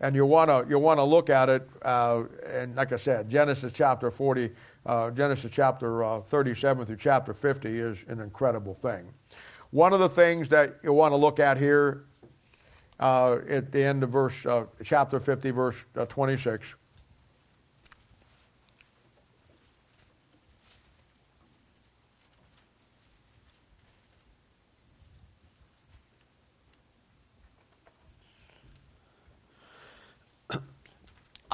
And 0.00 0.14
you 0.14 0.26
want 0.26 0.50
to 0.50 0.66
you 0.68 0.78
want 0.78 0.98
to 0.98 1.04
look 1.04 1.30
at 1.30 1.48
it, 1.48 1.68
uh, 1.82 2.24
and 2.46 2.74
like 2.74 2.92
I 2.92 2.96
said, 2.96 3.30
Genesis 3.30 3.72
chapter 3.72 4.10
40 4.10 4.50
uh, 4.86 5.10
Genesis 5.10 5.50
chapter 5.52 6.04
uh, 6.04 6.20
37 6.20 6.86
through 6.86 6.96
chapter 6.96 7.32
50 7.32 7.78
is 7.78 8.04
an 8.08 8.20
incredible 8.20 8.74
thing. 8.74 9.12
One 9.70 9.92
of 9.92 10.00
the 10.00 10.08
things 10.08 10.48
that 10.50 10.76
you 10.82 10.92
want 10.92 11.12
to 11.12 11.16
look 11.16 11.40
at 11.40 11.56
here 11.56 12.04
uh, 13.00 13.38
at 13.48 13.72
the 13.72 13.82
end 13.82 14.02
of 14.02 14.10
verse 14.10 14.46
uh, 14.46 14.66
chapter 14.82 15.18
50, 15.18 15.50
verse 15.50 15.76
uh, 15.96 16.06
26. 16.06 16.74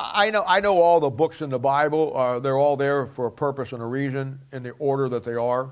I 0.03 0.31
know, 0.31 0.45
I 0.47 0.61
know 0.61 0.81
all 0.81 0.99
the 1.01 1.11
books 1.11 1.43
in 1.43 1.51
the 1.51 1.59
Bible, 1.59 2.17
uh, 2.17 2.41
they're 2.41 2.59
all 2.59 2.77
there 2.77 3.07
for 3.07 3.27
a 3.27 3.31
purpose 3.31 3.73
and 3.73 3.83
a 3.83 3.87
reason 3.87 4.41
in 4.53 4.63
the 4.63 4.71
order 4.79 5.09
that 5.11 5.25
they 5.25 5.35
are. 5.35 5.71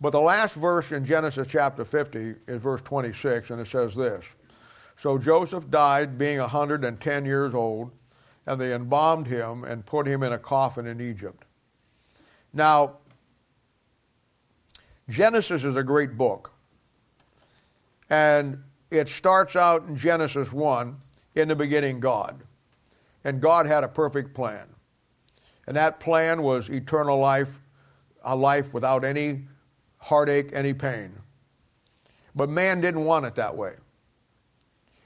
But 0.00 0.10
the 0.10 0.20
last 0.20 0.54
verse 0.54 0.92
in 0.92 1.04
Genesis 1.04 1.48
chapter 1.50 1.84
50 1.84 2.34
is 2.46 2.62
verse 2.62 2.80
26, 2.82 3.50
and 3.50 3.60
it 3.60 3.66
says 3.66 3.94
this 3.94 4.24
So 4.96 5.18
Joseph 5.18 5.70
died 5.70 6.18
being 6.18 6.38
110 6.38 7.24
years 7.24 7.54
old, 7.54 7.90
and 8.46 8.60
they 8.60 8.74
embalmed 8.74 9.26
him 9.26 9.64
and 9.64 9.84
put 9.84 10.06
him 10.06 10.22
in 10.22 10.32
a 10.32 10.38
coffin 10.38 10.86
in 10.86 11.00
Egypt. 11.00 11.44
Now, 12.52 12.98
Genesis 15.08 15.64
is 15.64 15.76
a 15.76 15.82
great 15.82 16.16
book. 16.16 16.52
And 18.08 18.62
it 18.90 19.08
starts 19.08 19.54
out 19.54 19.86
in 19.86 19.96
Genesis 19.96 20.52
1 20.52 20.96
in 21.34 21.48
the 21.48 21.56
beginning, 21.56 22.00
God. 22.00 22.42
And 23.24 23.40
God 23.40 23.66
had 23.66 23.84
a 23.84 23.88
perfect 23.88 24.34
plan. 24.34 24.66
And 25.66 25.76
that 25.76 26.00
plan 26.00 26.42
was 26.42 26.68
eternal 26.68 27.18
life, 27.18 27.60
a 28.24 28.34
life 28.34 28.72
without 28.72 29.04
any 29.04 29.42
heartache, 29.98 30.50
any 30.52 30.72
pain. 30.74 31.12
But 32.34 32.48
man 32.48 32.80
didn't 32.80 33.04
want 33.04 33.26
it 33.26 33.34
that 33.34 33.56
way. 33.56 33.74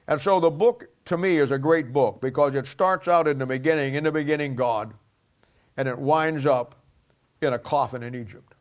And 0.06 0.20
so 0.20 0.38
the 0.38 0.50
book, 0.50 0.88
to 1.06 1.16
me, 1.16 1.38
is 1.38 1.50
a 1.50 1.58
great 1.58 1.92
book 1.92 2.20
because 2.20 2.54
it 2.54 2.66
starts 2.66 3.08
out 3.08 3.26
in 3.26 3.38
the 3.38 3.46
beginning, 3.46 3.94
in 3.94 4.04
the 4.04 4.12
beginning, 4.12 4.54
God, 4.54 4.94
and 5.76 5.88
it 5.88 5.98
winds 5.98 6.46
up 6.46 6.76
in 7.40 7.52
a 7.52 7.58
coffin 7.58 8.02
in 8.02 8.14
Egypt. 8.14 8.54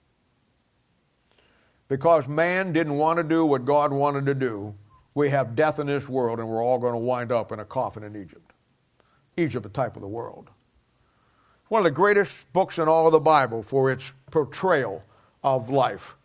Because 1.89 2.27
man 2.27 2.73
didn't 2.73 2.97
want 2.97 3.17
to 3.17 3.23
do 3.23 3.45
what 3.45 3.65
God 3.65 3.91
wanted 3.91 4.25
to 4.25 4.33
do, 4.33 4.73
we 5.13 5.29
have 5.29 5.55
death 5.55 5.79
in 5.79 5.87
this 5.87 6.09
world 6.09 6.39
and 6.39 6.47
we're 6.47 6.63
all 6.63 6.79
going 6.79 6.93
to 6.93 6.99
wind 6.99 7.31
up 7.31 7.51
in 7.51 7.59
a 7.59 7.65
coffin 7.65 8.03
in 8.03 8.15
Egypt. 8.15 8.52
Egypt, 9.37 9.63
the 9.63 9.69
type 9.69 9.95
of 9.95 10.01
the 10.01 10.07
world. 10.07 10.49
One 11.67 11.79
of 11.79 11.85
the 11.85 11.91
greatest 11.91 12.51
books 12.53 12.77
in 12.77 12.87
all 12.87 13.05
of 13.05 13.11
the 13.11 13.19
Bible 13.19 13.63
for 13.63 13.91
its 13.91 14.11
portrayal 14.29 15.03
of 15.43 15.69
life. 15.69 16.15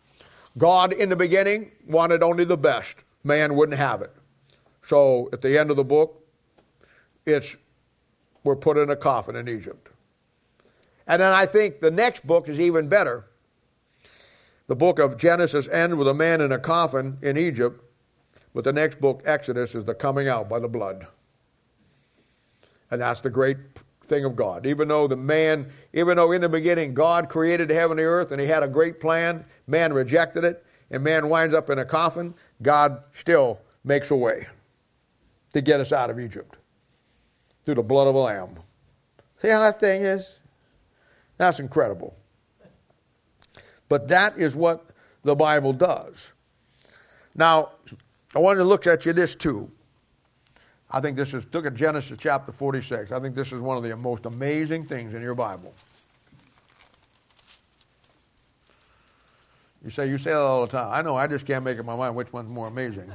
God, 0.57 0.93
in 0.93 1.09
the 1.09 1.15
beginning, 1.15 1.71
wanted 1.87 2.21
only 2.21 2.45
the 2.45 2.57
best. 2.57 2.97
Man 3.23 3.55
wouldn't 3.55 3.77
have 3.77 4.01
it. 4.01 4.13
So 4.83 5.29
at 5.33 5.41
the 5.41 5.57
end 5.57 5.71
of 5.71 5.77
the 5.77 5.83
book, 5.83 6.23
it's 7.25 7.55
we're 8.43 8.55
put 8.55 8.77
in 8.77 8.89
a 8.89 8.95
coffin 8.95 9.35
in 9.35 9.47
Egypt. 9.47 9.89
And 11.05 11.21
then 11.21 11.33
I 11.33 11.45
think 11.45 11.81
the 11.81 11.91
next 11.91 12.25
book 12.25 12.47
is 12.47 12.59
even 12.59 12.87
better. 12.87 13.25
The 14.67 14.75
book 14.75 14.99
of 14.99 15.17
Genesis 15.17 15.67
ends 15.67 15.95
with 15.95 16.07
a 16.07 16.13
man 16.13 16.41
in 16.41 16.51
a 16.51 16.59
coffin 16.59 17.17
in 17.21 17.37
Egypt, 17.37 17.83
but 18.53 18.63
the 18.63 18.73
next 18.73 19.01
book, 19.01 19.23
Exodus, 19.25 19.73
is 19.73 19.85
the 19.85 19.95
coming 19.95 20.27
out 20.27 20.47
by 20.47 20.59
the 20.59 20.67
blood. 20.67 21.07
And 22.91 23.01
that's 23.01 23.21
the 23.21 23.29
great 23.29 23.57
thing 24.03 24.25
of 24.25 24.35
God. 24.35 24.65
Even 24.65 24.87
though 24.87 25.07
the 25.07 25.15
man, 25.15 25.71
even 25.93 26.17
though 26.17 26.31
in 26.31 26.41
the 26.41 26.49
beginning 26.49 26.93
God 26.93 27.29
created 27.29 27.69
heaven 27.69 27.99
and 27.99 28.07
earth 28.07 28.31
and 28.31 28.41
he 28.41 28.47
had 28.47 28.63
a 28.63 28.67
great 28.67 28.99
plan, 28.99 29.45
man 29.67 29.93
rejected 29.93 30.43
it, 30.43 30.65
and 30.91 31.03
man 31.03 31.29
winds 31.29 31.53
up 31.53 31.69
in 31.69 31.79
a 31.79 31.85
coffin, 31.85 32.33
God 32.61 33.03
still 33.13 33.59
makes 33.83 34.09
a 34.11 34.15
way 34.15 34.47
to 35.53 35.61
get 35.61 35.79
us 35.79 35.91
out 35.91 36.09
of 36.09 36.19
Egypt 36.19 36.57
through 37.63 37.75
the 37.75 37.83
blood 37.83 38.07
of 38.07 38.15
a 38.15 38.19
lamb. 38.19 38.59
See 39.41 39.49
how 39.49 39.59
that 39.59 39.79
thing 39.79 40.01
is? 40.03 40.39
That's 41.37 41.59
incredible. 41.59 42.15
But 43.87 44.07
that 44.09 44.37
is 44.37 44.55
what 44.55 44.85
the 45.23 45.35
Bible 45.35 45.73
does. 45.73 46.31
Now, 47.35 47.71
I 48.35 48.39
wanted 48.39 48.59
to 48.59 48.65
look 48.65 48.85
at 48.85 49.05
you 49.05 49.13
this 49.13 49.35
too. 49.35 49.71
I 50.91 51.01
think 51.01 51.15
this 51.15 51.33
is, 51.33 51.45
look 51.53 51.65
at 51.65 51.75
Genesis 51.75 52.17
chapter 52.19 52.51
46. 52.51 53.11
I 53.11 53.19
think 53.19 53.35
this 53.35 53.51
is 53.51 53.61
one 53.61 53.77
of 53.77 53.83
the 53.83 53.95
most 53.95 54.25
amazing 54.25 54.85
things 54.85 55.13
in 55.13 55.21
your 55.21 55.35
Bible. 55.35 55.73
You 59.83 59.89
say, 59.89 60.09
you 60.09 60.17
say 60.17 60.31
that 60.31 60.39
all 60.39 60.61
the 60.61 60.71
time. 60.71 60.89
I 60.91 61.01
know, 61.01 61.15
I 61.15 61.27
just 61.27 61.45
can't 61.45 61.63
make 61.63 61.79
up 61.79 61.85
my 61.85 61.95
mind 61.95 62.15
which 62.15 62.33
one's 62.33 62.49
more 62.49 62.67
amazing. 62.67 63.09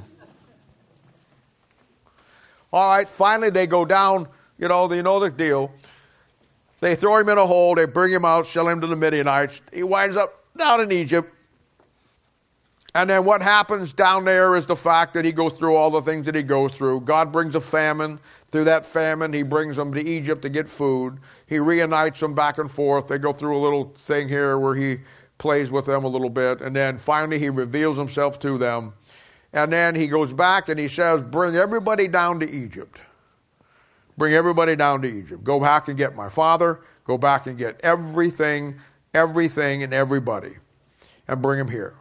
all 2.73 2.89
right, 2.89 3.07
finally 3.07 3.49
they 3.49 3.67
go 3.67 3.85
down, 3.85 4.27
you 4.57 4.67
know, 4.67 4.91
you 4.91 5.03
know 5.03 5.19
the 5.19 5.29
deal. 5.29 5.71
They 6.79 6.95
throw 6.95 7.17
him 7.17 7.29
in 7.29 7.37
a 7.37 7.45
hole, 7.45 7.75
they 7.75 7.85
bring 7.85 8.11
him 8.11 8.25
out, 8.25 8.47
sell 8.47 8.67
him 8.67 8.81
to 8.81 8.87
the 8.87 8.95
Midianites. 8.95 9.61
He 9.73 9.83
winds 9.83 10.17
up 10.17 10.43
down 10.57 10.81
in 10.81 10.91
Egypt. 10.91 11.34
And 12.95 13.09
then 13.09 13.25
what 13.25 13.41
happens 13.41 13.91
down 13.91 14.23
there 14.23 14.55
is 14.55 14.65
the 14.65 14.75
fact 14.75 15.13
that 15.15 15.25
he 15.25 15.33
goes 15.33 15.51
through 15.51 15.75
all 15.75 15.91
the 15.91 16.01
things 16.01 16.25
that 16.27 16.33
he 16.33 16.41
goes 16.41 16.71
through. 16.71 17.01
God 17.01 17.29
brings 17.29 17.53
a 17.53 17.59
famine. 17.59 18.21
Through 18.51 18.63
that 18.63 18.85
famine, 18.85 19.33
he 19.33 19.43
brings 19.43 19.75
them 19.75 19.93
to 19.93 20.01
Egypt 20.01 20.41
to 20.43 20.49
get 20.49 20.65
food. 20.65 21.19
He 21.45 21.59
reunites 21.59 22.21
them 22.21 22.33
back 22.33 22.57
and 22.57 22.71
forth. 22.71 23.09
They 23.09 23.17
go 23.17 23.33
through 23.33 23.57
a 23.57 23.59
little 23.59 23.93
thing 23.97 24.29
here 24.29 24.57
where 24.57 24.75
he 24.75 24.99
plays 25.39 25.71
with 25.71 25.87
them 25.87 26.05
a 26.05 26.07
little 26.07 26.29
bit. 26.29 26.61
And 26.61 26.73
then 26.73 26.97
finally, 26.97 27.37
he 27.37 27.49
reveals 27.49 27.97
himself 27.97 28.39
to 28.39 28.57
them. 28.57 28.93
And 29.51 29.73
then 29.73 29.93
he 29.93 30.07
goes 30.07 30.31
back 30.31 30.69
and 30.69 30.79
he 30.79 30.87
says, 30.87 31.21
Bring 31.21 31.57
everybody 31.57 32.07
down 32.07 32.39
to 32.39 32.49
Egypt. 32.49 33.01
Bring 34.17 34.33
everybody 34.35 34.77
down 34.77 35.01
to 35.01 35.09
Egypt. 35.09 35.43
Go 35.43 35.59
back 35.59 35.89
and 35.89 35.97
get 35.97 36.15
my 36.15 36.29
father. 36.29 36.79
Go 37.03 37.17
back 37.17 37.45
and 37.45 37.57
get 37.57 37.77
everything, 37.81 38.79
everything, 39.13 39.83
and 39.83 39.93
everybody. 39.93 40.53
And 41.27 41.41
bring 41.41 41.57
them 41.57 41.67
here. 41.67 41.95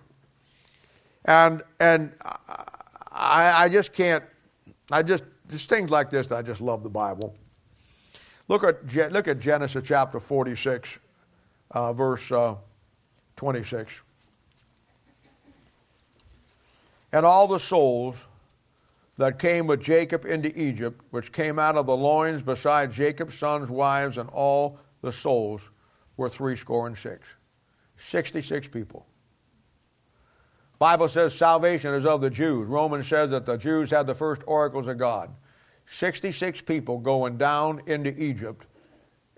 And 1.25 1.63
and 1.81 2.13
I, 3.11 3.65
I 3.65 3.69
just 3.69 3.93
can't. 3.93 4.25
I 4.91 5.03
just 5.03 5.25
just 5.49 5.69
things 5.69 5.91
like 5.91 6.11
this. 6.11 6.31
I 6.31 6.43
just 6.43 6.61
love 6.61 6.83
the 6.83 6.91
Bible. 6.91 7.35
Look 8.49 8.63
at 8.63 9.13
look 9.13 9.27
at 9.29 9.41
Genesis 9.41 9.85
chapter 9.87 10.21
forty 10.21 10.55
six, 10.55 10.91
uh, 11.71 11.93
verse 11.93 12.31
uh, 12.31 12.57
twenty 13.37 13.65
six. 13.65 13.93
And 17.13 17.25
all 17.25 17.47
the 17.47 17.61
souls 17.61 18.17
that 19.17 19.39
came 19.39 19.67
with 19.69 19.81
Jacob 19.81 20.27
into 20.27 20.57
Egypt, 20.61 21.01
which 21.11 21.33
came 21.33 21.59
out 21.59 21.77
of 21.77 21.87
the 21.87 21.97
loins 21.97 22.43
beside 22.43 22.93
Jacob's 22.93 23.39
sons' 23.39 23.71
wives, 23.71 24.19
and 24.19 24.29
all 24.31 24.79
the 25.01 25.13
souls 25.13 25.71
were 26.17 26.29
threescore 26.29 26.87
and 26.87 26.99
six. 26.99 27.27
Sixty-six 27.97 28.67
people. 28.69 29.07
Bible 30.79 31.09
says 31.09 31.35
salvation 31.35 31.95
is 31.95 32.05
of 32.05 32.21
the 32.21 32.31
Jews. 32.31 32.67
Romans 32.67 33.07
says 33.07 33.31
that 33.31 33.47
the 33.47 33.57
Jews 33.57 33.91
had 33.91 34.07
the 34.07 34.15
first 34.15 34.43
oracles 34.47 34.87
of 34.87 34.99
God. 34.99 35.31
66 35.87 36.63
people 36.63 36.99
going 36.99 37.37
down 37.37 37.83
into 37.87 38.11
Egypt, 38.21 38.67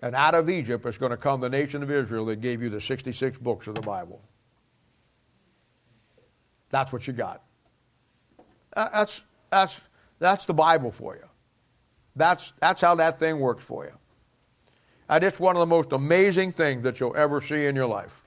and 0.00 0.14
out 0.14 0.34
of 0.34 0.48
Egypt 0.48 0.86
is 0.86 0.96
going 0.96 1.10
to 1.10 1.16
come 1.16 1.40
the 1.40 1.48
nation 1.48 1.82
of 1.82 1.90
Israel 1.90 2.26
that 2.26 2.40
gave 2.40 2.62
you 2.62 2.70
the 2.70 2.80
66 2.80 3.38
books 3.38 3.66
of 3.66 3.74
the 3.74 3.82
Bible. 3.82 4.22
That's 6.70 6.92
what 6.92 7.06
you 7.06 7.12
got. 7.12 7.42
That's, 8.74 9.22
that's, 9.50 9.80
that's 10.18 10.44
the 10.44 10.54
Bible 10.54 10.90
for 10.90 11.16
you. 11.16 11.24
That's, 12.14 12.52
that's 12.60 12.80
how 12.80 12.94
that 12.96 13.18
thing 13.18 13.38
works 13.38 13.64
for 13.64 13.84
you. 13.84 13.92
And 15.08 15.22
it's 15.22 15.38
one 15.38 15.56
of 15.56 15.60
the 15.60 15.66
most 15.66 15.92
amazing 15.92 16.52
things 16.52 16.82
that 16.82 16.98
you'll 16.98 17.16
ever 17.16 17.40
see 17.40 17.66
in 17.66 17.76
your 17.76 17.86
life. 17.86 18.22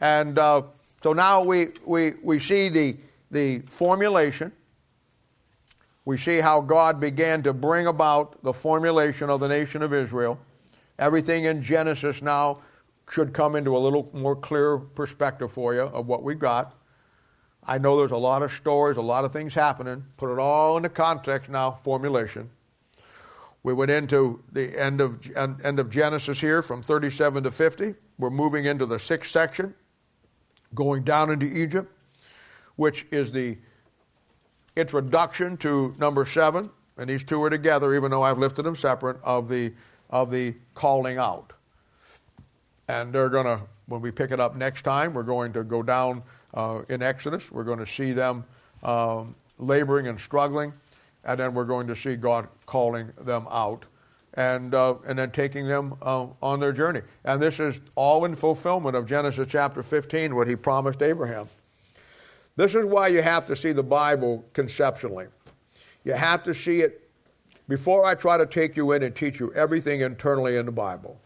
And 0.00 0.38
uh, 0.38 0.62
so 1.02 1.12
now 1.12 1.42
we, 1.42 1.68
we, 1.84 2.12
we 2.22 2.38
see 2.38 2.68
the, 2.68 2.96
the 3.30 3.60
formulation. 3.60 4.52
We 6.04 6.16
see 6.16 6.38
how 6.38 6.60
God 6.60 7.00
began 7.00 7.42
to 7.42 7.52
bring 7.52 7.86
about 7.86 8.42
the 8.42 8.52
formulation 8.52 9.28
of 9.28 9.40
the 9.40 9.48
nation 9.48 9.82
of 9.82 9.92
Israel. 9.92 10.38
Everything 10.98 11.44
in 11.44 11.62
Genesis 11.62 12.22
now 12.22 12.58
should 13.10 13.32
come 13.32 13.56
into 13.56 13.76
a 13.76 13.78
little 13.78 14.08
more 14.12 14.36
clear 14.36 14.78
perspective 14.78 15.50
for 15.50 15.74
you 15.74 15.82
of 15.82 16.06
what 16.06 16.22
we've 16.22 16.38
got. 16.38 16.74
I 17.64 17.78
know 17.78 17.96
there's 17.96 18.12
a 18.12 18.16
lot 18.16 18.42
of 18.42 18.52
stories, 18.52 18.96
a 18.96 19.02
lot 19.02 19.24
of 19.24 19.32
things 19.32 19.54
happening. 19.54 20.04
Put 20.16 20.32
it 20.32 20.38
all 20.38 20.76
into 20.76 20.88
context 20.88 21.50
now, 21.50 21.72
formulation. 21.72 22.48
We 23.64 23.72
went 23.72 23.90
into 23.90 24.42
the 24.52 24.76
end 24.80 25.00
of, 25.00 25.20
end 25.36 25.78
of 25.78 25.90
Genesis 25.90 26.40
here 26.40 26.62
from 26.62 26.82
37 26.82 27.44
to 27.44 27.50
50. 27.50 27.94
We're 28.18 28.30
moving 28.30 28.64
into 28.64 28.86
the 28.86 28.98
sixth 28.98 29.30
section 29.30 29.74
going 30.74 31.02
down 31.04 31.30
into 31.30 31.46
Egypt, 31.46 31.92
which 32.76 33.06
is 33.10 33.32
the 33.32 33.56
introduction 34.76 35.56
to 35.58 35.94
number 35.98 36.24
seven, 36.24 36.70
and 36.96 37.08
these 37.08 37.22
two 37.22 37.42
are 37.42 37.50
together, 37.50 37.94
even 37.94 38.10
though 38.10 38.22
I've 38.22 38.38
lifted 38.38 38.62
them 38.62 38.76
separate, 38.76 39.18
of 39.22 39.48
the, 39.48 39.72
of 40.10 40.30
the 40.30 40.54
calling 40.74 41.18
out. 41.18 41.52
And 42.88 43.12
they're 43.12 43.28
going 43.28 43.46
to, 43.46 43.60
when 43.86 44.00
we 44.00 44.10
pick 44.10 44.30
it 44.30 44.40
up 44.40 44.56
next 44.56 44.82
time, 44.82 45.14
we're 45.14 45.22
going 45.22 45.52
to 45.52 45.64
go 45.64 45.82
down 45.82 46.22
uh, 46.54 46.82
in 46.88 47.02
Exodus. 47.02 47.50
We're 47.50 47.64
going 47.64 47.78
to 47.78 47.86
see 47.86 48.12
them 48.12 48.44
um, 48.82 49.34
laboring 49.58 50.08
and 50.08 50.20
struggling, 50.20 50.72
and 51.24 51.38
then 51.38 51.54
we're 51.54 51.64
going 51.64 51.86
to 51.86 51.96
see 51.96 52.16
God 52.16 52.48
calling 52.66 53.12
them 53.20 53.46
out 53.50 53.84
and, 54.34 54.74
uh, 54.74 54.94
and 55.06 55.18
then 55.18 55.30
taking 55.30 55.66
them 55.66 55.94
uh, 56.02 56.26
on 56.42 56.60
their 56.60 56.72
journey. 56.72 57.02
And 57.24 57.40
this 57.40 57.60
is 57.60 57.80
all 57.94 58.24
in 58.24 58.34
fulfillment 58.34 58.96
of 58.96 59.06
Genesis 59.06 59.46
chapter 59.50 59.82
15, 59.82 60.34
what 60.34 60.48
he 60.48 60.56
promised 60.56 61.02
Abraham. 61.02 61.48
This 62.56 62.74
is 62.74 62.84
why 62.84 63.08
you 63.08 63.22
have 63.22 63.46
to 63.46 63.56
see 63.56 63.72
the 63.72 63.82
Bible 63.82 64.44
conceptually. 64.52 65.26
You 66.04 66.14
have 66.14 66.44
to 66.44 66.54
see 66.54 66.80
it 66.80 67.08
before 67.68 68.04
I 68.04 68.14
try 68.14 68.36
to 68.36 68.46
take 68.46 68.76
you 68.76 68.92
in 68.92 69.02
and 69.02 69.14
teach 69.14 69.40
you 69.40 69.52
everything 69.54 70.00
internally 70.00 70.56
in 70.56 70.66
the 70.66 70.72
Bible. 70.72 71.20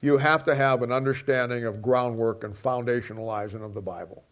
You 0.00 0.18
have 0.18 0.42
to 0.44 0.54
have 0.54 0.82
an 0.82 0.90
understanding 0.90 1.64
of 1.64 1.80
groundwork 1.80 2.42
and 2.42 2.54
foundationalizing 2.54 3.64
of 3.64 3.74
the 3.74 3.80
Bible. 3.80 4.24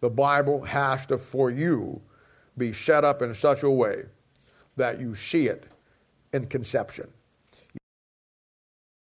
The 0.00 0.08
Bible 0.08 0.62
has 0.62 1.06
to, 1.06 1.18
for 1.18 1.50
you, 1.50 2.00
be 2.56 2.72
set 2.72 3.04
up 3.04 3.20
in 3.20 3.34
such 3.34 3.62
a 3.62 3.70
way 3.70 4.04
that 4.76 5.00
you 5.00 5.14
see 5.14 5.46
it 5.46 5.64
in 6.32 6.46
conception. 6.46 7.08